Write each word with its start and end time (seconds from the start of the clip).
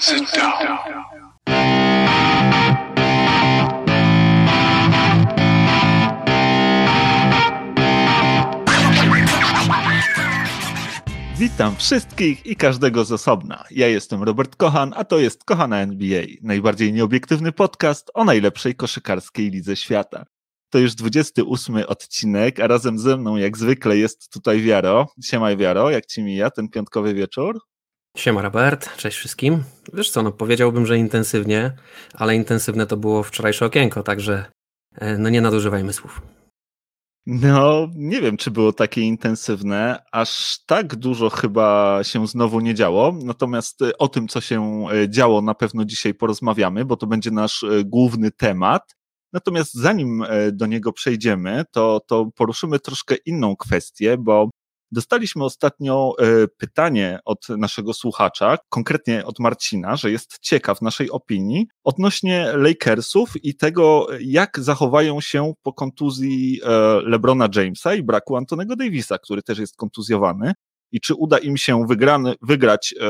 Sit 0.00 0.22
down. 0.36 0.78
Witam 11.38 11.76
wszystkich 11.76 12.46
i 12.46 12.56
każdego 12.56 13.04
z 13.04 13.12
osobna. 13.12 13.64
Ja 13.70 13.88
jestem 13.88 14.22
Robert 14.22 14.56
Kochan, 14.56 14.92
a 14.96 15.04
to 15.04 15.18
jest 15.18 15.44
Kochana 15.44 15.80
NBA, 15.80 16.22
najbardziej 16.42 16.92
nieobiektywny 16.92 17.52
podcast 17.52 18.10
o 18.14 18.24
najlepszej 18.24 18.74
koszykarskiej 18.74 19.50
lidze 19.50 19.76
świata. 19.76 20.24
To 20.70 20.78
już 20.78 20.94
28 20.94 21.76
odcinek, 21.86 22.60
a 22.60 22.66
razem 22.66 22.98
ze 22.98 23.16
mną 23.16 23.36
jak 23.36 23.56
zwykle 23.56 23.96
jest 23.96 24.32
tutaj 24.32 24.60
Wiaro. 24.60 25.06
Siemaj 25.24 25.56
Wiaro, 25.56 25.90
jak 25.90 26.06
ci 26.06 26.22
mija 26.22 26.50
ten 26.50 26.68
piątkowy 26.68 27.14
wieczór? 27.14 27.58
Siema 28.16 28.42
Robert, 28.42 28.96
cześć 28.96 29.18
wszystkim. 29.18 29.64
Wiesz 29.92 30.10
co, 30.10 30.22
no 30.22 30.32
powiedziałbym, 30.32 30.86
że 30.86 30.98
intensywnie, 30.98 31.72
ale 32.14 32.36
intensywne 32.36 32.86
to 32.86 32.96
było 32.96 33.22
wczorajsze 33.22 33.66
okienko, 33.66 34.02
także 34.02 34.44
e, 34.94 35.18
no 35.18 35.28
nie 35.28 35.40
nadużywajmy 35.40 35.92
słów. 35.92 36.22
No, 37.26 37.88
nie 37.94 38.20
wiem, 38.20 38.36
czy 38.36 38.50
było 38.50 38.72
takie 38.72 39.00
intensywne. 39.00 40.02
Aż 40.12 40.58
tak 40.66 40.96
dużo 40.96 41.30
chyba 41.30 41.98
się 42.02 42.26
znowu 42.26 42.60
nie 42.60 42.74
działo. 42.74 43.14
Natomiast 43.24 43.82
e, 43.82 43.98
o 43.98 44.08
tym, 44.08 44.28
co 44.28 44.40
się 44.40 44.84
e, 44.92 45.10
działo, 45.10 45.42
na 45.42 45.54
pewno 45.54 45.84
dzisiaj 45.84 46.14
porozmawiamy, 46.14 46.84
bo 46.84 46.96
to 46.96 47.06
będzie 47.06 47.30
nasz 47.30 47.64
główny 47.84 48.30
temat. 48.30 48.96
Natomiast 49.32 49.74
zanim 49.74 50.24
do 50.52 50.66
niego 50.66 50.92
przejdziemy, 50.92 51.64
to, 51.72 52.00
to 52.06 52.30
poruszymy 52.34 52.78
troszkę 52.78 53.14
inną 53.26 53.56
kwestię, 53.56 54.16
bo 54.18 54.50
Dostaliśmy 54.92 55.44
ostatnio 55.44 56.12
e, 56.18 56.48
pytanie 56.48 57.18
od 57.24 57.48
naszego 57.48 57.92
słuchacza, 57.92 58.58
konkretnie 58.68 59.26
od 59.26 59.38
Marcina, 59.38 59.96
że 59.96 60.10
jest 60.10 60.38
ciekaw 60.40 60.82
naszej 60.82 61.10
opinii 61.10 61.66
odnośnie 61.84 62.52
Lakersów 62.54 63.44
i 63.44 63.56
tego, 63.56 64.06
jak 64.20 64.60
zachowają 64.60 65.20
się 65.20 65.52
po 65.62 65.72
kontuzji 65.72 66.60
e, 66.64 66.68
LeBrona 67.02 67.48
Jamesa 67.54 67.94
i 67.94 68.02
braku 68.02 68.36
Antonego 68.36 68.76
Davisa, 68.76 69.18
który 69.18 69.42
też 69.42 69.58
jest 69.58 69.76
kontuzjowany. 69.76 70.52
I 70.92 71.00
czy 71.00 71.14
uda 71.14 71.38
im 71.38 71.56
się 71.56 71.86
wygrany, 71.86 72.34
wygrać 72.42 72.94
e, 73.00 73.06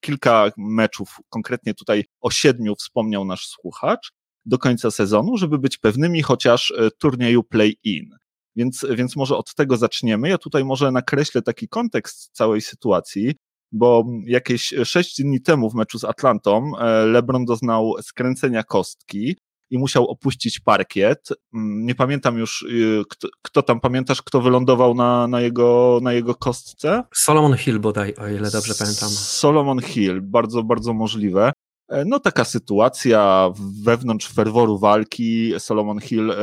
kilka 0.00 0.50
meczów, 0.56 1.16
konkretnie 1.28 1.74
tutaj 1.74 2.04
o 2.20 2.30
siedmiu 2.30 2.74
wspomniał 2.74 3.24
nasz 3.24 3.46
słuchacz, 3.46 4.12
do 4.44 4.58
końca 4.58 4.90
sezonu, 4.90 5.36
żeby 5.36 5.58
być 5.58 5.78
pewnymi 5.78 6.22
chociaż 6.22 6.72
turnieju 6.98 7.42
play-in. 7.42 8.20
Więc, 8.60 8.86
więc 8.90 9.16
może 9.16 9.36
od 9.36 9.54
tego 9.54 9.76
zaczniemy. 9.76 10.28
Ja 10.28 10.38
tutaj 10.38 10.64
może 10.64 10.90
nakreślę 10.90 11.42
taki 11.42 11.68
kontekst 11.68 12.30
całej 12.32 12.60
sytuacji, 12.60 13.34
bo 13.72 14.04
jakieś 14.26 14.74
sześć 14.84 15.22
dni 15.22 15.40
temu 15.40 15.70
w 15.70 15.74
meczu 15.74 15.98
z 15.98 16.04
Atlantą 16.04 16.72
e, 16.78 17.06
LeBron 17.06 17.44
doznał 17.44 17.94
skręcenia 18.02 18.62
kostki 18.62 19.36
i 19.70 19.78
musiał 19.78 20.08
opuścić 20.08 20.60
parkiet. 20.60 21.28
Mm, 21.54 21.86
nie 21.86 21.94
pamiętam 21.94 22.38
już, 22.38 22.62
y, 22.62 23.02
kto, 23.10 23.28
kto, 23.42 23.62
tam, 23.62 23.80
pamiętasz, 23.80 24.22
kto 24.22 24.40
wylądował 24.40 24.94
na, 24.94 25.26
na, 25.26 25.40
jego, 25.40 25.98
na 26.02 26.12
jego 26.12 26.34
kostce? 26.34 27.02
Solomon 27.14 27.56
Hill 27.56 27.80
bodaj, 27.80 28.14
o 28.14 28.28
ile 28.28 28.50
dobrze 28.50 28.74
pamiętam. 28.78 29.08
Solomon 29.08 29.80
Hill, 29.80 30.20
bardzo, 30.22 30.62
bardzo 30.62 30.92
możliwe. 30.92 31.52
E, 31.88 32.04
no 32.04 32.20
taka 32.20 32.44
sytuacja 32.44 33.50
wewnątrz 33.84 34.28
ferworu 34.28 34.78
walki. 34.78 35.52
Solomon 35.58 36.00
Hill 36.00 36.30
e, 36.30 36.36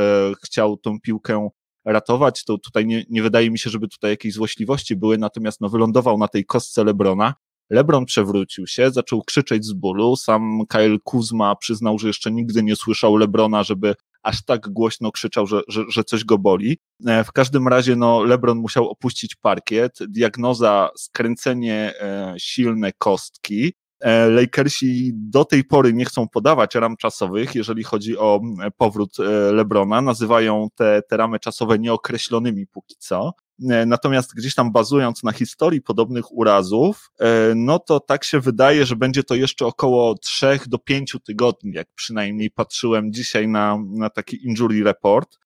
chciał 0.44 0.78
tą 0.78 1.00
piłkę 1.00 1.50
ratować, 1.88 2.44
to 2.44 2.58
tutaj 2.58 2.86
nie, 2.86 3.04
nie 3.10 3.24
wydaje 3.24 3.52
mi 3.52 3.60
się, 3.60 3.70
żeby 3.70 3.88
tutaj 3.88 4.12
jakieś 4.12 4.34
złośliwości 4.34 4.96
były, 4.96 5.18
natomiast 5.18 5.62
no 5.62 5.70
wylądował 5.70 6.18
na 6.18 6.28
tej 6.28 6.46
kostce 6.46 6.84
Lebrona, 6.84 7.34
Lebron 7.70 8.06
przewrócił 8.06 8.68
się, 8.68 8.92
zaczął 8.92 9.24
krzyczeć 9.24 9.66
z 9.66 9.74
bólu. 9.74 10.16
Sam 10.16 10.60
Kyle 10.70 10.98
Kuzma 11.04 11.56
przyznał, 11.56 12.00
że 12.00 12.08
jeszcze 12.08 12.32
nigdy 12.32 12.64
nie 12.64 12.76
słyszał 12.76 13.16
Lebrona, 13.16 13.64
żeby 13.64 13.96
aż 14.24 14.46
tak 14.46 14.70
głośno 14.70 15.12
krzyczał, 15.12 15.48
że, 15.48 15.62
że, 15.68 15.84
że 15.90 16.04
coś 16.04 16.24
go 16.24 16.38
boli. 16.38 16.78
E, 17.06 17.24
w 17.24 17.32
każdym 17.32 17.68
razie 17.68 17.96
no, 17.96 18.24
Lebron 18.24 18.58
musiał 18.58 18.90
opuścić 18.90 19.36
parkiet. 19.36 20.00
Diagnoza 20.08 20.90
skręcenie 20.98 21.94
e, 22.02 22.36
silne 22.38 22.92
kostki. 22.98 23.74
E, 24.00 24.30
Lakersi 24.30 25.12
do 25.14 25.46
tej 25.46 25.64
pory 25.64 25.94
nie 25.94 26.06
chcą 26.06 26.28
podawać 26.28 26.76
ram 26.76 26.98
czasowych, 26.98 27.56
jeżeli 27.56 27.84
chodzi 27.84 28.18
o 28.18 28.42
powrót 28.78 29.20
e, 29.20 29.24
Lebrona. 29.52 30.02
Nazywają 30.02 30.68
te, 30.76 31.02
te 31.10 31.18
ramy 31.18 31.40
czasowe 31.40 31.80
nieokreślonymi 31.80 32.68
póki 32.68 32.96
co. 33.00 33.34
E, 33.70 33.86
natomiast 33.86 34.36
gdzieś 34.36 34.56
tam 34.56 34.72
bazując 34.72 35.24
na 35.24 35.32
historii 35.32 35.82
podobnych 35.82 36.32
urazów, 36.32 37.12
no 37.56 37.80
to 37.80 38.00
tak 38.00 38.24
się 38.24 38.40
wydaje, 38.40 38.86
że 38.86 38.96
będzie 38.96 39.24
to 39.24 39.36
jeszcze 39.36 39.66
około 39.66 40.16
3 40.16 40.60
do 40.68 40.78
5 40.78 41.16
tygodni, 41.26 41.72
jak 41.74 41.88
przynajmniej 41.96 42.52
patrzyłem 42.52 43.14
dzisiaj 43.14 43.48
na, 43.48 43.78
na 43.90 44.10
taki 44.10 44.48
injury 44.48 44.84
report. 44.84 45.38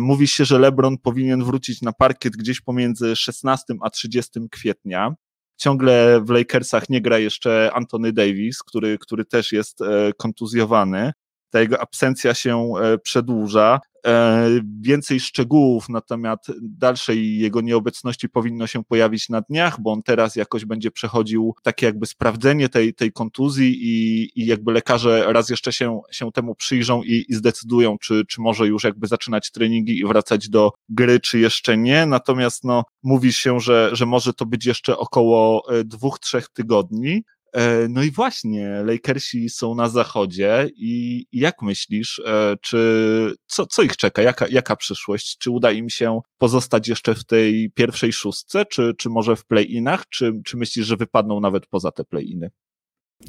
Mówi 0.00 0.28
się, 0.28 0.44
że 0.44 0.58
LeBron 0.58 0.98
powinien 0.98 1.44
wrócić 1.44 1.82
na 1.82 1.92
parkiet 1.92 2.36
gdzieś 2.36 2.60
pomiędzy 2.60 3.16
16 3.16 3.74
a 3.82 3.90
30 3.90 4.40
kwietnia 4.50 5.14
ciągle 5.60 6.20
w 6.20 6.30
Lakersach 6.30 6.88
nie 6.88 7.00
gra 7.00 7.18
jeszcze 7.18 7.70
Anthony 7.74 8.12
Davis, 8.12 8.58
który, 8.58 8.98
który 8.98 9.24
też 9.24 9.52
jest 9.52 9.80
e, 9.80 10.12
kontuzjowany. 10.16 11.12
Ta 11.50 11.60
jego 11.60 11.80
absencja 11.80 12.34
się 12.34 12.72
e, 12.82 12.98
przedłuża. 12.98 13.80
E, 14.06 14.48
więcej 14.80 15.20
szczegółów 15.20 15.88
na 15.88 16.00
temat 16.00 16.46
dalszej 16.62 17.38
jego 17.38 17.60
nieobecności 17.60 18.28
powinno 18.28 18.66
się 18.66 18.84
pojawić 18.84 19.28
na 19.28 19.40
dniach, 19.40 19.80
bo 19.80 19.92
on 19.92 20.02
teraz 20.02 20.36
jakoś 20.36 20.64
będzie 20.64 20.90
przechodził 20.90 21.54
takie 21.62 21.86
jakby 21.86 22.06
sprawdzenie 22.06 22.68
tej, 22.68 22.94
tej 22.94 23.12
kontuzji 23.12 23.78
i, 23.80 24.28
i 24.40 24.46
jakby 24.46 24.72
lekarze 24.72 25.32
raz 25.32 25.50
jeszcze 25.50 25.72
się, 25.72 26.00
się 26.10 26.32
temu 26.32 26.54
przyjrzą 26.54 27.02
i, 27.02 27.24
i 27.28 27.34
zdecydują, 27.34 27.98
czy, 27.98 28.24
czy 28.28 28.40
może 28.40 28.66
już 28.66 28.84
jakby 28.84 29.06
zaczynać 29.06 29.50
treningi 29.50 29.98
i 29.98 30.06
wracać 30.06 30.48
do 30.48 30.72
gry, 30.88 31.20
czy 31.20 31.38
jeszcze 31.38 31.76
nie. 31.76 32.06
Natomiast 32.06 32.64
no, 32.64 32.84
mówi 33.02 33.32
się, 33.32 33.60
że, 33.60 33.90
że 33.92 34.06
może 34.06 34.32
to 34.32 34.46
być 34.46 34.66
jeszcze 34.66 34.98
około 34.98 35.64
e, 35.74 35.84
dwóch, 35.84 36.18
trzech 36.18 36.48
tygodni. 36.48 37.22
E, 37.52 37.88
no 37.88 38.02
i 38.02 38.10
właśnie, 38.10 38.82
Lakersi 38.84 39.50
są 39.50 39.74
na 39.74 39.88
zachodzie 39.88 40.68
i 40.76 41.26
jak 41.32 41.62
myślisz, 41.62 42.22
e, 42.26 42.56
czy 42.60 43.34
co, 43.46 43.66
co 43.66 43.82
ich 43.82 43.96
czeka, 43.96 44.22
jaka, 44.22 44.46
jaka 44.48 44.76
przyszłość? 44.76 45.38
Czy 45.38 45.50
uda 45.50 45.72
im 45.72 45.90
się 45.90 46.20
pozostać 46.38 46.88
jeszcze 46.88 47.14
w 47.14 47.24
tej 47.24 47.70
pierwszej 47.74 48.12
szóstce, 48.12 48.66
czy, 48.66 48.94
czy 48.98 49.08
może 49.08 49.36
w 49.36 49.44
play-inach, 49.44 50.04
czy, 50.08 50.32
czy 50.44 50.56
myślisz, 50.56 50.86
że 50.86 50.96
wypadną 50.96 51.40
nawet 51.40 51.66
poza 51.66 51.90
te 51.90 52.04
play-iny? 52.04 52.50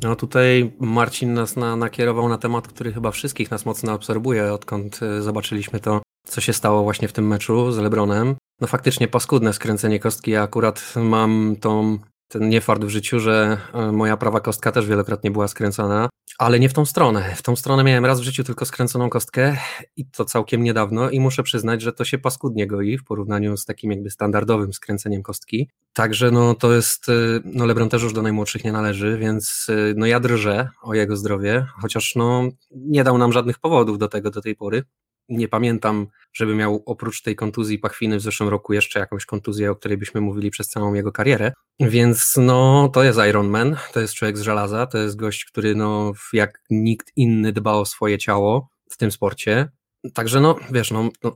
No 0.04 0.16
tutaj 0.16 0.72
Marcin 0.80 1.34
nas 1.34 1.56
na, 1.56 1.76
nakierował 1.76 2.30
na 2.30 2.38
temat, 2.38 2.68
który 2.68 2.94
chyba 2.94 3.12
wszystkich 3.12 3.52
nas 3.52 3.66
mocno 3.66 3.92
absorbuje, 3.92 4.54
odkąd 4.54 5.00
e, 5.04 5.22
zobaczyliśmy 5.22 5.80
to, 5.80 6.02
co 6.28 6.42
się 6.42 6.54
stało 6.54 6.84
właśnie 6.84 7.08
w 7.08 7.14
tym 7.14 7.28
meczu 7.28 7.72
z 7.72 7.78
Lebronem. 7.78 8.36
No 8.62 8.68
faktycznie 8.68 9.08
paskudne 9.08 9.54
skręcenie 9.54 10.00
kostki. 10.00 10.32
Ja 10.32 10.44
akurat 10.44 10.94
mam 10.96 11.56
tą 11.60 12.00
ten 12.32 12.50
niefart 12.50 12.86
w 12.86 12.90
życiu, 12.90 13.20
że 13.20 13.58
e, 13.74 13.92
moja 13.92 14.18
prawa 14.18 14.40
kostka 14.40 14.72
też 14.72 14.88
wielokrotnie 14.88 15.32
była 15.32 15.48
skręcona, 15.48 16.10
ale 16.38 16.60
nie 16.60 16.70
w 16.70 16.74
tą 16.74 16.86
stronę. 16.86 17.36
W 17.36 17.42
tą 17.42 17.56
stronę 17.56 17.84
miałem 17.84 18.06
raz 18.06 18.22
w 18.22 18.24
życiu 18.24 18.44
tylko 18.44 18.66
skręconą 18.66 19.10
kostkę 19.10 19.58
i 19.98 20.06
to 20.06 20.26
całkiem 20.26 20.64
niedawno 20.64 21.10
i 21.10 21.20
muszę 21.20 21.44
przyznać, 21.44 21.82
że 21.82 21.94
to 21.94 22.06
się 22.06 22.18
paskudnie 22.18 22.68
goi 22.68 22.98
w 22.98 23.04
porównaniu 23.04 23.58
z 23.58 23.66
takim 23.66 23.92
jakby 23.92 24.10
standardowym 24.10 24.74
skręceniem 24.74 25.24
kostki. 25.24 25.70
Także 25.94 26.32
no 26.32 26.56
to 26.56 26.74
jest, 26.74 27.10
e, 27.10 27.14
no 27.46 27.66
Lebron 27.66 27.90
też 27.90 28.04
już 28.04 28.14
do 28.14 28.22
najmłodszych 28.22 28.64
nie 28.64 28.72
należy, 28.72 29.18
więc 29.18 29.68
e, 29.70 29.94
no 29.98 30.06
ja 30.06 30.20
drżę 30.20 30.70
o 30.82 30.94
jego 30.94 31.18
zdrowie, 31.18 31.66
chociaż 31.82 32.16
no 32.16 32.50
nie 32.72 33.04
dał 33.04 33.18
nam 33.18 33.34
żadnych 33.34 33.60
powodów 33.60 33.98
do 33.98 34.08
tego 34.08 34.32
do 34.32 34.42
tej 34.42 34.56
pory 34.56 34.84
nie 35.32 35.48
pamiętam, 35.48 36.08
żeby 36.34 36.56
miał 36.56 36.84
oprócz 36.86 37.22
tej 37.22 37.36
kontuzji 37.36 37.80
pachwiny 37.80 38.18
w 38.18 38.22
zeszłym 38.22 38.50
roku 38.50 38.74
jeszcze 38.74 39.00
jakąś 39.00 39.26
kontuzję, 39.26 39.72
o 39.72 39.76
której 39.76 39.98
byśmy 39.98 40.22
mówili 40.22 40.52
przez 40.52 40.68
całą 40.68 40.94
jego 40.94 41.12
karierę. 41.12 41.54
Więc 41.80 42.34
no, 42.38 42.90
to 42.94 43.04
jest 43.04 43.20
Iron 43.30 43.50
Man, 43.50 43.78
to 43.94 44.00
jest 44.00 44.14
człowiek 44.14 44.38
z 44.38 44.42
żelaza, 44.42 44.88
to 44.88 44.98
jest 44.98 45.16
gość, 45.16 45.46
który 45.46 45.76
no, 45.76 46.12
jak 46.34 46.62
nikt 46.70 47.12
inny 47.16 47.52
dba 47.52 47.74
o 47.74 47.86
swoje 47.86 48.18
ciało 48.18 48.70
w 48.92 48.98
tym 48.98 49.12
sporcie. 49.12 49.70
Także 50.14 50.42
no, 50.42 50.56
wiesz, 50.72 50.92
no, 50.92 51.10
no, 51.24 51.36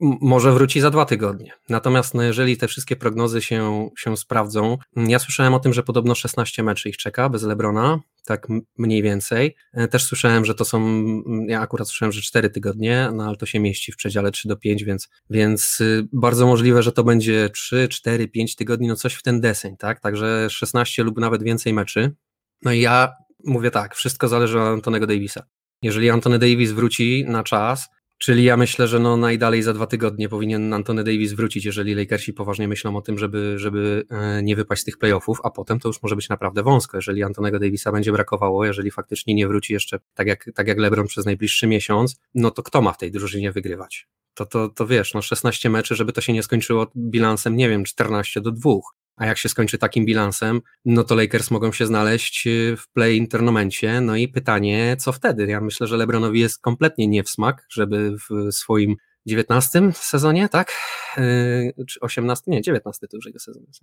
może 0.00 0.52
wróci 0.52 0.80
za 0.80 0.90
dwa 0.90 1.04
tygodnie. 1.04 1.52
Natomiast 1.68 2.14
no, 2.14 2.22
jeżeli 2.22 2.56
te 2.56 2.68
wszystkie 2.68 2.96
prognozy 2.96 3.42
się, 3.42 3.90
się 3.98 4.16
sprawdzą, 4.16 4.78
ja 4.96 5.18
słyszałem 5.18 5.54
o 5.54 5.60
tym, 5.60 5.72
że 5.72 5.82
podobno 5.82 6.14
16 6.14 6.62
meczy 6.62 6.88
ich 6.88 6.96
czeka 6.96 7.28
bez 7.28 7.42
Lebrona, 7.42 8.00
tak 8.24 8.46
mniej 8.78 9.02
więcej. 9.02 9.56
E, 9.72 9.88
też 9.88 10.04
słyszałem, 10.04 10.44
że 10.44 10.54
to 10.54 10.64
są, 10.64 11.04
ja 11.48 11.60
akurat 11.60 11.88
słyszałem, 11.88 12.12
że 12.12 12.20
4 12.20 12.50
tygodnie, 12.50 13.10
no 13.14 13.24
ale 13.24 13.36
to 13.36 13.46
się 13.46 13.60
mieści 13.60 13.92
w 13.92 13.96
przedziale 13.96 14.30
3 14.30 14.48
do 14.48 14.56
5, 14.56 14.84
więc, 14.84 15.08
więc 15.30 15.80
y, 15.80 16.08
bardzo 16.12 16.46
możliwe, 16.46 16.82
że 16.82 16.92
to 16.92 17.04
będzie 17.04 17.50
3, 17.50 17.88
4, 17.88 18.28
5 18.28 18.56
tygodni, 18.56 18.88
no 18.88 18.96
coś 18.96 19.14
w 19.14 19.22
ten 19.22 19.40
deseń, 19.40 19.76
tak? 19.76 20.00
Także 20.00 20.50
16 20.50 21.02
lub 21.02 21.18
nawet 21.18 21.42
więcej 21.42 21.72
meczy. 21.72 22.14
No 22.62 22.72
i 22.72 22.80
ja 22.80 23.12
mówię 23.44 23.70
tak, 23.70 23.94
wszystko 23.94 24.28
zależy 24.28 24.60
od 24.60 24.66
Antonego 24.66 25.06
Davisa. 25.06 25.46
Jeżeli 25.82 26.10
Antony 26.10 26.38
Davis 26.38 26.72
wróci 26.72 27.24
na 27.28 27.42
czas, 27.42 27.88
Czyli 28.24 28.44
ja 28.44 28.56
myślę, 28.56 28.88
że 28.88 28.98
no 28.98 29.16
najdalej 29.16 29.62
za 29.62 29.72
dwa 29.72 29.86
tygodnie 29.86 30.28
powinien 30.28 30.72
Antony 30.72 31.04
Davis 31.04 31.32
wrócić, 31.32 31.64
jeżeli 31.64 31.94
Lakersi 31.94 32.32
poważnie 32.32 32.68
myślą 32.68 32.96
o 32.96 33.00
tym, 33.00 33.18
żeby, 33.18 33.58
żeby 33.58 34.06
e, 34.10 34.42
nie 34.42 34.56
wypaść 34.56 34.82
z 34.82 34.84
tych 34.84 34.98
playoffów, 34.98 35.38
a 35.44 35.50
potem 35.50 35.80
to 35.80 35.88
już 35.88 36.02
może 36.02 36.16
być 36.16 36.28
naprawdę 36.28 36.62
wąsko, 36.62 36.96
jeżeli 36.96 37.22
Antonego 37.22 37.58
Davisa 37.58 37.92
będzie 37.92 38.12
brakowało, 38.12 38.64
jeżeli 38.64 38.90
faktycznie 38.90 39.34
nie 39.34 39.48
wróci 39.48 39.72
jeszcze 39.72 39.98
tak 40.14 40.26
jak, 40.26 40.50
tak 40.54 40.68
jak 40.68 40.78
LeBron 40.78 41.06
przez 41.06 41.26
najbliższy 41.26 41.66
miesiąc, 41.66 42.16
no 42.34 42.50
to 42.50 42.62
kto 42.62 42.82
ma 42.82 42.92
w 42.92 42.98
tej 42.98 43.10
drużynie 43.10 43.52
wygrywać? 43.52 44.08
To, 44.34 44.46
to, 44.46 44.68
to 44.68 44.86
wiesz, 44.86 45.14
no 45.14 45.22
16 45.22 45.70
meczy, 45.70 45.94
żeby 45.94 46.12
to 46.12 46.20
się 46.20 46.32
nie 46.32 46.42
skończyło 46.42 46.86
bilansem, 46.96 47.56
nie 47.56 47.68
wiem, 47.68 47.84
14 47.84 48.40
do 48.40 48.50
2. 48.50 48.70
A 49.16 49.26
jak 49.26 49.38
się 49.38 49.48
skończy 49.48 49.78
takim 49.78 50.06
bilansem, 50.06 50.60
no 50.84 51.04
to 51.04 51.14
Lakers 51.14 51.50
mogą 51.50 51.72
się 51.72 51.86
znaleźć 51.86 52.46
y, 52.46 52.76
w 52.76 52.88
play 52.88 53.28
tournamencie. 53.28 54.00
No 54.00 54.16
i 54.16 54.28
pytanie, 54.28 54.96
co 54.98 55.12
wtedy? 55.12 55.46
Ja 55.46 55.60
myślę, 55.60 55.86
że 55.86 55.96
LeBronowi 55.96 56.40
jest 56.40 56.60
kompletnie 56.60 57.08
nie 57.08 57.22
w 57.22 57.30
smak, 57.30 57.66
żeby 57.70 58.16
w 58.30 58.52
swoim 58.52 58.96
19 59.26 59.92
sezonie, 59.94 60.48
tak? 60.48 60.72
Yy, 61.16 61.86
czy 61.86 62.00
18? 62.00 62.42
Nie, 62.46 62.62
19 62.62 63.08
to 63.08 63.16
już 63.16 63.26
jego 63.26 63.38
sezon 63.38 63.62
jest. 63.66 63.80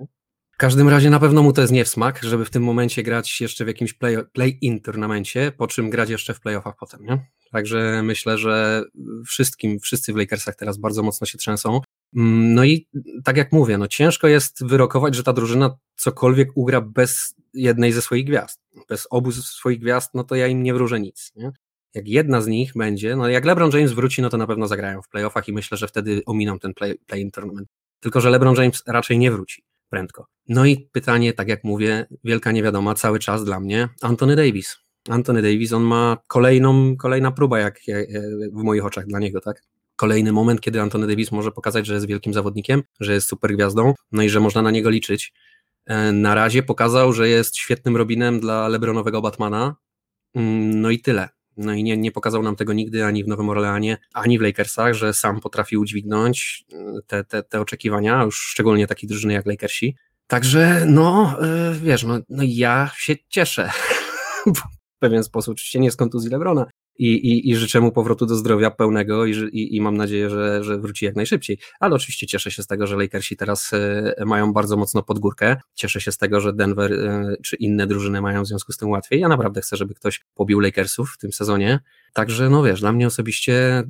W 0.51 0.57
każdym 0.57 0.89
razie 0.89 1.09
na 1.09 1.19
pewno 1.19 1.43
mu 1.43 1.53
to 1.53 1.61
jest 1.61 1.73
nie 1.73 1.85
w 1.85 1.87
smak, 1.87 2.23
żeby 2.23 2.45
w 2.45 2.49
tym 2.49 2.63
momencie 2.63 3.03
grać 3.03 3.41
jeszcze 3.41 3.65
w 3.65 3.67
jakimś 3.67 3.93
play-in 3.93 4.25
play 4.33 4.81
turnamencie, 4.81 5.51
po 5.57 5.67
czym 5.67 5.89
grać 5.89 6.09
jeszcze 6.09 6.33
w 6.33 6.39
playoffach 6.39 6.75
potem, 6.79 7.05
nie? 7.05 7.25
Także 7.51 8.01
myślę, 8.03 8.37
że 8.37 8.83
wszystkim, 9.25 9.79
wszyscy 9.79 10.13
w 10.13 10.15
Lakersach 10.15 10.55
teraz 10.55 10.77
bardzo 10.77 11.03
mocno 11.03 11.27
się 11.27 11.37
trzęsą. 11.37 11.81
Mm, 12.15 12.53
no 12.53 12.63
i 12.63 12.87
tak 13.23 13.37
jak 13.37 13.51
mówię, 13.51 13.77
no 13.77 13.87
ciężko 13.87 14.27
jest 14.27 14.65
wyrokować, 14.65 15.15
że 15.15 15.23
ta 15.23 15.33
drużyna 15.33 15.77
cokolwiek 15.95 16.49
ugra 16.55 16.81
bez 16.81 17.35
jednej 17.53 17.91
ze 17.91 18.01
swoich 18.01 18.25
gwiazd. 18.25 18.61
Bez 18.89 19.07
obu 19.09 19.31
swoich 19.31 19.79
gwiazd, 19.79 20.11
no 20.13 20.23
to 20.23 20.35
ja 20.35 20.47
im 20.47 20.63
nie 20.63 20.73
wróżę 20.73 20.99
nic. 20.99 21.31
Nie? 21.35 21.51
Jak 21.93 22.07
jedna 22.07 22.41
z 22.41 22.47
nich 22.47 22.71
będzie, 22.75 23.15
no 23.15 23.29
jak 23.29 23.45
LeBron 23.45 23.71
James 23.73 23.93
wróci, 23.93 24.21
no 24.21 24.29
to 24.29 24.37
na 24.37 24.47
pewno 24.47 24.67
zagrają 24.67 25.01
w 25.01 25.09
playoffach 25.09 25.47
i 25.47 25.53
myślę, 25.53 25.77
że 25.77 25.87
wtedy 25.87 26.21
ominą 26.25 26.59
ten 26.59 26.73
play, 26.73 26.97
play 27.05 27.31
tournament. 27.31 27.67
Tylko, 27.99 28.21
że 28.21 28.29
LeBron 28.29 28.55
James 28.55 28.83
raczej 28.87 29.19
nie 29.19 29.31
wróci 29.31 29.63
prędko. 29.89 30.25
No 30.47 30.65
i 30.65 30.89
pytanie, 30.91 31.33
tak 31.33 31.47
jak 31.47 31.63
mówię, 31.63 32.05
wielka 32.23 32.51
niewiadoma 32.51 32.95
cały 32.95 33.19
czas 33.19 33.45
dla 33.45 33.59
mnie, 33.59 33.89
Anthony 34.01 34.35
Davis. 34.35 34.77
Anthony 35.09 35.41
Davis, 35.41 35.73
on 35.73 35.83
ma 35.83 36.17
kolejną, 36.27 36.97
kolejna 36.97 37.31
próba 37.31 37.59
jak, 37.59 37.79
w 38.51 38.63
moich 38.63 38.85
oczach 38.85 39.05
dla 39.05 39.19
niego, 39.19 39.41
tak? 39.41 39.61
Kolejny 40.01 40.31
moment, 40.31 40.61
kiedy 40.61 40.81
Antony 40.81 41.07
Davis 41.07 41.31
może 41.31 41.51
pokazać, 41.51 41.85
że 41.85 41.93
jest 41.93 42.07
wielkim 42.07 42.33
zawodnikiem, 42.33 42.83
że 42.99 43.13
jest 43.13 43.27
super 43.27 43.53
gwiazdą, 43.53 43.93
no 44.11 44.23
i 44.23 44.29
że 44.29 44.39
można 44.39 44.61
na 44.61 44.71
niego 44.71 44.89
liczyć. 44.89 45.33
E, 45.85 46.11
na 46.11 46.35
razie 46.35 46.63
pokazał, 46.63 47.13
że 47.13 47.29
jest 47.29 47.57
świetnym 47.57 47.97
Robinem 47.97 48.39
dla 48.39 48.67
Lebronowego 48.67 49.21
Batmana, 49.21 49.75
mm, 50.35 50.81
no 50.81 50.89
i 50.89 50.99
tyle. 50.99 51.29
No 51.57 51.73
i 51.73 51.83
nie, 51.83 51.97
nie 51.97 52.11
pokazał 52.11 52.43
nam 52.43 52.55
tego 52.55 52.73
nigdy 52.73 53.05
ani 53.05 53.23
w 53.23 53.27
Nowym 53.27 53.49
Orleanie, 53.49 53.97
ani 54.13 54.39
w 54.39 54.41
Lakersach, 54.41 54.93
że 54.93 55.13
sam 55.13 55.39
potrafi 55.39 55.77
udźwignąć 55.77 56.65
e, 56.73 57.01
te, 57.07 57.23
te, 57.23 57.43
te 57.43 57.61
oczekiwania, 57.61 58.23
już 58.23 58.39
szczególnie 58.39 58.87
takie 58.87 59.07
drużyny 59.07 59.33
jak 59.33 59.45
Lakersi. 59.45 59.95
Także 60.27 60.83
no, 60.85 61.37
e, 61.41 61.73
wiesz, 61.73 62.03
no, 62.03 62.19
no 62.29 62.43
ja 62.45 62.91
się 62.97 63.15
cieszę 63.29 63.71
w 64.57 64.99
pewien 64.99 65.23
sposób, 65.23 65.51
oczywiście 65.51 65.79
nie 65.79 65.91
z 65.91 65.95
kontuzji 65.95 66.29
Lebrona, 66.29 66.65
i, 67.01 67.13
i, 67.13 67.49
i 67.49 67.55
życzę 67.55 67.81
mu 67.81 67.91
powrotu 67.91 68.25
do 68.25 68.35
zdrowia 68.35 68.71
pełnego 68.71 69.25
i, 69.25 69.31
i, 69.31 69.75
i 69.75 69.81
mam 69.81 69.97
nadzieję, 69.97 70.29
że, 70.29 70.63
że 70.63 70.77
wróci 70.77 71.05
jak 71.05 71.15
najszybciej. 71.15 71.57
Ale 71.79 71.95
oczywiście 71.95 72.27
cieszę 72.27 72.51
się 72.51 72.63
z 72.63 72.67
tego, 72.67 72.87
że 72.87 72.95
Lakersi 72.95 73.37
teraz 73.37 73.73
e, 73.73 74.25
mają 74.25 74.53
bardzo 74.53 74.77
mocno 74.77 75.03
pod 75.03 75.19
górkę. 75.19 75.57
Cieszę 75.73 76.01
się 76.01 76.11
z 76.11 76.17
tego, 76.17 76.39
że 76.39 76.53
Denver 76.53 76.93
e, 76.93 77.35
czy 77.43 77.55
inne 77.55 77.87
drużyny 77.87 78.21
mają 78.21 78.43
w 78.43 78.47
związku 78.47 78.71
z 78.71 78.77
tym 78.77 78.89
łatwiej. 78.89 79.19
Ja 79.19 79.27
naprawdę 79.27 79.61
chcę, 79.61 79.77
żeby 79.77 79.93
ktoś 79.93 80.21
pobił 80.33 80.59
Lakersów 80.59 81.11
w 81.11 81.17
tym 81.17 81.31
sezonie. 81.33 81.79
Także 82.13 82.49
no 82.49 82.63
wiesz, 82.63 82.81
dla 82.81 82.91
mnie 82.91 83.07
osobiście 83.07 83.53
e, 83.53 83.85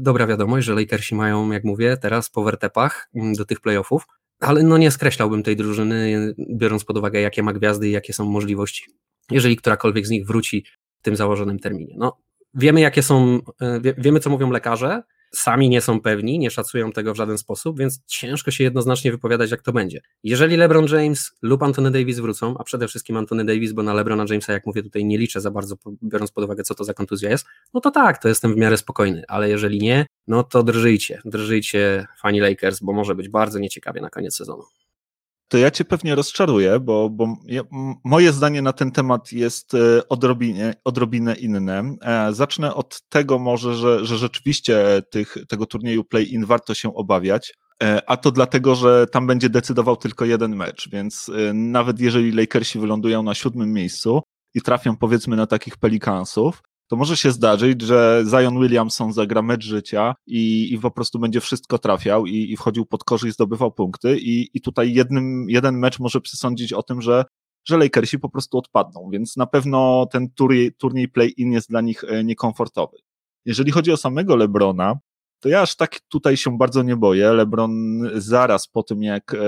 dobra 0.00 0.26
wiadomość, 0.26 0.66
że 0.66 0.74
Lakersi 0.74 1.14
mają, 1.14 1.50
jak 1.50 1.64
mówię, 1.64 1.96
teraz 1.96 2.30
po 2.30 2.44
wertepach 2.44 3.08
mm, 3.14 3.34
do 3.34 3.44
tych 3.44 3.60
playoffów, 3.60 4.06
ale 4.40 4.62
no 4.62 4.78
nie 4.78 4.90
skreślałbym 4.90 5.42
tej 5.42 5.56
drużyny, 5.56 6.34
biorąc 6.56 6.84
pod 6.84 6.98
uwagę, 6.98 7.20
jakie 7.20 7.42
ma 7.42 7.52
gwiazdy 7.52 7.88
i 7.88 7.92
jakie 7.92 8.12
są 8.12 8.24
możliwości. 8.24 8.84
Jeżeli 9.30 9.56
którakolwiek 9.56 10.06
z 10.06 10.10
nich 10.10 10.26
wróci 10.26 10.64
w 11.00 11.02
tym 11.02 11.16
założonym 11.16 11.58
terminie. 11.58 11.94
No, 11.98 12.16
wiemy, 12.54 12.80
jakie 12.80 13.02
są, 13.02 13.38
e, 13.60 13.80
wie, 13.80 13.94
wiemy, 13.98 14.20
co 14.20 14.30
mówią 14.30 14.50
lekarze, 14.50 15.02
sami 15.34 15.68
nie 15.68 15.80
są 15.80 16.00
pewni, 16.00 16.38
nie 16.38 16.50
szacują 16.50 16.92
tego 16.92 17.14
w 17.14 17.16
żaden 17.16 17.38
sposób, 17.38 17.78
więc 17.78 18.00
ciężko 18.06 18.50
się 18.50 18.64
jednoznacznie 18.64 19.10
wypowiadać, 19.10 19.50
jak 19.50 19.62
to 19.62 19.72
będzie. 19.72 20.00
Jeżeli 20.24 20.56
LeBron 20.56 20.86
James 20.86 21.32
lub 21.42 21.62
Anthony 21.62 21.90
Davis 21.90 22.18
wrócą, 22.18 22.54
a 22.58 22.64
przede 22.64 22.88
wszystkim 22.88 23.16
Anthony 23.16 23.44
Davis, 23.44 23.72
bo 23.72 23.82
na 23.82 23.94
LeBrona 23.94 24.24
Jamesa, 24.28 24.52
jak 24.52 24.66
mówię, 24.66 24.82
tutaj 24.82 25.04
nie 25.04 25.18
liczę 25.18 25.40
za 25.40 25.50
bardzo, 25.50 25.76
biorąc 26.02 26.32
pod 26.32 26.44
uwagę, 26.44 26.62
co 26.62 26.74
to 26.74 26.84
za 26.84 26.94
kontuzja 26.94 27.30
jest, 27.30 27.46
no 27.74 27.80
to 27.80 27.90
tak, 27.90 28.22
to 28.22 28.28
jestem 28.28 28.54
w 28.54 28.56
miarę 28.56 28.76
spokojny, 28.76 29.22
ale 29.28 29.48
jeżeli 29.48 29.78
nie, 29.78 30.06
no 30.26 30.42
to 30.42 30.62
drżyjcie, 30.62 31.20
drżyjcie 31.24 32.06
fani 32.22 32.40
Lakers, 32.40 32.80
bo 32.80 32.92
może 32.92 33.14
być 33.14 33.28
bardzo 33.28 33.58
nieciekawie 33.58 34.00
na 34.00 34.10
koniec 34.10 34.36
sezonu 34.36 34.62
to 35.50 35.58
ja 35.58 35.70
cię 35.70 35.84
pewnie 35.84 36.14
rozczaruję, 36.14 36.80
bo, 36.80 37.10
bo 37.10 37.36
ja, 37.46 37.62
moje 38.04 38.32
zdanie 38.32 38.62
na 38.62 38.72
ten 38.72 38.90
temat 38.90 39.32
jest 39.32 39.74
e, 39.74 40.08
odrobinie, 40.08 40.74
odrobinę 40.84 41.34
inne. 41.34 41.96
E, 42.02 42.32
zacznę 42.32 42.74
od 42.74 43.02
tego 43.08 43.38
może, 43.38 43.74
że, 43.74 44.04
że 44.04 44.18
rzeczywiście 44.18 45.02
tych, 45.10 45.36
tego 45.48 45.66
turnieju 45.66 46.04
play-in 46.04 46.46
warto 46.46 46.74
się 46.74 46.94
obawiać, 46.94 47.54
e, 47.82 48.10
a 48.10 48.16
to 48.16 48.30
dlatego, 48.30 48.74
że 48.74 49.06
tam 49.06 49.26
będzie 49.26 49.48
decydował 49.48 49.96
tylko 49.96 50.24
jeden 50.24 50.56
mecz, 50.56 50.90
więc 50.90 51.30
nawet 51.54 52.00
jeżeli 52.00 52.32
Lakersi 52.32 52.78
wylądują 52.78 53.22
na 53.22 53.34
siódmym 53.34 53.72
miejscu 53.72 54.22
i 54.54 54.60
trafią 54.60 54.96
powiedzmy 54.96 55.36
na 55.36 55.46
takich 55.46 55.76
Pelikansów, 55.76 56.62
to 56.90 56.96
może 56.96 57.16
się 57.16 57.30
zdarzyć, 57.30 57.82
że 57.82 58.24
Zion 58.30 58.60
Williamson 58.60 59.12
zagra 59.12 59.42
mecz 59.42 59.64
życia 59.64 60.14
i, 60.26 60.72
i 60.74 60.78
po 60.78 60.90
prostu 60.90 61.18
będzie 61.18 61.40
wszystko 61.40 61.78
trafiał 61.78 62.26
i, 62.26 62.52
i 62.52 62.56
wchodził 62.56 62.86
pod 62.86 63.04
korzy 63.04 63.28
i 63.28 63.32
zdobywał 63.32 63.72
punkty 63.72 64.18
i, 64.18 64.50
i 64.54 64.60
tutaj 64.60 64.92
jednym, 64.94 65.46
jeden 65.48 65.78
mecz 65.78 65.98
może 65.98 66.20
przesądzić 66.20 66.72
o 66.72 66.82
tym, 66.82 67.02
że 67.02 67.24
że 67.64 67.78
Lakersi 67.78 68.18
po 68.18 68.28
prostu 68.28 68.58
odpadną, 68.58 69.08
więc 69.12 69.36
na 69.36 69.46
pewno 69.46 70.06
ten 70.12 70.30
turniej, 70.30 70.72
turniej 70.72 71.08
play-in 71.08 71.52
jest 71.52 71.68
dla 71.68 71.80
nich 71.80 72.04
e, 72.04 72.24
niekomfortowy. 72.24 72.96
Jeżeli 73.44 73.72
chodzi 73.72 73.92
o 73.92 73.96
samego 73.96 74.36
Lebrona, 74.36 74.98
to 75.40 75.48
ja 75.48 75.60
aż 75.62 75.76
tak 75.76 76.00
tutaj 76.00 76.36
się 76.36 76.58
bardzo 76.58 76.82
nie 76.82 76.96
boję. 76.96 77.32
LeBron 77.32 78.00
zaraz 78.14 78.68
po 78.68 78.82
tym, 78.82 79.02
jak 79.02 79.34
e, 79.34 79.38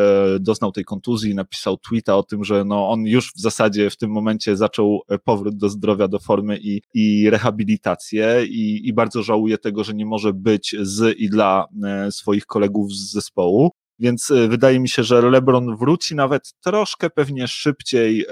doznał 0.41 0.73
tej 0.73 0.85
kontuzji, 0.85 1.35
napisał 1.35 1.77
tweeta 1.77 2.17
o 2.17 2.23
tym, 2.23 2.45
że 2.45 2.65
no 2.65 2.89
on 2.89 3.07
już 3.07 3.33
w 3.33 3.41
zasadzie 3.41 3.91
w 3.91 3.97
tym 3.97 4.11
momencie 4.11 4.57
zaczął 4.57 5.01
e, 5.09 5.19
powrót 5.19 5.57
do 5.57 5.69
zdrowia, 5.69 6.09
do 6.09 6.19
formy 6.19 6.59
i, 6.63 6.83
i 6.95 7.31
rehabilitację 7.31 8.47
i, 8.47 8.89
i 8.89 8.93
bardzo 8.93 9.23
żałuje 9.23 9.59
tego, 9.59 9.85
że 9.85 9.95
nie 9.95 10.07
może 10.07 10.33
być 10.33 10.77
z 10.81 11.19
i 11.19 11.29
dla 11.29 11.67
e, 11.85 12.13
swoich 12.13 12.47
kolegów 12.47 12.93
z 12.93 13.13
zespołu. 13.13 13.71
Więc 13.99 14.33
wydaje 14.49 14.81
mi 14.81 14.89
się, 14.89 15.03
że 15.03 15.31
LeBron 15.31 15.77
wróci 15.77 16.15
nawet 16.15 16.55
troszkę 16.65 17.11
pewnie 17.11 17.49
szybciej. 17.49 18.27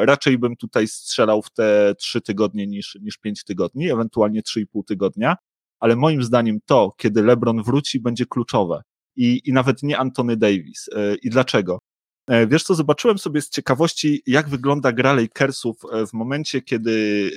Raczej 0.00 0.38
bym 0.38 0.56
tutaj 0.56 0.88
strzelał 0.88 1.42
w 1.42 1.50
te 1.50 1.94
trzy 1.98 2.20
tygodnie 2.20 2.66
niż, 2.66 2.98
niż 3.02 3.18
pięć 3.18 3.44
tygodni, 3.44 3.90
ewentualnie 3.90 4.42
trzy 4.42 4.60
i 4.60 4.66
pół 4.66 4.84
tygodnia 4.84 5.36
ale 5.80 5.96
moim 5.96 6.22
zdaniem 6.22 6.58
to, 6.66 6.92
kiedy 6.96 7.22
LeBron 7.22 7.62
wróci, 7.62 8.00
będzie 8.00 8.26
kluczowe. 8.26 8.82
I, 9.16 9.40
i 9.44 9.52
nawet 9.52 9.82
nie 9.82 9.98
Antony 9.98 10.36
Davis. 10.36 10.88
E, 10.96 11.14
I 11.22 11.30
dlaczego? 11.30 11.78
E, 12.28 12.46
wiesz 12.46 12.62
co, 12.62 12.74
zobaczyłem 12.74 13.18
sobie 13.18 13.42
z 13.42 13.50
ciekawości, 13.50 14.22
jak 14.26 14.48
wygląda 14.48 14.92
gra 14.92 15.12
Lakersów 15.12 15.76
e, 15.92 16.06
w 16.06 16.12
momencie, 16.12 16.62
kiedy, 16.62 17.30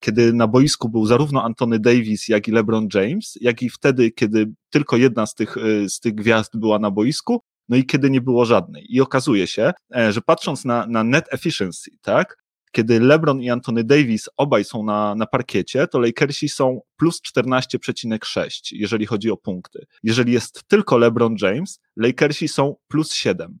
kiedy 0.00 0.32
na 0.32 0.46
boisku 0.46 0.88
był 0.88 1.06
zarówno 1.06 1.44
Antony 1.44 1.78
Davis, 1.78 2.28
jak 2.28 2.48
i 2.48 2.52
LeBron 2.52 2.88
James, 2.94 3.38
jak 3.40 3.62
i 3.62 3.70
wtedy, 3.70 4.10
kiedy 4.10 4.52
tylko 4.70 4.96
jedna 4.96 5.26
z 5.26 5.34
tych, 5.34 5.56
z 5.88 6.00
tych 6.00 6.14
gwiazd 6.14 6.56
była 6.58 6.78
na 6.78 6.90
boisku, 6.90 7.40
no 7.68 7.76
i 7.76 7.86
kiedy 7.86 8.10
nie 8.10 8.20
było 8.20 8.44
żadnej. 8.44 8.86
I 8.88 9.00
okazuje 9.00 9.46
się, 9.46 9.72
że 10.08 10.20
patrząc 10.20 10.64
na, 10.64 10.86
na 10.86 11.04
net 11.04 11.24
efficiency, 11.30 11.90
tak, 12.02 12.36
kiedy 12.76 13.00
LeBron 13.00 13.40
i 13.40 13.50
Anthony 13.50 13.84
Davis 13.84 14.28
obaj 14.36 14.64
są 14.64 14.84
na, 14.84 15.14
na 15.14 15.26
parkiecie, 15.26 15.86
to 15.86 15.98
Lakersi 15.98 16.48
są 16.48 16.80
plus 16.96 17.20
14,6, 17.36 18.48
jeżeli 18.72 19.06
chodzi 19.06 19.30
o 19.30 19.36
punkty. 19.36 19.86
Jeżeli 20.02 20.32
jest 20.32 20.64
tylko 20.68 20.98
LeBron 20.98 21.36
James, 21.42 21.80
Lakersi 21.96 22.48
są 22.48 22.76
plus 22.88 23.12
7. 23.12 23.58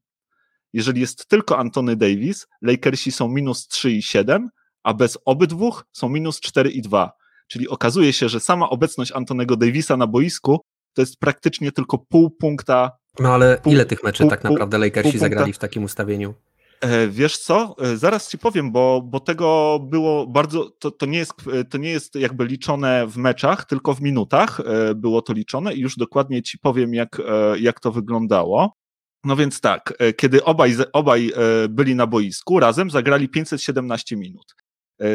Jeżeli 0.72 1.00
jest 1.00 1.28
tylko 1.28 1.58
Anthony 1.58 1.96
Davis, 1.96 2.46
Lakersi 2.62 3.12
są 3.12 3.28
minus 3.28 3.68
3,7, 3.68 4.46
a 4.82 4.94
bez 4.94 5.18
obydwu 5.24 5.74
są 5.92 6.08
minus 6.08 6.40
4,2. 6.40 7.08
Czyli 7.48 7.68
okazuje 7.68 8.12
się, 8.12 8.28
że 8.28 8.40
sama 8.40 8.70
obecność 8.70 9.12
Antonego 9.12 9.56
Davisa 9.56 9.96
na 9.96 10.06
boisku 10.06 10.60
to 10.94 11.02
jest 11.02 11.16
praktycznie 11.18 11.72
tylko 11.72 11.98
pół 11.98 12.30
punkta. 12.30 12.90
No 13.20 13.34
ale 13.34 13.58
pół, 13.62 13.72
ile 13.72 13.86
tych 13.86 14.04
meczy 14.04 14.22
pół, 14.22 14.30
tak 14.30 14.44
naprawdę 14.44 14.78
Lakersi 14.78 15.18
zagrali 15.18 15.52
w 15.52 15.58
takim 15.58 15.84
ustawieniu? 15.84 16.34
E, 16.80 17.08
wiesz 17.08 17.38
co? 17.38 17.76
E, 17.80 17.96
zaraz 17.96 18.30
ci 18.30 18.38
powiem, 18.38 18.72
bo, 18.72 19.02
bo 19.04 19.20
tego 19.20 19.78
było 19.82 20.26
bardzo. 20.26 20.70
To, 20.70 20.90
to, 20.90 21.06
nie 21.06 21.18
jest, 21.18 21.32
e, 21.52 21.64
to 21.64 21.78
nie 21.78 21.90
jest 21.90 22.14
jakby 22.14 22.44
liczone 22.44 23.06
w 23.06 23.16
meczach, 23.16 23.64
tylko 23.64 23.94
w 23.94 24.00
minutach 24.00 24.60
było 24.94 25.22
to 25.22 25.32
liczone 25.32 25.74
i 25.74 25.80
już 25.80 25.96
dokładnie 25.96 26.42
ci 26.42 26.58
powiem, 26.58 26.94
jak, 26.94 27.22
jak 27.60 27.80
to 27.80 27.92
wyglądało. 27.92 28.72
No 29.24 29.36
więc 29.36 29.60
tak, 29.60 29.94
kiedy 30.16 30.44
obaj, 30.44 30.76
obaj 30.92 31.32
byli 31.68 31.94
na 31.94 32.06
boisku, 32.06 32.60
razem 32.60 32.90
zagrali 32.90 33.28
517 33.28 34.16
minut. 34.16 34.54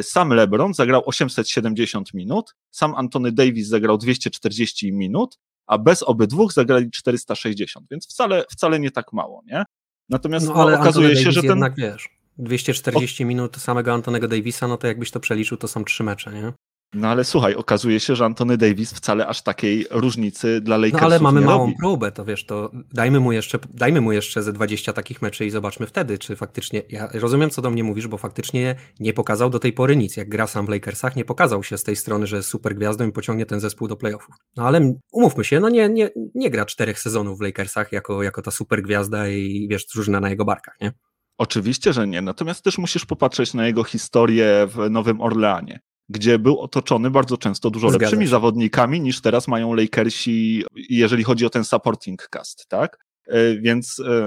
sam 0.01 0.33
LeBron 0.33 0.73
zagrał 0.73 1.03
870 1.05 2.13
minut, 2.13 2.55
sam 2.71 2.95
Antony 2.95 3.31
Davis 3.31 3.67
zagrał 3.67 3.97
240 3.97 4.93
minut, 4.93 5.37
a 5.67 5.77
bez 5.77 6.03
obydwu 6.03 6.49
zagrali 6.49 6.91
460, 6.91 7.87
więc 7.91 8.07
wcale, 8.07 8.45
wcale 8.51 8.79
nie 8.79 8.91
tak 8.91 9.13
mało, 9.13 9.41
nie? 9.45 9.63
Natomiast 10.11 10.47
no, 10.47 10.53
ale 10.53 10.79
okazuje 10.79 11.07
Antony 11.07 11.23
się, 11.23 11.23
Davis 11.23 11.35
że 11.35 11.41
ten... 11.41 11.49
jednak 11.49 11.75
wiesz, 11.75 12.09
240 12.37 13.23
o... 13.23 13.27
minut 13.27 13.57
samego 13.57 13.93
Antonego 13.93 14.27
Davisa, 14.27 14.67
no 14.67 14.77
to 14.77 14.87
jakbyś 14.87 15.11
to 15.11 15.19
przeliczył, 15.19 15.57
to 15.57 15.67
są 15.67 15.83
trzy 15.83 16.03
mecze, 16.03 16.33
nie? 16.33 16.53
No 16.93 17.07
ale 17.07 17.23
słuchaj, 17.23 17.55
okazuje 17.55 17.99
się, 17.99 18.15
że 18.15 18.25
Antony 18.25 18.57
Davis 18.57 18.93
wcale 18.93 19.27
aż 19.27 19.41
takiej 19.41 19.85
różnicy 19.91 20.61
dla 20.61 20.77
Lakersów 20.77 21.01
No 21.01 21.07
ale 21.07 21.19
mamy 21.19 21.41
małą 21.41 21.65
robi. 21.65 21.75
próbę, 21.79 22.11
to 22.11 22.25
wiesz, 22.25 22.45
to 22.45 22.71
dajmy 22.93 23.19
mu 23.19 23.31
jeszcze, 23.31 23.59
dajmy 23.73 24.01
mu 24.01 24.11
jeszcze 24.11 24.43
ze 24.43 24.53
20 24.53 24.93
takich 24.93 25.21
meczy 25.21 25.45
i 25.45 25.49
zobaczmy 25.49 25.87
wtedy, 25.87 26.17
czy 26.17 26.35
faktycznie, 26.35 26.81
ja 26.89 27.09
rozumiem 27.13 27.49
co 27.49 27.61
do 27.61 27.71
mnie 27.71 27.83
mówisz, 27.83 28.07
bo 28.07 28.17
faktycznie 28.17 28.75
nie 28.99 29.13
pokazał 29.13 29.49
do 29.49 29.59
tej 29.59 29.73
pory 29.73 29.95
nic, 29.95 30.17
jak 30.17 30.29
gra 30.29 30.47
sam 30.47 30.65
w 30.65 30.69
Lakersach, 30.69 31.15
nie 31.15 31.25
pokazał 31.25 31.63
się 31.63 31.77
z 31.77 31.83
tej 31.83 31.95
strony, 31.95 32.27
że 32.27 32.35
jest 32.35 32.49
super 32.49 32.75
gwiazdą 32.75 33.07
i 33.07 33.11
pociągnie 33.11 33.45
ten 33.45 33.59
zespół 33.59 33.87
do 33.87 33.95
playoffów. 33.95 34.35
No 34.57 34.67
ale 34.67 34.93
umówmy 35.11 35.43
się, 35.43 35.59
no 35.59 35.69
nie, 35.69 35.89
nie, 35.89 36.09
nie 36.35 36.49
gra 36.49 36.65
czterech 36.65 36.99
sezonów 36.99 37.37
w 37.37 37.41
Lakersach 37.41 37.91
jako, 37.91 38.23
jako 38.23 38.41
ta 38.41 38.51
super 38.51 38.81
gwiazda 38.81 39.27
i 39.29 39.67
wiesz, 39.69 39.85
drużyna 39.93 40.19
na 40.19 40.29
jego 40.29 40.45
barkach, 40.45 40.75
nie? 40.81 40.91
Oczywiście, 41.37 41.93
że 41.93 42.07
nie. 42.07 42.21
Natomiast 42.21 42.63
też 42.63 42.77
musisz 42.77 43.05
popatrzeć 43.05 43.53
na 43.53 43.67
jego 43.67 43.83
historię 43.83 44.67
w 44.67 44.89
Nowym 44.89 45.21
Orleanie 45.21 45.79
gdzie 46.11 46.39
był 46.39 46.59
otoczony 46.59 47.11
bardzo 47.11 47.37
często 47.37 47.69
dużo 47.69 47.89
Zgadza 47.89 48.03
lepszymi 48.03 48.25
się. 48.25 48.29
zawodnikami 48.29 49.01
niż 49.01 49.21
teraz 49.21 49.47
mają 49.47 49.73
Lakersi, 49.73 50.63
jeżeli 50.89 51.23
chodzi 51.23 51.45
o 51.45 51.49
ten 51.49 51.63
supporting 51.63 52.27
cast, 52.29 52.67
tak? 52.67 52.97
E, 53.27 53.55
więc 53.55 53.99
e, 53.99 54.23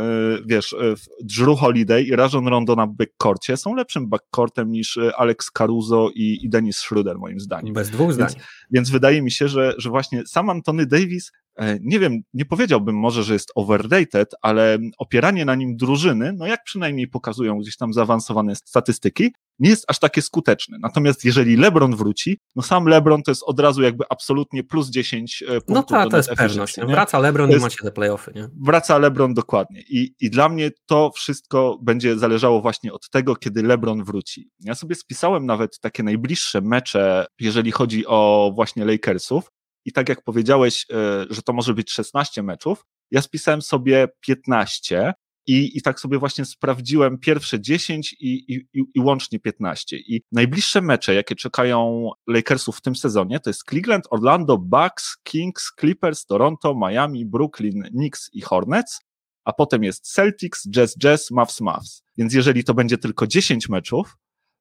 wiesz, 0.47 0.73
e, 0.73 0.95
Drew 1.23 1.59
Holiday 1.59 2.03
i 2.03 2.17
Rajon 2.17 2.49
Rondo 2.49 2.77
na 2.77 2.87
backcourcie 2.87 3.57
są 3.57 3.75
lepszym 3.75 4.09
backcourtem 4.09 4.71
niż 4.71 4.99
Alex 5.17 5.51
Caruso 5.51 6.11
i, 6.15 6.39
i 6.43 6.49
Dennis 6.49 6.77
Schroeder 6.77 7.19
moim 7.19 7.41
zdaniem. 7.41 7.75
Bez 7.75 7.91
dwóch 7.91 8.13
zdań. 8.13 8.29
Więc, 8.29 8.45
więc 8.71 8.91
wydaje 8.91 9.23
mi 9.23 9.31
się, 9.31 9.49
że, 9.49 9.75
że 9.79 9.91
właśnie 9.91 10.23
sam 10.27 10.51
Antony 10.51 10.87
Davis 10.87 11.33
nie 11.81 11.99
wiem, 11.99 12.21
nie 12.35 12.45
powiedziałbym 12.45 12.97
może, 12.97 13.23
że 13.23 13.33
jest 13.33 13.53
overrated, 13.55 14.35
ale 14.43 14.79
opieranie 14.99 15.45
na 15.45 15.55
nim 15.55 15.77
drużyny, 15.77 16.33
no 16.33 16.47
jak 16.47 16.65
przynajmniej 16.65 17.09
pokazują 17.09 17.59
gdzieś 17.59 17.77
tam 17.77 17.93
zaawansowane 17.93 18.57
statystyki, 18.57 19.33
nie 19.59 19.71
jest 19.71 19.85
aż 19.89 19.99
takie 19.99 20.23
skuteczne. 20.23 20.79
Natomiast 20.81 21.25
jeżeli 21.25 21.57
LeBron 21.57 21.97
wróci, 21.97 22.39
no 22.57 22.63
sam 22.63 22.87
LeBron 22.87 23.23
to 23.23 23.31
jest 23.31 23.43
od 23.43 23.61
razu 23.61 23.83
jakby 23.83 24.05
absolutnie 24.11 24.65
plus 24.65 24.91
10 24.91 25.43
e, 25.43 25.47
punktów. 25.47 25.75
No 25.75 25.83
tak, 25.83 26.11
to 26.11 26.17
jest 26.17 26.31
pewność. 26.31 26.77
Nie? 26.77 26.87
Wraca 26.87 27.19
LeBron 27.19 27.51
jest, 27.51 27.61
i 27.61 27.65
macie 27.65 27.83
te 27.83 27.93
playoffy. 27.93 28.33
Nie? 28.35 28.49
Wraca 28.63 28.99
LeBron 28.99 29.35
dokładnie. 29.35 29.83
I, 29.89 30.15
I 30.21 30.31
dla 30.31 30.49
mnie 30.49 30.71
to 30.87 31.11
wszystko 31.15 31.79
będzie 31.83 32.19
zależało 32.19 32.61
właśnie 32.61 32.93
od 32.93 33.11
tego, 33.11 33.37
kiedy 33.37 33.63
LeBron 33.63 34.05
wróci. 34.05 34.51
Ja 34.61 34.75
sobie 34.75 34.95
spisałem 34.95 35.47
nawet 35.47 35.81
takie 35.81 36.03
najbliższe 36.03 36.61
mecze, 36.61 37.27
jeżeli 37.41 37.73
chodzi 37.73 38.07
o 38.07 38.53
właśnie 38.55 38.85
Lakersów. 38.85 39.51
I 39.85 39.93
tak 39.93 40.09
jak 40.09 40.23
powiedziałeś, 40.23 40.87
e, 40.91 41.27
że 41.31 41.43
to 41.43 41.53
może 41.53 41.75
być 41.75 41.93
16 41.93 42.43
meczów, 42.43 42.87
ja 43.11 43.23
spisałem 43.23 43.63
sobie 43.63 44.09
15 44.21 45.15
i, 45.47 45.79
I 45.79 45.83
tak 45.83 46.01
sobie 46.01 46.19
właśnie 46.19 46.45
sprawdziłem 46.45 47.19
pierwsze 47.19 47.61
10 47.61 48.13
i, 48.13 48.55
i, 48.55 48.67
i 48.95 49.01
łącznie 49.01 49.41
15. 49.41 49.97
I 49.97 50.23
najbliższe 50.33 50.83
mecze, 50.83 51.15
jakie 51.15 51.35
czekają 51.35 52.11
Lakersów 52.27 52.77
w 52.77 52.81
tym 52.81 52.97
sezonie, 52.97 53.41
to 53.41 53.51
jest 53.51 53.65
Cleveland, 53.65 54.05
Orlando, 54.11 54.59
Bucks, 54.59 55.17
Kings, 55.23 55.73
Clippers, 55.81 56.27
Toronto, 56.27 56.75
Miami, 56.75 57.27
Brooklyn, 57.27 57.83
Knicks 57.83 58.31
i 58.33 58.41
Hornets. 58.41 59.01
A 59.45 59.53
potem 59.53 59.83
jest 59.83 60.13
Celtics, 60.13 60.69
Jazz, 60.71 60.97
Jazz, 60.99 61.31
Mavs, 61.31 61.61
Mavs. 61.61 62.03
Więc 62.19 62.35
jeżeli 62.35 62.65
to 62.65 62.75
będzie 62.75 62.99
tylko 62.99 63.27
10 63.27 63.69
meczów 63.69 64.17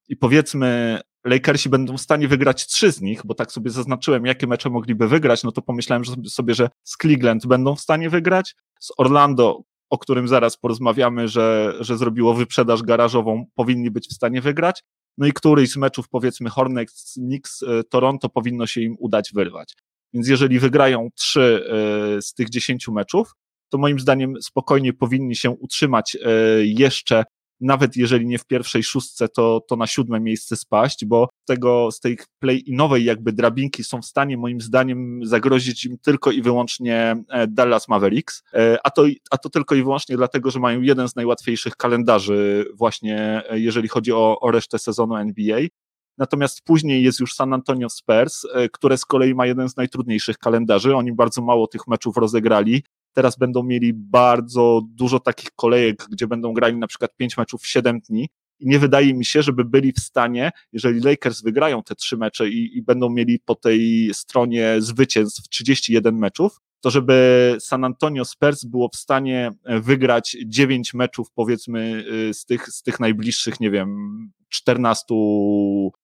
i 0.09 0.15
powiedzmy 0.15 0.99
Lakersi 1.25 1.69
będą 1.69 1.97
w 1.97 2.01
stanie 2.01 2.27
wygrać 2.27 2.67
trzy 2.67 2.91
z 2.91 3.01
nich, 3.01 3.21
bo 3.25 3.33
tak 3.33 3.51
sobie 3.51 3.71
zaznaczyłem, 3.71 4.25
jakie 4.25 4.47
mecze 4.47 4.69
mogliby 4.69 5.07
wygrać, 5.07 5.43
no 5.43 5.51
to 5.51 5.61
pomyślałem 5.61 6.03
sobie, 6.27 6.53
że 6.53 6.69
z 6.83 6.97
Cleveland 6.97 7.47
będą 7.47 7.75
w 7.75 7.81
stanie 7.81 8.09
wygrać, 8.09 8.55
z 8.79 8.91
Orlando 8.97 9.63
o 9.93 9.97
którym 9.97 10.27
zaraz 10.27 10.57
porozmawiamy, 10.57 11.27
że, 11.27 11.73
że 11.79 11.97
zrobiło 11.97 12.33
wyprzedaż 12.33 12.83
garażową, 12.83 13.45
powinni 13.55 13.91
być 13.91 14.07
w 14.07 14.13
stanie 14.13 14.41
wygrać. 14.41 14.83
No 15.17 15.27
i 15.27 15.33
któryś 15.33 15.71
z 15.71 15.77
meczów, 15.77 16.09
powiedzmy 16.09 16.49
Hornets, 16.49 17.13
Knicks, 17.13 17.63
e, 17.63 17.83
Toronto 17.83 18.29
powinno 18.29 18.67
się 18.67 18.81
im 18.81 18.95
udać 18.99 19.31
wyrwać. 19.33 19.73
Więc 20.13 20.27
jeżeli 20.27 20.59
wygrają 20.59 21.09
trzy 21.15 21.65
e, 22.17 22.21
z 22.21 22.33
tych 22.33 22.49
dziesięciu 22.49 22.93
meczów, 22.93 23.33
to 23.69 23.77
moim 23.77 23.99
zdaniem 23.99 24.41
spokojnie 24.41 24.93
powinni 24.93 25.35
się 25.35 25.49
utrzymać 25.49 26.15
e, 26.15 26.29
jeszcze 26.65 27.23
nawet 27.61 27.97
jeżeli 27.97 28.25
nie 28.25 28.39
w 28.39 28.45
pierwszej 28.45 28.83
szóstce, 28.83 29.29
to, 29.29 29.61
to 29.67 29.75
na 29.75 29.87
siódme 29.87 30.19
miejsce 30.19 30.55
spaść, 30.55 31.05
bo 31.05 31.29
tego, 31.45 31.91
z 31.91 31.99
tej 31.99 32.17
play-inowej 32.39 33.03
jakby 33.03 33.33
drabinki 33.33 33.83
są 33.83 34.01
w 34.01 34.05
stanie 34.05 34.37
moim 34.37 34.61
zdaniem 34.61 35.25
zagrozić 35.25 35.85
im 35.85 35.97
tylko 35.97 36.31
i 36.31 36.41
wyłącznie 36.41 37.15
e, 37.29 37.47
Dallas 37.47 37.87
Mavericks, 37.87 38.43
e, 38.53 38.77
a 38.83 38.89
to, 38.89 39.05
a 39.31 39.37
to 39.37 39.49
tylko 39.49 39.75
i 39.75 39.83
wyłącznie 39.83 40.17
dlatego, 40.17 40.51
że 40.51 40.59
mają 40.59 40.81
jeden 40.81 41.09
z 41.09 41.15
najłatwiejszych 41.15 41.75
kalendarzy 41.75 42.65
właśnie, 42.73 43.43
e, 43.49 43.59
jeżeli 43.59 43.87
chodzi 43.87 44.11
o, 44.11 44.39
o 44.39 44.51
resztę 44.51 44.79
sezonu 44.79 45.15
NBA. 45.15 45.59
Natomiast 46.17 46.61
później 46.61 47.03
jest 47.03 47.19
już 47.19 47.35
San 47.35 47.53
Antonio 47.53 47.89
Spurs, 47.89 48.41
które 48.71 48.97
z 48.97 49.05
kolei 49.05 49.35
ma 49.35 49.45
jeden 49.45 49.69
z 49.69 49.77
najtrudniejszych 49.77 50.37
kalendarzy. 50.37 50.95
Oni 50.95 51.13
bardzo 51.13 51.41
mało 51.41 51.67
tych 51.67 51.87
meczów 51.87 52.17
rozegrali. 52.17 52.83
Teraz 53.13 53.37
będą 53.37 53.63
mieli 53.63 53.93
bardzo 53.93 54.81
dużo 54.89 55.19
takich 55.19 55.51
kolejek, 55.55 56.05
gdzie 56.11 56.27
będą 56.27 56.53
grali 56.53 56.77
na 56.77 56.87
przykład 56.87 57.15
5 57.15 57.37
meczów 57.37 57.61
w 57.61 57.67
7 57.67 57.99
dni. 57.99 58.29
I 58.59 58.67
nie 58.67 58.79
wydaje 58.79 59.13
mi 59.13 59.25
się, 59.25 59.41
żeby 59.41 59.65
byli 59.65 59.93
w 59.93 59.99
stanie, 59.99 60.51
jeżeli 60.71 60.99
Lakers 60.99 61.41
wygrają 61.41 61.83
te 61.83 61.95
trzy 61.95 62.17
mecze 62.17 62.49
i, 62.49 62.77
i 62.77 62.81
będą 62.81 63.09
mieli 63.09 63.39
po 63.39 63.55
tej 63.55 64.09
stronie 64.13 64.75
zwycięstw 64.79 65.49
31 65.49 66.17
meczów, 66.17 66.59
to 66.81 66.89
żeby 66.89 67.57
San 67.59 67.83
Antonio 67.83 68.25
Spurs 68.25 68.65
było 68.65 68.89
w 68.93 68.95
stanie 68.95 69.51
wygrać 69.65 70.37
9 70.45 70.93
meczów, 70.93 71.27
powiedzmy, 71.35 72.05
y, 72.29 72.33
z 72.33 72.45
tych, 72.45 72.67
z 72.67 72.83
tych 72.83 72.99
najbliższych, 72.99 73.59
nie 73.59 73.71
wiem, 73.71 74.17
14 74.49 75.15
E, 75.15 76.02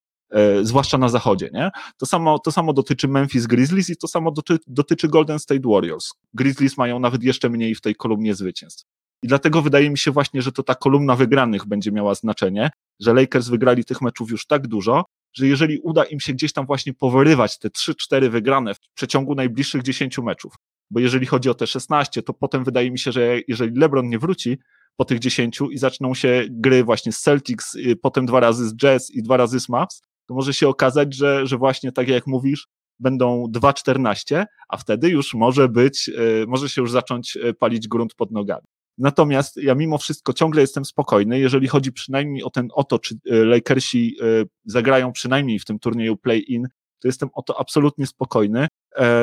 zwłaszcza 0.62 0.98
na 0.98 1.09
zachodzie, 1.09 1.50
nie? 1.53 1.71
To 1.98 2.05
samo, 2.05 2.39
to 2.39 2.51
samo 2.51 2.74
dotyczy 2.74 3.07
Memphis 3.07 3.48
Grizzlies 3.48 3.89
i 3.89 3.98
to 3.98 4.07
samo 4.07 4.31
dotyczy, 4.31 4.63
dotyczy 4.67 5.07
Golden 5.07 5.39
State 5.39 5.62
Warriors. 5.65 6.13
Grizzlies 6.33 6.77
mają 6.77 7.00
nawet 7.00 7.24
jeszcze 7.24 7.50
mniej 7.50 7.75
w 7.75 7.81
tej 7.81 7.95
kolumnie 7.95 8.36
zwycięstw. 8.36 8.86
I 9.24 9.27
dlatego 9.27 9.62
wydaje 9.62 9.89
mi 9.89 9.98
się 9.98 10.12
właśnie, 10.12 10.41
że 10.41 10.51
to 10.51 10.63
ta 10.63 10.75
kolumna 10.75 11.15
wygranych 11.15 11.65
będzie 11.65 11.91
miała 11.91 12.15
znaczenie, 12.15 12.69
że 13.00 13.13
Lakers 13.13 13.48
wygrali 13.48 13.86
tych 13.86 14.01
meczów 14.01 14.31
już 14.31 14.45
tak 14.45 14.67
dużo, 14.67 15.05
że 15.33 15.48
jeżeli 15.48 15.79
uda 15.79 16.03
im 16.03 16.19
się 16.19 16.33
gdzieś 16.33 16.53
tam 16.53 16.65
właśnie 16.65 16.93
powyrywać 16.93 17.59
te 17.59 17.69
3-4 17.69 18.29
wygrane 18.29 18.74
w 18.75 18.79
przeciągu 18.93 19.36
najbliższych 19.36 19.83
10 19.83 20.17
meczów, 20.17 20.53
bo 20.91 21.00
jeżeli 21.00 21.25
chodzi 21.25 21.50
o 21.50 21.53
te 21.53 21.67
16, 21.67 22.24
to 22.24 22.33
potem 22.33 22.63
wydaje 22.63 22.91
mi 22.91 23.00
się, 23.00 23.12
że 23.12 23.39
jeżeli 23.48 23.79
LeBron 23.79 24.09
nie 24.09 24.19
wróci 24.19 24.57
po 24.95 25.05
tych 25.05 25.19
10 25.19 25.59
i 25.71 25.77
zaczną 25.77 26.13
się 26.13 26.45
gry 26.50 26.83
właśnie 26.83 27.12
z 27.12 27.19
Celtics, 27.19 27.75
y, 27.75 27.95
potem 27.95 28.25
dwa 28.25 28.39
razy 28.39 28.69
z 28.69 28.75
Jazz 28.75 29.12
i 29.12 29.24
dwa 29.24 29.38
razy 29.38 29.59
z 29.59 29.69
Mavs, 29.69 30.01
to 30.29 30.33
może 30.36 30.53
się 30.53 30.67
okazać, 30.67 31.15
że, 31.15 31.48
że 31.48 31.57
właśnie 31.57 31.91
tak 31.91 32.07
jak 32.07 32.27
mówisz, 32.27 32.67
będą 33.00 33.45
2,14, 33.55 34.45
a 34.69 34.77
wtedy 34.77 35.09
już 35.09 35.33
może 35.33 35.69
być, 35.69 36.09
e, 36.09 36.45
może 36.48 36.69
się 36.69 36.81
już 36.81 36.91
zacząć 36.91 37.38
e, 37.38 37.53
palić 37.53 37.88
grunt 37.88 38.15
pod 38.15 38.31
nogami. 38.31 38.67
Natomiast 38.98 39.57
ja 39.57 39.75
mimo 39.75 39.98
wszystko 39.98 40.33
ciągle 40.33 40.62
jestem 40.62 40.86
spokojny, 40.86 41.39
jeżeli 41.39 41.67
chodzi 41.67 41.91
przynajmniej 41.91 42.43
o 42.43 42.50
ten 42.50 42.67
oto, 42.74 43.00
czy 43.00 43.15
e, 43.15 43.36
Lakersi 43.45 44.17
zagrają 44.65 45.12
przynajmniej 45.12 45.59
w 45.59 45.65
tym 45.65 45.79
turnieju 45.79 46.17
play-in, 46.17 46.67
to 47.01 47.07
jestem 47.07 47.29
o 47.33 47.41
to 47.41 47.59
absolutnie 47.59 48.07
spokojny. 48.07 48.67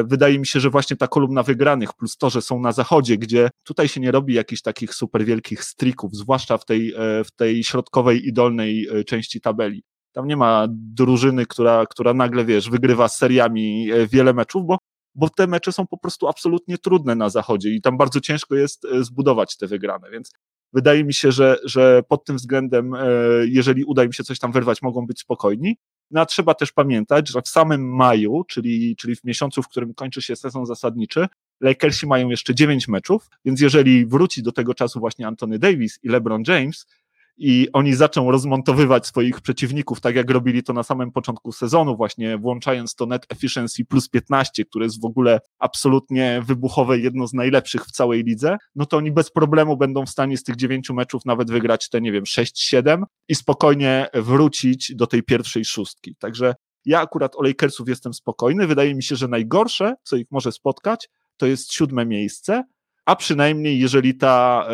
Wydaje 0.05 0.39
mi 0.39 0.47
się, 0.47 0.61
że 0.61 0.71
właśnie 0.71 0.97
ta 0.97 1.09
kolumna 1.09 1.43
wygranych, 1.43 1.93
plus 1.93 2.17
to, 2.17 2.31
że 2.31 2.43
są 2.43 2.61
na 2.61 2.73
zachodzie, 2.73 3.19
gdzie 3.19 3.51
tutaj 3.65 3.89
się 3.89 4.01
nie 4.01 4.11
robi 4.11 4.35
jakichś 4.35 4.63
takich 4.63 4.95
super 4.95 5.25
wielkich 5.25 5.65
strików, 5.65 6.15
zwłaszcza 6.15 6.59
w 6.59 6.65
tej, 6.65 6.95
w 7.25 7.31
tej 7.37 7.65
środkowej 7.65 8.29
i 8.29 8.33
dolnej 8.33 8.87
części 9.07 9.41
tabeli. 9.41 9.83
Tam 10.17 10.27
nie 10.27 10.37
ma 10.37 10.67
drużyny, 10.71 11.47
która, 11.47 11.87
która 11.87 12.15
nagle, 12.15 12.45
wiesz, 12.45 12.71
wygrywa 12.71 13.09
seriami 13.09 13.91
e, 13.93 14.07
wiele 14.07 14.35
meczów, 14.35 14.67
bo, 14.67 14.79
bo 15.15 15.29
te 15.29 15.47
mecze 15.47 15.73
są 15.73 15.87
po 15.87 15.99
prostu 15.99 16.29
absolutnie 16.29 16.79
trudne 16.79 17.15
na 17.15 17.31
zachodzie 17.31 17.71
i 17.71 17.81
tam 17.81 17.97
bardzo 17.97 18.21
ciężko 18.21 18.55
jest 18.55 18.85
e, 18.85 19.05
zbudować 19.05 19.57
te 19.57 19.67
wygrane, 19.67 20.11
więc 20.11 20.33
wydaje 20.73 21.05
mi 21.05 21.15
się, 21.15 21.33
że, 21.33 21.59
że 21.65 22.03
pod 22.09 22.25
tym 22.25 22.37
względem, 22.37 22.95
e, 22.95 23.07
jeżeli 23.47 23.85
uda 23.85 24.05
im 24.05 24.13
się 24.13 24.25
coś 24.25 24.39
tam 24.39 24.53
wyrwać, 24.53 24.83
mogą 24.83 25.07
być 25.07 25.21
spokojni. 25.21 25.77
No 26.11 26.21
a 26.21 26.27
trzeba 26.27 26.55
też 26.55 26.73
pamiętać, 26.73 27.29
że 27.29 27.43
w 27.43 27.49
samym 27.49 27.95
maju, 27.95 28.45
czyli, 28.49 28.97
czyli 28.97 29.17
w 29.17 29.25
miesiącu, 29.25 29.63
w 29.63 29.69
którym 29.69 29.95
kończy 29.95 30.23
się 30.23 30.37
sezon 30.37 30.67
zasadniczy, 30.67 31.27
Lakersi 31.61 32.07
mają 32.07 32.29
jeszcze 32.29 32.55
dziewięć 32.55 32.89
meczów, 32.89 33.29
więc 33.45 33.61
jeżeli 33.61 34.07
wróci 34.07 34.43
do 34.43 34.53
tego 34.53 34.75
czasu 34.75 35.01
właśnie 35.01 35.27
Anthony 35.27 35.59
Davis 35.59 35.99
i 36.03 36.09
LeBron 36.09 36.43
James, 36.47 36.87
i 37.39 37.69
oni 37.73 37.95
zaczną 37.95 38.31
rozmontowywać 38.31 39.07
swoich 39.07 39.41
przeciwników, 39.41 40.01
tak 40.01 40.17
jak 40.17 40.31
robili 40.31 40.63
to 40.63 40.73
na 40.73 40.83
samym 40.83 41.13
początku 41.13 41.53
sezonu, 41.53 41.97
właśnie 41.97 42.39
włączając 42.39 42.95
to 42.95 43.07
net 43.07 43.27
efficiency 43.29 43.85
plus 43.85 44.09
15, 44.09 44.65
które 44.65 44.85
jest 44.85 45.01
w 45.01 45.05
ogóle 45.05 45.41
absolutnie 45.59 46.43
wybuchowe, 46.47 46.99
jedno 46.99 47.27
z 47.27 47.35
najlepszych 47.35 47.85
w 47.85 47.91
całej 47.91 48.25
lidze, 48.25 48.57
no 48.75 48.87
to 48.87 48.97
oni 48.97 49.13
bez 49.13 49.31
problemu 49.31 49.77
będą 49.77 50.07
w 50.07 50.11
stanie 50.11 50.37
z 50.37 50.43
tych 50.43 50.57
dziewięciu 50.57 50.95
meczów 50.95 51.25
nawet 51.25 51.51
wygrać 51.51 51.89
te, 51.89 52.01
nie 52.01 52.13
wiem, 52.13 52.25
6-7 52.25 53.03
i 53.29 53.35
spokojnie 53.35 54.09
wrócić 54.15 54.95
do 54.95 55.07
tej 55.07 55.23
pierwszej 55.23 55.65
szóstki. 55.65 56.17
Także 56.19 56.55
ja 56.85 57.01
akurat 57.01 57.37
o 57.37 57.43
Lakersów 57.43 57.89
jestem 57.89 58.15
spokojny. 58.15 58.67
Wydaje 58.67 58.95
mi 58.95 59.03
się, 59.03 59.17
że 59.17 59.29
najgorsze, 59.29 59.95
co 60.03 60.17
ich 60.17 60.27
może 60.31 60.53
spotkać, 60.53 61.09
to 61.37 61.47
jest 61.47 61.73
siódme 61.73 62.07
miejsce, 62.07 62.65
a 63.07 63.17
przynajmniej 63.17 63.81
jeżeli 63.81 64.15
ta, 64.15 64.69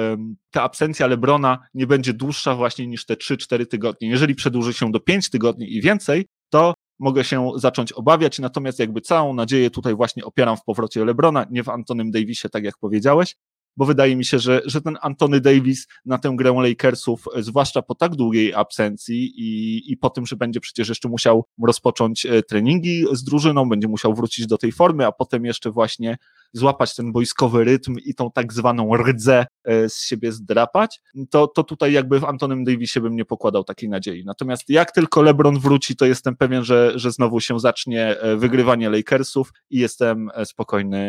ta 0.51 0.63
absencja 0.63 1.07
Lebrona 1.07 1.59
nie 1.75 1.87
będzie 1.87 2.13
dłuższa 2.13 2.55
właśnie 2.55 2.87
niż 2.87 3.07
te 3.07 3.15
3-4 3.15 3.67
tygodnie. 3.67 4.09
Jeżeli 4.09 4.35
przedłuży 4.35 4.73
się 4.73 4.91
do 4.93 5.01
5 5.01 5.31
tygodni 5.31 5.77
i 5.77 5.81
więcej, 5.81 6.27
to 6.51 6.75
mogę 6.99 7.25
się 7.25 7.51
zacząć 7.57 7.93
obawiać, 7.93 8.39
natomiast 8.39 8.79
jakby 8.79 9.01
całą 9.01 9.35
nadzieję 9.35 9.71
tutaj 9.71 9.95
właśnie 9.95 10.25
opieram 10.25 10.57
w 10.57 10.65
powrocie 10.65 11.05
Lebrona, 11.05 11.47
nie 11.51 11.65
w 11.65 11.69
Antonym 11.69 12.11
Davisie, 12.11 12.49
tak 12.49 12.65
jak 12.65 12.79
powiedziałeś, 12.79 13.37
bo 13.77 13.85
wydaje 13.85 14.17
mi 14.17 14.25
się, 14.25 14.39
że, 14.39 14.63
że 14.65 14.81
ten 14.81 14.99
Antony 15.03 15.41
Davis 15.41 15.87
na 16.05 16.19
tę 16.19 16.33
grę 16.37 16.53
Lakersów, 16.53 17.25
zwłaszcza 17.37 17.83
po 17.83 17.95
tak 17.95 18.15
długiej 18.15 18.55
absencji 18.55 19.33
i, 19.37 19.83
i 19.93 19.97
po 19.97 20.11
tym, 20.11 20.27
że 20.27 20.37
będzie 20.37 20.61
przecież 20.61 20.89
jeszcze 20.89 21.09
musiał 21.09 21.45
rozpocząć 21.65 22.27
e, 22.27 22.43
treningi 22.43 23.05
z 23.13 23.25
drużyną, 23.25 23.69
będzie 23.69 23.89
musiał 23.89 24.15
wrócić 24.15 24.47
do 24.47 24.59
tej 24.59 24.73
formy, 24.73 25.07
a 25.07 25.13
potem 25.13 25.45
jeszcze 25.45 25.71
właśnie 25.71 26.17
złapać 26.53 26.95
ten 26.95 27.13
boiskowy 27.13 27.65
rytm 27.65 27.97
i 28.05 28.15
tą 28.15 28.31
tak 28.31 28.53
zwaną 28.53 28.97
rdzę 28.97 29.47
e, 29.65 29.89
z 29.89 30.01
siebie 30.01 30.33
zdrapać, 30.33 31.01
to, 31.31 31.47
to 31.47 31.65
tutaj 31.65 31.93
jakby 31.93 32.21
w 32.21 32.25
Antonym 32.25 32.65
Davisie 32.65 33.01
bym 33.01 33.17
nie 33.17 33.25
pokładał 33.25 33.65
takiej 33.65 33.89
nadziei. 33.89 34.25
Natomiast 34.25 34.69
jak 34.69 34.93
tylko 34.93 35.23
LeBron 35.23 35.59
wróci, 35.59 35.97
to 35.97 36.07
jestem 36.07 36.37
pewien, 36.37 36.65
że, 36.65 36.93
że 36.95 37.11
znowu 37.11 37.41
się 37.41 37.61
zacznie 37.61 38.21
e, 38.21 38.37
wygrywanie 38.37 38.91
Lakersów 38.91 39.53
i 39.71 39.79
jestem 39.79 40.31
spokojny 40.45 41.03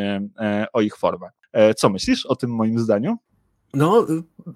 o 0.74 0.82
ich 0.82 0.98
formę. 0.98 1.29
Co 1.75 1.89
myślisz 1.89 2.25
o 2.25 2.36
tym 2.36 2.50
moim 2.50 2.79
zdaniu? 2.79 3.17
No, 3.74 4.07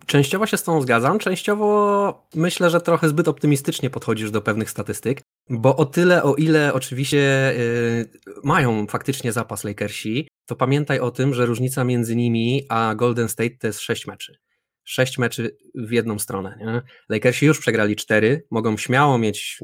częściowo 0.05 0.45
się 0.45 0.57
z 0.57 0.63
tą 0.63 0.81
zgadzam, 0.81 1.19
częściowo 1.19 2.27
myślę, 2.35 2.69
że 2.69 2.81
trochę 2.81 3.09
zbyt 3.09 3.27
optymistycznie 3.27 3.89
podchodzisz 3.89 4.31
do 4.31 4.41
pewnych 4.41 4.69
statystyk, 4.69 5.21
bo 5.49 5.75
o 5.75 5.85
tyle, 5.85 6.23
o 6.23 6.35
ile 6.35 6.73
oczywiście 6.73 7.53
yy, 7.57 8.33
mają 8.43 8.87
faktycznie 8.87 9.31
zapas 9.31 9.63
Lakersi, 9.63 10.27
to 10.45 10.55
pamiętaj 10.55 10.99
o 10.99 11.11
tym, 11.11 11.33
że 11.33 11.45
różnica 11.45 11.83
między 11.83 12.15
nimi 12.15 12.65
a 12.69 12.95
Golden 12.95 13.29
State 13.29 13.57
to 13.59 13.67
jest 13.67 13.79
6 13.79 14.07
meczy 14.07 14.37
sześć 14.88 15.17
meczy 15.17 15.58
w 15.75 15.91
jedną 15.91 16.20
stronę. 16.20 16.58
Nie? 16.60 16.82
Lakersi 17.10 17.46
już 17.46 17.60
przegrali 17.60 17.96
cztery, 17.96 18.44
mogą 18.51 18.77
śmiało 18.77 19.17
mieć 19.17 19.60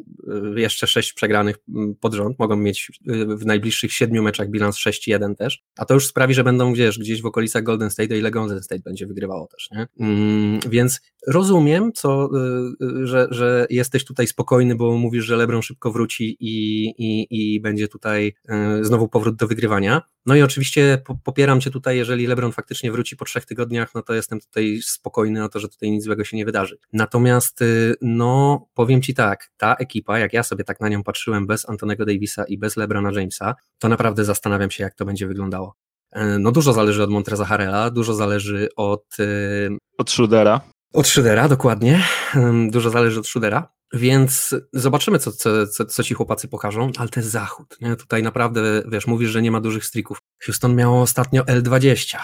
y, 0.56 0.60
jeszcze 0.60 0.88
sześć 0.88 1.14
przegranych 1.14 1.56
mm, 1.76 1.96
pod 1.96 2.14
rząd, 2.14 2.40
mogą 2.40 2.56
mieć 2.56 2.92
y, 3.10 3.26
w 3.26 3.46
najbliższych 3.46 3.94
siedmiu 3.94 4.24
meczach 4.24 4.50
bilans 4.50 4.78
6-1 4.78 5.36
też, 5.36 5.64
a 5.78 5.86
to 5.86 5.94
już 5.94 6.08
sprawi, 6.08 6.34
że 6.34 6.44
będą 6.44 6.74
wiesz, 6.74 7.00
gdzieś 7.00 7.22
w 7.22 7.26
okolicach 7.26 7.64
Golden 7.64 7.90
State, 7.90 8.14
o 8.14 8.18
ile 8.18 8.32
Golden 8.32 8.64
State 8.64 8.82
będzie 8.86 9.08
wygrywało 9.08 9.48
też. 9.48 9.70
Nie? 9.72 9.88
Mm, 10.00 10.60
więc 10.70 11.02
rozumiem, 11.28 11.92
co, 11.94 12.30
y, 12.82 13.08
że, 13.08 13.28
że 13.32 13.68
jesteś 13.70 14.06
tutaj 14.06 14.28
spokojny, 14.28 14.76
bo 14.76 14.98
mówisz, 14.98 15.26
że 15.26 15.38
LeBron 15.38 15.62
szybko 15.62 15.92
wróci 15.92 16.38
i, 16.40 16.86
i, 16.98 17.28
i 17.30 17.62
będzie 17.62 17.88
tutaj 17.88 18.34
znowu 18.82 19.08
powrót 19.08 19.36
do 19.36 19.48
wygrywania. 19.48 20.02
No 20.26 20.36
i 20.36 20.42
oczywiście 20.42 21.02
popieram 21.24 21.62
cię 21.62 21.72
tutaj, 21.72 21.98
jeżeli 21.98 22.28
LeBron 22.28 22.52
faktycznie 22.52 22.92
wróci 22.92 23.18
po 23.18 23.26
trzech 23.26 23.46
tygodniach, 23.46 23.96
no 23.96 24.02
to 24.02 24.14
jestem 24.14 24.40
tutaj 24.40 24.80
spokojny 24.84 25.13
o 25.46 25.50
to, 25.50 25.60
że 25.60 25.70
tutaj 25.70 25.92
nic 25.92 26.04
złego 26.04 26.24
się 26.24 26.38
nie 26.38 26.46
wydarzy. 26.46 26.78
Natomiast, 26.94 27.62
y, 27.62 27.96
no, 28.02 28.66
powiem 28.74 29.02
ci 29.02 29.14
tak, 29.14 29.50
ta 29.58 29.76
ekipa, 29.76 30.20
jak 30.20 30.34
ja 30.34 30.44
sobie 30.44 30.64
tak 30.64 30.80
na 30.80 30.90
nią 30.90 31.04
patrzyłem 31.04 31.48
bez 31.48 31.70
Antonego 31.70 32.06
Davisa 32.06 32.44
i 32.44 32.58
bez 32.58 32.78
LeBrona 32.78 33.12
Jamesa, 33.12 33.56
to 33.80 33.90
naprawdę 33.90 34.26
zastanawiam 34.26 34.72
się, 34.72 34.84
jak 34.84 34.96
to 34.96 35.06
będzie 35.06 35.28
wyglądało. 35.28 35.76
E, 36.12 36.40
no 36.40 36.52
dużo 36.52 36.74
zależy 36.74 37.04
od 37.04 37.10
Montreza 37.10 37.46
Harrela, 37.46 37.90
dużo 37.90 38.14
zależy 38.14 38.70
od... 38.76 39.20
Y, 39.20 39.70
od 39.98 40.12
Schroedera. 40.12 40.62
Od 40.94 41.08
Schroedera, 41.08 41.50
dokładnie. 41.50 42.04
Dużo 42.72 42.90
zależy 42.90 43.20
od 43.20 43.28
Schroedera. 43.28 43.74
Więc 43.94 44.56
zobaczymy, 44.74 45.20
co, 45.20 45.32
co, 45.32 45.68
co, 45.68 45.86
co, 45.86 46.04
ci 46.04 46.14
chłopacy 46.14 46.48
pokażą, 46.48 46.92
ale 46.98 47.10
to 47.10 47.20
jest 47.20 47.32
zachód. 47.32 47.78
Nie? 47.82 47.96
Tutaj 47.96 48.24
naprawdę, 48.24 48.84
wiesz, 48.88 49.08
mówisz, 49.08 49.30
że 49.30 49.42
nie 49.42 49.52
ma 49.52 49.62
dużych 49.62 49.86
strików. 49.86 50.18
Houston 50.46 50.76
miało 50.76 51.02
ostatnio 51.02 51.44
L20. 51.44 52.18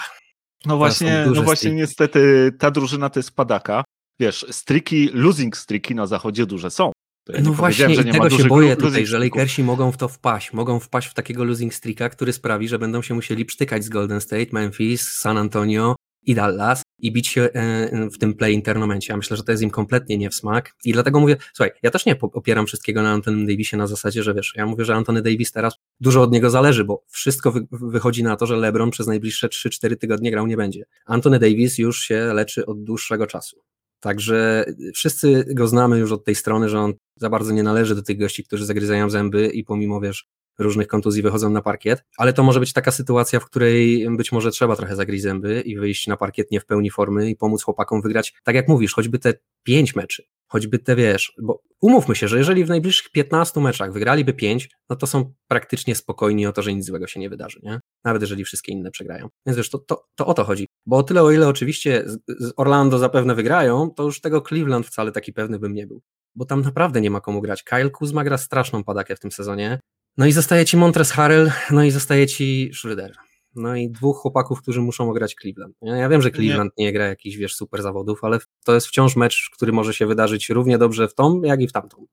No 0.66 0.76
właśnie, 0.76 1.26
no 1.34 1.42
właśnie 1.42 1.70
niestety 1.70 2.52
ta 2.58 2.70
drużyna 2.70 3.10
to 3.10 3.18
jest 3.18 3.36
padaka. 3.36 3.84
Wiesz, 4.20 4.46
striki, 4.50 5.10
losing 5.12 5.56
striki 5.56 5.94
na 5.94 6.06
zachodzie 6.06 6.46
duże 6.46 6.70
są. 6.70 6.92
Ja 7.28 7.40
no 7.42 7.52
właśnie, 7.52 7.94
i 7.94 8.12
tego 8.12 8.30
się 8.30 8.44
boję 8.44 8.76
tutaj, 8.76 9.06
że 9.06 9.18
Lakersi 9.18 9.64
mogą 9.64 9.92
w 9.92 9.96
to 9.96 10.08
wpaść. 10.08 10.52
Mogą 10.52 10.80
wpaść 10.80 11.08
w 11.08 11.14
takiego 11.14 11.44
losing 11.44 11.74
streaka, 11.74 12.08
który 12.08 12.32
sprawi, 12.32 12.68
że 12.68 12.78
będą 12.78 13.02
się 13.02 13.14
musieli 13.14 13.44
przytykać 13.44 13.84
z 13.84 13.88
Golden 13.88 14.20
State, 14.20 14.46
Memphis, 14.52 15.12
San 15.12 15.38
Antonio 15.38 15.94
i 16.22 16.34
Dallas 16.34 16.82
i 16.98 17.12
bić 17.12 17.28
się 17.28 17.42
e, 17.42 18.10
w 18.10 18.18
tym 18.18 18.34
play 18.34 18.54
internamencie. 18.54 19.12
Ja 19.12 19.16
myślę, 19.16 19.36
że 19.36 19.42
to 19.42 19.52
jest 19.52 19.62
im 19.62 19.70
kompletnie 19.70 20.18
nie 20.18 20.30
w 20.30 20.34
smak 20.34 20.74
i 20.84 20.92
dlatego 20.92 21.20
mówię, 21.20 21.36
słuchaj, 21.54 21.72
ja 21.82 21.90
też 21.90 22.06
nie 22.06 22.16
opieram 22.20 22.66
wszystkiego 22.66 23.02
na 23.02 23.10
Antonym 23.10 23.46
Davisie 23.46 23.76
na 23.76 23.86
zasadzie, 23.86 24.22
że 24.22 24.34
wiesz, 24.34 24.52
ja 24.56 24.66
mówię, 24.66 24.84
że 24.84 24.94
Antony 24.94 25.22
Davis 25.22 25.52
teraz 25.52 25.74
dużo 26.00 26.22
od 26.22 26.32
niego 26.32 26.50
zależy, 26.50 26.84
bo 26.84 27.04
wszystko 27.08 27.52
wy 27.52 27.66
wychodzi 27.70 28.22
na 28.22 28.36
to, 28.36 28.46
że 28.46 28.56
LeBron 28.56 28.90
przez 28.90 29.06
najbliższe 29.06 29.48
3-4 29.48 29.96
tygodnie 29.96 30.30
grał 30.30 30.46
nie 30.46 30.56
będzie. 30.56 30.84
Antony 31.06 31.38
Davis 31.38 31.78
już 31.78 32.00
się 32.00 32.32
leczy 32.34 32.66
od 32.66 32.84
dłuższego 32.84 33.26
czasu. 33.26 33.60
Także 34.00 34.64
wszyscy 34.94 35.44
go 35.48 35.68
znamy 35.68 35.98
już 35.98 36.12
od 36.12 36.24
tej 36.24 36.34
strony, 36.34 36.68
że 36.68 36.80
on 36.80 36.94
za 37.16 37.30
bardzo 37.30 37.52
nie 37.52 37.62
należy 37.62 37.94
do 37.94 38.02
tych 38.02 38.18
gości, 38.18 38.44
którzy 38.44 38.66
zagryzają 38.66 39.10
zęby 39.10 39.46
i 39.46 39.64
pomimo, 39.64 40.00
wiesz, 40.00 40.28
różnych 40.60 40.86
kontuzji 40.86 41.22
wychodzą 41.22 41.50
na 41.50 41.62
parkiet, 41.62 42.04
ale 42.18 42.32
to 42.32 42.42
może 42.42 42.60
być 42.60 42.72
taka 42.72 42.90
sytuacja, 42.90 43.40
w 43.40 43.44
której 43.44 44.06
być 44.16 44.32
może 44.32 44.50
trzeba 44.50 44.76
trochę 44.76 44.96
zagryźć 44.96 45.22
zęby 45.22 45.60
i 45.60 45.76
wyjść 45.76 46.06
na 46.06 46.16
parkiet 46.16 46.50
nie 46.50 46.60
w 46.60 46.66
pełni 46.66 46.90
formy 46.90 47.30
i 47.30 47.36
pomóc 47.36 47.62
chłopakom 47.62 48.02
wygrać, 48.02 48.34
tak 48.44 48.54
jak 48.54 48.68
mówisz, 48.68 48.94
choćby 48.94 49.18
te 49.18 49.34
pięć 49.62 49.96
meczy, 49.96 50.24
choćby 50.48 50.78
te, 50.78 50.96
wiesz, 50.96 51.32
bo 51.42 51.62
umówmy 51.80 52.16
się, 52.16 52.28
że 52.28 52.38
jeżeli 52.38 52.64
w 52.64 52.68
najbliższych 52.68 53.10
15 53.10 53.60
meczach 53.60 53.92
wygraliby 53.92 54.32
pięć, 54.32 54.70
no 54.90 54.96
to 54.96 55.06
są 55.06 55.32
praktycznie 55.48 55.94
spokojni 55.94 56.46
o 56.46 56.52
to, 56.52 56.62
że 56.62 56.74
nic 56.74 56.86
złego 56.86 57.06
się 57.06 57.20
nie 57.20 57.30
wydarzy, 57.30 57.60
nie? 57.62 57.80
Nawet 58.04 58.22
jeżeli 58.22 58.44
wszystkie 58.44 58.72
inne 58.72 58.90
przegrają. 58.90 59.28
Więc 59.46 59.56
wiesz, 59.56 59.70
to, 59.70 59.78
to, 59.78 60.04
to 60.14 60.26
o 60.26 60.34
to 60.34 60.44
chodzi. 60.44 60.66
Bo 60.86 60.96
o 60.96 61.02
tyle, 61.02 61.22
o 61.22 61.30
ile 61.30 61.48
oczywiście 61.48 62.04
z 62.38 62.52
Orlando 62.56 62.98
zapewne 62.98 63.34
wygrają, 63.34 63.90
to 63.90 64.02
już 64.02 64.20
tego 64.20 64.40
Cleveland 64.40 64.86
wcale 64.86 65.12
taki 65.12 65.32
pewny 65.32 65.58
bym 65.58 65.74
nie 65.74 65.86
był. 65.86 66.02
Bo 66.34 66.44
tam 66.44 66.62
naprawdę 66.62 67.00
nie 67.00 67.10
ma 67.10 67.20
komu 67.20 67.40
grać. 67.40 67.62
Kyle 67.62 67.90
Kuzma 67.90 68.24
gra 68.24 68.38
straszną 68.38 68.84
padakę 68.84 69.16
w 69.16 69.20
tym 69.20 69.32
sezonie. 69.32 69.80
No 70.20 70.26
i 70.26 70.32
zostaje 70.32 70.64
ci 70.64 70.76
Montres 70.76 71.10
Harrell, 71.12 71.50
no 71.70 71.84
i 71.84 71.90
zostaje 71.90 72.26
ci 72.26 72.70
Schroeder. 72.74 73.16
No 73.54 73.76
i 73.76 73.90
dwóch 73.90 74.16
chłopaków, 74.16 74.62
którzy 74.62 74.80
muszą 74.80 75.12
grać 75.12 75.34
Cleveland. 75.42 75.76
Ja 75.82 76.08
wiem, 76.08 76.22
że 76.22 76.30
Cleveland 76.30 76.72
nie, 76.78 76.84
nie 76.84 76.92
gra 76.92 77.06
jakichś, 77.06 77.36
wiesz, 77.36 77.54
super 77.54 77.82
zawodów, 77.82 78.24
ale 78.24 78.38
to 78.64 78.74
jest 78.74 78.86
wciąż 78.86 79.16
mecz, 79.16 79.50
który 79.52 79.72
może 79.72 79.94
się 79.94 80.06
wydarzyć 80.06 80.48
równie 80.48 80.78
dobrze 80.78 81.08
w 81.08 81.14
tą, 81.14 81.42
jak 81.42 81.60
i 81.60 81.68
w 81.68 81.72
tamtą. 81.72 82.06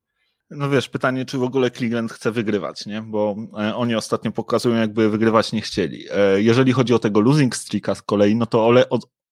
No 0.50 0.70
wiesz, 0.70 0.90
pytanie, 0.90 1.26
czy 1.26 1.38
w 1.38 1.44
ogóle 1.44 1.72
Cleveland 1.72 2.12
chce 2.12 2.32
wygrywać, 2.32 2.86
nie? 2.86 3.02
Bo 3.02 3.36
e, 3.60 3.76
oni 3.76 3.96
ostatnio 3.96 4.32
pokazują, 4.32 4.76
jakby 4.76 5.10
wygrywać 5.10 5.52
nie 5.52 5.62
chcieli. 5.62 6.06
E, 6.12 6.42
jeżeli 6.42 6.74
chodzi 6.74 6.94
o 6.94 7.00
tego 7.00 7.22
losing 7.22 7.56
streaka 7.56 7.96
z 7.96 8.02
kolei, 8.02 8.36
no 8.36 8.46
to 8.46 8.74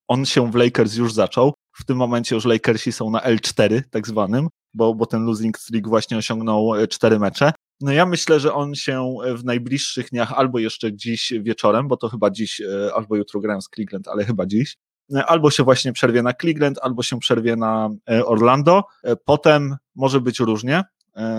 on 0.08 0.26
się 0.26 0.52
w 0.52 0.56
Lakers 0.56 0.96
już 0.96 1.14
zaczął. 1.14 1.54
W 1.78 1.86
tym 1.86 1.98
momencie 1.98 2.36
już 2.36 2.46
Lakersi 2.46 2.92
są 2.92 3.10
na 3.10 3.20
L4, 3.20 3.82
tak 3.90 4.08
zwanym, 4.08 4.48
bo, 4.74 4.96
bo 4.96 5.06
ten 5.06 5.26
losing 5.26 5.58
streak 5.58 5.88
właśnie 5.88 6.18
osiągnął 6.18 6.76
e, 6.76 6.88
cztery 6.88 7.20
mecze. 7.20 7.52
No 7.82 7.92
ja 7.92 8.06
myślę, 8.06 8.40
że 8.40 8.54
on 8.54 8.76
się 8.76 9.16
w 9.36 9.46
najbliższych 9.46 10.10
dniach, 10.10 10.34
albo 10.34 10.60
jeszcze 10.60 10.94
dziś 10.94 11.34
wieczorem, 11.42 11.88
bo 11.88 11.98
to 11.98 12.10
chyba 12.10 12.30
dziś, 12.30 12.62
e, 12.62 12.94
albo 12.96 13.16
jutro 13.16 13.40
grałem 13.40 13.62
z 13.62 13.70
Cleveland, 13.70 14.08
ale 14.08 14.26
chyba 14.26 14.46
dziś, 14.46 14.78
e, 15.16 15.26
albo 15.26 15.52
się 15.52 15.64
właśnie 15.64 15.94
przerwie 15.94 16.24
na 16.24 16.34
Cleveland, 16.34 16.80
albo 16.82 17.04
się 17.04 17.20
przerwie 17.20 17.56
na 17.56 17.90
e, 18.10 18.26
Orlando. 18.26 18.84
Potem 19.26 19.76
może 19.96 20.22
być 20.22 20.40
różnie, 20.40 20.84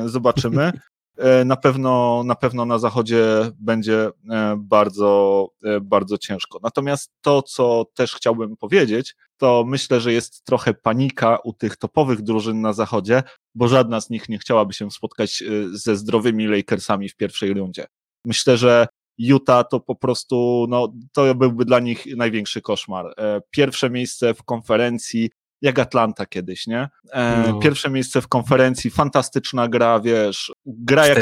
zobaczymy. 0.06 0.72
E, 1.18 1.44
na 1.44 1.56
pewno, 1.56 2.22
na 2.24 2.34
pewno 2.34 2.64
na 2.64 2.78
zachodzie 2.78 3.24
będzie 3.58 4.10
e, 4.30 4.56
bardzo, 4.58 5.48
e, 5.64 5.80
bardzo 5.80 6.18
ciężko. 6.18 6.60
Natomiast 6.62 7.12
to, 7.20 7.42
co 7.42 7.84
też 7.94 8.14
chciałbym 8.14 8.56
powiedzieć, 8.56 9.14
to 9.36 9.64
myślę, 9.66 10.00
że 10.00 10.12
jest 10.12 10.44
trochę 10.44 10.74
panika 10.74 11.38
u 11.44 11.52
tych 11.52 11.76
topowych 11.76 12.22
drużyn 12.22 12.60
na 12.60 12.72
zachodzie, 12.72 13.22
bo 13.54 13.68
żadna 13.68 14.00
z 14.00 14.10
nich 14.10 14.28
nie 14.28 14.38
chciałaby 14.38 14.72
się 14.72 14.90
spotkać 14.90 15.42
ze 15.70 15.96
zdrowymi 15.96 16.46
Lakersami 16.46 17.08
w 17.08 17.16
pierwszej 17.16 17.54
rundzie. 17.54 17.86
Myślę, 18.24 18.56
że 18.56 18.86
Utah 19.18 19.68
to 19.70 19.80
po 19.80 19.94
prostu, 19.94 20.66
no, 20.68 20.92
to 21.12 21.34
byłby 21.34 21.64
dla 21.64 21.80
nich 21.80 22.06
największy 22.16 22.62
koszmar. 22.62 23.14
Pierwsze 23.50 23.90
miejsce 23.90 24.34
w 24.34 24.42
konferencji, 24.42 25.30
jak 25.62 25.78
Atlanta 25.78 26.26
kiedyś, 26.26 26.66
nie? 26.66 26.88
E, 27.12 27.44
no. 27.48 27.58
Pierwsze 27.58 27.90
miejsce 27.90 28.20
w 28.20 28.28
konferencji, 28.28 28.90
fantastyczna 28.90 29.68
gra, 29.68 30.00
wiesz, 30.00 30.52
gra 30.66 31.06
jak, 31.06 31.18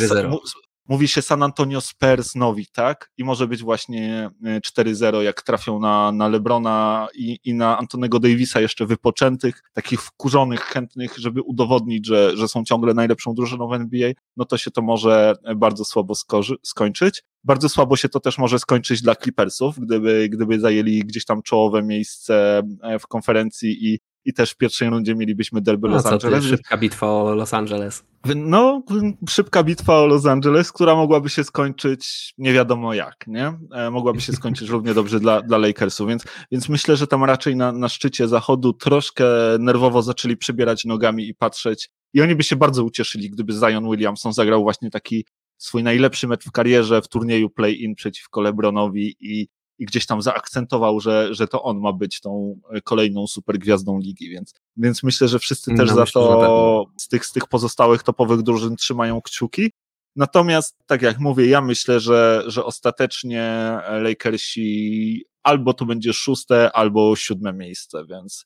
mówi 0.88 1.08
się 1.08 1.22
San 1.22 1.42
Antonio 1.42 1.80
Spurs 1.80 2.34
nowi, 2.34 2.66
tak? 2.72 3.10
I 3.16 3.24
może 3.24 3.48
być 3.48 3.62
właśnie 3.62 4.30
4-0, 4.42 5.20
jak 5.20 5.42
trafią 5.42 5.80
na, 5.80 6.12
na 6.12 6.28
Lebrona 6.28 7.08
i, 7.14 7.38
i 7.44 7.54
na 7.54 7.78
Antonego 7.78 8.20
Davisa 8.20 8.60
jeszcze 8.60 8.86
wypoczętych, 8.86 9.62
takich 9.72 10.02
wkurzonych, 10.02 10.60
chętnych, 10.60 11.18
żeby 11.18 11.42
udowodnić, 11.42 12.06
że, 12.06 12.36
że 12.36 12.48
są 12.48 12.64
ciągle 12.64 12.94
najlepszą 12.94 13.34
drużyną 13.34 13.68
w 13.68 13.72
NBA, 13.72 14.12
no 14.36 14.44
to 14.44 14.58
się 14.58 14.70
to 14.70 14.82
może 14.82 15.34
bardzo 15.56 15.84
słabo 15.84 16.14
skorzy- 16.14 16.56
skończyć. 16.62 17.22
Bardzo 17.44 17.68
słabo 17.68 17.96
się 17.96 18.08
to 18.08 18.20
też 18.20 18.38
może 18.38 18.58
skończyć 18.58 19.02
dla 19.02 19.14
Clippersów, 19.14 19.80
gdyby, 19.80 20.28
gdyby 20.28 20.60
zajęli 20.60 21.00
gdzieś 21.00 21.24
tam 21.24 21.42
czołowe 21.42 21.82
miejsce 21.82 22.62
w 23.00 23.06
konferencji 23.06 23.86
i 23.86 23.98
i 24.24 24.32
też 24.32 24.50
w 24.50 24.56
pierwszej 24.56 24.90
rundzie 24.90 25.14
mielibyśmy 25.14 25.60
derby 25.60 25.88
no, 25.88 25.94
Los 25.94 26.06
Angeles. 26.06 26.44
szybka 26.44 26.76
bitwa 26.76 27.06
o 27.06 27.34
Los 27.34 27.54
Angeles. 27.54 28.04
No, 28.36 28.82
szybka 29.28 29.62
bitwa 29.62 29.98
o 29.98 30.06
Los 30.06 30.26
Angeles, 30.26 30.72
która 30.72 30.94
mogłaby 30.94 31.28
się 31.28 31.44
skończyć 31.44 32.34
nie 32.38 32.52
wiadomo 32.52 32.94
jak, 32.94 33.26
nie? 33.26 33.52
E, 33.72 33.90
mogłaby 33.90 34.20
się 34.20 34.32
skończyć 34.32 34.68
równie 34.68 34.94
dobrze 34.94 35.20
dla, 35.20 35.42
dla 35.42 35.58
Lakersu, 35.58 36.06
więc, 36.06 36.24
więc 36.52 36.68
myślę, 36.68 36.96
że 36.96 37.06
tam 37.06 37.24
raczej 37.24 37.56
na, 37.56 37.72
na 37.72 37.88
szczycie 37.88 38.28
zachodu 38.28 38.72
troszkę 38.72 39.24
nerwowo 39.58 40.02
zaczęli 40.02 40.36
przebierać 40.36 40.84
nogami 40.84 41.28
i 41.28 41.34
patrzeć 41.34 41.90
i 42.14 42.22
oni 42.22 42.34
by 42.34 42.42
się 42.42 42.56
bardzo 42.56 42.84
ucieszyli, 42.84 43.30
gdyby 43.30 43.52
Zion 43.52 43.90
Williamson 43.90 44.32
zagrał 44.32 44.62
właśnie 44.62 44.90
taki 44.90 45.24
swój 45.58 45.82
najlepszy 45.82 46.28
mecz 46.28 46.44
w 46.44 46.52
karierze 46.52 47.02
w 47.02 47.08
turnieju 47.08 47.50
play-in 47.50 47.94
przeciwko 47.94 48.40
LeBronowi 48.40 49.16
i 49.20 49.48
i 49.78 49.86
gdzieś 49.86 50.06
tam 50.06 50.22
zaakcentował, 50.22 51.00
że, 51.00 51.34
że 51.34 51.48
to 51.48 51.62
on 51.62 51.80
ma 51.80 51.92
być 51.92 52.20
tą 52.20 52.60
e, 52.70 52.80
kolejną 52.80 53.26
supergwiazdą 53.26 53.98
ligi, 53.98 54.30
więc, 54.30 54.54
więc 54.76 55.02
myślę, 55.02 55.28
że 55.28 55.38
wszyscy 55.38 55.74
też 55.74 55.88
no, 55.88 55.94
za 55.94 56.00
myślę, 56.00 56.22
to 56.22 56.84
z 56.96 57.08
tych, 57.08 57.26
z 57.26 57.32
tych 57.32 57.46
pozostałych 57.46 58.02
topowych 58.02 58.42
drużyn 58.42 58.76
trzymają 58.76 59.22
kciuki. 59.22 59.70
Natomiast, 60.16 60.76
tak 60.86 61.02
jak 61.02 61.18
mówię, 61.18 61.46
ja 61.46 61.60
myślę, 61.60 62.00
że, 62.00 62.44
że 62.46 62.64
ostatecznie 62.64 63.76
Lakersi 64.00 65.24
albo 65.42 65.74
to 65.74 65.84
będzie 65.84 66.12
szóste, 66.12 66.72
albo 66.72 67.16
siódme 67.16 67.52
miejsce, 67.52 68.04
więc, 68.06 68.44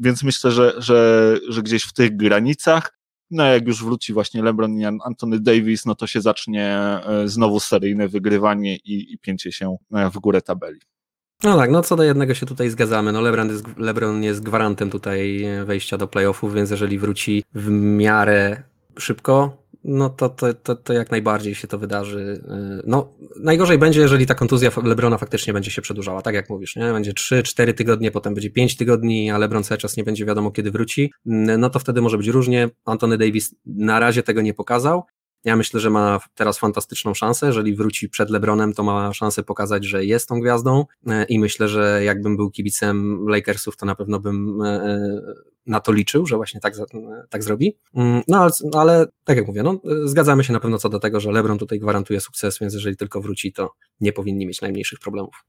więc 0.00 0.22
myślę, 0.22 0.50
że, 0.50 0.74
że, 0.76 1.36
że 1.48 1.62
gdzieś 1.62 1.82
w 1.84 1.92
tych 1.92 2.16
granicach. 2.16 2.98
No 3.32 3.44
jak 3.44 3.66
już 3.66 3.84
wróci 3.84 4.12
właśnie 4.12 4.42
LeBron 4.42 4.78
i 4.78 4.84
Anthony 4.84 5.40
Davis, 5.40 5.86
no 5.86 5.94
to 5.94 6.06
się 6.06 6.20
zacznie 6.20 6.66
e, 6.66 7.28
znowu 7.28 7.60
seryjne 7.60 8.08
wygrywanie 8.08 8.76
i, 8.76 9.12
i 9.12 9.18
pięcie 9.18 9.52
się 9.52 9.76
e, 9.92 10.10
w 10.10 10.18
górę 10.18 10.42
tabeli. 10.42 10.80
No 11.44 11.56
tak, 11.56 11.70
no 11.70 11.82
co 11.82 11.96
do 11.96 12.02
jednego 12.02 12.34
się 12.34 12.46
tutaj 12.46 12.70
zgadzamy. 12.70 13.12
No 13.12 13.20
LeBron 13.20 13.48
jest, 13.48 13.64
LeBron 13.76 14.22
jest 14.22 14.42
gwarantem 14.42 14.90
tutaj 14.90 15.44
wejścia 15.64 15.98
do 15.98 16.08
playoffów, 16.08 16.54
więc 16.54 16.70
jeżeli 16.70 16.98
wróci 16.98 17.44
w 17.54 17.70
miarę 17.70 18.62
szybko, 18.98 19.61
no 19.84 20.10
to, 20.10 20.28
to, 20.28 20.54
to, 20.54 20.76
to 20.76 20.92
jak 20.92 21.10
najbardziej 21.10 21.54
się 21.54 21.68
to 21.68 21.78
wydarzy. 21.78 22.42
Y, 22.80 22.82
no, 22.86 23.12
najgorzej 23.40 23.78
będzie, 23.78 24.00
jeżeli 24.00 24.26
ta 24.26 24.34
kontuzja 24.34 24.70
Lebrona 24.82 25.18
faktycznie 25.18 25.52
będzie 25.52 25.70
się 25.70 25.82
przedłużała, 25.82 26.22
tak 26.22 26.34
jak 26.34 26.50
mówisz, 26.50 26.76
nie? 26.76 26.92
Będzie 26.92 27.12
3-4 27.12 27.74
tygodnie, 27.74 28.10
potem 28.10 28.34
będzie 28.34 28.50
5 28.50 28.76
tygodni, 28.76 29.30
a 29.30 29.38
Lebron 29.38 29.64
cały 29.64 29.78
czas 29.78 29.96
nie 29.96 30.04
będzie 30.04 30.24
wiadomo, 30.24 30.50
kiedy 30.50 30.70
wróci. 30.70 31.12
No 31.24 31.70
to 31.70 31.78
wtedy 31.78 32.00
może 32.02 32.18
być 32.18 32.28
różnie. 32.28 32.68
Antony 32.84 33.18
Davis 33.18 33.54
na 33.66 34.00
razie 34.00 34.22
tego 34.22 34.42
nie 34.42 34.54
pokazał. 34.54 35.02
Ja 35.44 35.56
myślę, 35.56 35.80
że 35.80 35.90
ma 35.90 36.20
teraz 36.34 36.58
fantastyczną 36.58 37.14
szansę. 37.14 37.46
Jeżeli 37.46 37.74
wróci 37.74 38.08
przed 38.08 38.30
LeBronem, 38.30 38.72
to 38.72 38.82
ma 38.82 39.12
szansę 39.12 39.42
pokazać, 39.42 39.84
że 39.84 40.04
jest 40.04 40.28
tą 40.28 40.40
gwiazdą 40.40 40.84
y, 41.06 41.10
i 41.28 41.38
myślę, 41.38 41.68
że 41.68 42.04
jakbym 42.04 42.36
był 42.36 42.50
kibicem 42.50 43.28
Lakersów, 43.28 43.76
to 43.76 43.86
na 43.86 43.94
pewno 43.94 44.20
bym 44.20 44.62
na 45.66 45.80
to 45.80 45.92
liczył, 45.92 46.26
że 46.26 46.36
właśnie 46.36 46.60
tak, 46.60 46.74
tak 47.30 47.42
zrobi. 47.42 47.76
Mm, 47.94 48.22
no 48.28 48.38
ale, 48.38 48.50
ale 48.72 49.06
tak 49.24 49.36
jak 49.36 49.46
mówię, 49.46 49.62
no, 49.62 49.80
zgadzamy 50.04 50.44
się 50.44 50.52
na 50.52 50.60
pewno 50.60 50.78
co 50.78 50.88
do 50.88 50.98
tego, 50.98 51.20
że 51.20 51.32
LeBron 51.32 51.58
tutaj 51.58 51.80
gwarantuje 51.80 52.20
sukces, 52.20 52.58
więc 52.58 52.74
jeżeli 52.74 52.96
tylko 52.96 53.20
wróci, 53.20 53.52
to 53.52 53.72
nie 54.00 54.12
powinni 54.12 54.46
mieć 54.46 54.60
najmniejszych 54.60 54.98
problemów. 54.98 55.44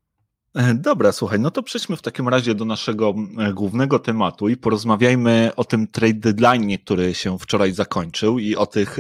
E, 0.56 0.74
dobra, 0.74 1.12
słuchaj, 1.12 1.40
no 1.40 1.52
to 1.52 1.64
przejdźmy 1.64 1.98
w 1.98 2.02
takim 2.02 2.28
razie 2.28 2.56
do 2.56 2.66
naszego 2.66 3.14
e, 3.38 3.54
głównego 3.54 4.00
tematu 4.00 4.50
i 4.50 4.58
porozmawiajmy 4.58 5.52
o 5.56 5.64
tym 5.64 5.88
trade 5.88 6.14
deadline, 6.14 6.78
który 6.78 7.14
się 7.14 7.40
wczoraj 7.40 7.74
zakończył 7.74 8.40
i 8.40 8.56
o 8.56 8.66
tych 8.66 9.00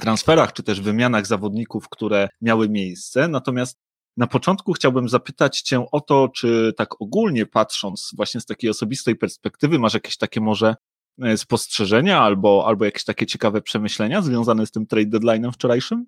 transferach 0.00 0.52
czy 0.52 0.62
też 0.62 0.80
wymianach 0.80 1.26
zawodników, 1.26 1.88
które 1.88 2.28
miały 2.40 2.68
miejsce. 2.68 3.28
Natomiast 3.28 3.78
na 4.16 4.26
początku 4.26 4.72
chciałbym 4.72 5.08
zapytać 5.08 5.60
Cię 5.60 5.86
o 5.92 6.00
to, 6.00 6.28
czy 6.28 6.72
tak 6.76 7.02
ogólnie 7.02 7.46
patrząc, 7.46 8.10
właśnie 8.16 8.40
z 8.40 8.46
takiej 8.46 8.70
osobistej 8.70 9.16
perspektywy, 9.16 9.78
masz 9.78 9.94
jakieś 9.94 10.16
takie 10.16 10.40
może 10.40 10.76
e, 11.22 11.36
spostrzeżenia 11.36 12.20
albo, 12.20 12.64
albo 12.66 12.84
jakieś 12.84 13.04
takie 13.04 13.26
ciekawe 13.26 13.62
przemyślenia 13.62 14.22
związane 14.22 14.66
z 14.66 14.70
tym 14.70 14.86
trade 14.86 15.18
deadline'em 15.18 15.52
wczorajszym? 15.52 16.06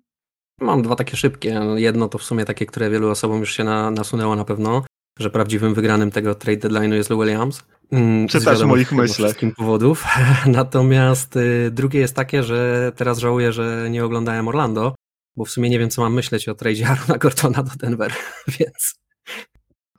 Mam 0.61 0.81
dwa 0.81 0.95
takie 0.95 1.17
szybkie. 1.17 1.61
Jedno 1.75 2.09
to 2.09 2.17
w 2.17 2.23
sumie 2.23 2.45
takie, 2.45 2.65
które 2.65 2.89
wielu 2.89 3.09
osobom 3.09 3.39
już 3.39 3.53
się 3.53 3.63
na, 3.63 3.91
nasunęło 3.91 4.35
na 4.35 4.45
pewno, 4.45 4.83
że 5.19 5.29
prawdziwym 5.29 5.73
wygranym 5.73 6.11
tego 6.11 6.35
trade 6.35 6.67
deadline'u 6.67 6.93
jest 6.93 7.09
Lou 7.09 7.21
Williams. 7.21 7.63
Mm, 7.91 8.27
Czytasz 8.27 8.63
moich 8.63 8.91
myślach. 8.91 9.31
Z 9.31 9.55
powodów. 9.57 10.05
Natomiast 10.45 11.35
y, 11.35 11.71
drugie 11.71 11.99
jest 11.99 12.15
takie, 12.15 12.43
że 12.43 12.91
teraz 12.95 13.19
żałuję, 13.19 13.51
że 13.51 13.87
nie 13.91 14.05
oglądałem 14.05 14.47
Orlando, 14.47 14.95
bo 15.35 15.45
w 15.45 15.49
sumie 15.49 15.69
nie 15.69 15.79
wiem, 15.79 15.89
co 15.89 16.01
mam 16.01 16.13
myśleć 16.13 16.49
o 16.49 16.55
tradzie 16.55 16.87
Arona 16.91 17.17
Gordona 17.17 17.63
do 17.63 17.71
Denver, 17.79 18.13
więc... 18.59 18.95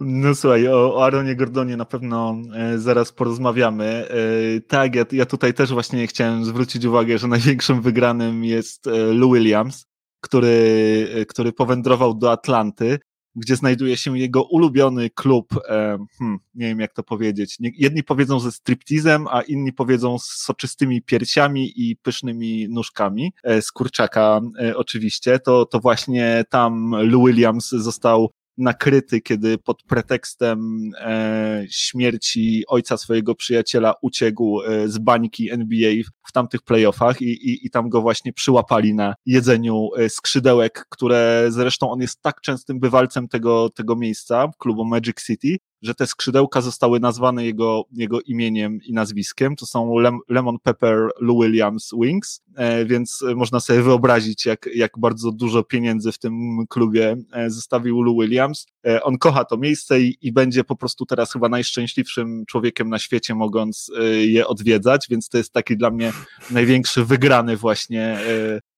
No 0.01 0.35
słuchaj, 0.35 0.69
o, 0.69 1.05
Aaronie 1.05 1.37
Gordonie 1.37 1.77
na 1.77 1.85
pewno 1.85 2.37
e, 2.55 2.79
zaraz 2.79 3.13
porozmawiamy. 3.13 3.85
E, 3.85 4.61
tak, 4.61 4.95
ja, 4.95 5.05
ja 5.13 5.27
tutaj 5.27 5.55
też 5.55 5.73
właśnie 5.73 6.07
chciałem 6.07 6.45
zwrócić 6.45 6.85
uwagę, 6.85 7.19
że 7.19 7.29
największym 7.29 7.83
wygranym 7.83 8.45
jest 8.45 8.87
e, 8.87 8.91
Lou 8.91 9.35
Williams, 9.35 9.87
który, 10.21 11.27
który 11.29 11.53
powędrował 11.53 12.15
do 12.15 12.33
Atlanty 12.33 12.99
gdzie 13.37 13.57
znajduje 13.57 13.97
się 13.97 14.19
jego 14.19 14.43
ulubiony 14.43 15.11
klub, 15.11 15.55
e, 15.69 15.99
hmm, 16.19 16.39
nie 16.55 16.67
wiem 16.67 16.81
jak 16.81 16.93
to 16.93 17.03
powiedzieć, 17.03 17.59
jedni 17.61 18.03
powiedzą 18.03 18.41
ze 18.41 18.53
striptizem, 18.53 19.27
a 19.31 19.43
inni 19.43 19.73
powiedzą 19.73 20.19
z 20.19 20.25
soczystymi 20.25 21.03
piersiami 21.03 21.73
i 21.77 21.97
pysznymi 21.97 22.69
nóżkami, 22.69 23.33
e, 23.45 23.63
z 23.63 23.73
kurczaka 23.73 24.41
e, 24.61 24.77
oczywiście, 24.77 25.39
to, 25.39 25.67
to 25.67 25.81
właśnie 25.81 26.45
tam 26.51 26.91
Lou 26.91 27.27
Williams 27.27 27.69
został 27.71 28.31
nakryty, 28.59 29.21
kiedy 29.21 29.59
pod 29.59 29.83
pretekstem 29.83 30.91
e, 31.01 31.65
śmierci 31.71 32.65
ojca 32.69 32.97
swojego 32.97 33.35
przyjaciela 33.35 33.95
uciekł 34.03 34.63
e, 34.63 34.89
z 34.89 34.99
bańki 34.99 35.51
NBA 35.51 35.91
w 36.29 36.33
tamtych 36.33 36.63
playoffach 36.63 37.23
i, 37.23 37.51
i, 37.51 37.67
i 37.67 37.71
tam 37.71 37.89
go 37.89 38.03
właśnie 38.03 38.33
przyłapali 38.33 38.95
na 38.95 39.15
jedzeniu 39.27 39.89
e, 39.99 40.09
skrzydełek, 40.09 40.87
które 40.91 41.47
zresztą 41.49 41.91
on 41.91 42.01
jest 42.01 42.23
tak 42.23 42.41
częstym 42.41 42.81
bywalcem 42.81 43.29
tego, 43.29 43.71
tego 43.71 43.97
miejsca, 43.97 44.51
klubu 44.59 44.85
Magic 44.85 45.27
City, 45.27 45.57
że 45.83 45.95
te 45.95 46.07
skrzydełka 46.07 46.61
zostały 46.61 47.01
nazwane 47.01 47.45
jego, 47.45 47.85
jego 47.93 48.21
imieniem 48.21 48.79
i 48.83 48.93
nazwiskiem. 48.93 49.57
To 49.57 49.67
są 49.67 49.95
Lemon 50.29 50.59
Pepper 50.63 51.09
Lou 51.21 51.43
Williams 51.43 51.91
Wings, 52.01 52.43
e, 52.57 52.85
więc 52.85 53.25
można 53.37 53.61
sobie 53.61 53.83
wyobrazić, 53.83 54.47
jak, 54.47 54.69
jak 54.75 54.99
bardzo 54.99 55.33
dużo 55.33 55.63
pieniędzy 55.63 56.13
w 56.13 56.19
tym 56.19 56.67
klubie 56.69 57.17
e, 57.33 57.51
zostawił 57.51 58.03
Lou 58.03 58.21
Williams. 58.21 58.67
E, 58.87 59.03
on 59.03 59.19
kocha 59.19 59.45
to 59.45 59.57
miejsce 59.57 60.01
i, 60.01 60.19
i 60.23 60.33
będzie 60.33 60.65
po 60.65 60.77
prostu 60.77 61.07
teraz 61.07 61.33
chyba 61.33 61.49
najszczęśliwszym 61.49 62.45
człowiekiem 62.47 62.89
na 62.89 62.99
świecie, 62.99 63.35
mogąc 63.35 63.91
je 64.21 64.47
odwiedzać, 64.47 65.07
więc 65.11 65.29
to 65.29 65.39
jest 65.39 65.53
taki 65.53 65.77
dla 65.77 65.91
mnie 65.91 66.13
największy 66.51 67.05
wygrany 67.05 67.57
właśnie 67.57 68.19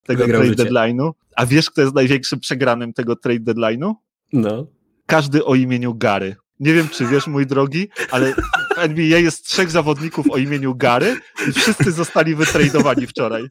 tego 0.06 0.24
Wygrał 0.24 0.42
trade 0.42 0.64
deadline'u. 0.64 1.10
A 1.36 1.46
wiesz, 1.46 1.70
kto 1.70 1.80
jest 1.80 1.94
największym 1.94 2.40
przegranym 2.40 2.92
tego 2.92 3.16
trade 3.16 3.40
deadline'u? 3.40 3.94
No. 4.32 4.66
Każdy 5.06 5.44
o 5.44 5.54
imieniu 5.54 5.94
Gary. 5.94 6.36
Nie 6.60 6.74
wiem, 6.74 6.88
czy 6.88 7.06
wiesz, 7.06 7.26
mój 7.26 7.46
drogi, 7.46 7.88
ale 8.10 8.34
w 8.34 8.78
NBA 8.78 9.18
jest 9.18 9.46
trzech 9.46 9.70
zawodników 9.70 10.30
o 10.30 10.36
imieniu 10.36 10.74
Gary 10.74 11.16
i 11.48 11.52
wszyscy 11.52 11.92
zostali 11.92 12.34
wytradowani 12.34 13.06
wczoraj. 13.06 13.48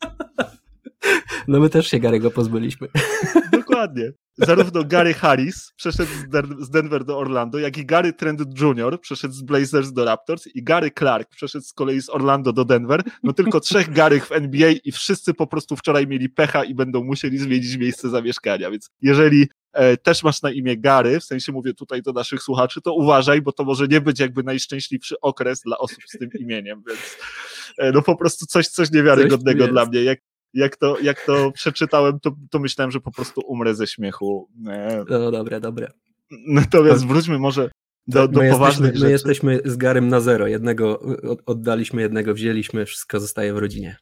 No 1.47 1.59
my 1.59 1.69
też 1.69 1.87
się 1.87 1.99
Gary'ego 1.99 2.31
pozbyliśmy. 2.31 2.87
Dokładnie. 3.51 4.11
Zarówno 4.37 4.83
Gary 4.83 5.13
Harris 5.13 5.73
przeszedł 5.75 6.11
z 6.59 6.69
Denver 6.69 7.05
do 7.05 7.17
Orlando, 7.17 7.59
jak 7.59 7.77
i 7.77 7.85
Gary 7.85 8.13
Trent 8.13 8.41
Jr. 8.61 9.01
przeszedł 9.01 9.33
z 9.33 9.41
Blazers 9.41 9.91
do 9.91 10.05
Raptors 10.05 10.47
i 10.47 10.63
Gary 10.63 10.91
Clark 10.91 11.29
przeszedł 11.29 11.65
z 11.65 11.73
kolei 11.73 12.01
z 12.01 12.09
Orlando 12.09 12.53
do 12.53 12.65
Denver. 12.65 13.01
No 13.23 13.33
tylko 13.33 13.59
trzech 13.59 13.93
Garych 13.93 14.27
w 14.27 14.31
NBA 14.31 14.71
i 14.83 14.91
wszyscy 14.91 15.33
po 15.33 15.47
prostu 15.47 15.75
wczoraj 15.75 16.07
mieli 16.07 16.29
pecha 16.29 16.63
i 16.63 16.75
będą 16.75 17.03
musieli 17.03 17.37
zmienić 17.37 17.77
miejsce 17.77 18.09
zamieszkania. 18.09 18.71
Więc 18.71 18.89
jeżeli 19.01 19.47
też 20.03 20.23
masz 20.23 20.41
na 20.41 20.51
imię 20.51 20.77
Gary, 20.77 21.19
w 21.19 21.23
sensie 21.23 21.51
mówię 21.51 21.73
tutaj 21.73 22.01
do 22.01 22.11
naszych 22.11 22.43
słuchaczy, 22.43 22.81
to 22.81 22.93
uważaj, 22.93 23.41
bo 23.41 23.51
to 23.51 23.63
może 23.63 23.87
nie 23.87 24.01
być 24.01 24.19
jakby 24.19 24.43
najszczęśliwszy 24.43 25.15
okres 25.21 25.61
dla 25.61 25.77
osób 25.77 26.03
z 26.07 26.17
tym 26.17 26.29
imieniem, 26.39 26.83
więc 26.87 27.17
e, 27.77 27.91
no 27.91 28.01
po 28.01 28.15
prostu 28.15 28.45
coś, 28.45 28.67
coś 28.67 28.91
niewiarygodnego 28.91 29.63
coś 29.63 29.71
dla 29.71 29.85
mnie. 29.85 30.03
Jak, 30.03 30.19
jak, 30.53 30.75
to, 30.75 30.99
jak 30.99 31.25
to 31.25 31.51
przeczytałem, 31.51 32.19
to, 32.19 32.35
to 32.49 32.59
myślałem, 32.59 32.91
że 32.91 32.99
po 32.99 33.11
prostu 33.11 33.41
umrę 33.41 33.75
ze 33.75 33.87
śmiechu. 33.87 34.49
E, 34.67 35.05
no 35.09 35.31
dobre, 35.31 35.59
dobre. 35.59 35.91
Natomiast 36.47 37.07
wróćmy 37.07 37.39
może 37.39 37.69
do, 38.07 38.27
do 38.27 38.39
my 38.39 38.51
poważnych 38.51 38.93
jesteśmy, 38.93 38.99
rzeczy. 38.99 39.05
My 39.05 39.11
jesteśmy 39.11 39.71
z 39.71 39.77
Garym 39.77 40.07
na 40.07 40.19
zero. 40.19 40.47
Jednego 40.47 41.01
oddaliśmy, 41.45 42.01
jednego 42.01 42.33
wzięliśmy, 42.33 42.85
wszystko 42.85 43.19
zostaje 43.19 43.53
w 43.53 43.57
rodzinie. 43.57 43.97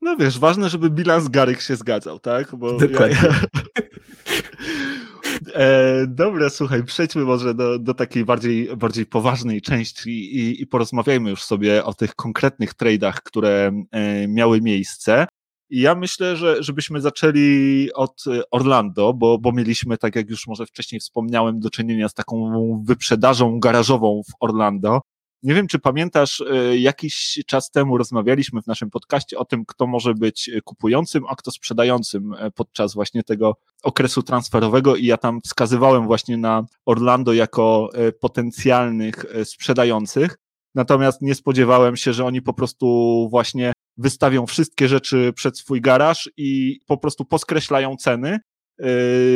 No 0.00 0.16
wiesz, 0.16 0.38
ważne, 0.38 0.68
żeby 0.68 0.90
bilans 0.90 1.28
Garyk 1.28 1.60
się 1.60 1.76
zgadzał, 1.76 2.18
tak? 2.18 2.56
Bo 2.56 2.78
Dokładnie. 2.78 3.16
Ja... 3.22 3.81
E, 5.54 6.06
dobra, 6.06 6.50
słuchaj, 6.50 6.84
przejdźmy 6.84 7.24
może 7.24 7.54
do, 7.54 7.78
do 7.78 7.94
takiej 7.94 8.24
bardziej, 8.24 8.76
bardziej 8.76 9.06
poważnej 9.06 9.62
części 9.62 10.10
i, 10.10 10.62
i 10.62 10.66
porozmawiajmy 10.66 11.30
już 11.30 11.42
sobie 11.42 11.84
o 11.84 11.94
tych 11.94 12.14
konkretnych 12.14 12.74
tradeach, 12.74 13.22
które 13.22 13.72
e, 13.90 14.28
miały 14.28 14.60
miejsce. 14.60 15.26
I 15.70 15.80
ja 15.80 15.94
myślę, 15.94 16.36
że 16.36 16.62
żebyśmy 16.62 17.00
zaczęli 17.00 17.88
od 17.94 18.24
Orlando, 18.50 19.14
bo, 19.14 19.38
bo 19.38 19.52
mieliśmy, 19.52 19.98
tak 19.98 20.16
jak 20.16 20.30
już 20.30 20.46
może 20.46 20.66
wcześniej 20.66 21.00
wspomniałem, 21.00 21.60
do 21.60 21.70
czynienia 21.70 22.08
z 22.08 22.14
taką 22.14 22.52
wyprzedażą 22.86 23.60
garażową 23.60 24.20
w 24.30 24.34
Orlando. 24.40 25.00
Nie 25.42 25.54
wiem, 25.54 25.66
czy 25.66 25.78
pamiętasz, 25.78 26.40
e, 26.40 26.78
jakiś 26.78 27.40
czas 27.46 27.70
temu 27.70 27.98
rozmawialiśmy 27.98 28.62
w 28.62 28.66
naszym 28.66 28.90
podcaście 28.90 29.38
o 29.38 29.44
tym, 29.44 29.64
kto 29.66 29.86
może 29.86 30.14
być 30.14 30.50
kupującym, 30.64 31.24
a 31.28 31.36
kto 31.36 31.50
sprzedającym 31.50 32.34
e, 32.34 32.50
podczas 32.50 32.94
właśnie 32.94 33.22
tego 33.22 33.56
okresu 33.82 34.22
transferowego 34.22 34.96
i 34.96 35.06
ja 35.06 35.16
tam 35.16 35.40
wskazywałem 35.40 36.06
właśnie 36.06 36.36
na 36.36 36.64
Orlando 36.86 37.32
jako 37.32 37.88
e, 37.94 38.12
potencjalnych 38.12 39.24
sprzedających. 39.44 40.38
Natomiast 40.74 41.22
nie 41.22 41.34
spodziewałem 41.34 41.96
się, 41.96 42.12
że 42.12 42.24
oni 42.24 42.42
po 42.42 42.54
prostu 42.54 43.28
właśnie 43.30 43.72
wystawią 43.96 44.46
wszystkie 44.46 44.88
rzeczy 44.88 45.32
przed 45.36 45.58
swój 45.58 45.80
garaż 45.80 46.30
i 46.36 46.80
po 46.86 46.96
prostu 46.96 47.24
poskreślają 47.24 47.96
ceny 47.96 48.38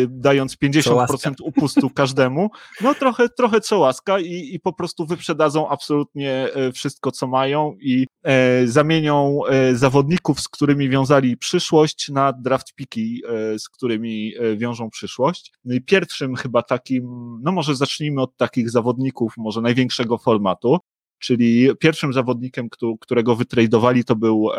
dając 0.09 0.57
50% 0.57 1.35
upustu 1.42 1.90
każdemu, 1.90 2.51
no 2.81 2.94
trochę, 2.94 3.29
trochę 3.29 3.61
co 3.61 3.79
łaska 3.79 4.20
i, 4.20 4.55
i 4.55 4.61
po 4.61 4.72
prostu 4.72 5.07
wyprzedadzą 5.07 5.68
absolutnie 5.68 6.33
e, 6.33 6.72
wszystko, 6.72 7.11
co 7.12 7.27
mają 7.27 7.77
i 7.81 8.07
e, 8.22 8.66
zamienią 8.66 9.40
e, 9.46 9.75
zawodników, 9.75 10.40
z 10.40 10.49
którymi 10.49 10.88
wiązali 10.88 11.37
przyszłość 11.37 12.09
na 12.09 12.33
draft 12.33 12.75
piki, 12.75 13.22
e, 13.29 13.59
z 13.59 13.68
którymi 13.68 14.33
e, 14.38 14.57
wiążą 14.57 14.90
przyszłość. 14.90 15.53
No 15.64 15.75
i 15.75 15.81
pierwszym 15.81 16.37
chyba 16.37 16.62
takim, 16.62 17.05
no 17.42 17.53
może 17.53 17.75
zacznijmy 17.75 18.22
od 18.22 18.37
takich 18.37 18.70
zawodników, 18.70 19.35
może 19.37 19.61
największego 19.61 20.18
formatu, 20.18 20.79
czyli 21.18 21.68
pierwszym 21.81 22.12
zawodnikiem, 22.12 22.68
którego 23.01 23.37
wytradowali 23.37 24.05
to 24.05 24.16
był, 24.16 24.51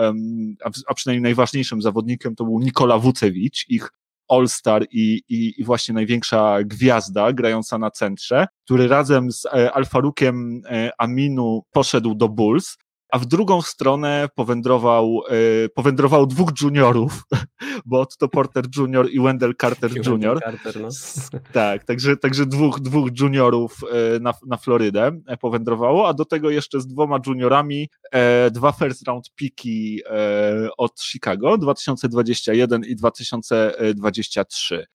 a 0.87 0.93
przynajmniej 0.93 1.23
najważniejszym 1.23 1.81
zawodnikiem 1.81 2.35
to 2.35 2.43
był 2.43 2.59
Nikola 2.59 2.97
Wucewicz, 2.97 3.65
ich 3.69 3.89
All-Star 4.29 4.85
i, 4.91 5.21
i, 5.29 5.53
i 5.57 5.63
właśnie 5.63 5.93
największa 5.93 6.57
gwiazda 6.63 7.33
grająca 7.33 7.77
na 7.77 7.91
centrze, 7.91 8.47
który 8.65 8.87
razem 8.87 9.31
z 9.31 9.45
e, 9.45 9.71
Alfarukiem 9.71 10.61
e, 10.69 10.91
Aminu 10.97 11.61
poszedł 11.71 12.15
do 12.15 12.29
Bulls 12.29 12.77
a 13.09 13.19
w 13.19 13.25
drugą 13.25 13.61
stronę 13.61 14.29
powędrował, 14.35 15.21
e, 15.29 15.69
powędrował 15.69 16.27
dwóch 16.27 16.49
juniorów, 16.61 17.23
bo 17.85 18.01
Otto 18.01 18.27
Porter 18.27 18.65
Jr. 18.77 19.09
i 19.11 19.19
Wendell 19.19 19.55
Carter 19.61 19.91
Jr. 20.07 20.39
Carter, 20.39 20.81
no. 20.81 20.89
Tak, 21.53 21.83
także, 21.83 22.17
także 22.17 22.45
dwóch, 22.45 22.79
dwóch 22.79 23.09
juniorów 23.19 23.79
e, 23.91 24.19
na, 24.19 24.33
na 24.47 24.57
Florydę 24.57 25.11
e, 25.27 25.37
powędrowało, 25.37 26.07
a 26.07 26.13
do 26.13 26.25
tego 26.25 26.49
jeszcze 26.49 26.81
z 26.81 26.87
dwoma 26.87 27.19
juniorami 27.27 27.89
dwa 28.51 28.71
first 28.71 29.07
round 29.07 29.31
piki 29.35 30.01
od 30.77 31.01
Chicago 31.01 31.57
2021 31.57 32.85
i 32.85 32.95
2023. 32.95 34.85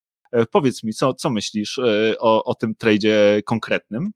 Powiedz 0.51 0.83
mi, 0.85 0.93
co, 0.93 1.15
co 1.15 1.31
myślisz 1.31 1.81
o, 2.19 2.45
o 2.45 2.55
tym 2.55 2.75
tradzie 2.75 3.43
konkretnym? 3.45 4.13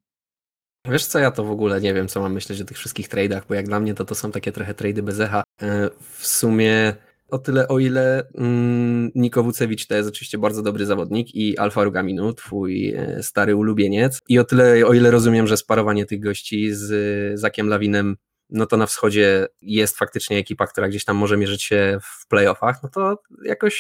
Wiesz 0.91 1.07
co, 1.07 1.19
ja 1.19 1.31
to 1.31 1.45
w 1.45 1.51
ogóle 1.51 1.81
nie 1.81 1.95
wiem, 1.95 2.09
co 2.09 2.21
mam 2.21 2.33
myśleć 2.33 2.61
o 2.61 2.65
tych 2.65 2.77
wszystkich 2.77 3.09
tradeach, 3.09 3.47
bo 3.49 3.55
jak 3.55 3.67
dla 3.67 3.81
mnie 3.81 3.95
to 3.95 4.05
to 4.05 4.15
są 4.15 4.33
takie 4.33 4.53
trochę 4.53 4.75
trady 4.75 5.03
bez 5.03 5.21
echa. 5.21 5.43
E, 5.63 5.91
w 6.01 6.27
sumie 6.27 6.95
o 7.29 7.39
tyle, 7.39 7.69
o 7.69 7.79
ile 7.79 8.29
mm, 8.35 9.11
Niko 9.15 9.43
Wucewicz 9.43 9.87
to 9.87 9.95
jest 9.95 10.09
oczywiście 10.09 10.39
bardzo 10.39 10.63
dobry 10.63 10.87
zawodnik 10.87 11.35
i 11.35 11.59
Alfa 11.59 11.85
Rugaminu, 11.85 12.33
twój 12.33 12.95
e, 12.95 13.23
stary 13.23 13.57
ulubieniec. 13.57 14.21
I 14.29 14.39
o 14.39 14.45
tyle, 14.45 14.87
o 14.87 14.95
ile 14.95 15.11
rozumiem, 15.11 15.47
że 15.47 15.57
sparowanie 15.57 16.07
tych 16.07 16.21
gości 16.21 16.75
z 16.75 17.41
Zakiem 17.41 17.69
Lawinem 17.69 18.17
no 18.51 18.67
to 18.67 18.77
na 18.77 18.87
wschodzie 18.87 19.47
jest 19.61 19.99
faktycznie 19.99 20.39
ekipa, 20.39 20.67
która 20.67 20.89
gdzieś 20.89 21.05
tam 21.05 21.17
może 21.17 21.37
mierzyć 21.37 21.63
się 21.63 21.99
w 22.03 22.29
playoffach, 22.29 22.83
no 22.83 22.89
to 22.89 23.23
jakoś 23.45 23.77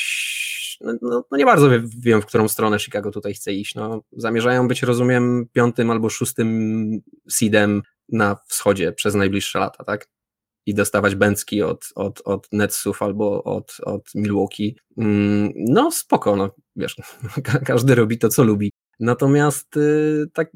no, 0.81 0.93
no, 1.03 1.25
no 1.31 1.39
nie 1.39 1.45
bardzo 1.45 1.71
wiem, 1.97 2.23
w 2.23 2.27
którą 2.27 2.49
stronę 2.49 2.79
Chicago 2.79 3.11
tutaj 3.11 3.35
chce 3.35 3.53
iść. 3.53 3.75
No, 3.75 4.03
zamierzają 4.13 4.69
być, 4.69 4.83
rozumiem, 4.83 5.47
piątym 5.53 5.91
albo 5.91 6.11
szóstym 6.11 7.01
seedem 7.29 7.83
na 8.09 8.37
wschodzie 8.47 8.93
przez 8.93 9.15
najbliższe 9.15 9.59
lata, 9.59 9.85
tak? 9.85 10.09
I 10.67 10.75
dostawać 10.75 11.15
bęcki 11.15 11.63
od, 11.63 11.89
od, 11.95 12.23
od 12.25 12.49
Netsów 12.53 13.03
albo 13.03 13.45
od, 13.45 13.77
od 13.83 14.15
Milwaukee. 14.15 14.77
Mm, 14.99 15.53
no 15.57 15.91
spoko, 15.91 16.37
no 16.37 16.51
wiesz, 16.77 16.97
każdy 17.67 17.95
robi 17.95 18.19
to, 18.19 18.29
co 18.29 18.45
lubi. 18.45 18.73
Natomiast 19.01 19.77
y, 19.77 20.27
tak, 20.33 20.51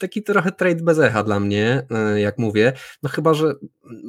taki 0.00 0.22
trochę 0.22 0.52
trade 0.52 0.82
bez 0.82 0.98
echa 0.98 1.22
dla 1.22 1.40
mnie, 1.40 1.86
y, 2.16 2.20
jak 2.20 2.38
mówię, 2.38 2.72
no 3.02 3.08
chyba, 3.08 3.34
że 3.34 3.54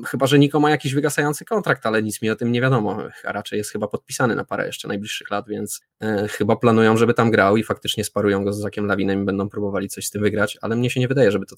chyba, 0.07 0.27
że 0.27 0.39
Niko 0.39 0.59
ma 0.59 0.69
jakiś 0.69 0.93
wygasający 0.93 1.45
kontrakt, 1.45 1.85
ale 1.85 2.03
nic 2.03 2.21
mi 2.21 2.29
o 2.29 2.35
tym 2.35 2.51
nie 2.51 2.61
wiadomo, 2.61 2.97
a 3.23 3.31
raczej 3.31 3.57
jest 3.57 3.71
chyba 3.71 3.87
podpisany 3.87 4.35
na 4.35 4.45
parę 4.45 4.65
jeszcze 4.65 4.87
najbliższych 4.87 5.31
lat, 5.31 5.47
więc 5.49 5.81
y, 6.03 6.27
chyba 6.27 6.55
planują, 6.55 6.97
żeby 6.97 7.13
tam 7.13 7.31
grał 7.31 7.57
i 7.57 7.63
faktycznie 7.63 8.03
sparują 8.03 8.43
go 8.43 8.53
z 8.53 8.59
Zakiem 8.59 8.85
Lawinem 8.85 9.21
i 9.21 9.25
będą 9.25 9.49
próbowali 9.49 9.89
coś 9.89 10.05
z 10.05 10.11
tym 10.11 10.21
wygrać, 10.21 10.57
ale 10.61 10.75
mnie 10.75 10.89
się 10.89 10.99
nie 10.99 11.07
wydaje, 11.07 11.31
żeby 11.31 11.45
to 11.45 11.55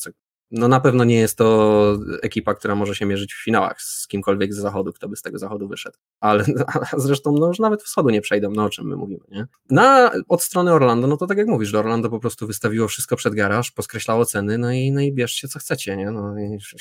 no 0.51 0.67
na 0.67 0.79
pewno 0.79 1.03
nie 1.03 1.15
jest 1.15 1.37
to 1.37 1.97
ekipa, 2.21 2.53
która 2.53 2.75
może 2.75 2.95
się 2.95 3.05
mierzyć 3.05 3.33
w 3.33 3.43
finałach 3.43 3.81
z 3.81 4.07
kimkolwiek 4.07 4.53
z 4.53 4.57
zachodu, 4.57 4.93
kto 4.93 5.09
by 5.09 5.15
z 5.15 5.21
tego 5.21 5.39
zachodu 5.39 5.67
wyszedł. 5.67 5.97
Ale 6.19 6.45
zresztą 6.97 7.35
no 7.39 7.47
już 7.47 7.59
nawet 7.59 7.83
wschodu 7.83 8.09
nie 8.09 8.21
przejdą, 8.21 8.51
no 8.51 8.63
o 8.63 8.69
czym 8.69 8.87
my 8.87 8.95
mówimy, 8.95 9.23
nie? 9.31 9.47
Na, 9.69 10.11
od 10.27 10.43
strony 10.43 10.73
Orlando, 10.73 11.07
no 11.07 11.17
to 11.17 11.27
tak 11.27 11.37
jak 11.37 11.47
mówisz, 11.47 11.73
Orlando 11.73 12.09
po 12.09 12.19
prostu 12.19 12.47
wystawiło 12.47 12.87
wszystko 12.87 13.15
przed 13.15 13.35
garaż, 13.35 13.71
poskreślało 13.71 14.25
ceny, 14.25 14.57
no 14.57 14.71
i, 14.71 14.91
no 14.91 15.01
i 15.01 15.13
bierzcie 15.13 15.47
co 15.47 15.59
chcecie, 15.59 15.97
nie? 15.97 16.11
No 16.11 16.35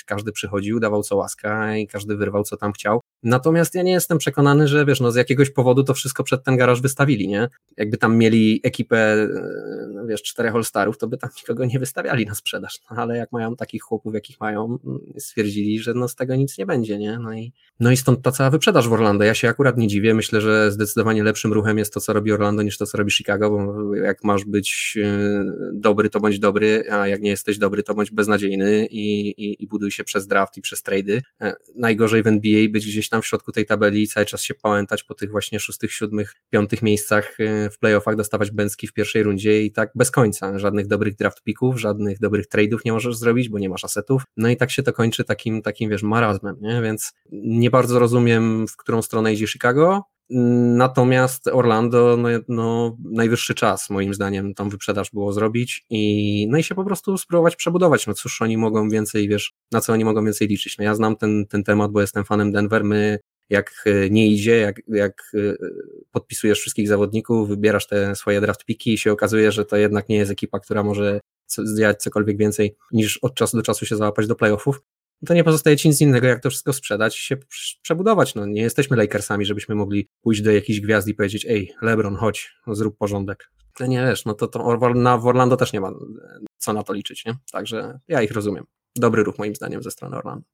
każdy 0.07 0.33
przychodził, 0.33 0.81
dawał 0.81 1.03
co 1.03 1.17
łaska 1.17 1.77
i 1.77 1.87
każdy 1.87 2.17
wyrwał 2.17 2.45
co 2.45 2.57
tam 2.57 2.73
chciał. 2.73 3.01
Natomiast 3.23 3.75
ja 3.75 3.83
nie 3.83 3.93
jestem 3.93 4.19
przekonany, 4.19 4.69
że 4.69 4.85
wiesz, 4.85 5.01
no 5.01 5.11
z 5.11 5.17
jakiegoś 5.17 5.51
powodu 5.51 5.85
to 5.85 5.95
wszystko 5.95 6.25
przed 6.25 6.45
ten 6.45 6.57
garaż 6.57 6.81
wystawili, 6.81 7.29
nie? 7.29 7.49
Jakby 7.77 7.97
tam 7.97 8.17
mieli 8.17 8.61
ekipę, 8.65 9.29
no 9.95 10.07
wiesz, 10.07 10.23
czterech 10.23 10.55
All-Starów, 10.55 10.99
to 10.99 11.07
by 11.07 11.19
tam 11.19 11.31
nikogo 11.37 11.65
nie 11.65 11.79
wystawiali 11.79 12.27
na 12.27 12.35
sprzedaż, 12.35 12.79
no, 12.91 12.97
ale 12.97 13.17
jak 13.17 13.33
mają 13.33 13.57
takich 13.59 13.83
chłopów, 13.83 14.15
jakich 14.15 14.41
mają, 14.41 14.79
stwierdzili, 15.19 15.79
że 15.79 15.95
no 15.95 16.09
z 16.09 16.15
tego 16.15 16.37
nic 16.37 16.59
nie 16.59 16.67
będzie, 16.67 16.99
nie? 16.99 17.19
No 17.19 17.33
i, 17.33 17.53
no 17.81 17.91
i 17.91 17.97
stąd 17.97 18.23
ta 18.23 18.33
cała 18.33 18.51
wyprzedaż 18.51 18.89
w 18.89 18.93
Orlando. 18.93 19.25
Ja 19.25 19.35
się 19.35 19.49
akurat 19.49 19.79
nie 19.79 19.89
dziwię, 19.89 20.15
myślę, 20.15 20.41
że 20.41 20.73
zdecydowanie 20.73 21.23
lepszym 21.23 21.53
ruchem 21.53 21.79
jest 21.79 21.95
to, 21.95 22.01
co 22.01 22.13
robi 22.13 22.33
Orlando, 22.33 22.63
niż 22.63 22.79
to, 22.79 22.87
co 22.87 22.99
robi 22.99 23.11
Chicago, 23.11 23.51
bo 23.51 23.95
jak 23.95 24.25
masz 24.25 24.45
być 24.45 24.95
y, 24.97 25.45
dobry, 25.75 26.11
to 26.11 26.21
bądź 26.21 26.39
dobry, 26.39 26.85
a 26.91 27.09
jak 27.09 27.23
nie 27.23 27.31
jesteś 27.31 27.59
dobry, 27.59 27.83
to 27.83 27.95
bądź 27.95 28.11
beznadziejny 28.11 28.87
i, 28.87 29.29
i, 29.29 29.63
i 29.63 29.67
buduj 29.67 29.91
się 29.91 30.05
przez 30.05 30.27
draft 30.27 30.57
i 30.57 30.61
przez 30.61 30.83
trady. 30.83 31.23
E, 31.41 31.55
najgorzej 31.77 32.23
w 32.23 32.27
NBA 32.27 32.69
być 32.71 32.87
gdzieś 32.87 33.09
tam 33.09 33.23
w 33.23 33.27
środku 33.27 33.53
tej 33.53 33.67
tabeli 33.67 34.03
i 34.03 34.09
cały 34.09 34.27
czas 34.27 34.43
się 34.43 34.55
pałętać 34.55 35.05
po 35.05 35.15
tych 35.15 35.31
właśnie 35.31 35.61
szóstych, 35.61 35.93
siódmych, 35.93 36.35
piątych 36.51 36.83
miejscach 36.83 37.41
y, 37.41 37.71
w 37.71 37.79
playoffach, 37.79 38.17
dostawać 38.17 38.51
bęcki 38.51 38.87
w 38.87 38.93
pierwszej 38.93 39.23
rundzie 39.23 39.63
i 39.63 39.73
tak 39.73 39.91
bez 39.95 40.11
końca. 40.11 40.59
Żadnych 40.59 40.87
dobrych 40.87 41.17
draft 41.17 41.43
pików, 41.43 41.81
żadnych 41.81 42.19
dobrych 42.19 42.47
tradeów 42.47 42.85
nie 42.85 42.93
możesz 42.93 43.17
zrobić, 43.17 43.48
bo 43.51 43.59
nie 43.59 43.69
masz 43.69 43.85
asetów. 43.85 44.23
No 44.37 44.49
i 44.49 44.57
tak 44.57 44.71
się 44.71 44.83
to 44.83 44.93
kończy 44.93 45.25
takim, 45.25 45.63
takim 45.63 45.91
wiesz, 45.91 46.03
marazmem, 46.03 46.57
nie? 46.61 46.83
Więc 46.83 47.13
nie 47.33 47.71
bardzo 47.71 47.99
rozumiem, 47.99 48.67
w 48.69 48.77
którą 48.77 49.03
stronę 49.03 49.33
idzie 49.33 49.47
Chicago. 49.47 50.03
Natomiast 50.31 51.47
Orlando, 51.47 52.17
no, 52.17 52.29
no, 52.49 52.97
najwyższy 53.05 53.55
czas, 53.55 53.91
moim 53.91 54.15
zdaniem, 54.15 54.55
tą 54.55 54.69
wyprzedaż 54.69 55.11
było 55.11 55.33
zrobić 55.33 55.87
i, 55.91 56.47
no 56.51 56.59
i 56.59 56.63
się 56.63 56.75
po 56.75 56.85
prostu 56.85 57.19
spróbować 57.19 57.57
przebudować. 57.57 58.07
No 58.07 58.15
cóż, 58.15 58.43
oni 58.43 58.57
mogą 58.57 58.89
więcej, 58.89 59.29
wiesz, 59.29 59.53
na 59.73 59.81
co 59.81 59.93
oni 59.93 60.05
mogą 60.05 60.25
więcej 60.25 60.49
liczyć. 60.49 60.79
No 60.79 60.85
ja 60.85 60.95
znam 60.95 61.17
ten, 61.17 61.47
ten 61.47 61.65
temat, 61.65 61.93
bo 61.93 62.01
jestem 62.01 62.25
fanem 62.25 62.53
Denver. 62.53 62.85
My, 62.85 63.19
jak 63.51 63.85
e, 63.87 64.11
nie 64.11 64.27
idzie, 64.27 64.57
jak, 64.57 64.81
jak 64.89 65.23
e, 65.35 65.55
podpisujesz 66.11 66.61
wszystkich 66.61 66.89
zawodników, 66.89 67.49
wybierasz 67.49 67.87
te 67.87 68.15
swoje 68.15 68.41
draft 68.41 68.65
piki 68.65 68.93
i 68.93 68.99
się 68.99 69.13
okazuje, 69.13 69.53
że 69.53 69.65
to 69.65 69.77
jednak 69.77 70.09
nie 70.09 70.17
jest 70.17 70.31
ekipa, 70.31 70.61
która 70.61 70.83
może 70.83 71.21
zjadać 71.49 72.03
cokolwiek 72.03 72.37
więcej 72.37 72.77
niż 72.93 73.17
od 73.17 73.35
czasu 73.35 73.57
do 73.57 73.63
czasu 73.63 73.87
się 73.87 73.97
załapać 73.97 74.27
do 74.27 74.35
playoffów, 74.35 74.81
to 75.27 75.35
nie 75.35 75.45
pozostaje 75.45 75.77
ci 75.77 75.89
nic 75.89 76.01
innego, 76.01 76.27
jak 76.27 76.43
to 76.43 76.51
wszystko 76.51 76.73
sprzedać 76.73 77.17
się 77.17 77.37
przebudować. 77.83 78.35
No, 78.35 78.47
nie 78.47 78.63
jesteśmy 78.63 78.97
Lakersami, 78.97 79.45
żebyśmy 79.45 79.75
mogli 79.75 80.09
pójść 80.21 80.43
do 80.43 80.51
jakichś 80.51 80.81
gwiazd 80.81 81.09
i 81.09 81.15
powiedzieć, 81.15 81.47
ej, 81.49 81.73
LeBron, 81.83 82.17
chodź, 82.17 82.53
zrób 82.67 82.99
porządek. 82.99 83.51
No 83.81 83.87
nie 83.87 84.07
wiesz, 84.07 84.25
no 84.25 84.35
to, 84.35 84.49
to 84.49 84.93
na, 84.95 85.19
w 85.19 85.27
Orlando 85.27 85.57
też 85.57 85.73
nie 85.73 85.81
ma 85.81 85.93
co 86.57 86.73
na 86.73 86.83
to 86.83 86.93
liczyć, 86.93 87.25
nie? 87.25 87.37
Także 87.53 87.99
ja 88.09 88.23
ich 88.23 88.31
rozumiem. 88.31 88.65
Dobry 88.97 89.25
ruch 89.25 89.39
moim 89.39 89.55
zdaniem 89.55 89.83
ze 89.83 89.91
strony 89.91 90.17
Orlando. 90.17 90.45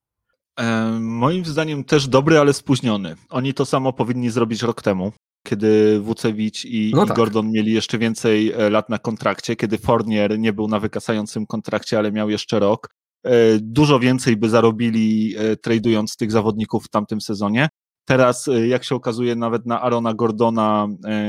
E, 0.60 0.90
moim 1.00 1.44
zdaniem 1.44 1.84
też 1.84 2.08
dobry, 2.08 2.38
ale 2.38 2.52
spóźniony. 2.52 3.16
Oni 3.30 3.54
to 3.54 3.64
samo 3.64 3.92
powinni 3.92 4.30
zrobić 4.30 4.62
rok 4.62 4.82
temu, 4.82 5.12
kiedy 5.44 6.00
Wucewicz 6.00 6.64
i, 6.64 6.92
no 6.94 7.04
i 7.04 7.06
tak. 7.08 7.16
Gordon 7.16 7.50
mieli 7.50 7.72
jeszcze 7.72 7.98
więcej 7.98 8.52
e, 8.52 8.70
lat 8.70 8.88
na 8.88 8.98
kontrakcie, 8.98 9.56
kiedy 9.56 9.78
Fournier 9.78 10.38
nie 10.38 10.52
był 10.52 10.68
na 10.68 10.80
wykasającym 10.80 11.46
kontrakcie, 11.46 11.98
ale 11.98 12.12
miał 12.12 12.30
jeszcze 12.30 12.58
rok. 12.58 12.88
E, 13.24 13.30
dużo 13.58 13.98
więcej 13.98 14.36
by 14.36 14.48
zarobili 14.48 15.34
tradując 15.62 16.16
tych 16.16 16.32
zawodników 16.32 16.84
w 16.84 16.88
tamtym 16.88 17.20
sezonie. 17.20 17.68
Teraz, 18.04 18.50
jak 18.66 18.84
się 18.84 18.94
okazuje, 18.94 19.36
nawet 19.36 19.66
na 19.66 19.80
Arona 19.80 20.14
Gordona, 20.14 20.88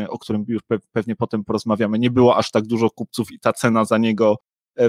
o 0.10 0.20
którym 0.20 0.46
już 0.48 0.62
pewnie 0.92 1.16
potem 1.16 1.44
porozmawiamy, 1.44 2.00
nie 2.00 2.12
było 2.12 2.38
aż 2.38 2.52
tak 2.52 2.68
dużo 2.68 2.90
kupców 2.90 3.32
i 3.32 3.40
ta 3.40 3.54
cena 3.54 3.86
za 3.86 3.98
niego 3.98 4.36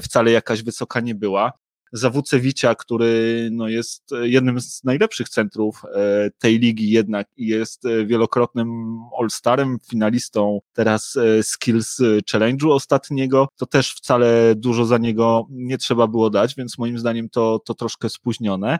wcale 0.02 0.30
jakaś 0.30 0.62
wysoka 0.62 1.00
nie 1.00 1.14
była. 1.14 1.52
Zawucewicza, 1.92 2.74
który 2.74 3.48
no, 3.52 3.68
jest 3.68 4.10
jednym 4.22 4.60
z 4.60 4.84
najlepszych 4.84 5.28
centrów 5.28 5.82
e, 5.84 6.30
tej 6.38 6.58
ligi 6.58 6.90
jednak 6.90 7.26
i 7.36 7.46
jest 7.46 7.86
e, 7.86 8.06
wielokrotnym 8.06 8.98
All-Starem, 9.20 9.76
finalistą 9.90 10.60
teraz 10.72 11.16
e, 11.16 11.42
Skills 11.42 11.98
Challenge'u 12.32 12.70
ostatniego, 12.70 13.48
to 13.56 13.66
też 13.66 13.92
wcale 13.92 14.54
dużo 14.56 14.84
za 14.84 14.98
niego 14.98 15.46
nie 15.50 15.78
trzeba 15.78 16.06
było 16.06 16.30
dać, 16.30 16.54
więc 16.54 16.78
moim 16.78 16.98
zdaniem 16.98 17.28
to, 17.28 17.58
to 17.64 17.74
troszkę 17.74 18.08
spóźnione. 18.08 18.78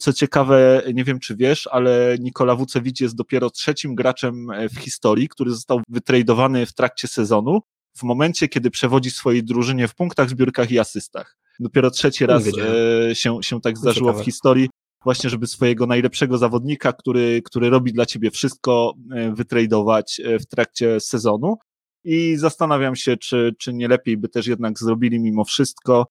Co 0.00 0.12
ciekawe, 0.12 0.82
nie 0.94 1.04
wiem 1.04 1.20
czy 1.20 1.36
wiesz, 1.36 1.66
ale 1.66 2.16
Nikola 2.20 2.54
Wucewicz 2.54 3.00
jest 3.00 3.16
dopiero 3.16 3.50
trzecim 3.50 3.94
graczem 3.94 4.46
w 4.74 4.78
historii, 4.78 5.28
który 5.28 5.50
został 5.50 5.80
wytradowany 5.88 6.66
w 6.66 6.72
trakcie 6.72 7.08
sezonu, 7.08 7.60
w 7.96 8.02
momencie, 8.02 8.48
kiedy 8.48 8.70
przewodzi 8.70 9.10
swojej 9.10 9.44
drużynie 9.44 9.88
w 9.88 9.94
punktach, 9.94 10.30
zbiórkach 10.30 10.70
i 10.70 10.78
asystach. 10.78 11.37
Dopiero 11.58 11.90
trzeci 11.90 12.26
raz 12.26 12.44
e, 12.46 13.14
się, 13.14 13.38
się 13.42 13.60
tak 13.60 13.78
zdarzyło 13.78 14.12
w 14.12 14.24
historii, 14.24 14.68
właśnie 15.04 15.30
żeby 15.30 15.46
swojego 15.46 15.86
najlepszego 15.86 16.38
zawodnika, 16.38 16.92
który, 16.92 17.42
który 17.44 17.70
robi 17.70 17.92
dla 17.92 18.06
ciebie 18.06 18.30
wszystko, 18.30 18.94
e, 19.12 19.32
wytradować 19.34 20.20
e, 20.24 20.38
w 20.38 20.46
trakcie 20.46 21.00
sezonu. 21.00 21.56
I 22.04 22.36
zastanawiam 22.36 22.96
się, 22.96 23.16
czy, 23.16 23.54
czy 23.58 23.74
nie 23.74 23.88
lepiej 23.88 24.16
by 24.16 24.28
też 24.28 24.46
jednak 24.46 24.78
zrobili 24.78 25.20
mimo 25.20 25.44
wszystko, 25.44 26.06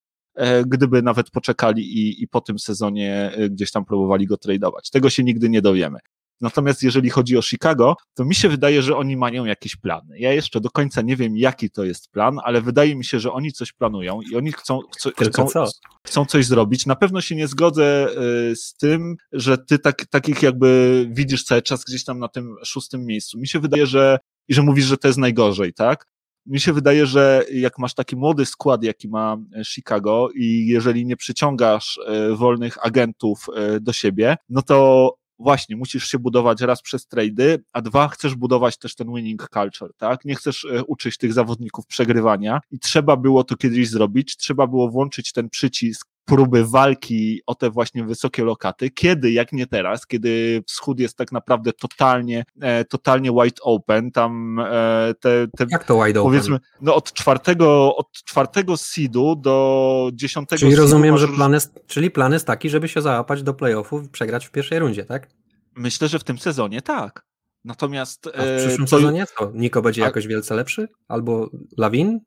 gdyby 0.66 1.02
nawet 1.02 1.30
poczekali 1.30 1.98
i, 1.98 2.24
i 2.24 2.28
po 2.28 2.42
tym 2.42 2.60
sezonie 2.60 3.32
gdzieś 3.50 3.72
tam 3.72 3.86
próbowali 3.86 4.28
go 4.28 4.38
tradować. 4.38 4.90
Tego 4.90 5.10
się 5.10 5.24
nigdy 5.24 5.50
nie 5.50 5.62
dowiemy. 5.62 6.00
Natomiast 6.42 6.84
jeżeli 6.84 7.10
chodzi 7.10 7.38
o 7.38 7.42
Chicago, 7.42 7.96
to 8.14 8.26
mi 8.26 8.36
się 8.36 8.50
wydaje, 8.50 8.82
że 8.82 8.98
oni 8.98 9.18
mają 9.18 9.46
jakieś 9.46 9.76
plany. 9.76 10.20
Ja 10.20 10.34
jeszcze 10.34 10.62
do 10.62 10.70
końca 10.70 11.02
nie 11.02 11.16
wiem, 11.16 11.38
jaki 11.38 11.70
to 11.70 11.84
jest 11.84 12.12
plan, 12.12 12.40
ale 12.44 12.62
wydaje 12.62 12.96
mi 12.96 13.06
się, 13.06 13.20
że 13.20 13.32
oni 13.32 13.52
coś 13.52 13.74
planują 13.74 14.20
i 14.32 14.36
oni 14.36 14.52
chcą, 14.52 14.80
chcą, 14.96 15.10
chcą, 15.46 15.66
chcą 16.06 16.26
coś 16.26 16.46
zrobić. 16.46 16.86
Na 16.86 16.96
pewno 16.96 17.22
się 17.22 17.36
nie 17.36 17.48
zgodzę 17.48 18.08
y, 18.52 18.56
z 18.56 18.74
tym, 18.74 19.16
że 19.32 19.58
ty 19.58 19.80
tak, 19.80 20.06
takich 20.06 20.42
jakby 20.42 21.08
widzisz 21.12 21.44
cały 21.44 21.62
czas 21.62 21.84
gdzieś 21.84 22.04
tam 22.04 22.20
na 22.20 22.28
tym 22.28 22.56
szóstym 22.66 23.06
miejscu. 23.06 23.40
Mi 23.40 23.48
się 23.48 23.60
wydaje, 23.60 23.86
że 23.86 24.20
i 24.48 24.54
że 24.54 24.62
mówisz, 24.62 24.86
że 24.86 24.98
to 24.98 25.08
jest 25.08 25.18
najgorzej, 25.18 25.74
tak? 25.74 26.08
Mi 26.46 26.60
się 26.60 26.74
wydaje, 26.74 27.06
że 27.06 27.44
jak 27.54 27.80
masz 27.80 27.94
taki 27.94 28.16
młody 28.16 28.46
skład, 28.46 28.84
jaki 28.84 29.10
ma 29.10 29.38
Chicago 29.66 30.30
i 30.36 30.68
jeżeli 30.68 31.06
nie 31.06 31.18
przyciągasz 31.18 32.00
y, 32.32 32.36
wolnych 32.36 32.86
agentów 32.86 33.46
y, 33.76 33.80
do 33.80 33.94
siebie, 33.94 34.38
no 34.50 34.62
to 34.62 35.14
właśnie 35.40 35.76
musisz 35.76 36.08
się 36.08 36.20
budować 36.20 36.62
raz 36.62 36.82
przez 36.82 37.08
trady, 37.08 37.64
a 37.74 37.82
dwa 37.82 38.08
chcesz 38.08 38.36
budować 38.36 38.78
też 38.78 38.96
ten 38.96 39.08
winning 39.16 39.50
culture, 39.54 39.92
tak? 39.98 40.26
Nie 40.26 40.36
chcesz 40.36 40.66
e, 40.66 40.84
uczyć 40.84 41.18
tych 41.18 41.34
zawodników 41.34 41.86
przegrywania 41.86 42.60
i 42.72 42.80
trzeba 42.80 43.18
było 43.18 43.44
to 43.44 43.58
kiedyś 43.58 43.90
zrobić, 43.90 44.38
trzeba 44.38 44.68
było 44.68 44.90
włączyć 44.90 45.32
ten 45.32 45.50
przycisk 45.50 46.17
próby 46.28 46.66
walki 46.66 47.42
o 47.46 47.56
te 47.56 47.70
właśnie 47.70 48.04
wysokie 48.04 48.44
lokaty. 48.44 48.90
Kiedy, 48.90 49.32
jak 49.32 49.54
nie 49.54 49.68
teraz, 49.68 50.08
kiedy 50.08 50.64
wschód 50.68 51.00
jest 51.00 51.18
tak 51.18 51.32
naprawdę 51.32 51.74
totalnie, 51.74 52.46
e, 52.62 52.86
totalnie 52.86 53.32
wide 53.32 53.62
open, 53.62 54.12
tam 54.12 54.60
e, 54.60 55.14
te, 55.20 55.48
te 55.58 55.66
Jak 55.70 55.84
to 55.84 56.06
wide 56.06 56.22
powiedzmy, 56.22 56.56
open? 56.56 56.70
no 56.82 56.96
od 56.96 57.14
czwartego, 57.14 57.96
od 57.96 58.12
czwartego 58.12 58.78
seedu 58.78 59.36
do 59.36 60.10
dziesiątego 60.14 60.60
Czyli 60.60 60.76
rozumiem, 60.76 61.18
że 61.18 61.28
plan 61.28 61.54
jest, 61.54 61.80
czyli 61.88 62.12
plan 62.12 62.34
jest 62.34 62.48
taki, 62.48 62.70
żeby 62.70 62.88
się 62.88 63.02
załapać 63.02 63.44
do 63.44 63.54
playoffów 63.54 64.06
i 64.06 64.10
przegrać 64.10 64.46
w 64.46 64.52
pierwszej 64.52 64.80
rundzie, 64.80 65.06
tak? 65.06 65.30
Myślę, 65.76 66.08
że 66.08 66.20
w 66.20 66.24
tym 66.24 66.38
sezonie 66.38 66.82
tak. 66.82 67.26
Natomiast. 67.66 68.28
A 68.28 68.42
w 68.42 68.46
e, 68.46 68.58
przyszłym 68.58 68.88
sezonie 68.88 69.26
co? 69.38 69.52
Niko 69.54 69.82
będzie 69.82 70.02
jakoś 70.02 70.28
wielce 70.28 70.56
lepszy? 70.56 70.88
Albo 71.08 71.50
Lawin? 71.78 72.20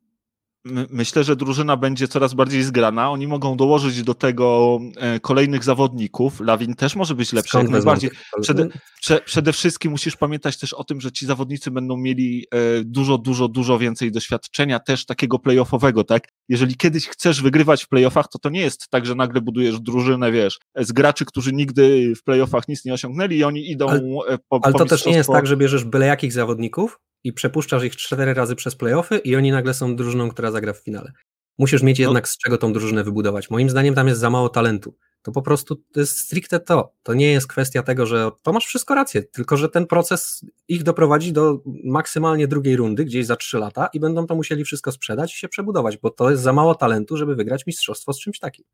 Myślę, 0.91 1.25
że 1.25 1.37
drużyna 1.37 1.77
będzie 1.77 2.09
coraz 2.09 2.35
bardziej 2.35 2.63
zgrana. 2.63 3.11
Oni 3.11 3.27
mogą 3.27 3.57
dołożyć 3.57 4.03
do 4.03 4.15
tego 4.15 4.79
e, 4.97 5.21
kolejnych 5.21 5.65
zawodników. 5.65 6.41
Lawin 6.41 6.75
też 6.75 6.97
może 6.97 7.15
być 7.15 7.33
lepszy, 7.33 7.49
Skąd 7.49 7.65
jak 7.65 7.73
najbardziej. 7.73 8.11
Przede, 8.41 8.69
prze, 9.01 9.21
przede 9.21 9.53
wszystkim 9.53 9.93
musisz 9.93 10.17
pamiętać 10.17 10.59
też 10.59 10.73
o 10.73 10.85
tym, 10.85 11.01
że 11.01 11.13
ci 11.13 11.27
zawodnicy 11.27 11.71
będą 11.71 11.97
mieli 11.97 12.47
e, 12.51 12.57
dużo, 12.85 13.19
dużo, 13.19 13.49
dużo 13.49 13.79
więcej 13.79 14.13
doświadczenia 14.13 14.81
też 14.81 15.07
takiego 15.07 15.39
playoffowego, 15.39 16.05
tak? 16.05 16.29
Jeżeli 16.49 16.77
kiedyś 16.77 17.09
chcesz 17.09 17.43
wygrywać 17.43 17.85
w 17.85 17.89
playoffach, 17.89 18.29
to 18.29 18.39
to 18.39 18.51
nie 18.51 18.61
jest 18.61 18.89
tak, 18.91 19.07
że 19.07 19.15
nagle 19.15 19.41
budujesz 19.41 19.81
drużynę, 19.81 20.33
wiesz, 20.33 20.59
z 20.77 20.93
graczy, 20.93 21.25
którzy 21.25 21.53
nigdy 21.53 22.13
w 22.17 22.23
playoffach 22.23 22.69
nic 22.69 22.85
nie 22.85 22.95
osiągnęli 22.95 23.37
i 23.37 23.45
oni 23.45 23.71
idą 23.71 23.89
ale, 23.89 24.01
e, 24.01 24.39
po 24.49 24.61
Ale 24.63 24.75
to 24.75 24.85
też 24.85 25.07
nie 25.07 25.17
jest 25.17 25.31
tak, 25.31 25.47
że 25.47 25.57
bierzesz 25.57 25.85
byle 25.85 26.07
jakich 26.07 26.33
zawodników 26.33 26.99
i 27.25 27.33
przepuszczasz 27.33 27.85
ich 27.85 27.97
cztery 27.97 28.35
razy 28.35 28.57
przez 28.57 28.77
playoffy 28.77 29.19
i 29.19 29.37
oni 29.37 29.51
nagle 29.51 29.75
są 29.75 29.97
drużyną, 29.97 30.31
która 30.31 30.51
zagra 30.51 30.73
w 30.73 30.79
finale. 30.79 31.13
Musisz 31.59 31.83
mieć 31.83 31.99
no. 31.99 32.03
jednak 32.03 32.29
z 32.29 32.39
czego 32.39 32.59
tą 32.59 32.73
drużynę 32.73 33.05
wybudować. 33.05 33.51
Moim 33.51 33.71
zdaniem 33.71 33.95
tam 33.95 34.09
jest 34.09 34.21
za 34.21 34.31
mało 34.31 34.49
talentu. 34.49 34.97
To 35.23 35.33
po 35.33 35.43
prostu 35.43 35.77
to 35.77 36.01
jest 36.01 36.19
stricte 36.19 36.61
to. 36.61 36.93
To 37.03 37.15
nie 37.15 37.33
jest 37.33 37.47
kwestia 37.47 37.83
tego, 37.83 38.07
że 38.07 38.31
to 38.43 38.53
masz 38.53 38.67
wszystko 38.67 38.95
rację, 38.95 39.23
tylko 39.23 39.57
że 39.57 39.69
ten 39.69 39.87
proces 39.87 40.45
ich 40.69 40.83
doprowadzi 40.83 41.33
do 41.33 41.63
maksymalnie 41.85 42.49
drugiej 42.49 42.77
rundy, 42.77 43.05
gdzieś 43.05 43.27
za 43.27 43.37
trzy 43.37 43.59
lata 43.59 43.89
i 43.93 44.01
będą 44.01 44.27
to 44.27 44.35
musieli 44.35 44.65
wszystko 44.65 44.93
sprzedać 44.93 45.35
i 45.35 45.39
się 45.39 45.49
przebudować, 45.49 45.97
bo 45.97 46.11
to 46.11 46.31
jest 46.31 46.43
za 46.43 46.53
mało 46.53 46.75
talentu, 46.75 47.17
żeby 47.17 47.35
wygrać 47.35 47.67
mistrzostwo 47.67 48.13
z 48.13 48.21
czymś 48.21 48.39
takim. 48.39 48.65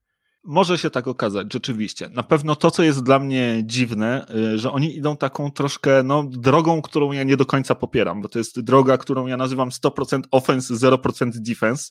Może 0.46 0.78
się 0.78 0.90
tak 0.90 1.08
okazać, 1.08 1.52
rzeczywiście. 1.52 2.08
Na 2.08 2.22
pewno 2.22 2.56
to, 2.56 2.70
co 2.70 2.82
jest 2.82 3.02
dla 3.02 3.18
mnie 3.18 3.62
dziwne, 3.64 4.26
y, 4.54 4.58
że 4.58 4.72
oni 4.72 4.96
idą 4.96 5.16
taką 5.16 5.50
troszkę 5.50 6.02
no, 6.02 6.24
drogą, 6.30 6.82
którą 6.82 7.12
ja 7.12 7.22
nie 7.22 7.36
do 7.36 7.46
końca 7.46 7.74
popieram, 7.74 8.22
bo 8.22 8.28
to 8.28 8.38
jest 8.38 8.60
droga, 8.60 8.98
którą 8.98 9.26
ja 9.26 9.36
nazywam 9.36 9.70
100% 9.70 10.20
offense, 10.30 10.74
0% 10.74 11.30
defense. 11.30 11.90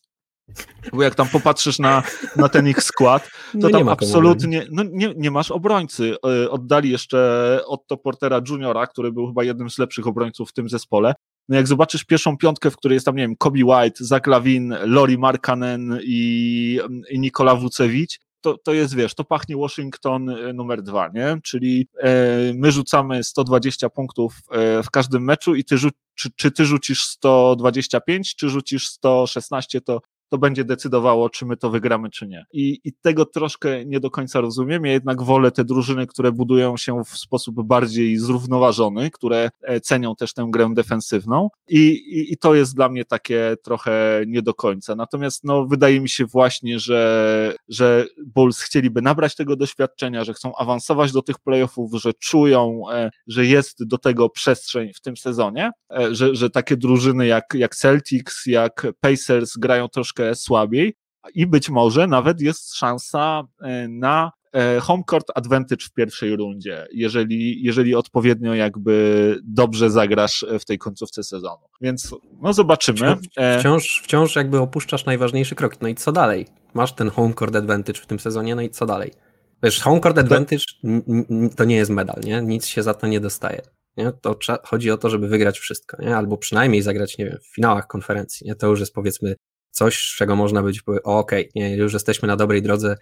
Bo 0.94 1.04
jak 1.04 1.16
tam 1.16 1.28
popatrzysz 1.28 1.80
na, 1.80 2.04
na 2.36 2.50
ten 2.50 2.68
ich 2.68 2.84
skład, 2.84 3.24
to 3.52 3.58
no 3.58 3.70
tam 3.70 3.90
absolutnie 3.90 4.68
no 4.72 4.84
nie, 4.92 5.14
nie 5.18 5.32
masz 5.32 5.52
obrońcy. 5.52 6.16
Y, 6.44 6.52
oddali 6.52 6.90
jeszcze 6.90 7.60
Otto 7.68 7.98
Portera 7.98 8.42
Juniora, 8.50 8.88
który 8.88 9.12
był 9.12 9.28
chyba 9.28 9.44
jednym 9.44 9.70
z 9.70 9.78
lepszych 9.78 10.08
obrońców 10.08 10.50
w 10.50 10.54
tym 10.54 10.70
zespole. 10.70 11.14
No 11.50 11.56
jak 11.56 11.68
zobaczysz 11.68 12.04
pierwszą 12.04 12.38
piątkę, 12.38 12.72
w 12.72 12.78
której 12.78 12.96
jest 12.96 13.06
tam, 13.06 13.16
nie 13.16 13.24
wiem, 13.24 13.36
Kobe 13.36 13.66
White, 13.66 14.04
Zach 14.04 14.28
Lavin, 14.28 14.76
Lori 14.84 15.18
Markanen 15.18 16.00
i, 16.04 16.80
i 17.10 17.20
Nikola 17.20 17.56
Wucewicz, 17.56 18.20
to, 18.46 18.58
to 18.58 18.74
jest, 18.74 18.96
wiesz, 18.96 19.14
to 19.14 19.24
pachnie 19.24 19.58
Washington 19.58 20.30
e, 20.30 20.54
numer 20.54 20.84
dwa, 20.84 21.10
nie? 21.14 21.38
Czyli 21.44 21.88
e, 21.98 22.10
my 22.54 22.72
rzucamy 22.72 23.24
120 23.24 23.90
punktów 23.90 24.34
e, 24.52 24.84
w 24.84 24.90
każdym 24.90 25.24
meczu 25.24 25.56
i 25.56 25.64
ty 25.64 25.78
rzu- 25.78 25.90
czy, 26.16 26.30
czy 26.36 26.52
ty 26.52 26.66
rzucisz 26.66 27.04
125, 27.04 28.36
czy 28.36 28.50
rzucisz 28.50 28.88
116, 28.88 29.82
to 29.82 30.02
to 30.36 30.40
będzie 30.40 30.64
decydowało, 30.64 31.30
czy 31.30 31.46
my 31.46 31.58
to 31.58 31.70
wygramy, 31.70 32.10
czy 32.10 32.28
nie. 32.28 32.46
I, 32.54 32.80
I 32.84 32.94
tego 32.94 33.26
troszkę 33.26 33.86
nie 33.86 34.00
do 34.00 34.12
końca 34.12 34.42
rozumiem. 34.42 34.86
Ja 34.86 34.92
jednak 34.92 35.24
wolę 35.24 35.52
te 35.52 35.66
drużyny, 35.66 36.08
które 36.08 36.32
budują 36.32 36.78
się 36.78 37.04
w 37.06 37.18
sposób 37.18 37.64
bardziej 37.64 38.18
zrównoważony, 38.18 39.12
które 39.12 39.50
e, 39.62 39.80
cenią 39.80 40.16
też 40.16 40.34
tę 40.34 40.48
grę 40.50 40.70
defensywną. 40.74 41.50
I, 41.70 41.80
i, 41.88 42.34
i 42.34 42.38
to 42.38 42.56
jest 42.56 42.76
dla 42.76 42.90
mnie 42.90 43.06
takie 43.06 43.56
trochę 43.64 44.24
nie 44.28 44.42
do 44.42 44.54
końca. 44.54 44.96
Natomiast 44.96 45.44
no, 45.44 45.66
wydaje 45.66 46.02
mi 46.02 46.10
się 46.10 46.26
właśnie, 46.26 46.80
że, 46.80 47.54
że 47.68 48.06
Bulls 48.26 48.60
chcieliby 48.60 49.02
nabrać 49.02 49.36
tego 49.36 49.56
doświadczenia, 49.56 50.24
że 50.24 50.34
chcą 50.34 50.56
awansować 50.56 51.12
do 51.12 51.22
tych 51.22 51.40
playoffów, 51.40 51.92
że 51.94 52.14
czują, 52.14 52.82
e, 52.92 53.10
że 53.28 53.46
jest 53.46 53.88
do 53.88 53.98
tego 53.98 54.30
przestrzeń 54.30 54.94
w 54.94 55.02
tym 55.02 55.18
sezonie, 55.18 55.72
e, 55.98 56.16
że, 56.16 56.36
że 56.36 56.50
takie 56.50 56.78
drużyny 56.78 57.28
jak, 57.28 57.54
jak 57.54 57.76
Celtics, 57.76 58.46
jak 58.46 58.88
Pacers 59.00 59.58
grają 59.58 59.88
troszkę 59.88 60.25
troszkę 60.26 60.36
słabiej 60.36 60.94
i 61.36 61.48
być 61.48 61.70
może 61.70 62.08
nawet 62.08 62.42
jest 62.42 62.76
szansa 62.76 63.44
e, 63.62 63.88
na 63.88 64.32
e, 64.54 64.80
home 64.80 65.04
court 65.10 65.32
advantage 65.36 65.86
w 65.86 65.94
pierwszej 65.94 66.36
rundzie, 66.36 66.88
jeżeli, 66.92 67.64
jeżeli 67.64 67.96
odpowiednio 67.96 68.54
jakby 68.54 69.38
dobrze 69.44 69.90
zagrasz 69.90 70.46
w 70.60 70.66
tej 70.66 70.78
końcówce 70.78 71.24
sezonu. 71.24 71.68
Więc 71.82 72.16
no 72.42 72.54
zobaczymy. 72.54 73.16
E, 73.38 73.60
wciąż, 73.60 74.02
wciąż 74.04 74.36
jakby 74.36 74.60
opuszczasz 74.60 75.06
najważniejszy 75.06 75.56
krok. 75.56 75.82
No 75.82 75.88
i 75.88 75.96
co 75.96 76.12
dalej? 76.12 76.46
Masz 76.74 76.94
ten 76.94 77.10
home 77.10 77.34
court 77.34 77.56
advantage 77.56 78.00
w 78.00 78.06
tym 78.06 78.20
sezonie, 78.20 78.56
no 78.56 78.62
i 78.62 78.70
co 78.70 78.86
dalej? 78.86 79.12
Wiesz, 79.64 79.82
home 79.82 80.00
court 80.00 80.18
advantage 80.18 80.64
to 81.56 81.66
nie 81.66 81.76
jest 81.76 81.92
medal, 81.92 82.22
nie? 82.24 82.42
Nic 82.42 82.66
się 82.66 82.84
za 82.84 82.94
to 82.94 83.08
nie 83.08 83.20
dostaje. 83.20 83.62
Nie? 83.98 84.12
To 84.22 84.38
chodzi 84.64 84.92
o 84.92 84.98
to, 84.98 85.10
żeby 85.10 85.28
wygrać 85.28 85.60
wszystko, 85.60 85.98
nie? 86.02 86.18
albo 86.18 86.38
przynajmniej 86.38 86.82
zagrać, 86.82 87.18
nie 87.18 87.26
wiem, 87.26 87.38
w 87.52 87.56
finałach 87.56 87.88
konferencji. 87.88 88.48
Nie? 88.48 88.56
To 88.56 88.68
już 88.68 88.80
jest 88.80 88.94
powiedzmy 88.94 89.36
coś, 89.76 89.98
z 89.98 90.16
czego 90.16 90.36
można 90.36 90.64
być, 90.64 90.82
okej, 91.04 91.50
okay, 91.50 91.70
już 91.70 91.94
jesteśmy 91.94 92.28
na 92.28 92.36
dobrej 92.36 92.62
drodze, 92.62 92.98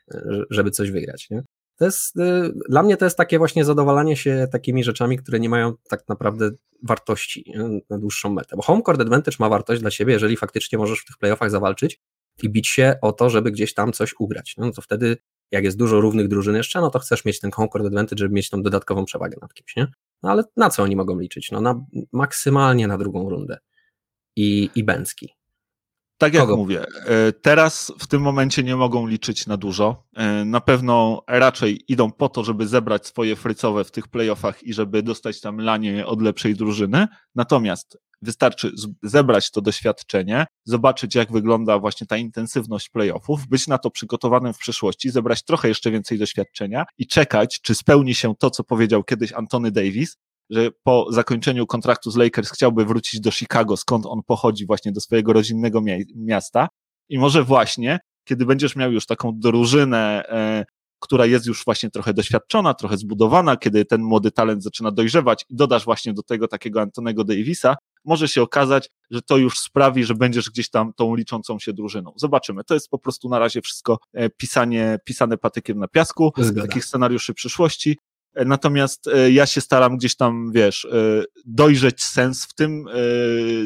żeby 0.49 0.71
coś 0.71 0.91
wygrać. 0.91 1.29
Nie? 1.29 1.43
To 1.77 1.85
jest, 1.85 2.15
y, 2.15 2.51
dla 2.69 2.83
mnie 2.83 2.97
to 2.97 3.05
jest 3.05 3.17
takie 3.17 3.37
właśnie 3.37 3.65
zadowalanie 3.65 4.17
się 4.17 4.47
takimi 4.51 4.83
rzeczami, 4.83 5.17
które 5.17 5.39
nie 5.39 5.49
mają 5.49 5.73
tak 5.89 6.09
naprawdę 6.09 6.49
wartości 6.83 7.43
nie? 7.47 7.79
na 7.89 7.97
dłuższą 7.97 8.33
metę. 8.33 8.55
Bo 8.55 8.61
home 8.61 8.81
court 8.81 9.01
advantage 9.01 9.37
ma 9.39 9.49
wartość 9.49 9.81
dla 9.81 9.91
ciebie, 9.91 10.13
jeżeli 10.13 10.37
faktycznie 10.37 10.77
możesz 10.77 10.99
w 10.99 11.05
tych 11.05 11.17
playoffach 11.17 11.51
zawalczyć 11.51 11.99
i 12.43 12.49
bić 12.49 12.67
się 12.67 12.95
o 13.01 13.11
to, 13.11 13.29
żeby 13.29 13.51
gdzieś 13.51 13.73
tam 13.73 13.93
coś 13.93 14.13
ugrać. 14.19 14.55
No 14.57 14.71
to 14.71 14.81
wtedy, 14.81 15.17
jak 15.51 15.63
jest 15.63 15.77
dużo 15.77 16.01
równych 16.01 16.27
drużyn 16.27 16.55
jeszcze, 16.55 16.81
no 16.81 16.89
to 16.89 16.99
chcesz 16.99 17.25
mieć 17.25 17.39
ten 17.39 17.51
home 17.51 17.69
court 17.69 17.87
advantage, 17.87 18.19
żeby 18.19 18.35
mieć 18.35 18.49
tą 18.49 18.63
dodatkową 18.63 19.05
przewagę 19.05 19.37
nad 19.41 19.53
kimś, 19.53 19.75
nie? 19.75 19.87
No 20.23 20.31
ale 20.31 20.43
na 20.57 20.69
co 20.69 20.83
oni 20.83 20.95
mogą 20.95 21.19
liczyć? 21.19 21.51
No 21.51 21.61
na, 21.61 21.85
maksymalnie 22.11 22.87
na 22.87 22.97
drugą 22.97 23.29
rundę. 23.29 23.57
I, 24.35 24.69
i 24.75 24.83
Bęcki. 24.83 25.33
Tak 26.23 26.33
jak 26.33 26.43
Kogo? 26.43 26.57
mówię, 26.57 26.85
e, 27.05 27.31
teraz 27.31 27.93
w 27.99 28.07
tym 28.07 28.21
momencie 28.21 28.63
nie 28.63 28.75
mogą 28.75 29.07
liczyć 29.07 29.47
na 29.47 29.57
dużo. 29.57 30.03
E, 30.15 30.45
na 30.45 30.61
pewno 30.61 31.23
raczej 31.27 31.83
idą 31.87 32.11
po 32.11 32.29
to, 32.29 32.43
żeby 32.43 32.67
zebrać 32.67 33.07
swoje 33.07 33.35
frycowe 33.35 33.83
w 33.83 33.91
tych 33.91 34.07
playoffach 34.07 34.63
i 34.63 34.73
żeby 34.73 35.03
dostać 35.03 35.41
tam 35.41 35.57
lanie 35.57 36.05
od 36.05 36.21
lepszej 36.21 36.55
drużyny. 36.55 37.07
Natomiast 37.35 37.97
wystarczy 38.23 38.71
zebrać 39.03 39.51
to 39.51 39.61
doświadczenie, 39.61 40.45
zobaczyć 40.65 41.15
jak 41.15 41.31
wygląda 41.31 41.79
właśnie 41.79 42.07
ta 42.07 42.17
intensywność 42.17 42.89
playoffów, 42.89 43.47
być 43.47 43.67
na 43.67 43.77
to 43.77 43.91
przygotowanym 43.91 44.53
w 44.53 44.57
przyszłości, 44.57 45.09
zebrać 45.09 45.43
trochę 45.43 45.67
jeszcze 45.67 45.91
więcej 45.91 46.19
doświadczenia 46.19 46.85
i 46.97 47.07
czekać, 47.07 47.61
czy 47.61 47.75
spełni 47.75 48.15
się 48.15 48.35
to, 48.35 48.49
co 48.49 48.63
powiedział 48.63 49.03
kiedyś 49.03 49.33
Antony 49.33 49.71
Davis, 49.71 50.17
że 50.49 50.69
po 50.83 51.07
zakończeniu 51.09 51.67
kontraktu 51.67 52.11
z 52.11 52.15
Lakers 52.15 52.51
chciałby 52.51 52.85
wrócić 52.85 53.21
do 53.21 53.31
Chicago, 53.31 53.77
skąd 53.77 54.05
on 54.05 54.21
pochodzi 54.27 54.65
właśnie 54.65 54.91
do 54.91 55.01
swojego 55.01 55.33
rodzinnego 55.33 55.81
miasta 56.15 56.67
i 57.09 57.19
może 57.19 57.43
właśnie, 57.43 57.99
kiedy 58.23 58.45
będziesz 58.45 58.75
miał 58.75 58.91
już 58.91 59.05
taką 59.05 59.31
drużynę, 59.39 60.23
e, 60.29 60.65
która 61.03 61.25
jest 61.25 61.45
już 61.45 61.65
właśnie 61.65 61.89
trochę 61.89 62.13
doświadczona, 62.13 62.73
trochę 62.73 62.97
zbudowana, 62.97 63.57
kiedy 63.57 63.85
ten 63.85 64.01
młody 64.01 64.31
talent 64.31 64.63
zaczyna 64.63 64.91
dojrzewać 64.91 65.45
i 65.49 65.55
dodasz 65.55 65.85
właśnie 65.85 66.13
do 66.13 66.23
tego 66.23 66.47
takiego 66.47 66.81
Antonego 66.81 67.23
Davisa, 67.23 67.75
może 68.05 68.27
się 68.27 68.41
okazać, 68.41 68.89
że 69.11 69.21
to 69.21 69.37
już 69.37 69.59
sprawi, 69.59 70.03
że 70.03 70.15
będziesz 70.15 70.49
gdzieś 70.49 70.69
tam 70.69 70.93
tą 70.93 71.15
liczącą 71.15 71.59
się 71.59 71.73
drużyną. 71.73 72.13
Zobaczymy. 72.15 72.63
To 72.63 72.73
jest 72.73 72.89
po 72.89 72.99
prostu 72.99 73.29
na 73.29 73.39
razie 73.39 73.61
wszystko 73.61 73.99
e, 74.13 74.29
pisanie, 74.29 74.99
pisane 75.05 75.37
patykiem 75.37 75.79
na 75.79 75.87
piasku, 75.87 76.33
takich 76.61 76.85
scenariuszy 76.85 77.33
przyszłości. 77.33 77.97
Natomiast 78.35 79.07
e, 79.07 79.31
ja 79.31 79.45
się 79.45 79.61
staram 79.61 79.97
gdzieś 79.97 80.15
tam, 80.15 80.51
wiesz, 80.51 80.85
e, 80.85 81.23
dojrzeć 81.45 82.03
sens 82.03 82.45
w 82.45 82.53
tym, 82.55 82.87
e, 82.87 82.93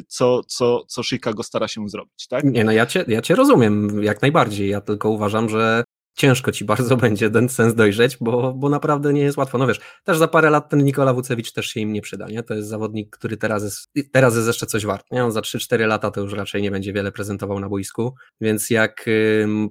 co, 0.07 0.43
co, 0.43 0.85
co 0.87 1.03
Chicago 1.03 1.43
stara 1.43 1.67
się 1.67 1.89
zrobić, 1.89 2.27
tak? 2.27 2.43
Nie, 2.43 2.63
no 2.63 2.71
ja 2.71 2.85
cię, 2.85 3.05
ja 3.07 3.21
cię 3.21 3.35
rozumiem 3.35 4.03
jak 4.03 4.21
najbardziej. 4.21 4.69
Ja 4.69 4.81
tylko 4.81 5.09
uważam, 5.09 5.49
że 5.49 5.83
ciężko 6.17 6.51
ci 6.51 6.65
bardzo 6.65 6.97
będzie 7.07 7.29
ten 7.29 7.49
sens 7.49 7.75
dojrzeć, 7.75 8.17
bo, 8.21 8.53
bo 8.53 8.69
naprawdę 8.69 9.13
nie 9.13 9.21
jest 9.21 9.37
łatwo. 9.37 9.57
No 9.57 9.67
wiesz, 9.67 9.79
też 10.03 10.17
za 10.17 10.27
parę 10.27 10.49
lat 10.49 10.69
ten 10.69 10.83
Nikola 10.83 11.13
Wucewicz 11.13 11.51
też 11.51 11.67
się 11.67 11.79
im 11.79 11.93
nie 11.93 12.01
przyda, 12.01 12.27
nie? 12.27 12.43
To 12.43 12.53
jest 12.53 12.69
zawodnik, 12.69 13.17
który 13.17 13.37
teraz 13.37 13.63
jest, 13.63 14.11
teraz 14.11 14.35
jest 14.35 14.47
jeszcze 14.47 14.65
coś 14.65 14.85
wart, 14.85 15.05
nie? 15.11 15.25
On 15.25 15.31
za 15.31 15.41
3-4 15.41 15.87
lata 15.87 16.11
to 16.11 16.21
już 16.21 16.33
raczej 16.33 16.61
nie 16.61 16.71
będzie 16.71 16.93
wiele 16.93 17.11
prezentował 17.11 17.59
na 17.59 17.69
boisku, 17.69 18.15
więc 18.41 18.69
jak 18.69 19.05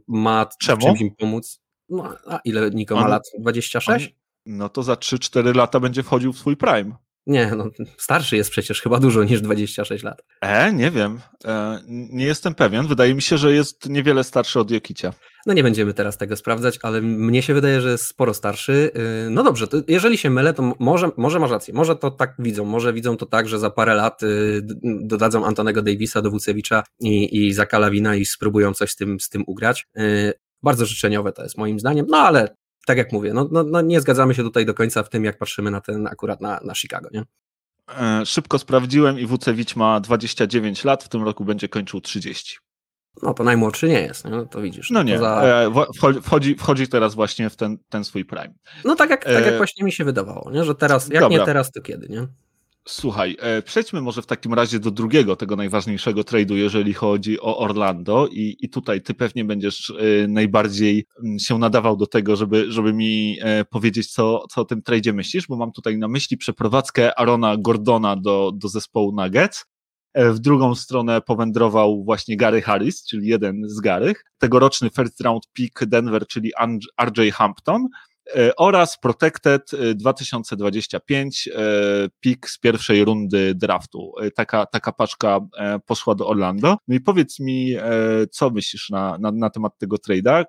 ma 0.08 0.46
Czemu? 0.60 0.80
czymś 0.80 1.00
im 1.00 1.10
pomóc, 1.18 1.60
no, 1.88 2.16
a 2.26 2.40
ile 2.44 2.70
Niko 2.70 2.94
ma 2.94 3.08
lat? 3.08 3.22
26? 3.38 4.16
No 4.46 4.68
to 4.68 4.82
za 4.82 4.94
3-4 4.94 5.56
lata 5.56 5.80
będzie 5.80 6.02
wchodził 6.02 6.32
w 6.32 6.38
swój 6.38 6.56
prime. 6.56 6.96
Nie, 7.26 7.52
no 7.56 7.70
starszy 7.98 8.36
jest 8.36 8.50
przecież 8.50 8.82
chyba 8.82 8.98
dużo 8.98 9.24
niż 9.24 9.40
26 9.40 10.04
lat. 10.04 10.22
E, 10.40 10.72
nie 10.72 10.90
wiem. 10.90 11.20
E, 11.44 11.78
nie 11.88 12.24
jestem 12.24 12.54
pewien. 12.54 12.86
Wydaje 12.86 13.14
mi 13.14 13.22
się, 13.22 13.38
że 13.38 13.52
jest 13.52 13.88
niewiele 13.88 14.24
starszy 14.24 14.60
od 14.60 14.70
Jokicia. 14.70 15.12
No 15.46 15.52
nie 15.52 15.62
będziemy 15.62 15.94
teraz 15.94 16.16
tego 16.16 16.36
sprawdzać, 16.36 16.78
ale 16.82 17.02
mnie 17.02 17.42
się 17.42 17.54
wydaje, 17.54 17.80
że 17.80 17.90
jest 17.90 18.04
sporo 18.04 18.34
starszy. 18.34 18.90
Y, 19.26 19.30
no 19.30 19.42
dobrze, 19.42 19.66
jeżeli 19.88 20.18
się 20.18 20.30
mylę, 20.30 20.54
to 20.54 20.74
może, 20.78 21.10
może 21.16 21.38
masz 21.38 21.50
rację. 21.50 21.74
Może 21.74 21.96
to 21.96 22.10
tak 22.10 22.34
widzą. 22.38 22.64
Może 22.64 22.92
widzą 22.92 23.16
to 23.16 23.26
tak, 23.26 23.48
że 23.48 23.58
za 23.58 23.70
parę 23.70 23.94
lat 23.94 24.22
y, 24.22 24.62
dodadzą 24.84 25.44
Antonego 25.44 25.82
Davisa 25.82 26.22
do 26.22 26.30
Wucewicza 26.30 26.82
i, 27.00 27.46
i 27.46 27.52
Zakalawina 27.52 28.16
i 28.16 28.24
spróbują 28.24 28.74
coś 28.74 28.90
z 28.90 28.96
tym, 28.96 29.20
z 29.20 29.28
tym 29.28 29.44
ugrać. 29.46 29.86
Y, 29.98 30.32
bardzo 30.62 30.86
życzeniowe 30.86 31.32
to 31.32 31.42
jest 31.42 31.58
moim 31.58 31.80
zdaniem, 31.80 32.06
no 32.08 32.18
ale 32.18 32.56
tak 32.86 32.98
jak 32.98 33.12
mówię, 33.12 33.32
no, 33.32 33.48
no, 33.52 33.62
no, 33.62 33.80
nie 33.80 34.00
zgadzamy 34.00 34.34
się 34.34 34.42
tutaj 34.42 34.66
do 34.66 34.74
końca 34.74 35.02
w 35.02 35.08
tym, 35.08 35.24
jak 35.24 35.38
patrzymy 35.38 35.70
na 35.70 35.80
ten 35.80 36.06
akurat 36.06 36.40
na, 36.40 36.60
na 36.64 36.74
Chicago, 36.74 37.08
nie? 37.12 37.22
E, 37.98 38.26
szybko 38.26 38.58
sprawdziłem 38.58 39.18
i 39.18 39.26
Wucewicz 39.26 39.76
ma 39.76 40.00
29 40.00 40.84
lat, 40.84 41.04
w 41.04 41.08
tym 41.08 41.22
roku 41.22 41.44
będzie 41.44 41.68
kończył 41.68 42.00
30. 42.00 42.58
No 43.22 43.34
to 43.34 43.44
najmłodszy 43.44 43.88
nie 43.88 44.00
jest? 44.00 44.24
No, 44.24 44.46
to 44.46 44.60
widzisz. 44.60 44.90
No 44.90 45.02
nie, 45.02 45.18
za... 45.18 45.42
E, 45.42 45.72
wchodzi, 46.22 46.54
wchodzi 46.54 46.88
teraz 46.88 47.14
właśnie 47.14 47.50
w 47.50 47.56
ten, 47.56 47.78
ten 47.88 48.04
swój 48.04 48.24
prime. 48.24 48.54
No 48.84 48.96
tak 48.96 49.10
jak, 49.10 49.24
tak 49.24 49.44
jak 49.44 49.54
e, 49.54 49.56
właśnie 49.56 49.84
mi 49.84 49.92
się 49.92 50.04
wydawało, 50.04 50.50
nie? 50.50 50.64
że 50.64 50.74
teraz, 50.74 51.08
jak 51.08 51.20
Dobra. 51.20 51.38
nie 51.38 51.44
teraz, 51.44 51.72
to 51.72 51.80
kiedy, 51.80 52.08
nie? 52.08 52.26
Słuchaj, 52.88 53.36
e, 53.40 53.62
przejdźmy 53.62 54.00
może 54.00 54.22
w 54.22 54.26
takim 54.26 54.54
razie 54.54 54.78
do 54.78 54.90
drugiego, 54.90 55.36
tego 55.36 55.56
najważniejszego 55.56 56.20
trade'u, 56.20 56.54
jeżeli 56.54 56.94
chodzi 56.94 57.40
o 57.40 57.58
Orlando 57.58 58.26
i, 58.26 58.56
i 58.60 58.68
tutaj 58.68 59.02
ty 59.02 59.14
pewnie 59.14 59.44
będziesz 59.44 59.90
e, 59.90 60.28
najbardziej 60.28 61.06
mm, 61.24 61.38
się 61.38 61.58
nadawał 61.58 61.96
do 61.96 62.06
tego, 62.06 62.36
żeby, 62.36 62.72
żeby 62.72 62.92
mi 62.92 63.38
e, 63.40 63.64
powiedzieć, 63.64 64.12
co, 64.12 64.44
co 64.50 64.60
o 64.60 64.64
tym 64.64 64.82
trade'zie 64.82 65.12
myślisz, 65.14 65.46
bo 65.46 65.56
mam 65.56 65.72
tutaj 65.72 65.98
na 65.98 66.08
myśli 66.08 66.36
przeprowadzkę 66.36 67.18
Arona 67.18 67.56
Gordona 67.56 68.16
do, 68.16 68.52
do 68.54 68.68
zespołu 68.68 69.12
Nuggets. 69.12 69.64
W 70.14 70.38
drugą 70.38 70.74
stronę 70.74 71.20
powędrował 71.20 72.04
właśnie 72.04 72.36
Gary 72.36 72.62
Harris, 72.62 73.04
czyli 73.06 73.28
jeden 73.28 73.68
z 73.68 73.80
Garych, 73.80 74.24
tegoroczny 74.38 74.90
first 74.90 75.20
round 75.20 75.42
pick 75.52 75.84
Denver, 75.84 76.26
czyli 76.26 76.52
RJ 76.98 77.30
Hampton, 77.30 77.88
E, 77.88 78.05
oraz 78.56 78.98
Protected 78.98 79.70
2025, 79.94 81.48
e, 81.48 81.58
e, 81.58 82.08
pik 82.20 82.48
z 82.50 82.58
pierwszej 82.58 83.04
rundy 83.04 83.54
draftu. 83.54 84.12
Taka, 84.34 84.66
taka 84.66 84.92
paczka 84.92 85.40
poszła 85.86 86.14
do 86.14 86.28
Orlando. 86.28 86.76
No 86.88 86.94
i 86.94 87.00
powiedz 87.00 87.40
mi, 87.40 87.74
co 88.30 88.50
myślisz 88.50 88.90
na, 88.90 89.18
na, 89.20 89.32
na 89.32 89.50
temat 89.50 89.78
tego 89.78 89.96
trade'a? 89.96 90.44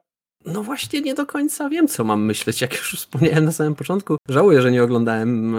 No 0.46 0.64
właśnie 0.64 1.02
nie 1.02 1.14
do 1.14 1.26
końca 1.26 1.70
wiem, 1.70 1.88
co 1.88 2.04
mam 2.04 2.26
myśleć. 2.26 2.62
Jak 2.62 2.74
już 2.74 2.94
wspomniałem 2.96 3.46
na 3.46 3.52
samym 3.52 3.76
początku, 3.76 4.18
żałuję, 4.30 4.62
że 4.62 4.72
nie 4.72 4.84
oglądałem 4.84 5.56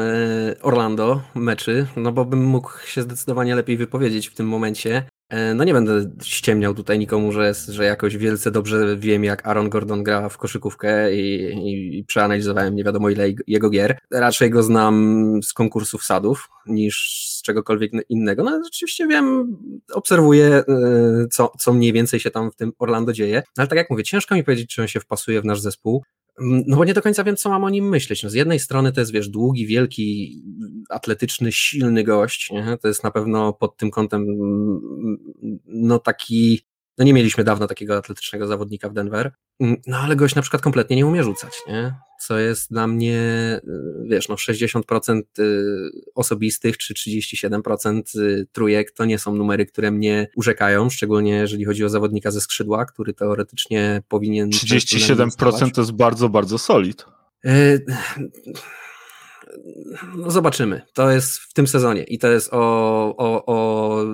Orlando 0.62 1.22
meczy, 1.34 1.86
no 1.96 2.12
bo 2.12 2.24
bym 2.24 2.44
mógł 2.44 2.70
się 2.86 3.02
zdecydowanie 3.02 3.54
lepiej 3.54 3.76
wypowiedzieć 3.76 4.28
w 4.28 4.34
tym 4.34 4.48
momencie. 4.48 5.04
E, 5.30 5.54
no 5.54 5.64
nie 5.64 5.72
będę 5.72 6.10
ściemniał 6.22 6.74
tutaj 6.74 6.98
nikomu, 6.98 7.32
że, 7.32 7.52
że 7.68 7.84
jakoś 7.84 8.16
wielce 8.16 8.50
dobrze 8.50 8.96
wiem, 8.96 9.24
jak 9.24 9.46
Aaron 9.46 9.68
Gordon 9.68 10.02
gra 10.02 10.28
w 10.28 10.38
koszykówkę 10.38 11.14
i, 11.14 11.44
i, 11.44 11.98
i 11.98 12.04
przeanalizowałem 12.04 12.74
nie 12.74 12.84
wiadomo 12.84 13.10
ile 13.10 13.24
jego 13.46 13.70
gier. 13.70 13.98
Raczej 14.10 14.50
go 14.50 14.62
znam 14.62 15.24
z 15.42 15.52
konkursów 15.52 16.04
sadów 16.04 16.48
niż 16.66 17.26
czegokolwiek 17.42 17.92
innego. 18.08 18.42
No 18.42 18.64
rzeczywiście 18.64 19.06
wiem, 19.06 19.56
obserwuję, 19.92 20.46
e, 20.46 20.64
co, 21.32 21.52
co 21.58 21.72
mniej 21.72 21.92
więcej 21.92 22.20
się 22.20 22.30
tam 22.30 22.50
w 22.50 22.56
tym 22.56 22.72
Orlando 22.78 23.12
dzieje. 23.12 23.42
No, 23.46 23.60
ale 23.60 23.68
tak 23.68 23.76
jak 23.76 23.90
mówię, 23.90 24.04
ciężko 24.04 24.34
mi 24.34 24.44
powiedzieć, 24.44 24.74
czy 24.74 24.82
on 24.82 24.88
się 24.88 25.00
wpasuje 25.00 25.40
w 25.40 25.44
nasz 25.44 25.60
zespół. 25.60 26.02
No 26.40 26.76
bo 26.76 26.84
nie 26.84 26.94
do 26.94 27.02
końca 27.02 27.24
wiem, 27.24 27.36
co 27.36 27.50
mam 27.50 27.64
o 27.64 27.70
nim 27.70 27.88
myśleć. 27.88 28.22
No 28.22 28.30
z 28.30 28.34
jednej 28.34 28.58
strony 28.58 28.92
to 28.92 29.00
jest, 29.00 29.12
wiesz, 29.12 29.28
długi, 29.28 29.66
wielki, 29.66 30.42
atletyczny, 30.90 31.52
silny 31.52 32.04
gość. 32.04 32.50
Nie? 32.50 32.78
To 32.82 32.88
jest 32.88 33.04
na 33.04 33.10
pewno 33.10 33.52
pod 33.52 33.76
tym 33.76 33.90
kątem 33.90 34.26
no 35.66 35.98
taki, 35.98 36.60
no 36.98 37.04
nie 37.04 37.14
mieliśmy 37.14 37.44
dawno 37.44 37.66
takiego 37.66 37.96
atletycznego 37.96 38.46
zawodnika 38.46 38.88
w 38.88 38.92
Denver, 38.92 39.32
no 39.86 39.98
ale 39.98 40.16
gość 40.16 40.34
na 40.34 40.42
przykład 40.42 40.62
kompletnie 40.62 40.96
nie 40.96 41.06
umie 41.06 41.22
rzucać, 41.22 41.52
nie? 41.68 41.94
Co 42.20 42.38
jest 42.38 42.70
dla 42.70 42.86
mnie, 42.86 43.20
wiesz, 44.04 44.28
no 44.28 44.34
60% 44.34 45.22
y, 45.38 45.90
osobistych 46.14 46.78
czy 46.78 46.94
37% 46.94 48.20
y, 48.20 48.46
trójek 48.52 48.90
to 48.90 49.04
nie 49.04 49.18
są 49.18 49.34
numery, 49.34 49.66
które 49.66 49.90
mnie 49.90 50.28
urzekają, 50.36 50.90
szczególnie 50.90 51.32
jeżeli 51.32 51.64
chodzi 51.64 51.84
o 51.84 51.88
zawodnika 51.88 52.30
ze 52.30 52.40
skrzydła, 52.40 52.84
który 52.84 53.14
teoretycznie 53.14 54.02
powinien... 54.08 54.50
37% 54.50 55.70
to 55.70 55.80
jest 55.80 55.92
bardzo, 55.92 56.28
bardzo 56.28 56.58
solid. 56.58 57.04
No 60.16 60.30
zobaczymy. 60.30 60.82
To 60.92 61.10
jest 61.10 61.38
w 61.38 61.52
tym 61.52 61.66
sezonie 61.66 62.02
i 62.02 62.18
to 62.18 62.30
jest 62.30 62.48
o, 62.52 62.58
o, 63.16 63.46
o 63.46 64.04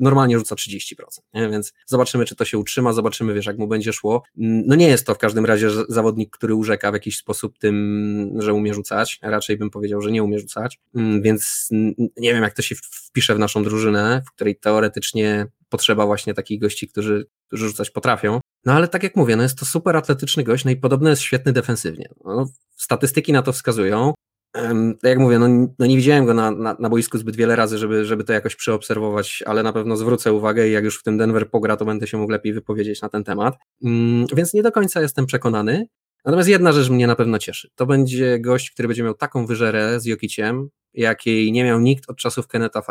normalnie 0.00 0.38
rzuca 0.38 0.54
30%, 0.54 0.94
nie? 1.34 1.48
więc 1.48 1.72
zobaczymy, 1.86 2.24
czy 2.24 2.36
to 2.36 2.44
się 2.44 2.58
utrzyma, 2.58 2.92
zobaczymy, 2.92 3.34
wiesz, 3.34 3.46
jak 3.46 3.58
mu 3.58 3.68
będzie 3.68 3.92
szło. 3.92 4.22
No 4.36 4.74
nie 4.74 4.88
jest 4.88 5.06
to 5.06 5.14
w 5.14 5.18
każdym 5.18 5.46
razie 5.46 5.70
zawodnik, 5.88 6.36
który 6.36 6.54
urzeka 6.54 6.90
w 6.90 6.94
jakiś 6.94 7.16
sposób 7.16 7.58
tym, 7.58 8.36
że 8.38 8.54
umie 8.54 8.74
rzucać, 8.74 9.18
raczej 9.22 9.56
bym 9.56 9.70
powiedział, 9.70 10.00
że 10.00 10.12
nie 10.12 10.22
umie 10.22 10.38
rzucać, 10.38 10.80
mm, 10.94 11.22
więc 11.22 11.68
nie 12.16 12.34
wiem, 12.34 12.42
jak 12.42 12.54
to 12.54 12.62
się 12.62 12.74
wpisze 12.74 13.34
w 13.34 13.38
naszą 13.38 13.62
drużynę, 13.62 14.22
w 14.26 14.34
której 14.34 14.56
teoretycznie 14.56 15.46
potrzeba 15.68 16.06
właśnie 16.06 16.34
takich 16.34 16.60
gości, 16.60 16.88
którzy, 16.88 17.26
którzy 17.46 17.68
rzucać 17.68 17.90
potrafią. 17.90 18.40
No 18.64 18.72
ale 18.72 18.88
tak 18.88 19.02
jak 19.02 19.16
mówię, 19.16 19.36
no 19.36 19.42
jest 19.42 19.58
to 19.58 19.64
super 19.64 19.96
atletyczny 19.96 20.44
gość, 20.44 20.64
no 20.64 20.70
i 20.70 20.76
podobno 20.76 21.10
jest 21.10 21.22
świetny 21.22 21.52
defensywnie. 21.52 22.08
No, 22.24 22.46
statystyki 22.76 23.32
na 23.32 23.42
to 23.42 23.52
wskazują. 23.52 24.14
Tak 24.52 25.10
jak 25.10 25.18
mówię, 25.18 25.38
no, 25.38 25.48
no 25.78 25.86
nie 25.86 25.96
widziałem 25.96 26.26
go 26.26 26.34
na, 26.34 26.50
na, 26.50 26.76
na, 26.78 26.88
boisku 26.88 27.18
zbyt 27.18 27.36
wiele 27.36 27.56
razy, 27.56 27.78
żeby, 27.78 28.04
żeby 28.04 28.24
to 28.24 28.32
jakoś 28.32 28.56
przeobserwować, 28.56 29.42
ale 29.46 29.62
na 29.62 29.72
pewno 29.72 29.96
zwrócę 29.96 30.32
uwagę 30.32 30.68
i 30.68 30.72
jak 30.72 30.84
już 30.84 30.98
w 30.98 31.02
tym 31.02 31.18
Denver 31.18 31.50
pogra, 31.50 31.76
to 31.76 31.84
będę 31.84 32.06
się 32.06 32.18
mógł 32.18 32.32
lepiej 32.32 32.52
wypowiedzieć 32.52 33.02
na 33.02 33.08
ten 33.08 33.24
temat. 33.24 33.54
Mm, 33.84 34.26
więc 34.34 34.54
nie 34.54 34.62
do 34.62 34.72
końca 34.72 35.00
jestem 35.00 35.26
przekonany. 35.26 35.86
Natomiast 36.24 36.48
jedna 36.48 36.72
rzecz 36.72 36.90
mnie 36.90 37.06
na 37.06 37.16
pewno 37.16 37.38
cieszy. 37.38 37.68
To 37.74 37.86
będzie 37.86 38.40
gość, 38.40 38.70
który 38.70 38.88
będzie 38.88 39.02
miał 39.02 39.14
taką 39.14 39.46
wyżerę 39.46 40.00
z 40.00 40.04
Jokiciem, 40.04 40.68
jakiej 40.94 41.52
nie 41.52 41.64
miał 41.64 41.80
nikt 41.80 42.10
od 42.10 42.16
czasów 42.16 42.48
Keneta, 42.48 42.82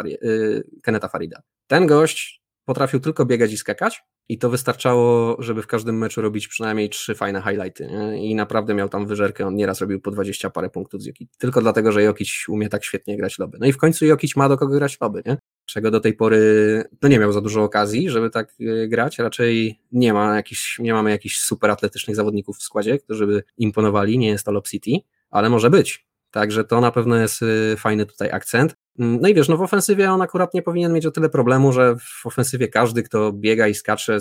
Keneta 0.84 1.08
Farida. 1.08 1.42
Ten 1.68 1.88
gość 1.88 2.42
potrafił 2.66 3.00
tylko 3.00 3.26
biegać 3.26 3.54
i 3.54 3.58
skakać 3.58 4.04
i 4.32 4.38
to 4.38 4.50
wystarczało, 4.50 5.38
żeby 5.40 5.62
w 5.62 5.68
każdym 5.68 5.98
meczu 5.98 6.22
robić 6.22 6.48
przynajmniej 6.48 6.90
trzy 6.90 7.16
fajne 7.16 7.42
highlighty. 7.42 7.88
Nie? 7.88 8.30
I 8.30 8.36
naprawdę 8.36 8.74
miał 8.74 8.90
tam 8.90 9.06
wyżerkę. 9.08 9.48
On 9.48 9.56
nieraz 9.56 9.82
robił 9.82 10.02
po 10.02 10.12
20 10.12 10.50
parę 10.50 10.70
punktów 10.70 11.02
z 11.02 11.06
Jokic. 11.06 11.38
Tylko 11.38 11.62
dlatego, 11.62 11.92
że 11.92 12.04
Jokic 12.04 12.46
umie 12.50 12.70
tak 12.70 12.84
świetnie 12.84 13.18
grać 13.18 13.40
loby. 13.40 13.58
No 13.62 13.68
i 13.68 13.74
w 13.74 13.78
końcu 13.78 14.06
Jokic 14.06 14.36
ma 14.36 14.50
do 14.50 14.58
kogo 14.58 14.76
grać 14.76 14.98
loby, 15.02 15.22
nie? 15.26 15.38
Czego 15.66 15.92
do 15.92 16.00
tej 16.00 16.14
pory 16.14 16.84
no 17.02 17.10
nie 17.10 17.20
miał 17.20 17.32
za 17.32 17.42
dużo 17.42 17.64
okazji, 17.64 18.10
żeby 18.10 18.30
tak 18.30 18.54
e, 18.60 18.88
grać. 18.88 19.20
Raczej 19.20 19.80
nie 19.92 20.14
ma 20.14 20.36
jakiś, 20.36 20.80
nie 20.80 20.94
mamy 20.94 21.10
jakichś 21.10 21.38
super 21.38 21.72
atletycznych 21.72 22.16
zawodników 22.16 22.58
w 22.58 22.64
składzie, 22.64 23.00
którzy 23.00 23.28
by 23.28 23.44
imponowali. 23.58 24.18
Nie 24.18 24.28
jest 24.28 24.46
to 24.46 24.52
Lob 24.52 24.68
City, 24.68 24.92
ale 25.30 25.50
może 25.50 25.70
być. 25.70 26.08
Także 26.32 26.64
to 26.64 26.82
na 26.82 26.92
pewno 26.92 27.16
jest 27.16 27.42
y, 27.42 27.76
fajny 27.78 28.06
tutaj 28.06 28.32
akcent. 28.32 28.76
Mm, 29.00 29.22
no 29.22 29.28
i 29.30 29.34
wiesz, 29.34 29.50
no 29.50 29.58
w 29.58 29.62
ofensywie 29.62 30.12
on 30.12 30.22
akurat 30.22 30.54
nie 30.54 30.62
powinien 30.62 30.94
mieć 30.94 31.06
o 31.06 31.12
tyle 31.12 31.30
problemu, 31.30 31.72
że 31.72 31.96
w 31.96 32.26
ofensywie 32.26 32.68
każdy, 32.68 33.04
kto 33.04 33.34
biega 33.34 33.68
i 33.68 33.74
skacze, 33.74 34.18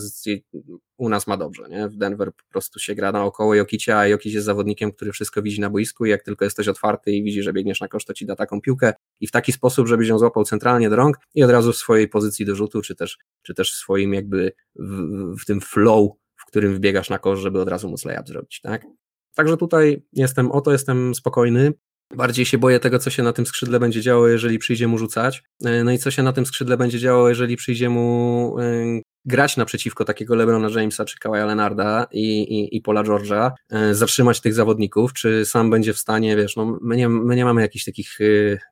u 0.96 1.08
nas 1.08 1.26
ma 1.26 1.36
dobrze. 1.36 1.68
Nie? 1.68 1.88
W 1.88 1.96
Denver 1.96 2.32
po 2.32 2.44
prostu 2.50 2.78
się 2.78 2.94
gra 2.94 3.12
naokoło 3.12 3.54
Jokicia, 3.54 3.98
a 3.98 4.06
Jokic 4.06 4.34
jest 4.34 4.46
zawodnikiem, 4.46 4.92
który 4.92 5.12
wszystko 5.12 5.42
widzi 5.42 5.60
na 5.60 5.70
boisku 5.70 6.06
i 6.06 6.10
jak 6.10 6.22
tylko 6.22 6.44
jesteś 6.44 6.68
otwarty 6.68 7.12
i 7.12 7.22
widzi, 7.22 7.42
że 7.42 7.52
biegniesz 7.52 7.80
na 7.80 7.88
kosz, 7.88 8.04
to 8.04 8.14
ci 8.14 8.26
da 8.26 8.36
taką 8.36 8.60
piłkę 8.60 8.92
i 9.20 9.26
w 9.26 9.30
taki 9.30 9.52
sposób, 9.52 9.88
żebyś 9.88 10.08
ją 10.08 10.18
złapał 10.18 10.44
centralnie 10.44 10.90
do 10.90 10.96
rąk 10.96 11.16
i 11.34 11.44
od 11.44 11.50
razu 11.50 11.72
w 11.72 11.76
swojej 11.76 12.08
pozycji 12.08 12.46
do 12.46 12.54
rzutu, 12.54 12.82
czy 12.82 12.94
też, 12.94 13.18
czy 13.42 13.54
też 13.54 13.72
w 13.72 13.76
swoim 13.76 14.14
jakby 14.14 14.52
w, 14.76 15.36
w 15.42 15.44
tym 15.44 15.60
flow, 15.60 16.10
w 16.36 16.46
którym 16.46 16.74
wbiegasz 16.74 17.10
na 17.10 17.18
kosz, 17.18 17.40
żeby 17.40 17.60
od 17.60 17.68
razu 17.68 17.88
móc 17.88 18.04
layup 18.04 18.28
zrobić, 18.28 18.60
tak? 18.60 18.86
Także 19.34 19.56
tutaj 19.56 20.02
jestem, 20.12 20.52
o 20.52 20.60
to 20.60 20.72
jestem 20.72 21.14
spokojny. 21.14 21.72
Bardziej 22.14 22.46
się 22.46 22.58
boję 22.58 22.80
tego, 22.80 22.98
co 22.98 23.10
się 23.10 23.22
na 23.22 23.32
tym 23.32 23.46
skrzydle 23.46 23.80
będzie 23.80 24.02
działo, 24.02 24.28
jeżeli 24.28 24.58
przyjdzie 24.58 24.88
mu 24.88 24.98
rzucać. 24.98 25.42
E, 25.64 25.84
no 25.84 25.92
i 25.92 25.98
co 25.98 26.10
się 26.10 26.22
na 26.22 26.32
tym 26.32 26.46
skrzydle 26.46 26.76
będzie 26.76 26.98
działo, 26.98 27.28
jeżeli 27.28 27.56
przyjdzie 27.56 27.88
mu 27.88 28.56
e, 28.60 29.00
grać 29.24 29.56
naprzeciwko 29.56 30.04
takiego 30.04 30.34
LeBrona 30.34 30.68
Jamesa 30.68 31.04
czy 31.04 31.18
Kawaja 31.18 31.46
Leonarda 31.46 32.06
i, 32.12 32.40
i, 32.40 32.76
i 32.76 32.80
Paula 32.80 33.02
George'a, 33.02 33.50
e, 33.70 33.94
zatrzymać 33.94 34.40
tych 34.40 34.54
zawodników, 34.54 35.12
czy 35.12 35.44
sam 35.44 35.70
będzie 35.70 35.92
w 35.92 35.98
stanie, 35.98 36.36
wiesz, 36.36 36.56
no 36.56 36.78
my 36.82 36.96
nie, 36.96 37.08
my 37.08 37.36
nie 37.36 37.44
mamy 37.44 37.62
jakichś 37.62 37.84
takich, 37.84 38.18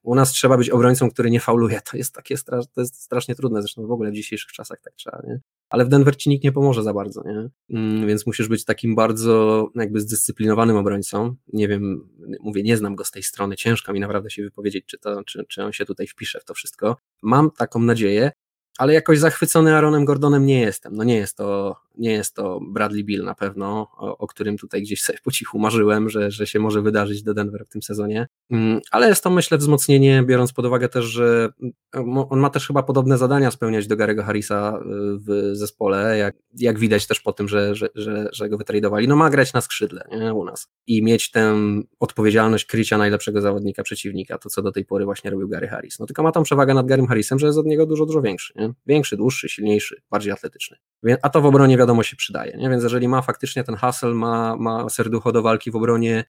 u 0.02 0.14
nas 0.14 0.32
trzeba 0.32 0.56
być 0.56 0.70
obrońcą, 0.70 1.10
który 1.10 1.30
nie 1.30 1.40
fauluje, 1.40 1.80
to 1.90 1.96
jest 1.96 2.14
takie 2.14 2.36
strasz, 2.36 2.64
to 2.74 2.80
jest 2.80 3.02
strasznie 3.02 3.34
trudne, 3.34 3.62
zresztą 3.62 3.86
w 3.86 3.90
ogóle 3.90 4.10
w 4.10 4.14
dzisiejszych 4.14 4.52
czasach 4.52 4.80
tak 4.80 4.94
trzeba, 4.94 5.22
nie? 5.26 5.40
ale 5.70 5.84
w 5.84 5.88
Denver 5.88 6.16
ci 6.16 6.30
nikt 6.30 6.44
nie 6.44 6.52
pomoże 6.52 6.82
za 6.82 6.94
bardzo, 6.94 7.22
nie? 7.26 7.48
Mm, 7.78 8.06
więc 8.06 8.26
musisz 8.26 8.48
być 8.48 8.64
takim 8.64 8.94
bardzo 8.94 9.68
jakby 9.74 10.00
zdyscyplinowanym 10.00 10.76
obrońcą. 10.76 11.36
Nie 11.52 11.68
wiem, 11.68 12.08
mówię, 12.40 12.62
nie 12.62 12.76
znam 12.76 12.94
go 12.94 13.04
z 13.04 13.10
tej 13.10 13.22
strony, 13.22 13.56
ciężko 13.56 13.92
mi 13.92 14.00
naprawdę 14.00 14.30
się 14.30 14.42
wypowiedzieć, 14.42 14.84
czy, 14.86 14.98
to, 14.98 15.24
czy, 15.24 15.44
czy 15.48 15.64
on 15.64 15.72
się 15.72 15.84
tutaj 15.84 16.06
wpisze 16.06 16.40
w 16.40 16.44
to 16.44 16.54
wszystko. 16.54 16.96
Mam 17.22 17.50
taką 17.50 17.80
nadzieję, 17.80 18.32
ale 18.78 18.94
jakoś 18.94 19.18
zachwycony 19.18 19.74
Aaronem 19.74 20.04
Gordonem 20.04 20.46
nie 20.46 20.60
jestem. 20.60 20.96
No 20.96 21.04
nie 21.04 21.16
jest 21.16 21.36
to, 21.36 21.76
nie 21.98 22.12
jest 22.12 22.34
to 22.34 22.60
Bradley 22.60 23.04
Bill 23.04 23.24
na 23.24 23.34
pewno, 23.34 23.88
o, 23.96 24.18
o, 24.18 24.26
którym 24.26 24.58
tutaj 24.58 24.82
gdzieś 24.82 25.02
sobie 25.02 25.18
po 25.24 25.30
cichu 25.30 25.58
marzyłem, 25.58 26.08
że, 26.08 26.30
że 26.30 26.46
się 26.46 26.58
może 26.58 26.82
wydarzyć 26.82 27.22
do 27.22 27.34
Denver 27.34 27.64
w 27.66 27.68
tym 27.68 27.82
sezonie. 27.82 28.26
Mm, 28.50 28.80
ale 28.90 29.08
jest 29.08 29.24
to 29.24 29.30
myślę 29.30 29.58
wzmocnienie, 29.58 30.22
biorąc 30.26 30.52
pod 30.52 30.66
uwagę 30.66 30.88
też, 30.88 31.04
że 31.04 31.48
mm, 31.94 32.18
on 32.18 32.40
ma 32.40 32.50
też 32.50 32.66
chyba 32.66 32.82
podobne 32.82 33.18
zadania 33.18 33.50
spełniać 33.50 33.86
do 33.86 33.96
Garego 33.96 34.22
Harrisa 34.22 34.78
y, 34.78 34.82
w 35.18 35.50
zespole, 35.52 36.18
jak, 36.18 36.36
jak 36.54 36.78
widać 36.78 37.06
też 37.06 37.20
po 37.20 37.32
tym, 37.32 37.48
że, 37.48 37.74
że, 37.74 37.88
że, 37.94 38.28
że 38.32 38.48
go 38.48 38.58
wytradowali. 38.58 39.08
No 39.08 39.16
ma 39.16 39.30
grać 39.30 39.52
na 39.52 39.60
skrzydle 39.60 40.04
nie, 40.10 40.34
u 40.34 40.44
nas 40.44 40.68
i 40.86 41.02
mieć 41.02 41.30
tę 41.30 41.56
odpowiedzialność 42.00 42.64
krycia 42.64 42.98
najlepszego 42.98 43.40
zawodnika 43.40 43.82
przeciwnika, 43.82 44.38
to 44.38 44.48
co 44.48 44.62
do 44.62 44.72
tej 44.72 44.84
pory 44.84 45.04
właśnie 45.04 45.30
robił 45.30 45.48
Gary 45.48 45.68
Harris. 45.68 45.98
No 45.98 46.06
tylko 46.06 46.22
ma 46.22 46.32
tą 46.32 46.42
przewagę 46.42 46.74
nad 46.74 46.86
Garym 46.86 47.06
Harrisem, 47.06 47.38
że 47.38 47.46
jest 47.46 47.58
od 47.58 47.66
niego 47.66 47.86
dużo, 47.86 48.06
dużo 48.06 48.22
większy. 48.22 48.52
Nie? 48.56 48.72
Większy, 48.86 49.16
dłuższy, 49.16 49.48
silniejszy, 49.48 50.02
bardziej 50.10 50.32
atletyczny. 50.32 50.76
A 51.22 51.28
to 51.30 51.40
w 51.40 51.46
obronie 51.46 51.76
wiadomo 51.76 51.87
się 52.02 52.16
przydaje. 52.16 52.56
Nie? 52.56 52.70
Więc 52.70 52.82
jeżeli 52.82 53.08
ma 53.08 53.22
faktycznie 53.22 53.64
ten 53.64 53.76
hustle, 53.76 54.14
ma, 54.14 54.56
ma 54.56 54.88
serducho 54.88 55.32
do 55.32 55.42
walki 55.42 55.70
w 55.70 55.76
obronie, 55.76 56.24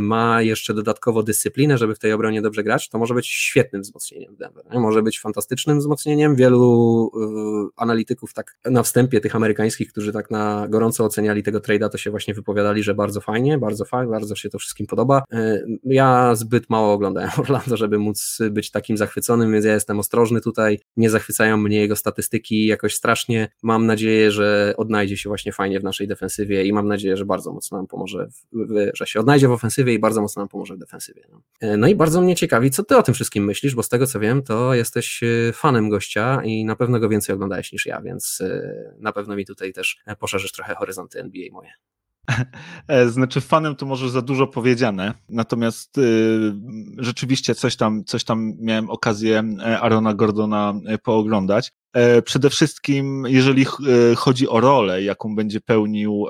ma 0.00 0.42
jeszcze 0.42 0.74
dodatkowo 0.74 1.22
dyscyplinę, 1.22 1.78
żeby 1.78 1.94
w 1.94 1.98
tej 1.98 2.12
obronie 2.12 2.42
dobrze 2.42 2.62
grać, 2.62 2.88
to 2.88 2.98
może 2.98 3.14
być 3.14 3.26
świetnym 3.26 3.82
wzmocnieniem 3.82 4.36
Denver. 4.36 4.64
Może 4.72 5.02
być 5.02 5.20
fantastycznym 5.20 5.78
wzmocnieniem. 5.78 6.36
Wielu 6.36 7.10
y, 7.68 7.70
analityków 7.76 8.34
tak 8.34 8.56
na 8.64 8.82
wstępie 8.82 9.20
tych 9.20 9.36
amerykańskich, 9.36 9.92
którzy 9.92 10.12
tak 10.12 10.30
na 10.30 10.66
gorąco 10.68 11.04
oceniali 11.04 11.42
tego 11.42 11.58
trade'a, 11.58 11.88
to 11.88 11.98
się 11.98 12.10
właśnie 12.10 12.34
wypowiadali, 12.34 12.82
że 12.82 12.94
bardzo 12.94 13.20
fajnie, 13.20 13.58
bardzo 13.58 13.84
fajnie, 13.84 14.10
bardzo 14.10 14.36
się 14.36 14.50
to 14.50 14.58
wszystkim 14.58 14.86
podoba. 14.86 15.22
Y, 15.34 15.78
ja 15.84 16.34
zbyt 16.34 16.70
mało 16.70 16.92
oglądałem 16.92 17.30
Orlando, 17.40 17.76
żeby 17.76 17.98
móc 17.98 18.38
być 18.50 18.70
takim 18.70 18.96
zachwyconym, 18.96 19.52
więc 19.52 19.64
ja 19.64 19.74
jestem 19.74 19.98
ostrożny 19.98 20.40
tutaj. 20.40 20.78
Nie 20.96 21.10
zachwycają 21.10 21.56
mnie 21.56 21.80
jego 21.80 21.96
statystyki 21.96 22.66
jakoś 22.66 22.94
strasznie. 22.94 23.48
Mam 23.62 23.86
nadzieję, 23.86 24.30
że 24.30 24.74
odnajdzie 24.76 25.16
się 25.16 25.28
właśnie 25.28 25.52
fajnie 25.52 25.80
w 25.80 25.84
naszej 25.84 26.08
defensywie 26.08 26.64
i 26.64 26.72
mam 26.72 26.88
nadzieję, 26.88 27.16
że 27.16 27.24
bardzo 27.24 27.52
mocno 27.52 27.78
nam 27.78 27.86
pomoże, 27.86 28.28
że 28.94 29.06
się 29.06 29.20
odnajdzie 29.20 29.31
znajdzie 29.32 29.48
w 29.48 29.52
ofensywie 29.52 29.94
i 29.94 29.98
bardzo 29.98 30.22
mocno 30.22 30.42
nam 30.42 30.48
pomoże 30.48 30.74
w 30.74 30.78
defensywie. 30.78 31.22
No. 31.32 31.42
E, 31.60 31.76
no 31.76 31.86
i 31.86 31.94
bardzo 31.94 32.20
mnie 32.20 32.36
ciekawi, 32.36 32.70
co 32.70 32.84
ty 32.84 32.96
o 32.96 33.02
tym 33.02 33.14
wszystkim 33.14 33.44
myślisz, 33.44 33.74
bo 33.74 33.82
z 33.82 33.88
tego 33.88 34.06
co 34.06 34.20
wiem, 34.20 34.42
to 34.42 34.74
jesteś 34.74 35.22
e, 35.22 35.52
fanem 35.52 35.88
gościa 35.88 36.42
i 36.44 36.64
na 36.64 36.76
pewno 36.76 37.00
go 37.00 37.08
więcej 37.08 37.34
oglądałeś 37.34 37.72
niż 37.72 37.86
ja, 37.86 38.00
więc 38.00 38.40
e, 38.40 38.94
na 38.98 39.12
pewno 39.12 39.36
mi 39.36 39.44
tutaj 39.46 39.72
też 39.72 39.98
poszerzysz 40.18 40.52
trochę 40.52 40.74
horyzonty 40.74 41.20
NBA 41.20 41.44
moje. 41.52 41.70
Znaczy, 43.14 43.40
fanem 43.40 43.76
to 43.76 43.86
może 43.86 44.10
za 44.10 44.22
dużo 44.22 44.46
powiedziane, 44.46 45.14
natomiast 45.28 45.98
y, 45.98 46.02
rzeczywiście 46.98 47.54
coś 47.54 47.76
tam, 47.76 48.04
coś 48.04 48.24
tam 48.24 48.52
miałem 48.58 48.90
okazję 48.90 49.42
Arona 49.80 50.14
Gordona 50.14 50.74
pooglądać. 51.02 51.72
Przede 52.24 52.50
wszystkim, 52.50 53.24
jeżeli 53.28 53.66
chodzi 54.16 54.48
o 54.48 54.60
rolę, 54.60 55.02
jaką 55.02 55.34
będzie 55.34 55.60
pełnił 55.60 56.26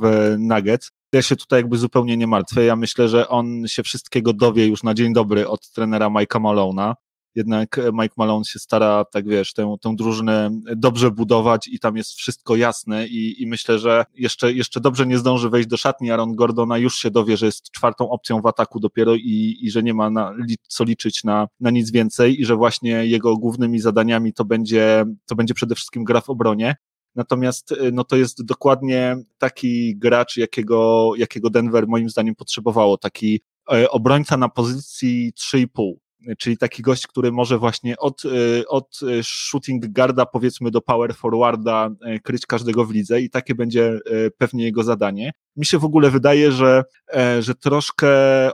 w 0.00 0.34
Nuggets, 0.38 0.90
ja 1.16 1.22
się 1.22 1.36
tutaj 1.36 1.58
jakby 1.58 1.78
zupełnie 1.78 2.16
nie 2.16 2.26
martwię. 2.26 2.64
Ja 2.64 2.76
myślę, 2.76 3.08
że 3.08 3.28
on 3.28 3.64
się 3.66 3.82
wszystkiego 3.82 4.32
dowie 4.32 4.66
już 4.66 4.82
na 4.82 4.94
dzień 4.94 5.12
dobry 5.12 5.48
od 5.48 5.70
trenera 5.70 6.06
Mike'a 6.06 6.40
Malona. 6.40 6.94
Jednak 7.34 7.80
Mike 7.92 8.14
Malone 8.16 8.44
się 8.44 8.58
stara, 8.58 9.04
tak 9.04 9.28
wiesz, 9.28 9.52
tę, 9.52 9.76
tę 9.80 9.94
drużynę 9.96 10.50
dobrze 10.76 11.10
budować 11.10 11.68
i 11.68 11.78
tam 11.78 11.96
jest 11.96 12.12
wszystko 12.12 12.56
jasne 12.56 13.06
i, 13.06 13.42
i 13.42 13.46
myślę, 13.46 13.78
że 13.78 14.04
jeszcze, 14.14 14.52
jeszcze 14.52 14.80
dobrze 14.80 15.06
nie 15.06 15.18
zdąży 15.18 15.50
wejść 15.50 15.68
do 15.68 15.76
szatni 15.76 16.10
Aaron 16.10 16.34
Gordona, 16.34 16.78
już 16.78 16.96
się 16.96 17.10
dowie, 17.10 17.36
że 17.36 17.46
jest 17.46 17.70
czwartą 17.70 18.10
opcją 18.10 18.40
w 18.40 18.46
ataku 18.46 18.80
dopiero 18.80 19.14
i, 19.14 19.58
i 19.60 19.70
że 19.70 19.82
nie 19.82 19.94
ma 19.94 20.10
na, 20.10 20.34
co 20.68 20.84
liczyć 20.84 21.24
na, 21.24 21.48
na 21.60 21.70
nic 21.70 21.90
więcej 21.90 22.40
i 22.40 22.44
że 22.44 22.56
właśnie 22.56 23.06
jego 23.06 23.36
głównymi 23.36 23.80
zadaniami 23.80 24.32
to 24.32 24.44
będzie, 24.44 25.04
to 25.26 25.34
będzie 25.34 25.54
przede 25.54 25.74
wszystkim 25.74 26.04
gra 26.04 26.20
w 26.20 26.30
obronie. 26.30 26.76
Natomiast 27.16 27.72
y, 27.72 27.92
no 27.92 28.04
to 28.04 28.16
jest 28.16 28.44
dokładnie 28.44 29.16
taki 29.38 29.96
gracz, 29.96 30.36
jakiego, 30.36 31.12
jakiego 31.16 31.50
Denver 31.50 31.88
moim 31.88 32.10
zdaniem 32.10 32.34
potrzebowało, 32.34 32.98
taki 32.98 33.40
e, 33.72 33.90
obrońca 33.90 34.36
na 34.36 34.48
pozycji 34.48 35.32
3,5 35.32 35.92
czyli 36.38 36.58
taki 36.58 36.82
gość, 36.82 37.06
który 37.06 37.32
może 37.32 37.58
właśnie 37.58 37.96
od, 37.96 38.24
y, 38.24 38.68
od 38.68 39.00
shooting 39.22 39.86
guarda 39.86 40.26
powiedzmy 40.26 40.70
do 40.70 40.80
power 40.80 41.14
forwarda 41.14 41.90
e, 42.02 42.18
kryć 42.20 42.46
każdego 42.46 42.84
w 42.84 42.90
lidze 42.90 43.20
i 43.20 43.30
takie 43.30 43.54
będzie 43.54 43.88
e, 43.88 44.30
pewnie 44.30 44.64
jego 44.64 44.82
zadanie. 44.82 45.32
Mi 45.56 45.66
się 45.66 45.78
w 45.78 45.84
ogóle 45.84 46.10
wydaje, 46.10 46.52
że, 46.52 46.84
e, 47.14 47.42
że 47.42 47.54
troszkę 47.54 48.08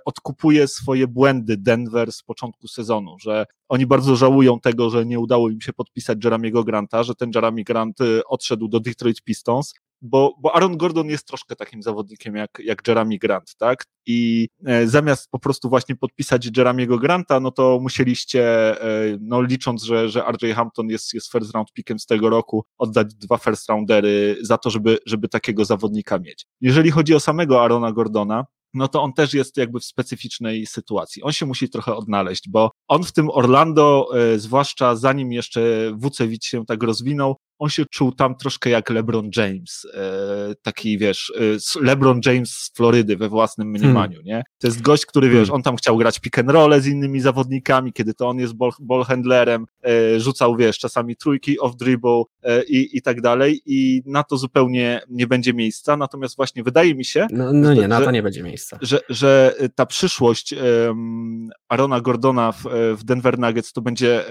odkupuje 0.04 0.68
swoje 0.68 1.06
błędy 1.06 1.56
Denver 1.56 2.12
z 2.12 2.22
początku 2.22 2.68
sezonu, 2.68 3.16
że 3.20 3.46
oni 3.68 3.86
bardzo 3.86 4.16
żałują 4.16 4.60
tego, 4.60 4.90
że 4.90 5.06
nie 5.06 5.18
udało 5.18 5.50
im 5.50 5.60
się 5.60 5.72
podpisać 5.72 6.24
Jeramiego 6.24 6.64
Granta, 6.64 7.02
że 7.02 7.14
ten 7.14 7.30
Jeremy 7.34 7.64
Grant 7.64 7.98
odszedł 8.26 8.68
do 8.68 8.80
Detroit 8.80 9.22
Pistons, 9.22 9.74
bo, 10.02 10.34
bo 10.40 10.54
Aaron 10.54 10.76
Gordon 10.76 11.06
jest 11.06 11.26
troszkę 11.26 11.56
takim 11.56 11.82
zawodnikiem 11.82 12.36
jak, 12.36 12.58
jak 12.64 12.88
Jeremy 12.88 13.18
Grant, 13.18 13.56
tak? 13.56 13.84
I 14.06 14.48
e, 14.66 14.86
zamiast 14.86 15.30
po 15.30 15.38
prostu 15.38 15.68
właśnie 15.68 15.96
podpisać 15.96 16.50
Jeramiego 16.56 16.98
Granta, 16.98 17.40
no 17.40 17.50
to 17.50 17.78
musieliście, 17.82 18.42
e, 18.82 19.18
no 19.20 19.42
licząc, 19.42 19.82
że, 19.82 20.08
że 20.08 20.24
RJ 20.32 20.52
Hampton 20.52 20.88
jest, 20.88 21.14
jest 21.14 21.32
first 21.32 21.54
round 21.54 21.72
pickiem 21.72 21.98
z 21.98 22.06
tego 22.06 22.30
roku, 22.30 22.64
oddać 22.78 23.14
dwa 23.14 23.38
first 23.38 23.68
roundery 23.68 24.36
za 24.40 24.58
to, 24.58 24.70
żeby, 24.70 24.98
żeby 25.06 25.28
takiego 25.28 25.64
zawodnika 25.64 26.18
mieć. 26.18 26.46
Jeżeli 26.60 26.90
chodzi 26.90 27.14
o 27.14 27.20
samego 27.20 27.64
Arona 27.64 27.92
Gordona, 27.92 28.44
no 28.74 28.88
to 28.88 29.02
on 29.02 29.12
też 29.12 29.34
jest 29.34 29.56
jakby 29.56 29.80
w 29.80 29.84
specyficznej 29.84 30.66
sytuacji. 30.66 31.22
On 31.22 31.32
się 31.32 31.46
musi 31.46 31.70
trochę 31.70 31.94
odnaleźć, 31.94 32.48
bo 32.48 32.70
on 32.88 33.04
w 33.04 33.12
tym 33.12 33.30
Orlando, 33.30 34.08
e, 34.14 34.38
zwłaszcza 34.38 34.96
zanim 34.96 35.32
jeszcze 35.32 35.92
Wucewicz 35.94 36.44
się 36.44 36.66
tak 36.66 36.82
rozwinął, 36.82 37.36
on 37.62 37.68
się 37.68 37.86
czuł 37.86 38.12
tam 38.12 38.34
troszkę 38.34 38.70
jak 38.70 38.90
LeBron 38.90 39.30
James, 39.36 39.86
e, 39.94 40.54
taki 40.62 40.98
wiesz, 40.98 41.32
e, 41.78 41.84
LeBron 41.84 42.20
James 42.26 42.50
z 42.50 42.72
Florydy 42.76 43.16
we 43.16 43.28
własnym 43.28 43.68
hmm. 43.68 43.82
mniemaniu, 43.82 44.16
hmm. 44.16 44.26
nie? 44.26 44.42
To 44.58 44.66
jest 44.66 44.82
gość, 44.82 45.06
który 45.06 45.28
wiesz, 45.28 45.48
hmm. 45.48 45.54
on 45.54 45.62
tam 45.62 45.76
chciał 45.76 45.96
grać 45.96 46.18
pick 46.18 46.38
and 46.38 46.50
roll 46.50 46.80
z 46.80 46.86
innymi 46.86 47.20
zawodnikami, 47.20 47.92
kiedy 47.92 48.14
to 48.14 48.28
on 48.28 48.38
jest 48.38 48.52
ball, 48.52 48.70
ball 48.80 49.04
handlerem, 49.04 49.66
e, 49.84 50.20
rzucał 50.20 50.56
wiesz, 50.56 50.78
czasami 50.78 51.16
trójki 51.16 51.58
off 51.58 51.76
dribble 51.76 52.22
i, 52.68 52.88
i 52.92 53.02
tak 53.02 53.20
dalej 53.20 53.60
i 53.66 54.02
na 54.06 54.22
to 54.22 54.36
zupełnie 54.36 55.00
nie 55.08 55.26
będzie 55.26 55.54
miejsca, 55.54 55.96
natomiast 55.96 56.36
właśnie 56.36 56.62
wydaje 56.62 56.94
mi 56.94 57.04
się, 57.04 57.26
no, 57.30 57.52
no 57.52 57.74
nie, 57.74 57.80
że, 57.80 57.88
na 57.88 58.00
to 58.00 58.10
nie 58.10 58.22
będzie 58.22 58.42
miejsca. 58.42 58.78
Że, 58.82 59.00
że 59.08 59.54
ta 59.74 59.86
przyszłość 59.86 60.52
um, 60.52 61.50
Arona 61.68 62.00
Gordona 62.00 62.52
w, 62.52 62.64
w 62.96 63.04
Denver 63.04 63.38
Nuggets 63.38 63.72
to 63.72 63.80
będzie, 63.80 64.24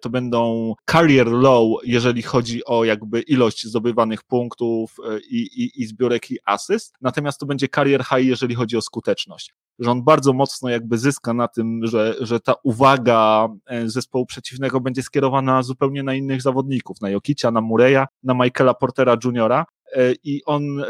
to 0.00 0.10
będą 0.10 0.74
career 0.90 1.26
low, 1.26 1.80
jeżeli 1.84 2.22
chodzi 2.22 2.65
o 2.66 2.84
jakby 2.84 3.20
ilość 3.20 3.66
zdobywanych 3.66 4.22
punktów 4.22 4.96
e, 5.04 5.18
i, 5.18 5.62
i, 5.62 5.82
i 5.82 5.86
zbiórek 5.86 6.30
i 6.30 6.38
asyst, 6.44 6.94
natomiast 7.00 7.40
to 7.40 7.46
będzie 7.46 7.68
career 7.68 8.04
high, 8.04 8.26
jeżeli 8.26 8.54
chodzi 8.54 8.76
o 8.76 8.82
skuteczność. 8.82 9.54
Że 9.78 9.90
on 9.90 10.04
bardzo 10.04 10.32
mocno 10.32 10.68
jakby 10.68 10.98
zyska 10.98 11.34
na 11.34 11.48
tym, 11.48 11.80
że, 11.82 12.14
że 12.20 12.40
ta 12.40 12.54
uwaga 12.62 13.48
e, 13.66 13.88
zespołu 13.88 14.26
przeciwnego 14.26 14.80
będzie 14.80 15.02
skierowana 15.02 15.62
zupełnie 15.62 16.02
na 16.02 16.14
innych 16.14 16.42
zawodników, 16.42 17.00
na 17.00 17.10
Jokicia, 17.10 17.50
na 17.50 17.60
Mureya, 17.60 18.06
na 18.22 18.34
Michaela 18.34 18.74
Portera 18.74 19.16
Juniora, 19.24 19.66
E, 19.92 20.14
i 20.24 20.44
on 20.44 20.84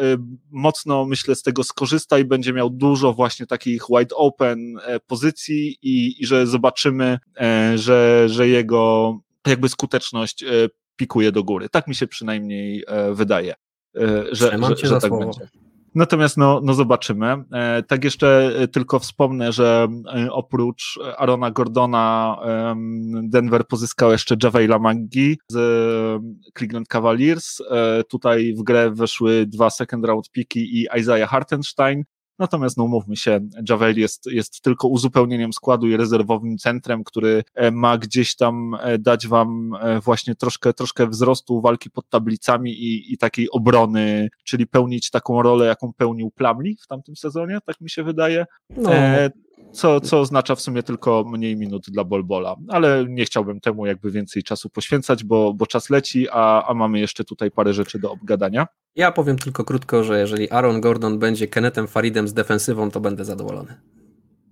mocno, 0.51 1.05
myślę, 1.05 1.35
z 1.35 1.43
tego 1.43 1.65
skorzysta 1.65 2.19
i 2.19 2.25
będzie 2.25 2.53
miał 2.53 2.71
dużo 2.71 3.13
właśnie 3.13 3.47
takich 3.47 3.83
wide 3.89 4.17
open 4.17 4.79
pozycji 5.07 5.79
i, 5.83 6.23
i 6.23 6.27
że 6.27 6.47
zobaczymy, 6.47 7.19
że, 7.75 8.29
że 8.29 8.49
jego 8.49 9.13
jakby 9.47 9.69
skuteczność 9.69 10.45
pikuje 10.97 11.33
do 11.33 11.45
góry. 11.45 11.69
Tak 11.69 11.89
mi 11.89 11.95
się 11.95 12.07
przynajmniej 12.07 12.85
wydaje, 13.13 13.55
że, 14.33 14.59
że, 14.59 14.77
że 14.87 15.01
tak 15.01 15.19
będzie. 15.19 15.49
Natomiast 15.97 16.37
no, 16.37 16.61
no 16.65 16.75
zobaczymy. 16.75 17.37
E, 17.53 17.83
tak 17.83 18.05
jeszcze 18.05 18.53
e, 18.59 18.69
tylko 18.69 18.99
wspomnę, 18.99 19.53
że 19.53 19.89
e, 20.15 20.33
oprócz 20.33 20.99
Arona 21.17 21.51
Gordona 21.51 22.37
Denver 23.23 23.67
pozyskał 23.67 24.13
jeszcze 24.13 24.37
Javela 24.43 24.79
Maggi 24.79 25.39
z 25.49 25.57
Cleveland 26.59 26.89
Cavaliers. 26.89 27.59
Tutaj 28.09 28.55
w 28.55 28.63
grę 28.63 28.91
weszły 28.91 29.47
dwa 29.47 29.71
second 29.71 30.05
round 30.05 30.31
piki 30.31 30.79
i 30.81 30.87
Isaiah 30.99 31.31
Hartenstein. 31.31 32.03
Natomiast 32.39 32.77
no 32.77 32.85
umówmy 32.85 33.17
się, 33.17 33.41
Javel 33.69 33.99
jest, 33.99 34.27
jest 34.27 34.61
tylko 34.61 34.89
uzupełnieniem 34.89 35.53
składu 35.53 35.87
i 35.87 35.97
rezerwowym 35.97 36.59
centrem, 36.59 37.05
który 37.05 37.45
e, 37.55 37.71
ma 37.71 37.99
gdzieś 37.99 38.37
tam 38.37 38.77
e, 38.81 38.99
dać 38.99 39.27
wam 39.27 39.75
e, 39.81 40.01
właśnie 40.01 40.35
troszkę, 40.35 40.73
troszkę 40.73 41.07
wzrostu 41.07 41.61
walki 41.61 41.91
pod 41.91 42.09
tablicami 42.09 42.71
i, 42.73 43.13
i 43.13 43.19
takiej 43.19 43.51
obrony, 43.51 44.29
czyli 44.45 44.67
pełnić 44.67 45.11
taką 45.11 45.43
rolę, 45.43 45.67
jaką 45.67 45.93
pełnił 45.93 46.31
Plamli 46.31 46.77
w 46.83 46.87
tamtym 46.87 47.17
sezonie, 47.17 47.59
tak 47.67 47.81
mi 47.81 47.91
się 47.91 48.03
wydaje. 48.03 48.47
No. 48.77 48.95
E, 48.95 49.31
co, 49.73 50.01
co 50.01 50.21
oznacza 50.21 50.55
w 50.55 50.61
sumie 50.61 50.83
tylko 50.83 51.25
mniej 51.25 51.57
minut 51.57 51.87
dla 51.91 52.05
Bolbola, 52.05 52.57
ale 52.69 53.05
nie 53.09 53.25
chciałbym 53.25 53.61
temu 53.61 53.87
jakby 53.87 54.11
więcej 54.11 54.43
czasu 54.43 54.71
poświęcać, 54.71 55.25
bo, 55.25 55.55
bo 55.55 55.67
czas 55.67 55.91
leci, 55.91 56.29
a, 56.33 56.67
a 56.69 56.75
mamy 56.75 57.01
jeszcze 57.01 57.25
tutaj 57.25 57.51
parę 57.51 57.73
rzeczy 57.75 57.99
do 57.99 58.13
obgadania. 58.13 58.67
Ja 58.97 59.13
powiem 59.13 59.39
tylko 59.39 59.65
krótko, 59.65 60.05
że 60.05 60.21
jeżeli 60.21 60.51
Aaron 60.51 60.81
Gordon 60.81 61.19
będzie 61.19 61.49
Kennethem 61.49 61.87
Faridem 61.87 62.29
z 62.29 62.35
defensywą, 62.35 62.91
to 62.91 63.01
będę 63.01 63.25
zadowolony. 63.25 63.75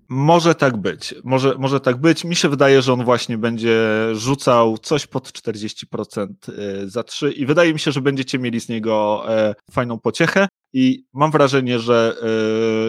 Może 0.09 0.55
tak 0.55 0.77
być, 0.77 1.15
może, 1.25 1.55
może 1.59 1.81
tak 1.81 1.97
być. 1.97 2.25
Mi 2.25 2.37
się 2.37 2.49
wydaje, 2.49 2.83
że 2.83 2.93
on 2.93 3.05
właśnie 3.05 3.39
będzie 3.39 3.81
rzucał 4.13 4.79
coś 4.79 5.07
pod 5.07 5.29
40% 5.33 6.27
y, 6.49 6.91
za 6.91 7.03
3 7.03 7.33
i 7.33 7.47
wydaje 7.47 7.73
mi 7.73 7.79
się, 7.79 7.93
że 7.93 8.01
będziecie 8.01 8.39
mieli 8.39 8.61
z 8.61 8.69
niego 8.69 9.25
e, 9.29 9.55
fajną 9.71 9.99
pociechę 9.99 10.49
i 10.75 11.05
mam 11.13 11.31
wrażenie, 11.31 11.79
że, 11.79 12.17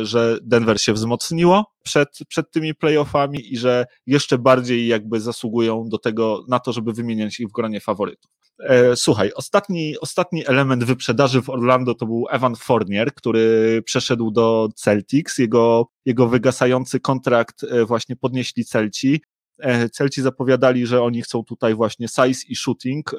y, 0.02 0.06
że 0.06 0.38
Denver 0.44 0.82
się 0.82 0.94
wzmocniło 0.94 1.72
przed, 1.84 2.10
przed 2.28 2.52
tymi 2.52 2.76
playoffami 2.76 3.54
i 3.54 3.58
że 3.58 3.86
jeszcze 4.08 4.38
bardziej 4.38 4.88
jakby 4.88 5.20
zasługują 5.20 5.90
do 5.90 5.98
tego, 5.98 6.46
na 6.48 6.60
to, 6.60 6.74
żeby 6.74 6.94
wymieniać 6.94 7.40
ich 7.40 7.48
w 7.48 7.52
gronie 7.52 7.82
faworytów. 7.82 8.32
E, 8.60 8.96
słuchaj, 8.96 9.32
ostatni, 9.36 10.00
ostatni 10.00 10.48
element 10.48 10.84
wyprzedaży 10.84 11.42
w 11.42 11.50
Orlando 11.50 11.96
to 11.96 12.06
był 12.06 12.26
Evan 12.30 12.56
Fournier, 12.56 13.14
który 13.14 13.82
przeszedł 13.86 14.32
do 14.32 14.70
Celtics. 14.76 15.38
Jego, 15.38 15.88
jego 16.06 16.28
wygasający 16.28 17.00
kontrakt 17.00 17.64
e, 17.64 17.86
właśnie 17.86 18.16
podnieśli 18.16 18.66
Celci. 18.66 19.22
E, 19.60 19.90
Celci 19.90 20.22
zapowiadali, 20.22 20.86
że 20.86 21.02
oni 21.02 21.22
chcą 21.22 21.44
tutaj 21.44 21.76
właśnie 21.76 22.08
size 22.08 22.48
i 22.50 22.56
shooting. 22.56 23.14
E, 23.14 23.18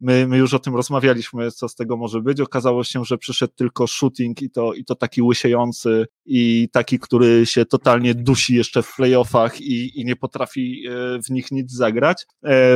my, 0.00 0.26
my 0.26 0.38
już 0.38 0.54
o 0.54 0.58
tym 0.58 0.76
rozmawialiśmy, 0.76 1.50
co 1.50 1.68
z 1.68 1.74
tego 1.74 1.96
może 1.96 2.20
być. 2.20 2.40
Okazało 2.40 2.84
się, 2.84 3.04
że 3.04 3.18
przyszedł 3.18 3.52
tylko 3.56 3.86
shooting 3.86 4.42
i 4.42 4.50
to, 4.50 4.74
i 4.74 4.84
to 4.84 4.94
taki 4.94 5.22
łysiejący 5.22 6.06
i 6.26 6.68
taki, 6.72 6.98
który 6.98 7.46
się 7.46 7.64
totalnie 7.64 8.14
dusi 8.14 8.54
jeszcze 8.54 8.82
w 8.82 8.96
playoffach 8.96 9.60
i, 9.60 10.00
i 10.00 10.04
nie 10.04 10.16
potrafi 10.16 10.84
e, 10.88 10.92
w 11.22 11.30
nich 11.30 11.50
nic 11.50 11.72
zagrać. 11.72 12.26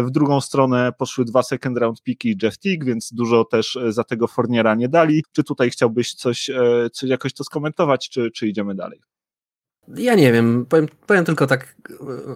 W 0.03 0.11
drugą 0.11 0.41
stronę 0.41 0.93
poszły 0.99 1.25
dwa 1.25 1.43
second 1.43 1.79
round 1.79 2.03
piki 2.03 2.37
Jeff 2.43 2.59
Teague, 2.59 2.85
więc 2.85 3.13
dużo 3.13 3.45
też 3.45 3.79
za 3.89 4.05
tego 4.05 4.27
Forniera 4.27 4.75
nie 4.75 4.89
dali. 4.89 5.25
Czy 5.33 5.45
tutaj 5.45 5.71
chciałbyś 5.71 6.15
coś, 6.15 6.51
coś 6.93 7.11
jakoś 7.11 7.35
to 7.35 7.45
skomentować, 7.45 8.09
czy, 8.09 8.31
czy 8.31 8.49
idziemy 8.49 8.75
dalej? 8.75 9.01
Ja 9.97 10.15
nie 10.15 10.33
wiem, 10.33 10.67
powiem, 10.69 10.89
powiem, 11.07 11.25
tylko 11.25 11.47
tak 11.47 11.77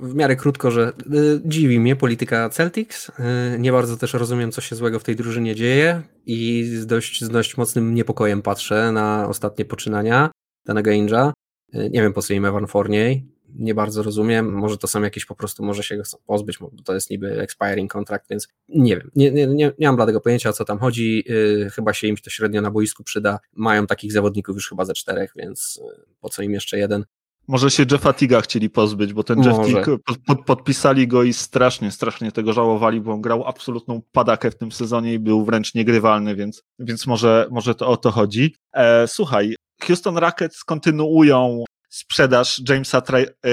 w 0.03 0.15
miarę 0.15 0.37
krótko, 0.37 0.71
że 0.71 0.93
y, 1.15 1.41
dziwi 1.45 1.81
mnie 1.81 1.97
polityka 1.97 2.49
Celtics. 2.49 3.09
Y, 3.09 3.13
nie 3.59 3.73
bardzo 3.73 3.97
też 3.97 4.15
rozumiem, 4.15 4.53
co 4.53 4.61
się 4.61 4.77
złego 4.77 4.99
w 4.99 5.05
tej 5.05 5.17
drużynie 5.17 5.55
dzieje 5.55 6.03
i 6.27 6.65
z 6.65 6.87
dość, 6.87 7.25
z 7.25 7.29
dość 7.29 7.57
mocnym 7.57 7.95
niepokojem 7.95 8.43
patrzę 8.43 8.93
na 8.93 9.29
ostatnie 9.29 9.65
poczynania 9.65 10.31
danego 10.67 10.91
Ainge'a. 10.91 11.33
Y, 11.75 11.91
nie 11.91 12.03
wiem, 12.03 12.13
po 12.13 12.23
co 12.23 12.35
im 12.35 12.45
Evan 12.45 12.67
Fournier. 12.67 13.17
Nie 13.55 13.75
bardzo 13.75 14.03
rozumiem. 14.03 14.53
Może 14.53 14.79
to 14.79 14.87
są 14.87 15.03
jakieś 15.03 15.25
po 15.25 15.35
prostu, 15.35 15.65
może 15.65 15.83
się 15.83 15.97
go 15.97 16.03
pozbyć, 16.27 16.59
bo 16.59 16.71
to 16.85 16.95
jest 16.95 17.11
niby 17.11 17.41
expiring 17.41 17.93
contract, 17.93 18.27
więc 18.31 18.49
nie 18.69 18.97
wiem. 18.97 19.11
Nie, 19.17 19.31
nie, 19.31 19.47
nie, 19.47 19.73
nie 19.79 19.87
mam 19.87 19.97
bladego 19.97 20.21
pojęcia, 20.21 20.51
o 20.51 20.53
co 20.53 20.65
tam 20.65 20.79
chodzi. 20.79 21.25
Chyba 21.73 21.93
się 21.93 22.07
im 22.07 22.17
to 22.17 22.31
średnio 22.31 22.63
na 22.63 22.71
boisku 22.71 23.05
przyda. 23.05 23.39
Mają 23.53 23.87
takich 23.87 24.13
zawodników 24.13 24.55
już 24.55 24.69
chyba 24.69 24.85
ze 24.85 24.95
czterech, 24.95 25.33
więc 25.37 25.81
po 26.21 26.29
co 26.29 26.43
im 26.43 26.53
jeszcze 26.53 26.79
jeden? 26.79 27.05
Może 27.49 27.71
się 27.71 27.85
Jeffa 27.91 28.13
Tiga 28.13 28.41
chcieli 28.41 28.71
pozbyć, 28.71 29.13
bo 29.13 29.25
ten 29.25 29.43
Jeff 29.43 29.67
Tig 29.67 30.03
pod, 30.05 30.19
pod, 30.27 30.45
podpisali 30.45 31.09
go 31.09 31.23
i 31.23 31.33
strasznie, 31.33 31.91
strasznie 31.91 32.33
tego 32.33 32.53
żałowali, 32.53 33.01
bo 33.01 33.13
on 33.13 33.21
grał 33.21 33.47
absolutną 33.47 34.03
padakę 34.13 34.51
w 34.51 34.59
tym 34.59 34.73
sezonie 34.73 35.15
i 35.15 35.19
był 35.19 35.45
wręcz 35.45 35.75
niegrywalny, 35.75 36.37
więc, 36.37 36.63
więc 36.79 37.07
może, 37.07 37.49
może 37.51 37.75
to 37.75 37.89
o 37.89 37.97
to 37.97 38.11
chodzi. 38.11 38.55
E, 38.73 39.09
słuchaj, 39.09 39.55
Houston 39.83 40.19
Rockets 40.19 40.65
kontynuują 40.65 41.65
sprzedaż 41.89 42.63
Jamesa 42.69 43.03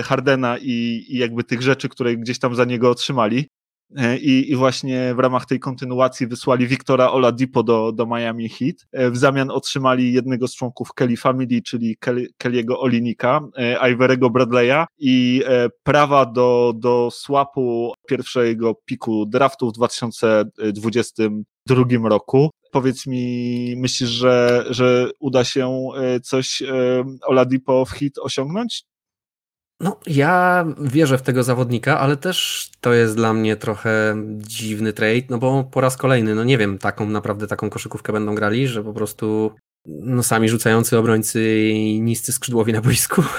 Hardena 0.03 0.57
i, 0.57 1.05
i 1.07 1.17
jakby 1.17 1.43
tych 1.43 1.61
rzeczy, 1.61 1.89
które 1.89 2.15
gdzieś 2.15 2.39
tam 2.39 2.55
za 2.55 2.65
niego 2.65 2.89
otrzymali. 2.89 3.49
E, 3.95 4.17
I, 4.17 4.51
I 4.51 4.55
właśnie 4.55 5.13
w 5.15 5.19
ramach 5.19 5.45
tej 5.45 5.59
kontynuacji 5.59 6.27
wysłali 6.27 6.67
Wiktora 6.67 7.11
Oladipo 7.11 7.63
do, 7.63 7.91
do 7.91 8.05
Miami 8.05 8.49
Heat. 8.49 8.75
E, 8.91 9.11
w 9.11 9.17
zamian 9.17 9.51
otrzymali 9.51 10.13
jednego 10.13 10.47
z 10.47 10.55
członków 10.55 10.93
Kelly 10.93 11.17
Family, 11.17 11.61
czyli 11.61 11.97
Kelly, 11.97 12.27
Kelly'ego 12.43 12.73
Olinika, 12.77 13.41
e, 13.57 13.91
Iverego 13.91 14.29
Bradley'a 14.29 14.85
i 14.97 15.43
prawa 15.83 16.25
do, 16.25 16.73
do 16.75 17.09
swapu 17.11 17.93
pierwszego 18.07 18.75
piku 18.85 19.25
draftu 19.25 19.69
w 19.69 19.73
2022 19.73 22.09
roku. 22.09 22.49
Powiedz 22.71 23.07
mi, 23.07 23.75
myślisz, 23.77 24.09
że, 24.09 24.65
że 24.69 25.09
uda 25.19 25.43
się 25.43 25.87
coś 26.23 26.63
Oladipo 27.21 27.85
w 27.85 27.91
hit 27.91 28.19
osiągnąć? 28.19 28.83
No, 29.79 29.99
ja 30.07 30.65
wierzę 30.81 31.17
w 31.17 31.21
tego 31.21 31.43
zawodnika, 31.43 31.99
ale 31.99 32.17
też 32.17 32.69
to 32.81 32.93
jest 32.93 33.15
dla 33.15 33.33
mnie 33.33 33.55
trochę 33.55 34.15
dziwny 34.37 34.93
trade, 34.93 35.23
no 35.29 35.37
bo 35.37 35.63
po 35.63 35.81
raz 35.81 35.97
kolejny, 35.97 36.35
no 36.35 36.43
nie 36.43 36.57
wiem, 36.57 36.77
taką 36.77 37.09
naprawdę 37.09 37.47
taką 37.47 37.69
koszykówkę 37.69 38.13
będą 38.13 38.35
grali, 38.35 38.67
że 38.67 38.83
po 38.83 38.93
prostu 38.93 39.51
no 39.85 40.23
sami 40.23 40.49
rzucający 40.49 40.97
obrońcy 40.97 41.59
i 41.69 42.01
niscy 42.01 42.31
skrzydłowi 42.31 42.73
na 42.73 42.81
boisku. 42.81 43.23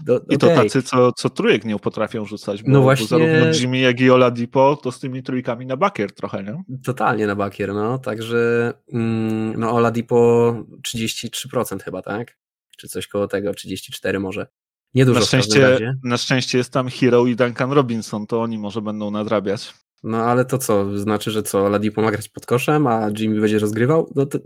Do, 0.00 0.20
I 0.28 0.38
to 0.38 0.46
tacy, 0.46 0.82
co, 0.82 1.12
co 1.12 1.30
trójek 1.30 1.64
nie 1.64 1.78
potrafią 1.78 2.24
rzucać, 2.24 2.62
bo, 2.62 2.70
no 2.70 2.82
właśnie... 2.82 3.06
zarówno 3.06 3.46
Jimmy, 3.60 3.78
jak 3.78 4.00
i 4.00 4.10
Oladipo 4.10 4.76
to 4.76 4.92
z 4.92 5.00
tymi 5.00 5.22
trójkami 5.22 5.66
na 5.66 5.76
bakier 5.76 6.14
trochę, 6.14 6.42
nie? 6.42 6.62
Totalnie 6.84 7.26
na 7.26 7.36
bakier, 7.36 7.74
no, 7.74 7.98
także 7.98 8.72
mm, 8.92 9.60
no 9.60 9.72
Oladipo 9.72 10.54
33% 10.88 11.82
chyba, 11.82 12.02
tak? 12.02 12.38
Czy 12.76 12.88
coś 12.88 13.06
koło 13.06 13.28
tego, 13.28 13.54
34 13.54 14.20
może. 14.20 14.46
Niedużo 14.94 15.20
na 15.20 15.26
szczęście, 15.26 15.94
na 16.02 16.16
szczęście 16.16 16.58
jest 16.58 16.72
tam 16.72 16.88
Hero 16.88 17.26
i 17.26 17.36
Duncan 17.36 17.72
Robinson, 17.72 18.26
to 18.26 18.42
oni 18.42 18.58
może 18.58 18.82
będą 18.82 19.10
nadrabiać. 19.10 19.74
No 20.04 20.18
ale 20.18 20.44
to 20.44 20.58
co? 20.58 20.98
Znaczy, 20.98 21.30
że 21.30 21.42
co? 21.42 21.68
Ladi 21.68 21.90
pomagać 21.90 22.28
pod 22.28 22.46
koszem, 22.46 22.86
a 22.86 23.08
Jimmy 23.18 23.40
będzie 23.40 23.58
rozgrywał? 23.58 24.12
No 24.16 24.26
to 24.26 24.38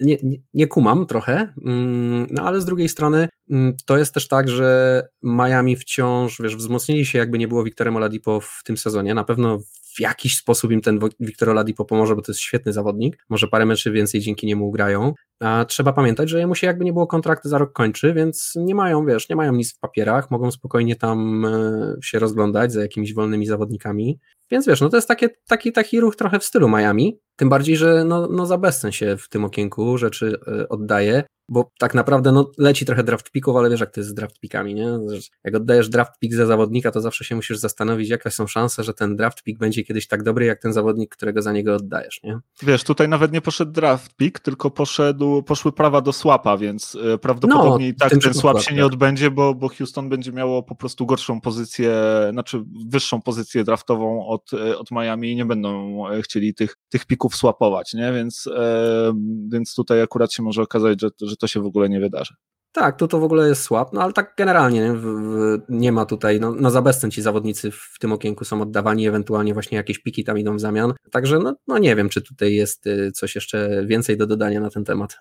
nie, 0.00 0.16
nie, 0.22 0.38
nie 0.54 0.66
kumam 0.66 1.06
trochę, 1.06 1.52
mm, 1.64 2.26
no 2.30 2.42
ale 2.42 2.60
z 2.60 2.64
drugiej 2.64 2.88
strony 2.88 3.28
mm, 3.50 3.74
to 3.86 3.98
jest 3.98 4.14
też 4.14 4.28
tak, 4.28 4.48
że 4.48 5.02
Miami 5.22 5.76
wciąż, 5.76 6.40
wiesz, 6.42 6.56
wzmocnili 6.56 7.06
się 7.06 7.18
jakby 7.18 7.38
nie 7.38 7.48
było 7.48 7.64
Wiktorem 7.64 7.96
Oladipo 7.96 8.40
w 8.40 8.60
tym 8.64 8.76
sezonie. 8.76 9.14
Na 9.14 9.24
pewno 9.24 9.58
w 9.98 10.00
jakiś 10.00 10.36
sposób 10.36 10.70
im 10.70 10.80
ten 10.80 11.00
Wiktor 11.20 11.50
Oladipo 11.50 11.84
pomoże, 11.84 12.16
bo 12.16 12.22
to 12.22 12.32
jest 12.32 12.40
świetny 12.40 12.72
zawodnik. 12.72 13.24
Może 13.28 13.48
parę 13.48 13.66
meczy 13.66 13.92
więcej 13.92 14.20
dzięki 14.20 14.46
niemu 14.46 14.70
grają. 14.70 15.14
A 15.40 15.64
trzeba 15.64 15.92
pamiętać, 15.92 16.30
że 16.30 16.38
jemu 16.38 16.54
się 16.54 16.66
jakby 16.66 16.84
nie 16.84 16.92
było 16.92 17.06
kontraktu 17.06 17.48
za 17.48 17.58
rok 17.58 17.72
kończy, 17.72 18.14
więc 18.14 18.52
nie 18.56 18.74
mają, 18.74 19.06
wiesz, 19.06 19.28
nie 19.28 19.36
mają 19.36 19.52
nic 19.52 19.74
w 19.74 19.78
papierach, 19.78 20.30
mogą 20.30 20.50
spokojnie 20.50 20.96
tam 20.96 21.44
e, 21.44 21.96
się 22.02 22.18
rozglądać 22.18 22.72
za 22.72 22.82
jakimiś 22.82 23.14
wolnymi 23.14 23.46
zawodnikami. 23.46 24.18
Więc 24.50 24.66
wiesz, 24.66 24.80
no 24.80 24.88
to 24.88 24.96
jest 24.96 25.08
takie, 25.08 25.28
taki, 25.48 25.72
taki 25.72 26.00
ruch 26.00 26.16
trochę 26.16 26.38
w 26.38 26.44
stylu 26.44 26.68
Miami, 26.68 27.20
tym 27.36 27.48
bardziej, 27.48 27.76
że 27.76 28.04
no, 28.04 28.28
no 28.30 28.46
za 28.46 28.58
bezcen 28.58 28.92
się 28.92 29.16
w 29.16 29.28
tym 29.28 29.44
okienku 29.44 29.98
rzeczy 29.98 30.38
e, 30.46 30.68
oddaje. 30.68 31.24
Bo 31.48 31.70
tak 31.78 31.94
naprawdę 31.94 32.32
no, 32.32 32.50
leci 32.58 32.86
trochę 32.86 33.04
draft 33.04 33.30
picków, 33.30 33.56
ale 33.56 33.70
wiesz 33.70 33.80
jak 33.80 33.90
to 33.90 34.00
jest 34.00 34.10
z 34.10 34.14
draft 34.14 34.40
pickami, 34.40 34.74
nie? 34.74 34.98
Jak 35.44 35.54
oddajesz 35.54 35.88
draft 35.88 36.12
pick 36.20 36.34
za 36.34 36.46
zawodnika, 36.46 36.90
to 36.90 37.00
zawsze 37.00 37.24
się 37.24 37.36
musisz 37.36 37.58
zastanowić, 37.58 38.08
jakie 38.08 38.30
są 38.30 38.46
szanse, 38.46 38.84
że 38.84 38.94
ten 38.94 39.16
draft 39.16 39.42
pick 39.42 39.58
będzie 39.58 39.84
kiedyś 39.84 40.06
tak 40.06 40.22
dobry, 40.22 40.46
jak 40.46 40.62
ten 40.62 40.72
zawodnik, 40.72 41.16
którego 41.16 41.42
za 41.42 41.52
niego 41.52 41.74
oddajesz, 41.74 42.20
nie? 42.24 42.38
Wiesz, 42.62 42.84
tutaj 42.84 43.08
nawet 43.08 43.32
nie 43.32 43.40
poszedł 43.40 43.72
draft 43.72 44.16
pick, 44.16 44.40
tylko 44.40 44.70
poszedł, 44.70 45.42
poszły 45.42 45.72
prawa 45.72 46.00
do 46.00 46.12
swapa, 46.12 46.56
więc 46.56 46.96
e, 47.14 47.18
prawdopodobnie 47.18 47.86
no, 47.86 47.92
i 47.92 47.94
tak 47.94 48.10
ten 48.10 48.34
swap 48.34 48.60
się 48.60 48.74
nie 48.74 48.86
odbędzie, 48.86 49.30
bo, 49.30 49.54
bo 49.54 49.68
Houston 49.68 50.08
będzie 50.08 50.32
miało 50.32 50.62
po 50.62 50.74
prostu 50.74 51.06
gorszą 51.06 51.40
pozycję, 51.40 51.94
znaczy 52.32 52.64
wyższą 52.88 53.22
pozycję 53.22 53.64
draftową 53.64 54.26
od, 54.26 54.52
e, 54.52 54.78
od 54.78 54.90
Miami 54.90 55.32
i 55.32 55.36
nie 55.36 55.44
będą 55.44 56.02
e, 56.08 56.22
chcieli 56.22 56.54
tych, 56.54 56.76
tych 56.88 57.06
pików 57.06 57.36
swapować, 57.36 57.94
nie? 57.94 58.12
Więc, 58.12 58.46
e, 58.46 59.12
więc 59.52 59.74
tutaj 59.74 60.02
akurat 60.02 60.32
się 60.32 60.42
może 60.42 60.62
okazać, 60.62 61.00
że, 61.00 61.08
że 61.22 61.36
to 61.38 61.46
się 61.46 61.60
w 61.60 61.66
ogóle 61.66 61.88
nie 61.88 62.00
wydarzy. 62.00 62.34
Tak, 62.72 62.98
tu 62.98 63.08
to 63.08 63.20
w 63.20 63.24
ogóle 63.24 63.48
jest 63.48 63.62
słab, 63.62 63.92
no 63.92 64.02
ale 64.02 64.12
tak 64.12 64.34
generalnie 64.38 64.80
nie, 64.80 64.92
w, 64.92 65.02
w, 65.02 65.58
nie 65.68 65.92
ma 65.92 66.06
tutaj, 66.06 66.40
no, 66.40 66.54
no 66.54 66.70
za 66.70 66.82
bezcen 66.82 67.10
ci 67.10 67.22
zawodnicy 67.22 67.70
w 67.70 67.96
tym 68.00 68.12
okienku 68.12 68.44
są 68.44 68.62
oddawani, 68.62 69.08
ewentualnie 69.08 69.54
właśnie 69.54 69.76
jakieś 69.76 69.98
piki 69.98 70.24
tam 70.24 70.38
idą 70.38 70.56
w 70.56 70.60
zamian, 70.60 70.94
także 71.10 71.38
no, 71.38 71.56
no 71.66 71.78
nie 71.78 71.96
wiem, 71.96 72.08
czy 72.08 72.22
tutaj 72.22 72.54
jest 72.54 72.86
y, 72.86 73.12
coś 73.12 73.34
jeszcze 73.34 73.86
więcej 73.86 74.16
do 74.16 74.26
dodania 74.26 74.60
na 74.60 74.70
ten 74.70 74.84
temat. 74.84 75.16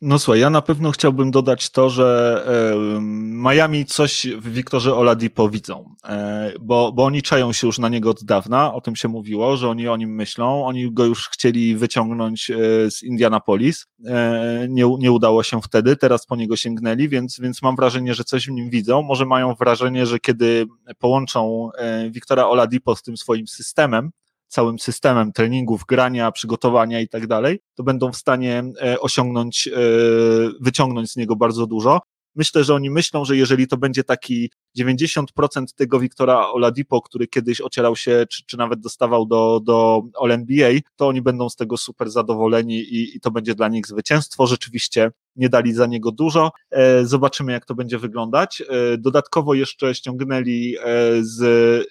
No 0.00 0.18
słuchaj, 0.18 0.40
ja 0.40 0.50
na 0.50 0.62
pewno 0.62 0.90
chciałbym 0.90 1.30
dodać 1.30 1.70
to, 1.70 1.90
że 1.90 2.44
Miami 3.32 3.84
coś 3.84 4.26
w 4.26 4.52
Wiktorze 4.52 4.94
Oladipo 4.94 5.48
widzą, 5.48 5.94
e, 6.04 6.52
bo, 6.60 6.92
bo 6.92 7.04
oni 7.04 7.22
czają 7.22 7.52
się 7.52 7.66
już 7.66 7.78
na 7.78 7.88
niego 7.88 8.10
od 8.10 8.24
dawna, 8.24 8.74
o 8.74 8.80
tym 8.80 8.96
się 8.96 9.08
mówiło, 9.08 9.56
że 9.56 9.68
oni 9.68 9.88
o 9.88 9.96
nim 9.96 10.14
myślą, 10.14 10.66
oni 10.66 10.92
go 10.92 11.04
już 11.04 11.28
chcieli 11.28 11.76
wyciągnąć 11.76 12.50
e, 12.50 12.56
z 12.90 13.02
Indianapolis, 13.02 13.86
e, 14.06 14.66
nie, 14.68 14.84
nie 14.98 15.12
udało 15.12 15.42
się 15.42 15.62
wtedy, 15.62 15.96
teraz 15.96 16.26
po 16.26 16.36
niego 16.36 16.56
sięgnęli, 16.56 17.08
więc, 17.08 17.40
więc 17.40 17.62
mam 17.62 17.76
wrażenie, 17.76 18.14
że 18.14 18.24
coś 18.24 18.46
w 18.46 18.50
nim 18.50 18.70
widzą, 18.70 19.02
może 19.02 19.26
mają 19.26 19.54
wrażenie, 19.54 20.06
że 20.06 20.18
kiedy 20.18 20.66
połączą 20.98 21.70
Wiktora 22.10 22.46
Oladipo 22.46 22.96
z 22.96 23.02
tym 23.02 23.16
swoim 23.16 23.46
systemem, 23.46 24.10
całym 24.48 24.78
systemem 24.78 25.32
treningów, 25.32 25.84
grania, 25.84 26.32
przygotowania 26.32 27.00
i 27.00 27.08
tak 27.08 27.26
dalej, 27.26 27.60
to 27.74 27.82
będą 27.82 28.12
w 28.12 28.16
stanie 28.16 28.64
e, 28.82 29.00
osiągnąć, 29.00 29.68
e, 29.68 29.80
wyciągnąć 30.60 31.12
z 31.12 31.16
niego 31.16 31.36
bardzo 31.36 31.66
dużo. 31.66 32.00
Myślę, 32.38 32.64
że 32.64 32.74
oni 32.74 32.90
myślą, 32.90 33.24
że 33.24 33.36
jeżeli 33.36 33.68
to 33.68 33.76
będzie 33.76 34.04
taki 34.04 34.50
90% 34.78 35.24
tego 35.76 36.00
Wiktora 36.00 36.48
Oladipo, 36.48 37.02
który 37.02 37.26
kiedyś 37.26 37.60
ocierał 37.60 37.96
się, 37.96 38.26
czy, 38.30 38.42
czy 38.46 38.56
nawet 38.56 38.80
dostawał 38.80 39.26
do, 39.26 39.60
do 39.64 40.02
All-NBA, 40.22 40.72
to 40.96 41.08
oni 41.08 41.22
będą 41.22 41.48
z 41.48 41.56
tego 41.56 41.76
super 41.76 42.10
zadowoleni 42.10 42.78
i, 42.78 43.16
i 43.16 43.20
to 43.20 43.30
będzie 43.30 43.54
dla 43.54 43.68
nich 43.68 43.86
zwycięstwo. 43.86 44.46
Rzeczywiście 44.46 45.10
nie 45.36 45.48
dali 45.48 45.72
za 45.72 45.86
niego 45.86 46.12
dużo. 46.12 46.52
E, 46.70 47.06
zobaczymy, 47.06 47.52
jak 47.52 47.64
to 47.64 47.74
będzie 47.74 47.98
wyglądać. 47.98 48.62
E, 48.68 48.98
dodatkowo 48.98 49.54
jeszcze 49.54 49.94
ściągnęli 49.94 50.76
e, 50.76 50.82
z, 51.20 51.36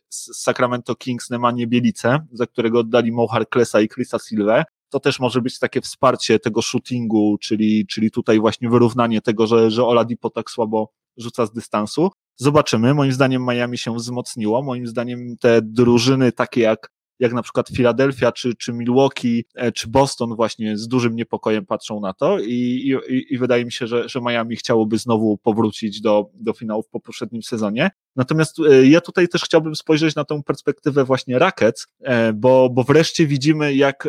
z 0.09 0.41
Sacramento 0.43 0.95
Kings 0.95 1.29
Nemanie 1.29 1.67
Bielice, 1.67 2.19
za 2.31 2.45
którego 2.45 2.79
oddali 2.79 3.11
Mo 3.11 3.27
Harklessa 3.27 3.81
i 3.81 3.89
Chrisa 3.89 4.17
Silve 4.19 4.63
to 4.89 4.99
też 4.99 5.19
może 5.19 5.41
być 5.41 5.59
takie 5.59 5.81
wsparcie 5.81 6.39
tego 6.39 6.61
shootingu, 6.61 7.37
czyli, 7.41 7.87
czyli 7.87 8.11
tutaj 8.11 8.39
właśnie 8.39 8.69
wyrównanie 8.69 9.21
tego, 9.21 9.47
że, 9.47 9.71
że 9.71 9.85
Oladipo 9.85 10.29
tak 10.29 10.51
słabo 10.51 10.91
rzuca 11.17 11.45
z 11.45 11.51
dystansu. 11.51 12.09
Zobaczymy. 12.35 12.93
Moim 12.93 13.11
zdaniem 13.11 13.45
Miami 13.45 13.77
się 13.77 13.95
wzmocniło. 13.95 14.63
Moim 14.63 14.87
zdaniem 14.87 15.37
te 15.37 15.61
drużyny 15.61 16.31
takie 16.31 16.61
jak 16.61 16.91
jak 17.19 17.33
na 17.33 17.41
przykład 17.41 17.69
Philadelphia, 17.69 18.31
czy, 18.31 18.55
czy 18.55 18.73
Milwaukee, 18.73 19.45
e, 19.55 19.71
czy 19.71 19.87
Boston 19.87 20.35
właśnie 20.35 20.77
z 20.77 20.87
dużym 20.87 21.15
niepokojem 21.15 21.65
patrzą 21.65 21.99
na 21.99 22.13
to 22.13 22.39
i, 22.39 22.93
i, 23.09 23.33
i 23.33 23.37
wydaje 23.37 23.65
mi 23.65 23.71
się, 23.71 23.87
że, 23.87 24.09
że 24.09 24.21
Miami 24.21 24.55
chciałoby 24.55 24.97
znowu 24.97 25.37
powrócić 25.37 26.01
do, 26.01 26.29
do 26.33 26.53
finałów 26.53 26.89
po 26.89 26.99
poprzednim 26.99 27.43
sezonie. 27.43 27.89
Natomiast 28.15 28.59
e, 28.59 28.87
ja 28.87 29.01
tutaj 29.01 29.27
też 29.27 29.43
chciałbym 29.43 29.75
spojrzeć 29.75 30.15
na 30.15 30.25
tę 30.25 30.41
perspektywę 30.45 31.03
właśnie 31.03 31.39
Rackets, 31.39 31.87
e, 32.01 32.33
bo, 32.33 32.69
bo 32.69 32.83
wreszcie 32.83 33.27
widzimy, 33.27 33.75
jak 33.75 34.07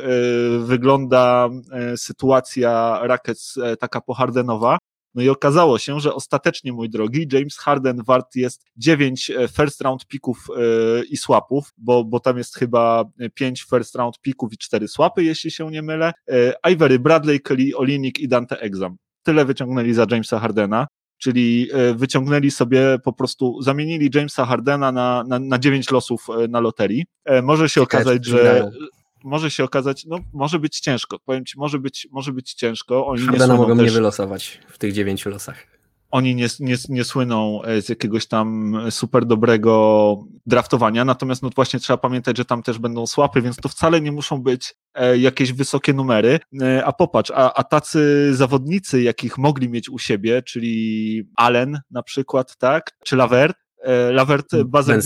wygląda 0.60 1.48
sytuacja 1.96 3.00
Rackets 3.02 3.58
taka 3.78 4.00
pohardenowa. 4.00 4.78
No 5.14 5.22
i 5.22 5.28
okazało 5.28 5.78
się, 5.78 6.00
że 6.00 6.14
ostatecznie, 6.14 6.72
mój 6.72 6.90
drogi, 6.90 7.26
James 7.32 7.56
Harden 7.56 8.02
wart 8.06 8.36
jest 8.36 8.64
9 8.76 9.30
e, 9.30 9.48
first 9.48 9.80
round 9.80 10.06
pików 10.06 10.46
e, 10.56 11.04
i 11.04 11.16
swapów, 11.16 11.72
bo, 11.76 12.04
bo 12.04 12.20
tam 12.20 12.38
jest 12.38 12.56
chyba 12.56 13.04
5 13.34 13.66
first 13.70 13.94
round 13.94 14.20
pików 14.20 14.52
i 14.52 14.58
4 14.58 14.88
swapy, 14.88 15.24
jeśli 15.24 15.50
się 15.50 15.70
nie 15.70 15.82
mylę. 15.82 16.12
E, 16.28 16.70
Ivory 16.72 16.98
Bradley, 16.98 17.40
Kelly 17.40 17.76
Olinik 17.76 18.18
i 18.18 18.28
Dante 18.28 18.60
Exam. 18.60 18.96
Tyle 19.22 19.44
wyciągnęli 19.44 19.92
za 19.92 20.06
Jamesa 20.10 20.38
Hardena 20.38 20.86
czyli 21.20 21.68
wyciągnęli 21.94 22.50
sobie 22.50 22.98
po 23.04 23.12
prostu, 23.12 23.62
zamienili 23.62 24.10
Jamesa 24.14 24.46
Hardena 24.46 24.92
na, 24.92 25.24
na, 25.28 25.38
na 25.38 25.58
9 25.58 25.90
losów 25.90 26.26
na 26.48 26.60
loterii. 26.60 27.04
Może 27.42 27.68
się 27.68 27.82
okazać, 27.82 28.26
że, 28.26 28.70
może 29.24 29.50
się 29.50 29.64
okazać, 29.64 30.04
no 30.04 30.18
może 30.32 30.58
być 30.58 30.80
ciężko, 30.80 31.18
powiem 31.18 31.44
Ci, 31.44 31.58
może 31.58 31.78
być, 31.78 32.08
może 32.10 32.32
być 32.32 32.54
ciężko. 32.54 33.06
Oni 33.06 33.26
Hardena 33.26 33.54
mogą 33.54 33.76
też, 33.76 33.84
nie 33.84 33.90
wylosować 33.90 34.60
w 34.68 34.78
tych 34.78 34.92
dziewięciu 34.92 35.30
losach. 35.30 35.78
Oni 36.10 36.34
nie, 36.34 36.46
nie, 36.60 36.76
nie 36.88 37.04
słyną 37.04 37.62
e, 37.62 37.82
z 37.82 37.88
jakiegoś 37.88 38.26
tam 38.26 38.76
super 38.90 39.26
dobrego 39.26 40.16
draftowania, 40.46 41.04
natomiast 41.04 41.42
no 41.42 41.50
właśnie 41.54 41.80
trzeba 41.80 41.96
pamiętać, 41.96 42.36
że 42.36 42.44
tam 42.44 42.62
też 42.62 42.78
będą 42.78 43.06
słapy, 43.06 43.42
więc 43.42 43.56
to 43.56 43.68
wcale 43.68 44.00
nie 44.00 44.12
muszą 44.12 44.42
być 44.42 44.74
e, 44.94 45.18
jakieś 45.18 45.52
wysokie 45.52 45.92
numery. 45.92 46.40
E, 46.62 46.84
a 46.84 46.92
popatrz, 46.92 47.30
a, 47.30 47.54
a 47.54 47.64
tacy 47.64 48.30
zawodnicy, 48.34 49.02
jakich 49.02 49.38
mogli 49.38 49.68
mieć 49.68 49.90
u 49.90 49.98
siebie, 49.98 50.42
czyli 50.42 51.22
Allen 51.36 51.80
na 51.90 52.02
przykład, 52.02 52.56
tak, 52.56 52.90
czy 53.04 53.16
Lavert, 53.16 53.56
Lavert 54.10 54.56
bazę 54.64 54.98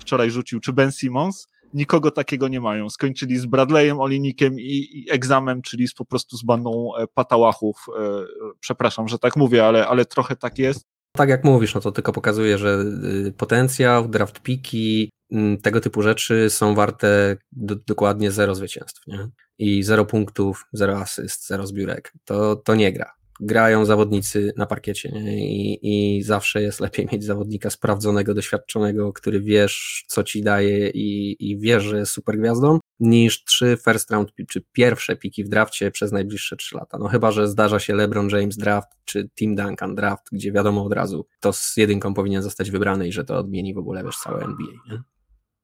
wczoraj 0.00 0.30
rzucił, 0.30 0.60
czy 0.60 0.72
Ben 0.72 0.92
Simmons, 0.92 1.46
nikogo 1.76 2.10
takiego 2.10 2.48
nie 2.48 2.60
mają. 2.60 2.90
Skończyli 2.90 3.38
z 3.38 3.46
Bradleyem, 3.46 4.00
Olinikiem 4.00 4.60
i, 4.60 4.88
i 4.92 5.10
egzamem, 5.10 5.62
czyli 5.62 5.88
z, 5.88 5.94
po 5.94 6.04
prostu 6.04 6.36
z 6.36 6.44
bandą 6.44 6.90
e, 6.98 7.06
patałachów. 7.14 7.76
E, 7.98 8.24
przepraszam, 8.60 9.08
że 9.08 9.18
tak 9.18 9.36
mówię, 9.36 9.66
ale, 9.66 9.86
ale 9.88 10.04
trochę 10.04 10.36
tak 10.36 10.58
jest. 10.58 10.84
Tak 11.12 11.28
jak 11.28 11.44
mówisz, 11.44 11.74
no 11.74 11.80
to 11.80 11.92
tylko 11.92 12.12
pokazuje, 12.12 12.58
że 12.58 12.84
y, 13.26 13.32
potencjał, 13.32 14.08
draft 14.08 14.40
piki, 14.40 15.10
mm, 15.32 15.58
tego 15.58 15.80
typu 15.80 16.02
rzeczy 16.02 16.50
są 16.50 16.74
warte 16.74 17.36
do, 17.52 17.76
dokładnie 17.76 18.30
zero 18.30 18.54
zwycięstw, 18.54 19.06
nie? 19.06 19.28
I 19.58 19.82
zero 19.82 20.04
punktów, 20.04 20.64
zero 20.72 20.98
asyst, 20.98 21.46
zero 21.46 21.66
zbiórek. 21.66 22.12
To, 22.24 22.56
to 22.56 22.74
nie 22.74 22.92
gra 22.92 23.16
grają 23.40 23.84
zawodnicy 23.84 24.52
na 24.56 24.66
parkiecie 24.66 25.12
nie? 25.12 25.46
I, 25.46 25.78
i 26.16 26.22
zawsze 26.22 26.62
jest 26.62 26.80
lepiej 26.80 27.08
mieć 27.12 27.24
zawodnika 27.24 27.70
sprawdzonego, 27.70 28.34
doświadczonego, 28.34 29.12
który 29.12 29.40
wiesz, 29.40 30.04
co 30.08 30.24
ci 30.24 30.42
daje 30.42 30.88
i, 30.88 31.36
i 31.50 31.58
wiesz, 31.58 31.82
że 31.82 31.98
jest 31.98 32.12
super 32.12 32.38
gwiazdą, 32.38 32.78
niż 33.00 33.44
trzy 33.44 33.78
first 33.84 34.10
round 34.10 34.32
czy 34.48 34.64
pierwsze 34.72 35.16
piki 35.16 35.44
w 35.44 35.48
drafcie 35.48 35.90
przez 35.90 36.12
najbliższe 36.12 36.56
trzy 36.56 36.76
lata. 36.76 36.98
No 36.98 37.08
chyba, 37.08 37.30
że 37.30 37.48
zdarza 37.48 37.78
się 37.78 37.94
LeBron 37.94 38.28
James 38.28 38.56
draft 38.56 38.88
czy 39.04 39.28
Tim 39.38 39.54
Duncan 39.54 39.94
draft, 39.94 40.28
gdzie 40.32 40.52
wiadomo 40.52 40.84
od 40.84 40.92
razu, 40.92 41.26
to 41.40 41.52
z 41.52 41.76
jedynką 41.76 42.14
powinien 42.14 42.42
zostać 42.42 42.70
wybrany 42.70 43.08
i 43.08 43.12
że 43.12 43.24
to 43.24 43.38
odmieni 43.38 43.74
w 43.74 43.78
ogóle 43.78 44.04
wiesz 44.04 44.16
całe 44.16 44.44
NBA. 44.44 44.66
Nie? 44.90 45.02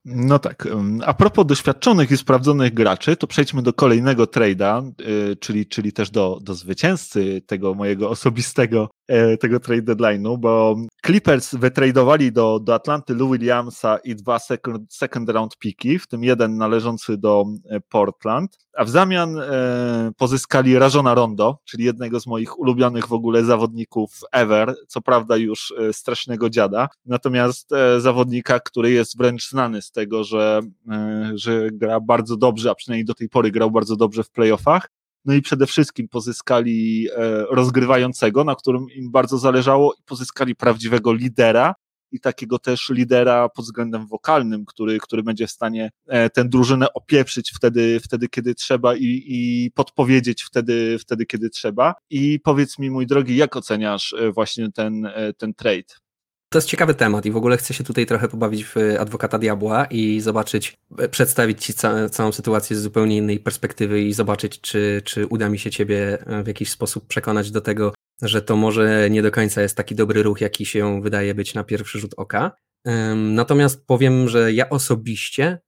No 0.05 0.39
tak. 0.39 0.69
A 1.07 1.15
propos 1.15 1.47
doświadczonych 1.47 2.11
i 2.11 2.17
sprawdzonych 2.17 2.75
graczy, 2.75 3.17
to 3.17 3.27
przejdźmy 3.27 3.63
do 3.63 3.73
kolejnego 3.73 4.25
trade'a, 4.25 4.93
y, 5.33 5.37
czyli, 5.37 5.67
czyli 5.67 5.93
też 5.93 6.11
do, 6.11 6.39
do 6.43 6.55
zwycięzcy 6.55 7.43
tego 7.47 7.75
mojego 7.75 8.11
osobistego 8.11 8.91
tego 9.41 9.61
trade 9.61 9.83
deadline'u, 9.83 10.39
bo 10.39 10.77
Clippers 11.07 11.55
wytradowali 11.55 12.33
do, 12.33 12.61
do 12.61 12.75
Atlanty 12.75 13.15
Lou 13.15 13.31
Williamsa 13.31 13.99
i 14.05 14.17
dwa 14.17 14.39
second, 14.39 14.95
second 14.95 15.29
round 15.29 15.59
piki, 15.59 15.99
w 15.99 16.07
tym 16.07 16.25
jeden 16.25 16.57
należący 16.57 17.17
do 17.17 17.45
e, 17.71 17.81
Portland, 17.81 18.59
a 18.77 18.85
w 18.85 18.91
zamian 18.91 19.39
e, 19.39 20.11
pozyskali 20.17 20.79
Rajona 20.79 21.15
Rondo, 21.15 21.59
czyli 21.65 21.85
jednego 21.85 22.21
z 22.21 22.27
moich 22.27 22.59
ulubionych 22.59 23.09
w 23.09 23.13
ogóle 23.13 23.45
zawodników 23.45 24.21
ever, 24.33 24.75
co 24.89 25.01
prawda 25.01 25.37
już 25.37 25.75
e, 25.79 25.93
strasznego 25.93 26.51
dziada, 26.51 26.89
natomiast 27.07 27.73
e, 27.73 28.01
zawodnika, 28.01 28.61
który 28.61 28.91
jest 28.91 29.19
wręcz 29.19 29.49
znany 29.49 29.83
z 29.83 29.91
tego, 29.91 30.25
że, 30.25 30.61
e, 30.91 31.33
że 31.35 31.71
gra 31.73 32.01
bardzo 32.01 32.37
dobrze, 32.37 32.71
a 32.71 32.75
przynajmniej 32.75 33.05
do 33.05 33.15
tej 33.15 33.29
pory 33.29 33.51
grał 33.51 33.71
bardzo 33.71 33.97
dobrze 33.97 34.25
w 34.25 34.31
playoffach, 34.31 34.89
no 35.25 35.35
i 35.35 35.43
przede 35.43 35.67
wszystkim 35.67 36.09
pozyskali 36.09 37.09
e, 37.17 37.45
rozgrywającego, 37.51 38.45
na 38.45 38.55
którym 38.55 38.87
im 38.95 39.11
bardzo 39.11 39.39
zależało, 39.39 39.95
i 40.01 40.03
pozyskali 40.03 40.57
prawdziwego 40.57 41.13
lidera 41.13 41.75
i 42.13 42.21
takiego 42.21 42.59
też 42.59 42.91
lidera 42.91 43.49
pod 43.49 43.65
względem 43.65 44.07
wokalnym, 44.07 44.65
który, 44.65 44.99
który 44.99 45.23
będzie 45.23 45.47
w 45.47 45.51
stanie 45.51 45.91
e, 46.09 46.31
tę 46.31 46.45
drużynę 46.45 46.93
opieprzyć 46.93 47.53
wtedy, 47.57 48.01
wtedy 48.01 48.29
kiedy 48.29 48.55
trzeba 48.55 48.97
i, 48.97 49.23
i 49.27 49.71
podpowiedzieć 49.75 50.43
wtedy, 50.43 50.99
wtedy, 50.99 51.27
kiedy 51.27 51.51
trzeba. 51.51 51.95
I 52.11 52.41
powiedz 52.41 52.79
mi, 52.79 52.91
mój 52.91 53.07
drogi, 53.07 53.37
jak 53.37 53.57
oceniasz 53.57 54.13
e, 54.13 54.33
właśnie 54.33 54.73
ten, 54.73 55.09
ten 55.39 55.55
trade? 55.55 55.95
To 56.53 56.59
jest 56.59 56.69
ciekawy 56.69 56.95
temat 56.95 57.27
i 57.27 57.31
w 57.31 57.37
ogóle 57.37 57.57
chcę 57.57 57.75
się 57.75 57.85
tutaj 57.85 58.07
trochę 58.07 58.29
pobawić 58.29 58.65
w 58.65 58.77
adwokata 58.99 59.39
diabła 59.39 59.85
i 59.85 60.21
zobaczyć, 60.21 60.77
e, 60.99 61.09
przedstawić 61.09 61.65
Ci 61.65 61.75
ca 61.75 62.09
całą 62.09 62.33
sytuację 62.33 62.77
z 62.77 62.83
zupełnie 62.83 63.17
innej 63.17 63.41
perspektywy 63.41 64.03
i 64.03 64.13
zobaczyć, 64.13 64.61
czy, 64.61 65.03
czy 65.05 65.27
uda 65.27 65.49
mi 65.49 65.59
się 65.59 65.71
Ciebie 65.71 66.19
e, 66.27 66.43
w 66.43 66.47
jakiś 66.47 66.71
sposób 66.71 67.07
przekonać 67.07 67.51
do 67.51 67.61
tego, 67.61 67.95
że 68.23 68.43
to 68.43 68.57
może 68.57 69.11
nie 69.11 69.23
do 69.23 69.31
końca 69.31 69.63
jest 69.63 69.77
taki 69.77 69.95
dobry 69.95 70.23
ruch, 70.23 70.41
jaki 70.41 70.67
się 70.67 71.03
wydaje 71.03 71.35
być 71.35 71.55
na 71.55 71.65
pierwszy 71.65 71.99
rzut 71.99 72.15
oka. 72.17 72.53
Natomiast 73.17 73.87
powiem, 73.87 74.29
że 74.29 74.53
ja 74.53 74.71
osobiście 74.71 75.59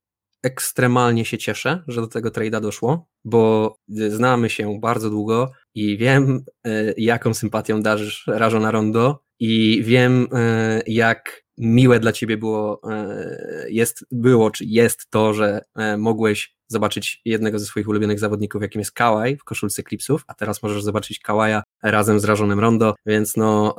ekstremalnie 0.42 1.24
się 1.24 1.38
cieszę, 1.38 1.82
że 1.88 2.00
do 2.00 2.06
tego 2.06 2.28
trade'a 2.28 2.60
doszło, 2.60 3.08
bo 3.24 3.74
znamy 3.88 4.50
się 4.50 4.80
bardzo 4.80 5.10
długo 5.10 5.52
i 5.74 5.98
wiem, 5.98 6.44
e, 6.66 6.92
jaką 6.96 7.34
sympatią 7.34 7.82
darzysz 7.82 8.24
Rażona 8.26 8.70
Rondo 8.70 9.23
i 9.40 9.82
wiem, 9.84 10.26
e, 10.32 10.82
jak 10.86 11.44
miłe 11.58 12.00
dla 12.00 12.12
ciebie 12.12 12.36
było, 12.36 12.80
e, 12.90 13.66
jest, 13.68 14.04
było, 14.10 14.50
czy 14.50 14.64
jest 14.64 15.10
to, 15.10 15.34
że 15.34 15.60
mogłeś 15.98 16.53
zobaczyć 16.68 17.20
jednego 17.24 17.58
ze 17.58 17.66
swoich 17.66 17.88
ulubionych 17.88 18.18
zawodników, 18.18 18.62
jakim 18.62 18.78
jest 18.78 18.92
Kałaj 18.92 19.36
w 19.36 19.44
koszulce 19.44 19.82
Clipsów, 19.82 20.24
a 20.26 20.34
teraz 20.34 20.62
możesz 20.62 20.82
zobaczyć 20.82 21.18
Kałaja 21.18 21.62
razem 21.82 22.20
z 22.20 22.24
Rażonem 22.24 22.60
Rondo, 22.60 22.94
więc 23.06 23.36
no 23.36 23.76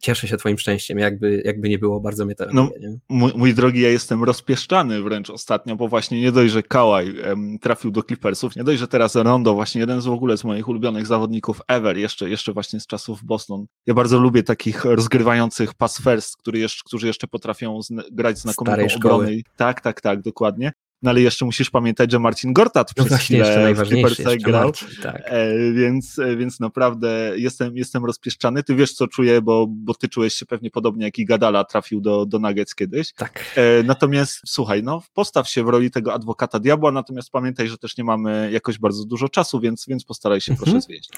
cieszę 0.00 0.28
się 0.28 0.36
twoim 0.36 0.58
szczęściem, 0.58 0.98
jakby, 0.98 1.42
jakby 1.44 1.68
nie 1.68 1.78
było, 1.78 2.00
bardzo 2.00 2.26
mnie 2.26 2.34
to 2.34 2.46
no, 2.52 2.70
mój, 3.08 3.32
mój, 3.36 3.54
drogi, 3.54 3.80
ja 3.80 3.88
jestem 3.88 4.24
rozpieszczany 4.24 5.02
wręcz 5.02 5.30
ostatnio, 5.30 5.76
bo 5.76 5.88
właśnie 5.88 6.20
nie 6.20 6.32
dość, 6.32 6.52
że 6.52 6.62
Kałaj 6.62 7.14
trafił 7.60 7.90
do 7.90 8.02
Clippersów, 8.02 8.56
nie 8.56 8.64
dość, 8.64 8.78
że 8.78 8.88
teraz 8.88 9.14
Rondo, 9.14 9.54
właśnie 9.54 9.80
jeden 9.80 10.00
z 10.00 10.06
w 10.06 10.10
ogóle 10.10 10.36
z 10.36 10.44
moich 10.44 10.68
ulubionych 10.68 11.06
zawodników 11.06 11.60
ever, 11.68 11.96
jeszcze, 11.96 12.30
jeszcze 12.30 12.52
właśnie 12.52 12.80
z 12.80 12.86
czasów 12.86 13.24
Boston. 13.24 13.66
Ja 13.86 13.94
bardzo 13.94 14.18
lubię 14.18 14.42
takich 14.42 14.84
rozgrywających 14.84 15.74
pass 15.74 16.02
first, 16.02 16.36
który 16.36 16.58
jeszcze, 16.58 16.82
którzy 16.86 17.06
jeszcze 17.06 17.26
potrafią 17.26 17.80
grać 18.12 18.38
znakomitą 18.38 18.96
obronę. 18.96 19.30
Tak, 19.56 19.80
tak, 19.80 20.00
tak, 20.00 20.22
dokładnie. 20.22 20.72
No 21.02 21.10
ale 21.10 21.20
jeszcze 21.20 21.44
musisz 21.44 21.70
pamiętać, 21.70 22.12
że 22.12 22.18
Marcin 22.18 22.52
Gortat 22.52 22.92
no 22.96 23.04
przez 23.04 23.18
chwilę 23.18 23.74
w 23.74 24.42
grał, 24.42 24.64
Marcin, 24.64 24.88
tak. 25.02 25.22
e, 25.24 25.72
więc, 25.72 26.18
e, 26.18 26.36
więc 26.36 26.60
naprawdę 26.60 27.32
jestem, 27.36 27.76
jestem 27.76 28.04
rozpieszczany. 28.04 28.62
Ty 28.62 28.74
wiesz, 28.74 28.92
co 28.92 29.06
czuję, 29.06 29.42
bo, 29.42 29.66
bo 29.68 29.94
ty 29.94 30.08
czułeś 30.08 30.34
się 30.34 30.46
pewnie 30.46 30.70
podobnie, 30.70 31.04
jak 31.04 31.18
i 31.18 31.24
Gadala 31.24 31.64
trafił 31.64 32.00
do, 32.00 32.26
do 32.26 32.38
Nuggets 32.38 32.74
kiedyś. 32.74 33.12
Tak. 33.12 33.44
E, 33.56 33.82
natomiast 33.82 34.40
słuchaj, 34.46 34.82
no 34.82 35.02
postaw 35.14 35.48
się 35.48 35.64
w 35.64 35.68
roli 35.68 35.90
tego 35.90 36.14
adwokata 36.14 36.58
diabła, 36.58 36.92
natomiast 36.92 37.30
pamiętaj, 37.30 37.68
że 37.68 37.78
też 37.78 37.96
nie 37.96 38.04
mamy 38.04 38.50
jakoś 38.52 38.78
bardzo 38.78 39.04
dużo 39.04 39.28
czasu, 39.28 39.60
więc, 39.60 39.84
więc 39.88 40.04
postaraj 40.04 40.40
się 40.40 40.52
mhm. 40.52 40.64
proszę 40.64 40.80
zwieść. 40.80 41.10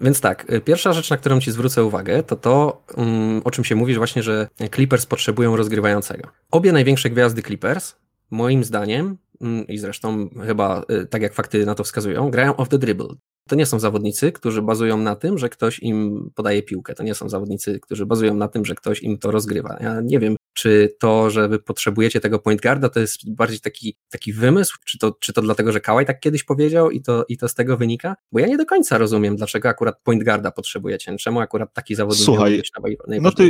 Więc 0.00 0.20
tak, 0.20 0.44
e, 0.48 0.60
pierwsza 0.60 0.92
rzecz, 0.92 1.10
na 1.10 1.16
którą 1.16 1.40
ci 1.40 1.52
zwrócę 1.52 1.84
uwagę, 1.84 2.22
to 2.22 2.36
to, 2.36 2.82
um, 2.96 3.40
o 3.44 3.50
czym 3.50 3.64
się 3.64 3.74
mówisz 3.74 3.96
właśnie, 3.96 4.22
że 4.22 4.48
Clippers 4.74 5.06
potrzebują 5.06 5.56
rozgrywającego. 5.56 6.28
Obie 6.50 6.72
największe 6.72 7.10
gwiazdy 7.10 7.42
Clippers 7.42 7.94
moim 8.32 8.64
zdaniem, 8.64 9.18
mm, 9.40 9.66
i 9.66 9.78
zresztą 9.78 10.28
chyba 10.46 10.82
y, 10.90 11.06
tak 11.06 11.22
jak 11.22 11.34
fakty 11.34 11.66
na 11.66 11.74
to 11.74 11.84
wskazują, 11.84 12.30
grają 12.30 12.56
off 12.56 12.68
the 12.68 12.78
dribble. 12.78 13.14
To 13.48 13.56
nie 13.56 13.66
są 13.66 13.80
zawodnicy, 13.80 14.32
którzy 14.32 14.62
bazują 14.62 14.96
na 14.96 15.16
tym, 15.16 15.38
że 15.38 15.48
ktoś 15.48 15.78
im 15.78 16.30
podaje 16.34 16.62
piłkę. 16.62 16.94
To 16.94 17.02
nie 17.02 17.14
są 17.14 17.28
zawodnicy, 17.28 17.80
którzy 17.80 18.06
bazują 18.06 18.34
na 18.34 18.48
tym, 18.48 18.64
że 18.64 18.74
ktoś 18.74 19.02
im 19.02 19.18
to 19.18 19.30
rozgrywa. 19.30 19.76
Ja 19.80 20.00
nie 20.00 20.18
wiem, 20.18 20.36
czy 20.54 20.96
to, 20.98 21.30
że 21.30 21.48
wy 21.48 21.58
potrzebujecie 21.58 22.20
tego 22.20 22.38
point 22.38 22.60
guarda, 22.60 22.88
to 22.88 23.00
jest 23.00 23.34
bardziej 23.34 23.60
taki, 23.60 23.96
taki 24.10 24.32
wymysł? 24.32 24.76
Czy 24.86 24.98
to, 24.98 25.16
czy 25.20 25.32
to 25.32 25.42
dlatego, 25.42 25.72
że 25.72 25.80
Kawaj 25.80 26.06
tak 26.06 26.20
kiedyś 26.20 26.44
powiedział 26.44 26.90
i 26.90 27.02
to, 27.02 27.24
i 27.28 27.36
to 27.36 27.48
z 27.48 27.54
tego 27.54 27.76
wynika? 27.76 28.16
Bo 28.32 28.38
ja 28.38 28.46
nie 28.46 28.56
do 28.56 28.66
końca 28.66 28.98
rozumiem, 28.98 29.36
dlaczego 29.36 29.68
akurat 29.68 30.00
point 30.02 30.24
guarda 30.24 30.50
potrzebujecie. 30.50 31.16
Czemu 31.16 31.40
akurat 31.40 31.74
taki 31.74 31.94
zawodnik 31.94 32.24
Słuchaj, 32.24 32.56
być 32.56 32.70
no 33.20 33.32
to 33.32 33.42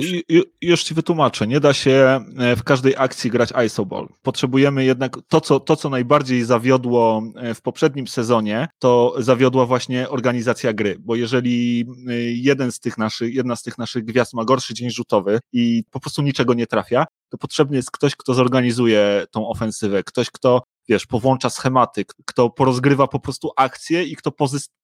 już 0.62 0.84
ci 0.84 0.94
wytłumaczę. 0.94 1.46
Nie 1.46 1.60
da 1.60 1.72
się 1.72 2.24
e, 2.38 2.56
w 2.56 2.62
każdej 2.62 2.94
akcji 2.96 3.30
grać 3.30 3.52
ISO 3.66 3.86
ball. 3.86 4.08
Potrzebujemy 4.22 4.84
jednak 4.84 5.16
to, 5.28 5.40
co, 5.40 5.60
to, 5.60 5.76
co 5.76 5.90
najbardziej 5.90 6.44
zawiodło 6.44 7.22
e, 7.36 7.54
w 7.54 7.62
poprzednim 7.62 8.08
sezonie, 8.08 8.68
to 8.78 9.14
zawiodła 9.18 9.66
właśnie 9.66 9.81
organizacja 10.08 10.72
gry, 10.72 10.96
bo 11.00 11.16
jeżeli 11.16 11.84
e, 12.08 12.12
jeden 12.22 12.72
z 12.72 12.80
tych 12.80 12.98
naszych, 12.98 13.34
jedna 13.34 13.56
z 13.56 13.62
tych 13.62 13.78
naszych 13.78 14.04
gwiazd 14.04 14.34
ma 14.34 14.44
gorszy 14.44 14.74
dzień 14.74 14.90
rzutowy 14.90 15.40
i 15.52 15.84
po 15.90 16.00
prostu 16.00 16.22
niczego 16.22 16.54
nie 16.54 16.66
trafia, 16.66 17.04
to 17.28 17.38
potrzebny 17.38 17.76
jest 17.76 17.90
ktoś, 17.90 18.16
kto 18.16 18.34
zorganizuje 18.34 19.24
tą 19.30 19.48
ofensywę, 19.48 20.02
ktoś, 20.02 20.30
kto 20.30 20.62
wiesz, 20.88 21.06
powłącza 21.06 21.50
schematy, 21.50 22.04
kto 22.24 22.50
porozgrywa 22.50 23.06
po 23.06 23.20
prostu 23.20 23.50
akcje 23.56 24.04
i 24.04 24.16
kto 24.16 24.32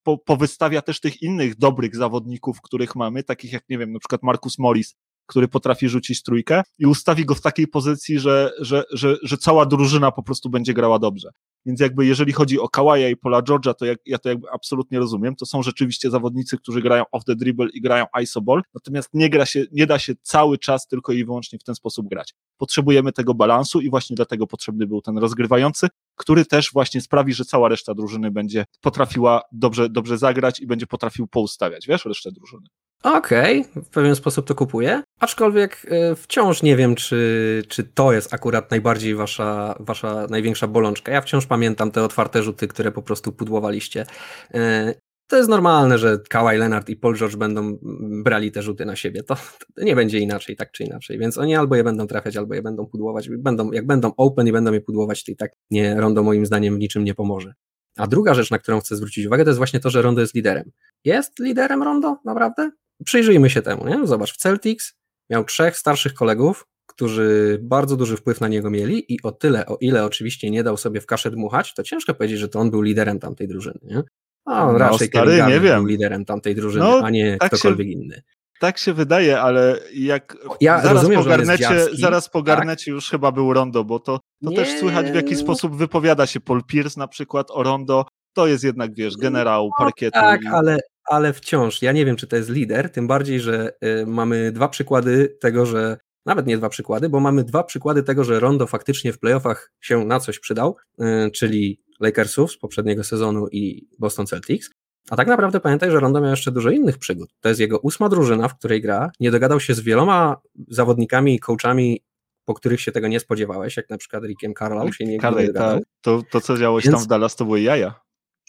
po, 0.03 0.19
powystawia 0.19 0.83
też 0.83 1.01
tych 1.01 1.23
innych 1.23 1.57
dobrych 1.57 1.97
zawodników, 1.97 2.61
których 2.63 2.97
mamy, 2.97 3.23
takich 3.23 3.53
jak, 3.53 3.63
nie 3.69 3.79
wiem, 3.79 3.93
na 3.93 3.99
przykład 3.99 4.23
Marcus 4.23 4.59
Morris, 4.59 4.95
który 5.29 5.49
potrafi 5.49 5.89
rzucić 5.89 6.23
trójkę 6.23 6.63
i 6.79 6.87
ustawi 6.87 7.25
go 7.25 7.35
w 7.35 7.41
takiej 7.41 7.69
pozycji, 7.69 8.19
że, 8.19 8.53
że, 8.61 8.85
że, 8.93 9.17
że 9.23 9.37
cała 9.37 9.67
drużyna 9.67 10.13
po 10.13 10.23
prostu 10.23 10.51
będzie 10.51 10.75
grała 10.75 10.99
dobrze. 10.99 11.31
Więc 11.67 11.81
jakby 11.81 12.07
jeżeli 12.07 12.33
chodzi 12.33 12.61
o 12.61 12.69
Kawaja 12.69 13.09
i 13.09 13.17
Pola 13.17 13.43
George'a, 13.43 13.75
to 13.75 13.85
jak, 13.85 13.99
ja 14.07 14.19
to 14.19 14.29
jakby 14.29 14.51
absolutnie 14.51 14.99
rozumiem. 14.99 15.37
To 15.37 15.47
są 15.47 15.63
rzeczywiście 15.63 16.11
zawodnicy, 16.11 16.59
którzy 16.59 16.83
grają 16.83 17.05
off 17.13 17.25
the 17.25 17.37
dribble 17.37 17.69
i 17.73 17.81
grają 17.81 18.05
ISO 18.23 18.41
ball, 18.41 18.63
natomiast 18.75 19.09
nie, 19.15 19.31
gra 19.31 19.47
się, 19.47 19.65
nie 19.73 19.87
da 19.87 19.99
się 19.99 20.15
cały 20.23 20.59
czas 20.59 20.87
tylko 20.87 21.13
i 21.13 21.25
wyłącznie 21.25 21.59
w 21.59 21.65
ten 21.65 21.75
sposób 21.75 22.09
grać. 22.09 22.35
Potrzebujemy 22.57 23.13
tego 23.13 23.35
balansu 23.35 23.81
i 23.81 23.91
właśnie 23.91 24.17
dlatego 24.17 24.47
potrzebny 24.47 24.87
był 24.87 25.03
ten 25.03 25.19
rozgrywający, 25.19 25.89
który 26.17 26.45
też 26.45 26.71
właśnie 26.73 27.01
sprawi, 27.01 27.35
że 27.35 27.45
cała 27.45 27.69
reszta 27.69 27.95
drużyny 27.95 28.31
będzie 28.31 28.65
potrafiła 28.81 29.43
dobrze, 29.53 29.89
dobrze 29.89 30.19
zagrać 30.19 30.61
i 30.61 30.67
będzie 30.67 30.87
potrafił 30.87 31.27
poustawiać, 31.27 31.87
wiesz, 31.87 32.05
resztę 32.05 32.33
drużyny. 32.33 32.67
Okej, 33.03 33.61
okay, 33.61 33.83
w 33.83 33.89
pewien 33.89 34.17
sposób 34.17 34.47
to 34.47 34.55
kupuję, 34.55 35.03
aczkolwiek 35.21 35.87
e, 35.91 36.17
wciąż 36.17 36.63
nie 36.63 36.77
wiem, 36.77 36.95
czy, 36.95 37.63
czy 37.69 37.85
to 37.85 38.13
jest 38.13 38.35
akurat 38.35 38.71
najbardziej 38.71 39.15
wasza, 39.15 39.75
wasza 39.81 40.27
największa 40.31 40.67
bolączka. 40.67 41.13
Ja 41.13 41.21
wciąż 41.21 41.47
pamiętam 41.47 41.91
te 41.91 42.03
otwarte 42.03 42.43
rzuty, 42.43 42.69
które 42.69 42.93
po 42.93 43.03
prostu 43.03 43.33
pudłowaliście. 43.33 44.07
E, 44.55 44.95
to 45.29 45.37
jest 45.37 45.49
normalne, 45.49 45.99
że 45.99 46.19
Kawhi 46.29 46.57
Leonard 46.57 46.89
i 46.89 46.97
Paul 46.97 47.17
George 47.17 47.37
będą 47.37 47.79
brali 48.25 48.53
te 48.53 48.63
rzuty 48.63 48.85
na 48.85 48.97
siebie. 48.97 49.23
To, 49.23 49.35
to, 49.75 49.85
nie 49.85 49.97
będzie 49.97 50.19
inaczej, 50.19 50.57
tak 50.57 50.73
czy 50.73 50.85
inaczej. 50.85 51.19
Więc 51.19 51.39
oni 51.39 51.57
albo 51.57 51.77
je 51.77 51.85
będą 51.85 52.07
trafiać, 52.07 52.37
albo 52.37 52.55
je 52.55 52.63
będą 52.63 52.87
pudłować. 52.87 53.29
Będą, 53.29 53.73
jak 53.73 53.87
będą 53.87 54.13
open 54.17 54.47
i 54.47 54.53
będą 54.53 54.73
je 54.73 54.81
pudłować, 54.81 55.25
to 55.25 55.33
i 55.33 55.37
tak 55.37 55.53
nie, 55.71 56.01
Rondo 56.01 56.23
moim 56.23 56.47
zdaniem 56.47 56.77
w 56.77 56.79
niczym 56.79 57.05
nie 57.05 57.15
pomoże. 57.15 57.55
A 57.97 58.07
druga 58.07 58.35
rzecz, 58.35 58.51
na 58.51 58.59
którą 58.59 58.81
chcę 58.81 58.97
zwrócić 58.97 59.27
uwagę, 59.27 59.45
to 59.45 59.51
jest 59.51 59.59
właśnie 59.59 59.81
to, 59.81 59.91
że 59.91 60.03
Rondo 60.03 60.21
jest 60.21 60.35
liderem. 60.35 60.71
Jest 61.05 61.39
liderem 61.39 61.83
Rondo, 61.83 62.17
naprawdę? 62.25 62.71
Przyjrzyjmy 63.05 63.51
się 63.51 63.63
temu, 63.63 63.89
nie? 63.89 64.07
Zobacz, 64.07 64.33
w 64.33 64.37
Celtics 64.37 64.95
miał 65.31 65.45
trzech 65.45 65.77
starszych 65.77 66.15
kolegów, 66.15 66.67
którzy 66.87 67.59
bardzo 67.63 67.97
duży 67.97 68.17
wpływ 68.17 68.41
na 68.41 68.49
niego 68.49 68.71
mieli 68.71 69.15
i 69.15 69.23
o 69.23 69.33
tyle, 69.33 69.67
o 69.67 69.77
ile 69.81 70.05
oczywiście 70.05 70.51
nie 70.51 70.63
dał 70.63 70.77
sobie 70.77 71.01
w 71.01 71.07
kaszę 71.07 71.31
dmuchać, 71.31 71.75
to 71.75 71.83
ciężko 71.83 72.15
powiedzieć, 72.15 72.39
że 72.39 72.49
to 72.49 72.59
on 72.59 72.71
był 72.71 72.83
liderem 72.83 73.19
tamtej 73.19 73.49
drużyny, 73.49 73.79
nie? 73.83 74.03
A 74.45 74.73
no, 74.73 74.79
raczej 74.79 75.09
stary, 75.09 75.45
nie 75.49 75.61
wiem. 75.61 75.77
był 75.77 75.87
liderem 75.87 76.25
tamtej 76.25 76.55
drużyny, 76.55 76.85
no, 76.85 77.01
a 77.05 77.11
nie 77.11 77.37
tak 77.37 77.53
ktokolwiek 77.53 77.87
się, 77.87 77.93
inny. 77.93 78.23
Tak 78.61 78.79
się 78.79 78.93
wydaje, 78.93 79.41
ale 79.41 79.79
jak 79.95 80.37
ja 80.61 80.81
zaraz, 80.81 80.95
rozumiem, 80.95 81.23
po 81.23 81.29
garnecie, 81.29 81.87
zaraz 81.93 82.29
po 82.29 82.43
garnecie 82.43 82.85
tak? 82.85 82.95
już 82.95 83.11
chyba 83.11 83.33
był 83.33 83.53
Rondo, 83.53 83.85
bo 83.85 83.99
to, 83.99 84.21
to 84.45 84.51
też 84.51 84.79
słychać 84.81 85.11
w 85.11 85.15
jaki 85.15 85.37
sposób 85.37 85.77
wypowiada 85.77 86.27
się 86.27 86.41
Paul 86.41 86.65
Pierce 86.65 87.01
na 87.01 87.09
przykład 87.09 87.51
o 87.51 87.63
Rondo. 87.63 88.07
To 88.35 88.47
jest 88.47 88.65
jednak, 88.65 88.95
wiesz, 88.95 89.17
generał 89.17 89.65
no, 89.65 89.85
parkietu. 89.85 90.21
Tak, 90.21 90.43
i... 90.43 90.47
ale, 90.47 90.79
ale 91.09 91.33
wciąż, 91.33 91.83
ja 91.83 91.93
nie 91.93 92.05
wiem, 92.07 92.17
czy 92.17 92.27
to 92.27 92.37
jest 92.37 92.51
lider, 92.51 92.91
tym 92.91 93.07
bardziej, 93.07 93.41
że 93.41 93.73
y, 93.85 94.07
mamy 94.07 94.53
dwa 94.53 94.69
przykłady 94.69 95.37
tego, 95.41 95.67
że 95.67 95.99
nawet 96.27 96.47
nie 96.47 96.59
dwa 96.59 96.69
przykłady, 96.69 97.09
bo 97.09 97.21
mamy 97.21 97.45
dwa 97.45 97.65
przykłady 97.65 98.03
tego, 98.03 98.25
że 98.25 98.41
Rondo 98.41 98.67
faktycznie 98.67 99.13
w 99.13 99.19
playoffach 99.19 99.73
się 99.81 100.05
na 100.05 100.21
coś 100.21 100.39
przydał, 100.39 100.77
y, 101.01 101.31
czyli 101.31 101.83
Lakersów 102.01 102.53
z 102.53 102.59
poprzedniego 102.59 103.05
sezonu 103.05 103.49
i 103.53 103.89
Boston 103.99 104.27
Celtics. 104.27 104.71
A 105.11 105.17
tak 105.17 105.29
naprawdę 105.29 105.61
pamiętaj, 105.61 105.91
że 105.91 106.01
Rondo 106.01 106.21
miał 106.21 106.31
jeszcze 106.31 106.53
dużo 106.53 106.71
innych 106.71 106.99
przygód. 106.99 107.31
To 107.41 107.49
jest 107.49 107.61
jego 107.61 107.79
ósma 107.79 108.09
drużyna, 108.09 108.49
w 108.49 108.59
której 108.59 108.83
gra. 108.83 109.11
Nie 109.21 109.31
dogadał 109.31 109.61
się 109.61 109.75
z 109.75 109.81
wieloma 109.81 110.37
zawodnikami 110.69 111.35
i 111.35 111.41
coachami, 111.41 112.03
po 112.45 112.55
których 112.55 112.81
się 112.81 112.93
tego 112.93 113.09
nie 113.09 113.21
spodziewałeś, 113.21 113.77
jak 113.77 113.91
na 113.91 113.99
przykład 113.99 114.25
Rickiem 114.25 114.55
Carlisle 114.55 114.93
się 114.93 115.05
nie, 115.05 115.19
dogadał. 115.19 115.81
To, 116.01 116.23
to, 116.31 116.41
co 116.41 116.59
działo 116.59 116.81
się 116.81 116.91
Więc... 116.91 116.97
tam 116.97 117.05
w 117.05 117.09
Dallas, 117.09 117.37
to 117.37 117.45
były 117.45 117.61
jaja. 117.61 118.01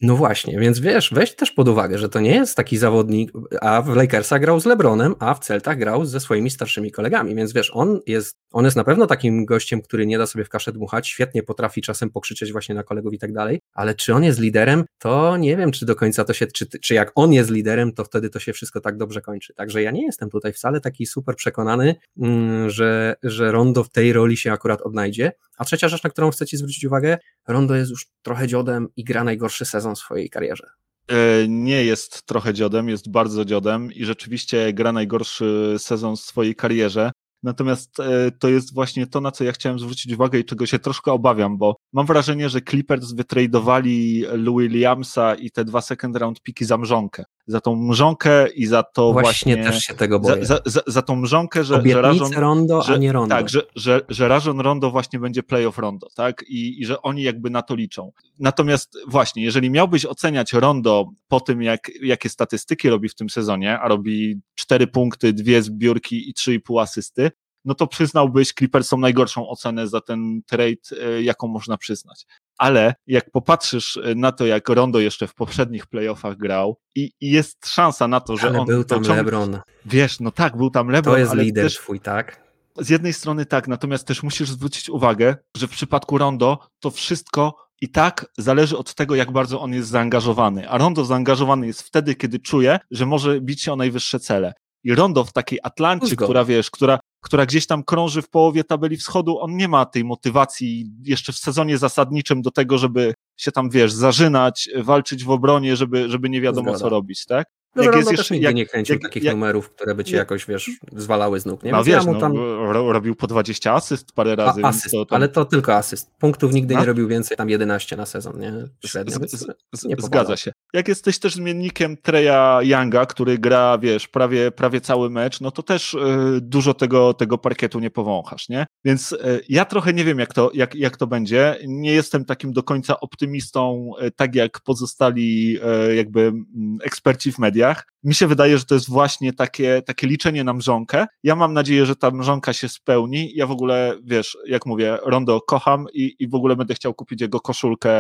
No 0.02 0.16
właśnie, 0.16 0.60
więc 0.60 0.80
wiesz, 0.80 1.10
weź 1.14 1.36
też 1.36 1.52
pod 1.52 1.68
uwagę, 1.68 1.98
że 1.98 2.10
to 2.10 2.20
nie 2.20 2.36
jest 2.36 2.56
taki 2.58 2.78
zawodnik, 2.78 3.32
a 3.62 3.82
w 3.82 3.96
Lakersach 3.96 4.42
grał 4.42 4.60
z 4.60 4.66
LeBronem, 4.66 5.16
a 5.20 5.34
w 5.34 5.40
Celtach 5.40 5.78
grał 5.78 6.06
ze 6.06 6.20
swoimi 6.20 6.50
starszymi 6.50 6.92
kolegami, 6.92 7.36
więc 7.36 7.54
wiesz, 7.54 7.72
on 7.74 8.00
jest, 8.08 8.38
on 8.52 8.66
jest 8.66 8.78
na 8.78 8.84
pewno 8.84 9.08
takim 9.08 9.46
gościem, 9.46 9.82
który 9.82 10.06
nie 10.06 10.18
da 10.18 10.26
sobie 10.26 10.46
w 10.46 10.50
kaszę 10.50 10.72
dmuchać, 10.72 11.08
świetnie 11.08 11.44
potrafi 11.44 11.82
czasem 11.82 12.10
pokrzyczeć 12.10 12.52
właśnie 12.52 12.76
na 12.76 12.84
kolegów 12.84 13.14
i 13.14 13.20
tak 13.20 13.34
dalej, 13.34 13.60
ale 13.74 13.96
czy 13.96 14.14
on 14.14 14.24
jest 14.24 14.40
liderem, 14.40 14.86
to 15.00 15.38
nie 15.38 15.58
wiem, 15.58 15.72
czy 15.72 15.86
do 15.86 15.96
końca 15.96 16.26
to 16.26 16.34
się, 16.34 16.48
czy, 16.48 16.66
czy 16.66 16.94
jak 16.94 17.12
on 17.16 17.34
jest 17.34 17.50
liderem, 17.50 17.94
to 17.94 18.04
wtedy 18.04 18.30
to 18.30 18.40
się 18.40 18.54
wszystko 18.54 18.82
tak 18.82 18.98
dobrze 18.98 19.22
kończy. 19.22 19.54
Także 19.54 19.82
ja 19.82 19.92
nie 19.92 20.06
jestem 20.06 20.30
tutaj 20.30 20.54
wcale 20.54 20.82
taki 20.82 21.06
super 21.06 21.36
przekonany, 21.36 21.96
mm, 22.18 22.70
że, 22.70 23.16
że 23.24 23.52
Rondo 23.52 23.84
w 23.84 23.90
tej 23.90 24.14
roli 24.14 24.38
się 24.38 24.52
akurat 24.52 24.82
odnajdzie, 24.82 25.32
a 25.58 25.66
trzecia 25.66 25.88
rzecz, 25.88 26.04
na 26.04 26.10
którą 26.10 26.32
chcę 26.32 26.46
Ci 26.46 26.58
zwrócić 26.58 26.86
uwagę, 26.86 27.18
Rondo 27.48 27.76
jest 27.76 27.92
już 27.92 28.08
trochę 28.22 28.48
dziodem 28.48 28.88
i 28.96 29.04
gra 29.04 29.24
najgorszy 29.24 29.66
sezon 29.66 29.96
w 29.96 30.00
swojej 30.00 30.30
karierze. 30.30 30.68
E, 31.08 31.48
nie 31.48 31.86
jest 31.86 32.22
trochę 32.26 32.54
dziodem, 32.54 32.90
jest 32.90 33.12
bardzo 33.12 33.46
dziodem 33.46 33.92
i 33.94 34.06
rzeczywiście 34.06 34.74
gra 34.74 34.92
najgorszy 34.92 35.76
sezon 35.78 36.16
w 36.16 36.20
swojej 36.20 36.56
karierze. 36.56 37.12
Natomiast 37.44 38.00
e, 38.00 38.32
to 38.32 38.50
jest 38.50 38.74
właśnie 38.74 39.08
to, 39.08 39.22
na 39.22 39.32
co 39.32 39.44
ja 39.44 39.52
chciałem 39.52 39.80
zwrócić 39.80 40.14
uwagę 40.14 40.40
i 40.40 40.46
czego 40.46 40.66
się 40.66 40.80
troszkę 40.80 41.12
obawiam, 41.12 41.58
bo 41.58 41.76
mam 41.94 42.06
wrażenie, 42.06 42.50
że 42.50 42.62
Clippers 42.62 43.12
wytradowali 43.12 44.24
Lou 44.32 44.60
Williamsa 44.60 45.36
i 45.36 45.52
te 45.52 45.66
dwa 45.66 45.82
second 45.82 46.16
round 46.16 46.42
piki 46.42 46.66
za 46.66 46.78
mrzonkę. 46.78 47.24
Za 47.50 47.62
tą 47.62 47.76
mrzonkę 47.76 48.50
i 48.50 48.66
za 48.66 48.84
to 48.84 49.14
właśnie... 49.14 49.56
Właśnie 49.56 49.72
też 49.72 49.84
się 49.84 49.94
tego 49.94 50.20
boję. 50.20 50.46
Za, 50.46 50.60
za, 50.66 50.82
za 50.88 51.02
tą 51.02 51.16
mrzonkę, 51.16 51.64
że, 51.64 51.82
że 51.86 52.02
Rażon, 52.02 52.34
Rondo, 52.34 52.82
że, 52.82 52.94
a 52.94 52.98
nie 52.98 53.12
Rondo. 53.12 53.36
Tak, 53.36 53.50
że, 53.50 53.62
że, 53.76 54.02
że 54.10 54.28
Rażon 54.28 54.60
Rondo 54.60 54.92
właśnie 54.92 55.20
będzie 55.20 55.44
playoff 55.44 55.78
Rondo, 55.78 56.08
tak? 56.16 56.44
I, 56.48 56.82
I 56.82 56.86
że 56.86 57.02
oni 57.02 57.24
jakby 57.24 57.50
na 57.50 57.62
to 57.62 57.76
liczą. 57.76 58.12
Natomiast 58.40 58.98
właśnie, 59.08 59.44
jeżeli 59.44 59.70
miałbyś 59.70 60.06
oceniać 60.06 60.54
Rondo 60.54 61.12
po 61.28 61.40
tym, 61.40 61.62
jak, 61.62 61.92
jakie 62.02 62.30
statystyki 62.30 62.90
robi 62.90 63.10
w 63.10 63.16
tym 63.16 63.30
sezonie, 63.30 63.80
a 63.80 63.88
robi 63.88 64.42
4 64.56 64.88
punkty, 64.88 65.34
dwie 65.34 65.62
zbiórki 65.62 66.30
i 66.30 66.34
3,5 66.34 66.82
asysty, 66.82 67.32
no 67.66 67.76
to 67.76 67.88
przyznałbyś 67.88 68.54
Clippersom 68.54 69.02
najgorszą 69.02 69.50
ocenę 69.50 69.88
za 69.88 70.02
ten 70.02 70.42
trade, 70.48 71.04
e, 71.04 71.22
jaką 71.22 71.48
można 71.48 71.78
przyznać. 71.78 72.26
Ale 72.60 72.94
jak 73.08 73.32
popatrzysz 73.32 73.98
e, 73.98 74.16
na 74.16 74.32
to, 74.32 74.46
jak 74.46 74.70
Rondo 74.70 75.00
jeszcze 75.00 75.28
w 75.28 75.34
poprzednich 75.36 75.88
playoffach 75.88 76.38
grał 76.38 76.78
i, 76.96 77.12
i 77.22 77.32
jest 77.32 77.68
szansa 77.68 78.08
na 78.08 78.20
to, 78.20 78.38
że 78.38 78.48
Ale 78.48 78.60
on 78.60 78.68
był 78.68 78.84
tam 78.84 79.04
ciąg- 79.04 79.16
LeBron. 79.18 79.60
Wiesz, 79.86 80.20
no 80.20 80.32
tak, 80.32 80.58
był 80.58 80.70
tam 80.70 80.90
LeBron, 80.90 81.14
To 81.16 81.20
jest 81.20 81.32
ale 81.32 81.44
lider 81.44 81.64
też 81.64 81.76
twój, 81.76 82.00
tak? 82.00 82.50
z 82.80 82.90
jednej 82.90 83.14
strony 83.14 83.46
tak, 83.46 83.68
natomiast 83.68 84.08
też 84.08 84.24
musisz 84.24 84.50
zwrócić 84.50 84.90
uwagę, 84.90 85.36
że 85.58 85.68
w 85.68 85.72
przypadku 85.72 86.18
Rondo 86.18 86.68
to 86.80 86.92
wszystko 86.92 87.56
i 87.82 87.90
tak 87.90 88.26
zależy 88.38 88.78
od 88.78 88.96
tego, 88.96 89.16
jak 89.16 89.32
bardzo 89.32 89.62
on 89.62 89.74
jest 89.74 89.90
zaangażowany. 89.90 90.70
A 90.70 90.78
Rondo 90.78 91.06
zaangażowany 91.06 91.68
jest 91.68 91.82
wtedy, 91.82 92.16
kiedy 92.16 92.40
czuje, 92.40 92.80
że 92.92 93.06
może 93.06 93.42
bić 93.42 93.62
się 93.62 93.74
o 93.74 93.76
najwyższe 93.76 94.20
cele. 94.20 94.54
I 94.84 94.96
Rondo 94.96 95.24
w 95.24 95.34
takiej 95.34 95.60
Atlancie, 95.64 96.16
która 96.26 96.46
wiesz, 96.46 96.72
która, 96.72 97.00
która 97.22 97.46
gdzieś 97.46 97.68
tam 97.68 97.84
krąży 97.84 98.22
w 98.22 98.30
połowie 98.30 98.64
tabeli 98.64 98.98
wschodu, 98.98 99.40
on 99.40 99.58
nie 99.58 99.68
ma 99.68 99.86
tej 99.86 100.04
motywacji 100.04 100.92
jeszcze 101.04 101.34
w 101.34 101.38
sezonie 101.38 101.78
zasadniczym 101.78 102.42
do 102.42 102.52
tego, 102.52 102.78
żeby 102.78 103.14
się 103.38 103.52
tam, 103.52 103.70
wiesz, 103.70 103.94
zażynać, 103.94 104.70
walczyć 104.76 105.24
w 105.24 105.30
obronie, 105.30 105.76
żeby, 105.76 106.10
żeby 106.10 106.30
nie 106.30 106.42
wiadomo 106.42 106.70
Zgoda. 106.70 106.80
co 106.80 106.90
robić, 106.90 107.26
tak? 107.26 107.48
No, 107.76 107.84
Jak 107.84 107.96
jest 107.96 108.10
też 108.10 108.18
jeszcze- 108.18 108.34
nigdy 108.34 108.46
jak- 108.46 108.56
nie 108.56 108.66
kręcił 108.66 108.94
jak- 108.96 109.02
takich 109.04 109.24
jak- 109.24 109.36
numerów, 109.36 109.70
które 109.70 109.96
by 109.96 110.04
ci 110.04 110.14
jak- 110.14 110.20
jakoś, 110.20 110.46
wiesz, 110.46 110.72
zwalały 110.96 111.40
z 111.40 111.46
nóg, 111.46 111.64
nie? 111.64 111.72
No 111.72 111.84
wiesz, 111.84 112.06
ja 112.06 112.12
no, 112.12 112.20
tam... 112.20 112.36
ro, 112.72 112.94
robił 112.94 113.16
po 113.16 113.28
20 113.28 113.74
asyst 113.74 114.12
parę 114.12 114.36
razy. 114.36 114.62
A, 114.64 114.68
asyst, 114.68 114.96
to, 114.96 115.06
ale 115.10 115.30
to 115.30 115.46
tylko 115.46 115.76
asyst. 115.76 116.12
Punktów 116.20 116.54
nigdy 116.54 116.74
No. 116.74 116.80
nie 116.80 116.86
robił 116.86 117.08
więcej, 117.08 117.38
tam 117.38 117.50
11 117.50 117.96
na 117.98 118.06
sezon, 118.06 118.40
nie? 118.40 118.54
Średnio, 118.86 119.16
Z- 119.28 119.32
z- 119.32 119.46
z- 119.76 119.86
nie 119.86 119.96
Zgadza 120.00 120.38
się. 120.38 120.52
Jak 120.74 120.88
jesteś 120.88 121.20
też 121.20 121.36
zmiennikiem 121.36 121.98
Treya 121.98 122.60
Younga, 122.62 123.06
który 123.06 123.38
gra, 123.38 123.78
wiesz, 123.78 124.08
prawie, 124.08 124.52
prawie 124.52 124.82
cały 124.82 125.10
mecz, 125.10 125.42
no 125.42 125.52
to 125.52 125.64
też 125.64 125.94
y, 125.94 125.98
dużo 126.42 126.74
tego, 126.74 127.14
tego 127.14 127.38
parkietu 127.38 127.80
nie 127.80 127.90
powąchasz, 127.90 128.50
nie? 128.50 128.66
Więc 128.86 129.12
y, 129.12 129.42
ja 129.50 129.66
trochę 129.66 129.94
nie 129.94 130.06
wiem, 130.06 130.20
jak 130.20 130.34
to, 130.34 130.52
jak, 130.54 130.76
jak 130.76 130.98
to 130.98 131.08
będzie. 131.08 131.56
Nie 131.68 131.94
jestem 131.94 132.26
takim 132.26 132.54
do 132.54 132.64
końca 132.64 133.00
optymistą, 133.00 133.92
y, 134.04 134.12
tak 134.12 134.36
jak 134.36 134.60
pozostali 134.62 135.60
jakby 135.96 136.22
mm, 136.22 136.78
eksperci 136.84 137.32
w 137.32 137.40
mediach. 137.40 137.59
Mi 138.04 138.16
się 138.16 138.28
wydaje, 138.28 138.58
że 138.58 138.66
to 138.66 138.76
jest 138.76 138.90
właśnie 138.90 139.34
takie, 139.34 139.82
takie 139.86 140.08
liczenie 140.08 140.44
na 140.44 140.54
mrzonkę. 140.54 141.08
Ja 141.24 141.36
mam 141.36 141.54
nadzieję, 141.54 141.86
że 141.86 141.96
ta 141.96 142.12
mrzonka 142.12 142.54
się 142.54 142.70
spełni. 142.70 143.32
Ja 143.36 143.48
w 143.48 143.52
ogóle, 143.52 143.96
wiesz, 144.04 144.38
jak 144.46 144.66
mówię, 144.66 144.98
Rondo 145.06 145.42
kocham 145.42 145.86
i, 145.94 146.16
i 146.20 146.28
w 146.28 146.36
ogóle 146.36 146.56
będę 146.56 146.74
chciał 146.74 146.94
kupić 146.94 147.22
jego 147.22 147.40
koszulkę 147.40 147.92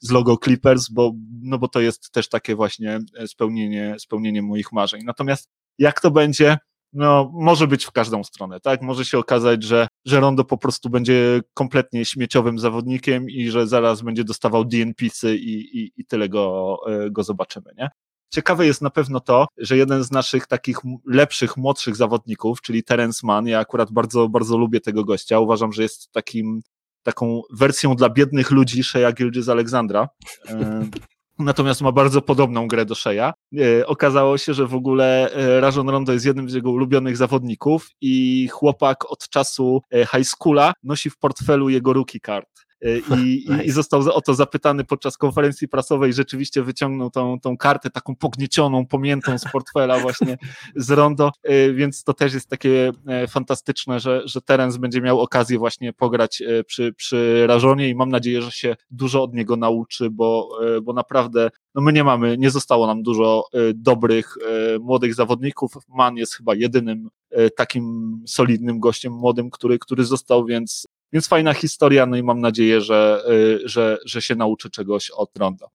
z 0.00 0.10
logo 0.10 0.36
Clippers, 0.44 0.88
bo, 0.88 1.12
no 1.42 1.58
bo 1.58 1.68
to 1.68 1.80
jest 1.80 2.12
też 2.12 2.28
takie 2.28 2.54
właśnie 2.56 2.98
spełnienie, 3.26 3.96
spełnienie 3.98 4.42
moich 4.42 4.72
marzeń. 4.72 5.02
Natomiast 5.04 5.48
jak 5.78 6.00
to 6.00 6.10
będzie, 6.10 6.58
no, 6.92 7.30
może 7.34 7.66
być 7.66 7.84
w 7.84 7.92
każdą 7.92 8.24
stronę, 8.24 8.60
tak? 8.60 8.82
Może 8.82 9.04
się 9.04 9.18
okazać, 9.18 9.62
że, 9.62 9.88
że 10.04 10.20
Rondo 10.20 10.44
po 10.44 10.58
prostu 10.58 10.90
będzie 10.90 11.40
kompletnie 11.54 12.04
śmieciowym 12.04 12.58
zawodnikiem 12.58 13.30
i 13.30 13.50
że 13.50 13.66
zaraz 13.66 14.02
będzie 14.02 14.24
dostawał 14.24 14.64
DNP-sy 14.64 15.36
i, 15.36 15.78
i, 15.78 15.92
i 15.96 16.04
tyle 16.04 16.28
go, 16.28 16.76
e, 16.86 17.10
go 17.10 17.22
zobaczymy, 17.22 17.70
nie? 17.78 17.90
Ciekawe 18.30 18.66
jest 18.66 18.82
na 18.82 18.90
pewno 18.90 19.20
to, 19.20 19.46
że 19.58 19.76
jeden 19.76 20.04
z 20.04 20.10
naszych 20.10 20.46
takich 20.46 20.78
lepszych, 21.06 21.56
młodszych 21.56 21.96
zawodników, 21.96 22.60
czyli 22.62 22.84
Terence 22.84 23.26
Mann, 23.26 23.46
ja 23.46 23.58
akurat 23.58 23.92
bardzo, 23.92 24.28
bardzo 24.28 24.58
lubię 24.58 24.80
tego 24.80 25.04
gościa, 25.04 25.38
uważam, 25.38 25.72
że 25.72 25.82
jest 25.82 26.12
takim, 26.12 26.60
taką 27.02 27.42
wersją 27.52 27.94
dla 27.94 28.10
biednych 28.10 28.50
ludzi 28.50 28.84
Shea 28.84 29.12
Gilgis 29.12 29.48
Alexandra. 29.48 30.08
E, 30.48 30.86
Natomiast 31.38 31.80
ma 31.80 31.92
bardzo 31.92 32.22
podobną 32.22 32.68
grę 32.68 32.84
do 32.84 32.94
Shea. 32.94 33.32
E, 33.58 33.86
okazało 33.86 34.38
się, 34.38 34.54
że 34.54 34.66
w 34.66 34.74
ogóle 34.74 35.32
e, 35.32 35.60
Rajon 35.60 35.88
Rondo 35.88 36.12
jest 36.12 36.26
jednym 36.26 36.50
z 36.50 36.54
jego 36.54 36.70
ulubionych 36.70 37.16
zawodników 37.16 37.90
i 38.00 38.48
chłopak 38.48 39.10
od 39.10 39.28
czasu 39.28 39.82
high 39.92 40.26
schoola 40.26 40.72
nosi 40.82 41.10
w 41.10 41.18
portfelu 41.18 41.68
jego 41.68 41.92
rookie 41.92 42.20
card. 42.20 42.48
E, 42.82 42.98
I, 42.98 43.50
i, 43.50 43.66
I 43.66 43.70
został 43.70 44.00
o 44.00 44.20
to 44.20 44.34
zapytany 44.34 44.84
podczas 44.84 45.16
konferencji 45.16 45.68
prasowej, 45.68 46.12
rzeczywiście 46.12 46.62
wyciągnął 46.62 47.10
tą, 47.10 47.40
tą 47.40 47.56
kartę 47.56 47.90
taką 47.90 48.16
pogniecioną, 48.16 48.86
pomiętą 48.86 49.38
z 49.38 49.44
portfela 49.52 49.98
właśnie 49.98 50.38
z 50.76 50.90
Rondo, 50.90 51.32
e, 51.42 51.72
więc 51.72 52.04
to 52.04 52.14
też 52.14 52.34
jest 52.34 52.48
takie 52.48 52.92
e, 53.06 53.26
fantastyczne, 53.26 54.00
że, 54.00 54.22
że 54.24 54.40
Terence 54.40 54.78
będzie 54.78 55.00
miał 55.00 55.20
okazję 55.20 55.58
właśnie 55.58 55.92
pograć 55.92 56.42
przy, 56.66 56.92
przy 56.92 57.46
Rażonie 57.46 57.88
i 57.88 57.94
mam 57.94 58.08
nadzieję, 58.08 58.42
że 58.42 58.50
się 58.50 58.76
dużo 58.90 59.22
od 59.22 59.34
niego 59.34 59.56
nauczy, 59.56 60.10
bo, 60.10 60.58
bo 60.82 60.92
naprawdę 60.92 61.50
no 61.74 61.82
my 61.82 61.92
nie 61.92 62.04
mamy, 62.04 62.38
nie 62.38 62.50
zostało 62.50 62.86
nam 62.86 63.02
dużo 63.02 63.44
dobrych 63.74 64.34
młodych 64.80 65.14
zawodników. 65.14 65.72
Man 65.88 66.16
jest 66.16 66.34
chyba 66.34 66.54
jedynym 66.54 67.08
takim 67.56 68.16
solidnym 68.26 68.80
gościem 68.80 69.12
młodym, 69.12 69.50
który, 69.50 69.78
który 69.78 70.04
został, 70.04 70.44
więc, 70.44 70.86
więc 71.12 71.28
fajna 71.28 71.54
historia, 71.54 72.06
no 72.06 72.16
i 72.16 72.22
mam 72.22 72.40
nadzieję, 72.40 72.80
że, 72.80 73.22
e, 73.64 73.68
że, 73.68 73.98
że 74.04 74.22
się 74.22 74.34
nauczy 74.34 74.70
czegoś 74.70 75.10
od 75.10 75.38
Ronda. 75.38 75.66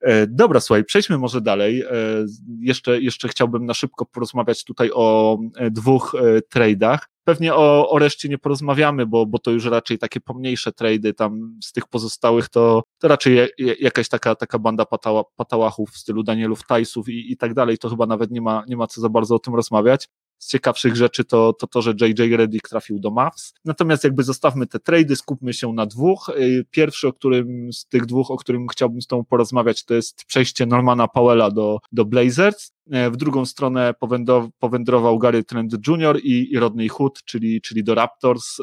E, 0.00 0.26
Dobra, 0.26 0.60
słuchaj, 0.60 0.84
przejdźmy 0.84 1.18
może 1.18 1.40
dalej. 1.40 1.82
E, 1.82 1.86
Jeszcze, 2.60 3.00
jeszcze 3.00 3.28
chciałbym 3.28 3.66
na 3.66 3.74
szybko 3.74 4.06
porozmawiać 4.06 4.64
tutaj 4.64 4.90
o 4.94 5.38
e, 5.56 5.70
dwóch 5.70 6.14
trade'ach. 6.54 6.98
Pewnie 7.24 7.54
o, 7.54 7.90
o 7.90 7.98
reszcie 7.98 8.28
nie 8.28 8.38
porozmawiamy, 8.38 9.06
bo, 9.06 9.26
bo 9.26 9.38
to 9.38 9.50
już 9.50 9.64
raczej 9.64 9.98
takie 9.98 10.20
pomniejsze 10.20 10.72
trady, 10.72 11.14
tam 11.14 11.58
z 11.64 11.72
tych 11.72 11.88
pozostałych 11.88 12.48
to, 12.48 12.82
to 12.98 13.08
raczej 13.08 13.38
jakaś 13.80 14.08
taka, 14.08 14.34
taka 14.34 14.58
banda 14.58 14.84
patała, 14.84 15.24
patałachów 15.36 15.90
w 15.90 15.98
stylu 15.98 16.22
Danielów 16.22 16.66
Tajsów 16.66 17.08
i, 17.08 17.32
i 17.32 17.36
tak 17.36 17.54
dalej, 17.54 17.78
to 17.78 17.88
chyba 17.88 18.06
nawet 18.06 18.30
nie 18.30 18.40
ma, 18.40 18.64
nie 18.68 18.76
ma 18.76 18.86
co 18.86 19.00
za 19.00 19.08
bardzo 19.08 19.34
o 19.34 19.38
tym 19.38 19.54
rozmawiać. 19.54 20.08
Z 20.38 20.48
ciekawszych 20.48 20.96
rzeczy 20.96 21.24
to 21.24 21.52
to, 21.52 21.66
to 21.66 21.82
że 21.82 21.90
JJ 22.00 22.36
Redick 22.36 22.68
trafił 22.68 22.98
do 22.98 23.10
Mavs. 23.10 23.54
Natomiast 23.64 24.04
jakby 24.04 24.22
zostawmy 24.22 24.66
te 24.66 24.78
trady, 24.80 25.16
skupmy 25.16 25.54
się 25.54 25.72
na 25.72 25.86
dwóch. 25.86 26.28
Y, 26.38 26.64
Pierwszy, 26.70 27.08
o 27.08 27.12
którym 27.12 27.72
z 27.72 27.86
tych 27.86 28.06
dwóch, 28.06 28.30
o 28.30 28.36
którym 28.36 28.68
chciałbym 28.68 29.02
z 29.02 29.06
Tobą 29.06 29.24
porozmawiać, 29.24 29.84
to 29.84 29.94
jest 29.94 30.24
przejście 30.24 30.66
Normana 30.66 31.08
Powella 31.08 31.50
do, 31.50 31.78
do 31.92 32.04
Blazers. 32.04 32.72
E, 32.90 33.10
W 33.10 33.16
drugą 33.16 33.44
stronę 33.44 33.94
powędro- 34.02 34.48
powędrował 34.58 35.18
Gary 35.18 35.44
Trent 35.44 35.88
Jr. 35.88 36.20
i, 36.22 36.58
Rodney 36.58 36.88
Hood, 36.88 37.22
czyli, 37.24 37.60
czyli 37.60 37.84
do 37.84 37.94
Raptors. 37.94 38.56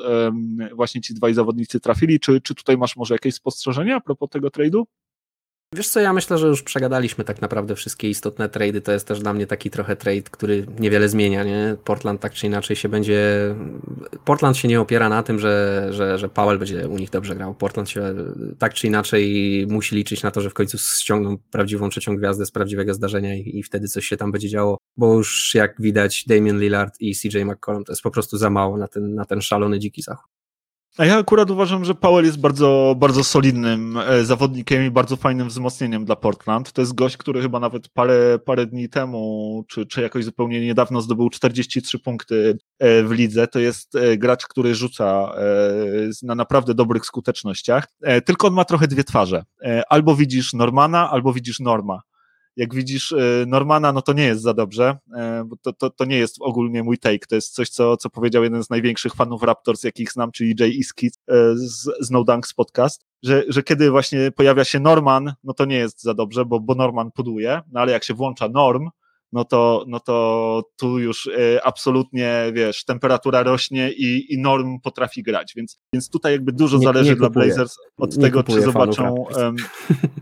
Właśnie 0.76 1.02
ci 1.02 1.14
dwaj 1.14 1.34
zawodnicy 1.34 1.80
trafili. 1.80 2.20
Czy, 2.20 2.42
czy 2.42 2.56
tutaj 2.56 2.78
masz 2.78 2.96
może 2.96 3.16
jakieś 3.16 3.36
spostrzeżenia 3.36 3.96
a 3.96 4.02
propos 4.02 4.30
tego 4.30 4.48
trade'u? 4.48 4.84
Wiesz 5.76 5.90
co, 5.90 6.00
ja 6.00 6.14
myślę, 6.14 6.38
że 6.38 6.48
już 6.48 6.64
przegadaliśmy 6.64 7.24
tak 7.24 7.42
naprawdę 7.42 7.76
wszystkie 7.76 8.10
istotne 8.10 8.50
trady. 8.50 8.82
To 8.82 8.92
jest 8.92 9.08
też 9.08 9.20
dla 9.20 9.34
mnie 9.34 9.48
taki 9.48 9.70
trochę 9.70 9.96
trade, 9.96 10.22
który 10.22 10.66
niewiele 10.80 11.10
zmienia, 11.10 11.44
nie? 11.44 11.76
Portland 11.84 12.22
tak 12.22 12.34
czy 12.34 12.48
inaczej 12.48 12.76
się 12.76 12.90
będzie... 12.90 13.56
Portland 14.26 14.58
się 14.58 14.68
nie 14.68 14.82
opiera 14.82 15.10
na 15.10 15.24
tym, 15.24 15.40
że, 15.40 15.88
że, 15.92 16.18
że 16.18 16.30
Powell 16.30 16.60
będzie 16.60 16.88
u 16.88 16.98
nich 16.98 17.10
dobrze 17.10 17.36
grał. 17.36 17.56
Portland 17.56 17.90
się 17.90 18.16
tak 18.60 18.74
czy 18.74 18.88
inaczej 18.88 19.68
musi 19.70 19.96
liczyć 19.96 20.24
na 20.24 20.32
to, 20.32 20.42
że 20.42 20.50
w 20.50 20.54
końcu 20.54 20.78
ściągną 20.78 21.38
prawdziwą 21.52 21.90
trzecią 21.90 22.16
gwiazdę 22.16 22.46
z 22.46 22.52
prawdziwego 22.52 22.94
zdarzenia 22.94 23.36
i, 23.36 23.60
i 23.60 23.64
wtedy 23.64 23.88
coś 23.88 24.06
się 24.06 24.18
tam 24.18 24.32
będzie 24.32 24.50
działo, 24.50 24.78
bo 24.98 25.14
już 25.14 25.56
jak 25.56 25.82
widać 25.82 26.26
Damian 26.28 26.60
Lillard 26.60 26.96
i 27.00 27.16
CJ 27.16 27.38
McCollum 27.46 27.84
to 27.84 27.92
jest 27.92 28.02
po 28.02 28.12
prostu 28.12 28.38
za 28.38 28.50
mało 28.50 28.78
na 28.78 28.88
ten, 28.88 29.16
na 29.16 29.26
ten 29.26 29.42
szalony 29.42 29.80
dziki 29.80 30.02
zachód. 30.02 30.35
A 30.98 31.06
ja 31.06 31.18
akurat 31.18 31.50
uważam, 31.50 31.86
że 31.86 31.96
Powell 31.96 32.26
jest 32.26 32.40
bardzo, 32.40 32.96
bardzo 32.98 33.24
solidnym 33.24 33.98
e, 33.98 34.26
zawodnikiem 34.26 34.86
i 34.86 34.92
bardzo 34.92 35.16
fajnym 35.16 35.48
wzmocnieniem 35.48 36.06
dla 36.06 36.16
Portland. 36.16 36.72
To 36.72 36.82
jest 36.82 36.96
gość, 36.96 37.18
który 37.18 37.42
chyba 37.42 37.60
nawet 37.60 37.90
parę, 37.90 38.40
parę 38.46 38.66
dni 38.66 38.90
temu, 38.90 39.64
czy, 39.68 39.86
czy 39.86 40.02
jakoś 40.02 40.26
zupełnie 40.26 40.62
niedawno 40.62 41.02
zdobył 41.02 41.30
43 41.30 42.00
punkty 42.00 42.58
e, 42.80 43.04
w 43.04 43.12
lidze. 43.12 43.48
To 43.48 43.60
jest 43.60 43.96
e, 43.96 44.18
gracz, 44.18 44.48
który 44.48 44.76
rzuca 44.76 45.36
na 46.24 46.36
naprawdę 46.36 46.74
dobrych 46.74 47.06
skutecznościach. 47.06 47.88
Tylko 48.26 48.48
on 48.48 48.54
ma 48.54 48.66
trochę 48.66 48.88
dwie 48.88 49.04
twarze. 49.04 49.44
Albo 49.90 50.16
widzisz 50.16 50.54
Normana, 50.54 51.12
albo 51.12 51.34
widzisz 51.34 51.60
Norma. 51.60 52.02
Jak 52.58 52.76
widzisz 52.76 53.12
e, 53.12 53.46
Normana, 53.48 53.92
no 53.92 54.02
to 54.02 54.14
nie 54.14 54.24
jest 54.24 54.42
za 54.42 54.54
dobrze, 54.54 54.98
e, 55.16 55.44
bo 55.46 55.56
to, 55.56 55.74
to, 55.74 55.90
to 55.90 56.06
nie 56.06 56.18
jest 56.18 56.36
ogólnie 56.40 56.84
mój 56.84 56.98
take, 56.98 57.28
to 57.30 57.36
jest 57.36 57.54
coś, 57.54 57.70
co, 57.70 57.98
co 57.98 58.10
powiedział 58.10 58.44
jeden 58.44 58.64
z 58.64 58.70
największych 58.70 59.14
fanów 59.14 59.44
Raptors, 59.44 59.84
jakich 59.84 60.12
znam, 60.12 60.32
czyli 60.32 60.56
Jay 60.60 60.70
Iskis 60.70 61.14
e, 61.28 61.56
z, 61.56 61.90
z 62.00 62.12
No 62.12 62.24
Dunks 62.24 62.54
Podcast, 62.54 63.06
że, 63.24 63.44
że 63.48 63.64
kiedy 63.64 63.92
właśnie 63.92 64.32
pojawia 64.32 64.64
się 64.64 64.80
Norman, 64.80 65.34
no 65.44 65.54
to 65.54 65.66
nie 65.66 65.76
jest 65.78 66.04
za 66.04 66.14
dobrze, 66.14 66.46
bo, 66.46 66.60
bo 66.60 66.76
Norman 66.76 67.12
puduje, 67.12 67.62
no 67.72 67.80
ale 67.80 67.92
jak 67.92 68.04
się 68.04 68.14
włącza 68.14 68.50
Norm, 68.50 68.90
no 69.32 69.46
to, 69.46 69.86
no 69.88 70.00
to 70.00 70.64
tu 70.78 71.00
już 71.00 71.30
absolutnie, 71.64 72.52
wiesz, 72.54 72.86
temperatura 72.86 73.44
rośnie 73.44 73.92
i, 73.92 74.34
i 74.34 74.38
Norm 74.38 74.80
potrafi 74.84 75.24
grać, 75.24 75.54
więc, 75.56 75.80
więc 75.94 76.10
tutaj 76.10 76.32
jakby 76.32 76.52
dużo 76.52 76.78
Nie- 76.78 76.84
zależy 76.84 77.10
nie 77.10 77.16
dla. 77.16 77.30
Blazers 77.30 77.78
od 77.98 78.20
tego, 78.20 78.44
czy 78.44 78.62
zobaczą 78.62 79.28
em, 79.28 79.56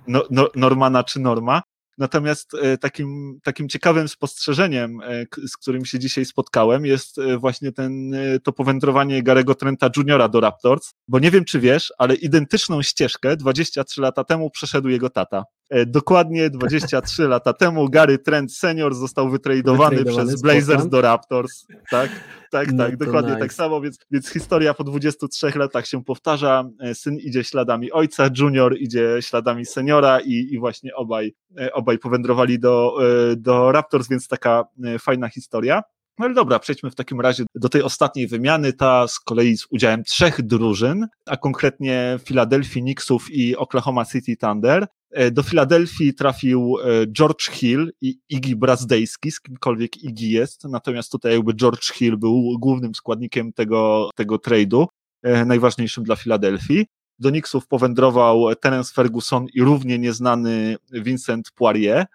no, 0.07 0.23
no, 0.29 0.49
Normana 0.55 1.03
czy 1.03 1.19
Norma. 1.19 1.61
Natomiast 1.97 2.51
takim, 2.81 3.39
takim 3.43 3.69
ciekawym 3.69 4.07
spostrzeżeniem, 4.07 4.99
z 5.47 5.57
którym 5.57 5.85
się 5.85 5.99
dzisiaj 5.99 6.25
spotkałem, 6.25 6.85
jest 6.85 7.15
właśnie 7.39 7.71
ten, 7.71 8.15
to 8.43 8.53
powędrowanie 8.53 9.23
Garego 9.23 9.55
Trenta 9.55 9.89
Juniora 9.97 10.29
do 10.29 10.39
Raptors, 10.39 10.93
bo 11.07 11.19
nie 11.19 11.31
wiem, 11.31 11.45
czy 11.45 11.59
wiesz, 11.59 11.93
ale 11.97 12.15
identyczną 12.15 12.81
ścieżkę 12.81 13.37
23 13.37 14.01
lata 14.01 14.23
temu 14.23 14.49
przeszedł 14.49 14.89
jego 14.89 15.09
tata. 15.09 15.43
Dokładnie 15.87 16.49
23 16.49 17.27
lata 17.27 17.53
temu 17.53 17.89
Gary 17.89 18.17
Trent 18.17 18.53
senior 18.53 18.95
został 18.95 19.29
wytradowany 19.29 20.05
przez 20.05 20.41
Blazers 20.41 20.87
do 20.87 21.01
Raptors. 21.01 21.65
Tak, 21.91 22.11
tak, 22.53 22.71
no 22.71 22.83
tak, 22.83 22.97
dokładnie 22.97 23.31
tak 23.31 23.37
nice. 23.37 23.47
tak 23.47 23.53
samo, 23.53 23.81
więc, 23.81 23.97
więc 24.11 24.29
historia 24.29 24.73
po 24.73 24.83
23 24.83 25.51
latach 25.55 25.87
się 25.87 26.03
powtarza. 26.03 26.69
E, 26.79 26.95
syn 26.95 27.17
idzie 27.17 27.43
śladami 27.43 27.91
ojca, 27.91 28.29
junior 28.37 28.77
idzie 28.77 29.17
śladami 29.21 29.65
seniora 29.65 30.19
i, 30.19 30.47
i 30.51 30.59
właśnie 30.59 30.95
obaj, 30.95 31.35
e, 31.59 31.73
obaj 31.73 31.99
powędrowali 31.99 32.59
do, 32.59 32.97
e, 33.31 33.35
do 33.35 33.71
Raptors, 33.71 34.07
więc 34.07 34.27
taka 34.27 34.63
fajna 34.99 35.29
historia. 35.29 35.81
No 36.19 36.25
ale 36.25 36.33
dobra, 36.33 36.59
przejdźmy 36.59 36.91
w 36.91 36.95
takim 36.95 37.21
razie 37.21 37.43
do 37.55 37.69
tej 37.69 37.81
ostatniej 37.81 38.27
wymiany, 38.27 38.73
ta 38.73 39.07
z 39.07 39.19
kolei 39.19 39.57
z 39.57 39.67
udziałem 39.69 40.03
trzech 40.03 40.41
drużyn, 40.41 41.07
a 41.25 41.37
konkretnie 41.37 42.19
Philadelphia 42.25 42.81
Knicksów 42.81 43.31
i 43.31 43.55
Oklahoma 43.55 44.05
City 44.05 44.37
Thunder. 44.37 44.87
E, 45.13 45.31
do 45.31 45.43
Filadelfii 45.43 46.13
trafił 46.13 46.77
e, 46.79 47.07
George 47.07 47.49
Hill 47.49 47.91
i 48.01 48.19
Iggy 48.29 48.55
Brazdejski, 48.55 49.31
z 49.31 49.41
kimkolwiek 49.41 50.03
Iggy 50.03 50.27
jest, 50.27 50.63
natomiast 50.63 51.11
tutaj 51.11 51.33
jakby 51.33 51.53
George 51.53 51.91
Hill 51.93 52.17
był 52.17 52.59
głównym 52.59 52.95
składnikiem 52.95 53.53
tego, 53.53 54.09
tego 54.15 54.35
trade'u, 54.35 54.85
e, 55.23 55.45
najważniejszym 55.45 56.03
dla 56.03 56.15
Filadelfii. 56.15 56.85
Do 57.19 57.29
Knicksów 57.29 57.67
powędrował 57.67 58.55
Terence 58.55 58.93
Ferguson 58.93 59.45
i 59.53 59.61
równie 59.61 59.99
nieznany 59.99 60.75
Vincent 60.91 61.51
Poirier. 61.55 62.05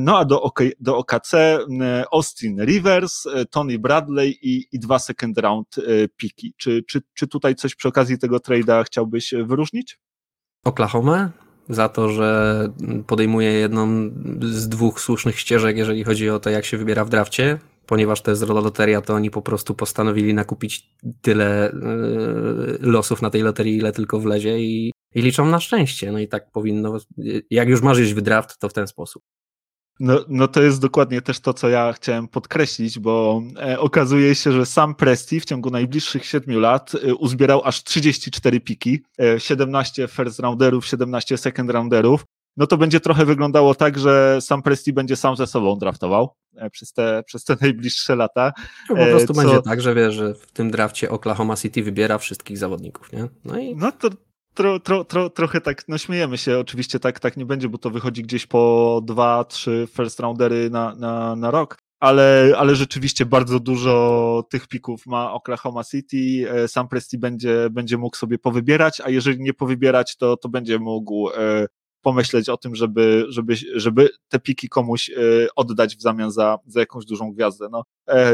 No 0.00 0.18
a 0.18 0.24
do, 0.24 0.42
OK, 0.42 0.60
do 0.80 0.96
OKC 0.96 1.32
Austin 2.12 2.64
Rivers, 2.64 3.24
Tony 3.50 3.78
Bradley 3.78 4.38
i, 4.42 4.66
i 4.72 4.78
dwa 4.78 4.98
second 4.98 5.38
round 5.38 5.76
piki. 6.16 6.54
Czy, 6.56 6.82
czy, 6.82 7.02
czy 7.14 7.26
tutaj 7.26 7.54
coś 7.54 7.74
przy 7.74 7.88
okazji 7.88 8.18
tego 8.18 8.36
trade'a 8.36 8.84
chciałbyś 8.84 9.34
wyróżnić? 9.44 9.98
Oklahoma? 10.64 11.32
Za 11.68 11.88
to, 11.88 12.08
że 12.08 12.68
podejmuje 13.06 13.52
jedną 13.52 14.10
z 14.40 14.68
dwóch 14.68 15.00
słusznych 15.00 15.38
ścieżek, 15.40 15.76
jeżeli 15.76 16.04
chodzi 16.04 16.30
o 16.30 16.40
to, 16.40 16.50
jak 16.50 16.64
się 16.64 16.76
wybiera 16.76 17.04
w 17.04 17.08
drafcie. 17.08 17.58
Ponieważ 17.86 18.22
to 18.22 18.30
jest 18.30 18.42
loteria, 18.42 19.00
to 19.00 19.14
oni 19.14 19.30
po 19.30 19.42
prostu 19.42 19.74
postanowili 19.74 20.34
nakupić 20.34 20.90
tyle 21.22 21.72
yy, 21.74 22.78
losów 22.80 23.22
na 23.22 23.30
tej 23.30 23.42
loterii, 23.42 23.76
ile 23.76 23.92
tylko 23.92 24.20
wlezie 24.20 24.60
i, 24.60 24.92
i 25.14 25.22
liczą 25.22 25.46
na 25.46 25.60
szczęście. 25.60 26.12
No 26.12 26.18
i 26.18 26.28
tak 26.28 26.50
powinno, 26.50 26.98
jak 27.50 27.68
już 27.68 27.82
masz 27.82 27.98
iść 27.98 28.14
w 28.14 28.20
draft, 28.20 28.58
to 28.58 28.68
w 28.68 28.72
ten 28.72 28.86
sposób. 28.86 29.22
No, 30.00 30.24
no 30.28 30.48
to 30.48 30.62
jest 30.62 30.80
dokładnie 30.80 31.22
też 31.22 31.40
to, 31.40 31.54
co 31.54 31.68
ja 31.68 31.92
chciałem 31.92 32.28
podkreślić, 32.28 32.98
bo 32.98 33.42
e, 33.62 33.80
okazuje 33.80 34.34
się, 34.34 34.52
że 34.52 34.66
sam 34.66 34.94
Presti 34.94 35.40
w 35.40 35.44
ciągu 35.44 35.70
najbliższych 35.70 36.24
siedmiu 36.24 36.60
lat 36.60 36.92
e, 36.94 37.14
uzbierał 37.14 37.62
aż 37.64 37.84
34 37.84 38.60
piki, 38.60 39.02
e, 39.20 39.40
17 39.40 40.08
first 40.08 40.40
rounderów, 40.40 40.86
17 40.86 41.38
second 41.38 41.70
rounderów. 41.70 42.24
No 42.56 42.66
to 42.66 42.76
będzie 42.76 43.00
trochę 43.00 43.24
wyglądało 43.24 43.74
tak, 43.74 43.98
że 43.98 44.38
sam 44.40 44.62
Presti 44.62 44.92
będzie 44.92 45.16
sam 45.16 45.36
ze 45.36 45.46
sobą 45.46 45.78
draftował 45.78 46.34
e, 46.56 46.70
przez 46.70 46.92
te, 46.92 47.22
przez 47.26 47.44
te 47.44 47.56
najbliższe 47.60 48.16
lata. 48.16 48.52
No 48.90 48.96
po 48.96 49.06
prostu 49.06 49.34
co... 49.34 49.42
będzie 49.42 49.62
tak, 49.62 49.80
że 49.80 49.94
wiesz, 49.94 50.14
że 50.14 50.34
w 50.34 50.52
tym 50.52 50.70
drafcie 50.70 51.10
Oklahoma 51.10 51.56
City 51.56 51.82
wybiera 51.82 52.18
wszystkich 52.18 52.58
zawodników, 52.58 53.12
nie? 53.12 53.28
No, 53.44 53.58
i... 53.58 53.76
no 53.76 53.92
to, 53.92 54.08
tro, 54.58 54.80
tro, 54.80 55.04
tro, 55.04 55.30
trochę 55.30 55.60
tak, 55.60 55.88
no 55.88 55.98
śmiejemy 55.98 56.38
się, 56.38 56.58
oczywiście 56.58 57.00
tak, 57.00 57.20
tak 57.20 57.36
nie 57.36 57.46
będzie, 57.46 57.68
bo 57.68 57.78
to 57.78 57.90
wychodzi 57.90 58.22
gdzieś 58.22 58.46
po 58.46 59.00
dwa, 59.04 59.44
trzy 59.44 59.88
first 59.96 60.20
roundery 60.20 60.70
na, 60.70 60.94
na, 60.94 61.36
na 61.36 61.50
rok, 61.50 61.78
ale, 62.00 62.54
ale 62.56 62.74
rzeczywiście 62.74 63.26
bardzo 63.26 63.60
dużo 63.60 64.44
tych 64.50 64.68
pików 64.68 65.06
ma 65.06 65.32
Oklahoma 65.32 65.84
City. 65.84 66.50
E, 66.50 66.68
sam 66.68 66.88
Presti 66.88 67.18
będzie, 67.18 67.70
będzie 67.70 67.98
mógł 67.98 68.16
sobie 68.16 68.38
powybierać, 68.38 69.00
a 69.00 69.10
jeżeli 69.10 69.40
nie 69.40 69.54
powybierać, 69.54 70.16
to, 70.16 70.36
to 70.36 70.48
będzie 70.48 70.78
mógł 70.78 71.30
e, 71.30 71.66
pomyśleć 72.02 72.48
o 72.48 72.56
tym, 72.56 72.74
żeby, 72.74 73.26
żeby, 73.28 73.56
żeby 73.74 74.08
te 74.28 74.38
piki 74.38 74.68
komuś 74.68 75.10
e, 75.10 75.14
oddać 75.56 75.96
w 75.96 76.00
zamian 76.02 76.30
za, 76.30 76.58
za 76.66 76.80
jakąś 76.80 77.04
dużą 77.04 77.32
gwiazdę. 77.32 77.68
No, 77.72 77.82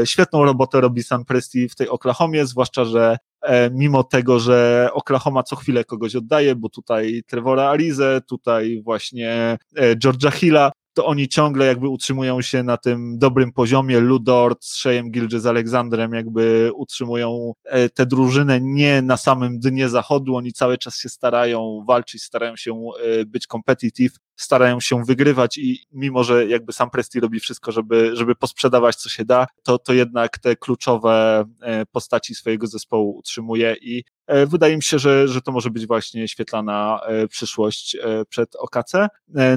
świetną 0.05 0.45
robotę 0.45 0.81
robi 0.81 1.03
Sam 1.03 1.25
Presti 1.25 1.69
w 1.69 1.75
tej 1.75 1.89
Oklahomie, 1.89 2.45
zwłaszcza, 2.45 2.85
że 2.85 3.17
E, 3.34 3.34
mimo 3.71 4.03
tego, 4.03 4.39
że 4.39 4.89
Oklahoma 4.93 5.43
co 5.43 5.55
chwilę 5.55 5.83
kogoś 5.83 6.15
oddaje, 6.15 6.55
bo 6.55 6.69
tutaj 6.69 7.23
Trevora 7.27 7.69
Arize, 7.69 8.21
tutaj 8.29 8.81
właśnie 8.83 9.57
e, 9.75 9.95
Georgia 9.95 10.31
Hilla, 10.31 10.71
to 10.93 11.05
oni 11.05 11.27
ciągle 11.27 11.65
jakby 11.65 11.87
utrzymują 11.87 12.41
się 12.41 12.63
na 12.63 12.77
tym 12.77 13.17
dobrym 13.17 13.51
poziomie. 13.51 13.99
Ludort 13.99 14.65
z 14.65 14.75
Shejem 14.75 15.11
Gilgis 15.11 15.45
Aleksandrem 15.45 16.13
jakby 16.13 16.71
utrzymują 16.75 17.53
e, 17.63 17.89
tę 17.89 18.05
drużynę 18.05 18.59
nie 18.61 19.01
na 19.01 19.17
samym 19.17 19.59
dnie 19.59 19.89
zachodu, 19.89 20.35
oni 20.35 20.53
cały 20.53 20.77
czas 20.77 20.97
się 20.97 21.09
starają 21.09 21.83
walczyć, 21.87 22.23
starają 22.23 22.55
się 22.55 22.89
być 23.25 23.47
competitive, 23.47 24.15
starają 24.35 24.79
się 24.79 25.03
wygrywać 25.03 25.57
i 25.57 25.79
mimo, 25.91 26.23
że 26.23 26.47
jakby 26.47 26.73
sam 26.73 26.89
Presti 26.89 27.19
robi 27.19 27.39
wszystko, 27.39 27.71
żeby, 27.71 28.15
żeby 28.15 28.35
posprzedawać 28.35 28.95
co 28.95 29.09
się 29.09 29.25
da, 29.25 29.47
to, 29.63 29.79
to 29.79 29.93
jednak 29.93 30.39
te 30.39 30.55
kluczowe 30.55 31.45
e, 31.61 31.85
postaci 31.85 32.35
swojego 32.35 32.67
zespołu 32.67 33.17
utrzymuje 33.17 33.75
i 33.81 34.03
e, 34.27 34.45
wydaje 34.45 34.75
mi 34.75 34.83
się, 34.83 34.99
że, 34.99 35.27
że 35.27 35.41
to 35.41 35.51
może 35.51 35.69
być 35.69 35.87
właśnie 35.87 36.27
świetlana 36.27 36.99
e, 37.05 37.27
przyszłość 37.27 37.97
przed 38.29 38.55
OKC. 38.55 38.93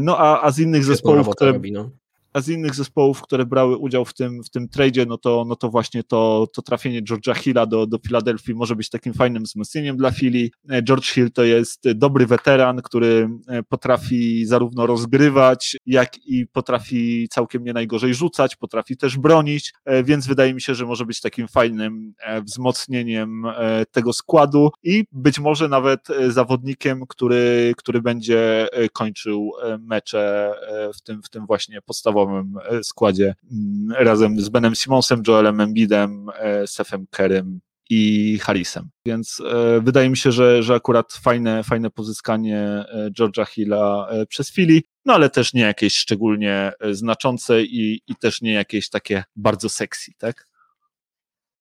No 0.00 0.18
a, 0.18 0.42
a 0.42 0.50
z 0.50 0.58
innych 0.58 0.84
zespołów, 0.84 1.28
które... 1.28 1.52
Robi, 1.52 1.72
no 1.72 1.90
a 2.32 2.40
z 2.40 2.48
innych 2.48 2.74
zespołów, 2.74 3.22
które 3.22 3.46
brały 3.46 3.76
udział 3.76 4.04
w 4.04 4.14
tym, 4.14 4.42
w 4.42 4.50
tym 4.50 4.68
tradzie, 4.68 5.06
no 5.06 5.18
to, 5.18 5.44
no 5.48 5.56
to 5.56 5.68
właśnie 5.68 6.02
to, 6.02 6.46
to 6.54 6.62
trafienie 6.62 7.02
George'a 7.02 7.36
Hilla 7.36 7.66
do, 7.66 7.86
do 7.86 7.98
Filadelfii 8.06 8.54
może 8.54 8.76
być 8.76 8.90
takim 8.90 9.14
fajnym 9.14 9.42
wzmocnieniem 9.42 9.96
dla 9.96 10.10
Philly. 10.10 10.50
E, 10.70 10.82
George 10.82 11.06
Hill 11.12 11.32
to 11.32 11.44
jest 11.44 11.92
dobry 11.92 12.26
weteran, 12.26 12.82
który 12.82 13.28
e, 13.48 13.62
potrafi 13.62 14.46
zarówno 14.46 14.86
rozgrywać, 14.86 15.76
jak 15.86 16.26
i 16.26 16.46
potrafi 16.46 17.28
całkiem 17.30 17.64
nie 17.64 17.72
najgorzej 17.72 18.14
rzucać, 18.14 18.56
potrafi 18.56 18.96
też 18.96 19.16
bronić, 19.16 19.72
e, 19.84 20.04
więc 20.04 20.26
wydaje 20.26 20.54
mi 20.54 20.60
się, 20.60 20.74
że 20.74 20.86
może 20.86 21.06
być 21.06 21.20
takim 21.20 21.48
fajnym 21.48 22.14
wzmocnieniem 22.42 23.42
tego 23.90 24.12
składu 24.12 24.70
i 24.82 25.04
być 25.12 25.38
może 25.38 25.68
nawet 25.68 26.00
zawodnikiem, 26.28 27.06
który, 27.08 27.74
który 27.76 28.02
będzie 28.02 28.68
kończył 28.92 29.52
mecze 29.80 30.54
w 30.94 31.02
tym, 31.02 31.22
w 31.22 31.28
tym 31.30 31.46
właśnie 31.46 31.82
podstawowym 31.82 32.27
podstawowym 32.28 32.78
e, 32.78 32.84
składzie 32.84 33.34
mm, 33.52 34.04
razem 34.04 34.40
z 34.40 34.48
Benem 34.48 34.74
Simonsem, 34.74 35.22
Joelem 35.28 35.60
Embidem, 35.60 36.30
e, 36.34 36.66
Sefem 36.66 37.06
Kerem 37.10 37.60
i 37.90 38.38
Harrisem. 38.42 38.88
Więc 39.06 39.42
e, 39.52 39.80
wydaje 39.80 40.10
mi 40.10 40.16
się, 40.16 40.32
że, 40.32 40.62
że 40.62 40.74
akurat 40.74 41.12
fajne, 41.12 41.64
fajne 41.64 41.90
pozyskanie 41.90 42.84
George'a 43.18 43.46
Hilla 43.46 44.08
przez 44.28 44.52
Philly, 44.52 44.80
no 45.04 45.14
ale 45.14 45.30
też 45.30 45.54
nie 45.54 45.62
jakieś 45.62 45.96
szczególnie 45.96 46.72
znaczące 46.90 47.62
i, 47.62 48.00
i 48.06 48.16
też 48.16 48.42
nie 48.42 48.52
jakieś 48.52 48.90
takie 48.90 49.24
bardzo 49.36 49.68
sexy, 49.68 50.12
tak? 50.18 50.48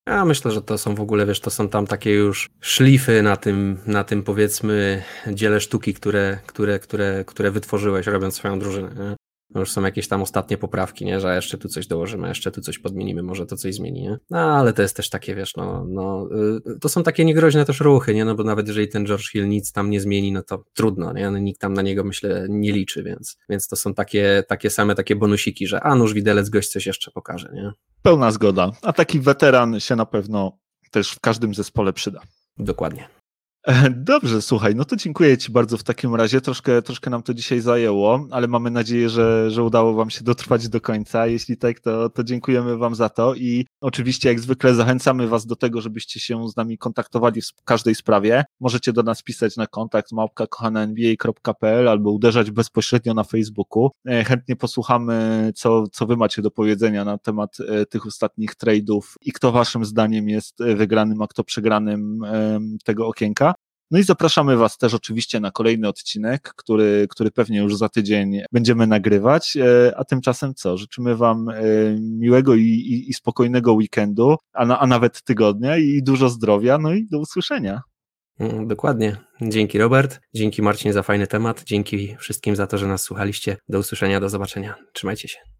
Ja 0.08 0.26
myślę, 0.26 0.52
że 0.52 0.62
to 0.62 0.78
są 0.78 0.96
w 0.96 1.02
ogóle, 1.02 1.26
wiesz, 1.26 1.40
to 1.40 1.50
są 1.50 1.70
tam 1.70 1.88
takie 1.88 2.12
już 2.12 2.50
szlify 2.62 3.22
na 3.22 3.38
tym, 3.38 3.78
na 3.86 4.04
tym 4.04 4.24
powiedzmy 4.24 5.04
dziele 5.32 5.62
sztuki, 5.62 5.94
które, 5.94 6.40
które, 6.46 6.80
które, 6.80 7.24
które 7.26 7.52
wytworzyłeś, 7.52 8.08
robiąc 8.08 8.36
swoją 8.36 8.60
drużynę. 8.60 8.90
Nie? 8.96 9.16
No 9.50 9.60
już 9.60 9.72
są 9.72 9.84
jakieś 9.84 10.08
tam 10.08 10.22
ostatnie 10.22 10.58
poprawki, 10.58 11.06
nie? 11.06 11.20
że 11.20 11.36
jeszcze 11.36 11.58
tu 11.58 11.70
coś 11.70 11.88
dołożymy, 11.88 12.28
jeszcze 12.28 12.52
tu 12.52 12.62
coś 12.62 12.80
podmienimy, 12.80 13.24
może 13.24 13.46
to 13.46 13.58
coś 13.58 13.76
zmieni, 13.76 14.02
nie? 14.02 14.18
No 14.30 14.40
ale 14.40 14.74
to 14.74 14.82
jest 14.82 14.96
też 14.96 15.10
takie, 15.10 15.36
wiesz, 15.36 15.56
no, 15.56 15.86
no 15.90 16.30
y, 16.76 16.80
to 16.80 16.90
są 16.90 17.04
takie 17.04 17.26
niegroźne 17.26 17.66
też 17.66 17.80
ruchy, 17.80 18.16
nie? 18.16 18.26
No 18.26 18.36
bo 18.36 18.44
nawet 18.44 18.68
jeżeli 18.68 18.88
ten 18.88 19.06
George 19.06 19.32
Hill 19.32 19.50
nic 19.50 19.72
tam 19.72 19.90
nie 19.90 20.02
zmieni, 20.02 20.32
no 20.32 20.44
to 20.44 20.64
trudno, 20.74 21.14
nie? 21.14 21.32
No, 21.32 21.38
nikt 21.38 21.62
tam 21.62 21.74
na 21.74 21.82
niego, 21.82 22.04
myślę, 22.04 22.46
nie 22.50 22.72
liczy, 22.72 23.04
więc, 23.04 23.38
więc 23.50 23.68
to 23.68 23.76
są 23.76 23.94
takie, 23.94 24.44
takie 24.48 24.70
same 24.70 24.96
takie 24.96 25.16
bonusiki, 25.16 25.68
że 25.68 25.82
a 25.82 25.96
nóż 25.96 26.14
widelec 26.14 26.50
gość 26.50 26.70
coś 26.70 26.86
jeszcze 26.86 27.12
pokaże, 27.12 27.52
nie? 27.54 27.72
Pełna 28.02 28.32
zgoda, 28.32 28.72
a 28.82 28.94
taki 28.94 29.20
weteran 29.20 29.80
się 29.80 29.96
na 29.96 30.06
pewno 30.06 30.58
też 30.92 31.12
w 31.12 31.20
każdym 31.20 31.54
zespole 31.54 31.94
przyda. 31.94 32.22
Dokładnie. 32.58 33.17
Dobrze, 33.96 34.42
słuchaj, 34.42 34.76
no 34.76 34.86
to 34.86 34.96
dziękuję 34.96 35.38
Ci 35.38 35.52
bardzo 35.52 35.78
w 35.78 35.84
takim 35.84 36.16
razie. 36.16 36.42
Troszkę, 36.42 36.82
troszkę 36.82 37.10
nam 37.10 37.24
to 37.24 37.34
dzisiaj 37.34 37.60
zajęło, 37.60 38.28
ale 38.32 38.48
mamy 38.48 38.72
nadzieję, 38.72 39.10
że, 39.10 39.52
że 39.52 39.64
udało 39.64 39.94
Wam 39.94 40.10
się 40.10 40.24
dotrwać 40.24 40.70
do 40.70 40.82
końca. 40.82 41.28
Jeśli 41.28 41.58
tak, 41.58 41.80
to, 41.80 42.10
to 42.10 42.24
dziękujemy 42.24 42.78
Wam 42.78 42.96
za 42.96 43.10
to 43.10 43.36
i 43.36 43.66
oczywiście 43.82 44.30
jak 44.30 44.40
zwykle 44.40 44.76
zachęcamy 44.76 45.28
Was 45.28 45.46
do 45.46 45.56
tego, 45.56 45.82
żebyście 45.82 46.20
się 46.20 46.50
z 46.50 46.56
nami 46.56 46.78
kontaktowali 46.78 47.42
w 47.42 47.64
każdej 47.64 47.96
sprawie. 47.96 48.46
Możecie 48.60 48.94
do 48.94 49.04
nas 49.04 49.24
pisać 49.24 49.58
na 49.58 49.68
kontakt 49.68 50.12
małpka.kochananba.pl 50.12 51.88
albo 51.88 52.12
uderzać 52.12 52.52
bezpośrednio 52.52 53.14
na 53.14 53.24
Facebooku. 53.24 53.90
E, 54.06 54.24
chętnie 54.24 54.56
posłuchamy, 54.56 55.52
co, 55.56 55.88
co 55.88 56.06
Wy 56.06 56.18
macie 56.18 56.42
do 56.42 56.52
powiedzenia 56.52 57.06
na 57.06 57.18
temat 57.18 57.58
e, 57.68 57.86
tych 57.86 58.06
ostatnich 58.06 58.56
tradeów 58.56 59.16
i 59.22 59.32
kto 59.32 59.52
Waszym 59.52 59.86
zdaniem 59.86 60.30
jest 60.30 60.64
wygranym, 60.76 61.22
a 61.22 61.28
kto 61.28 61.44
przegranym 61.44 62.22
tego 62.84 63.08
okienka. 63.08 63.54
No 63.92 64.00
i 64.00 64.04
zapraszamy 64.04 64.58
Was 64.58 64.78
też 64.78 64.94
oczywiście 64.94 65.40
na 65.40 65.52
kolejny 65.52 65.88
odcinek, 65.88 66.54
który, 66.56 67.08
który 67.10 67.32
pewnie 67.32 67.58
już 67.58 67.76
za 67.76 67.90
tydzień 67.90 68.42
będziemy 68.52 68.88
nagrywać. 68.88 69.58
A 69.96 70.04
tymczasem 70.04 70.54
co? 70.54 70.78
Życzymy 70.78 71.16
Wam 71.16 71.50
miłego 72.00 72.56
i, 72.56 72.64
i, 72.64 73.10
i 73.10 73.14
spokojnego 73.14 73.74
weekendu, 73.74 74.36
a, 74.54 74.66
na, 74.66 74.80
a 74.80 74.88
nawet 74.88 75.24
tygodnia 75.24 75.78
i 75.78 76.04
dużo 76.04 76.30
zdrowia. 76.30 76.78
No 76.78 76.94
i 76.94 77.08
do 77.08 77.20
usłyszenia. 77.20 77.82
Mm, 78.40 78.68
dokładnie. 78.68 79.18
Dzięki 79.42 79.78
Robert, 79.78 80.20
dzięki 80.34 80.62
Marcin 80.62 80.94
za 80.94 81.04
fajny 81.04 81.28
temat, 81.28 81.64
dzięki 81.64 82.16
wszystkim 82.20 82.56
za 82.56 82.68
to, 82.68 82.78
że 82.78 82.88
nas 82.88 83.02
słuchaliście. 83.02 83.58
Do 83.70 83.80
usłyszenia, 83.80 84.20
do 84.20 84.30
zobaczenia. 84.30 84.76
Trzymajcie 84.94 85.28
się. 85.28 85.57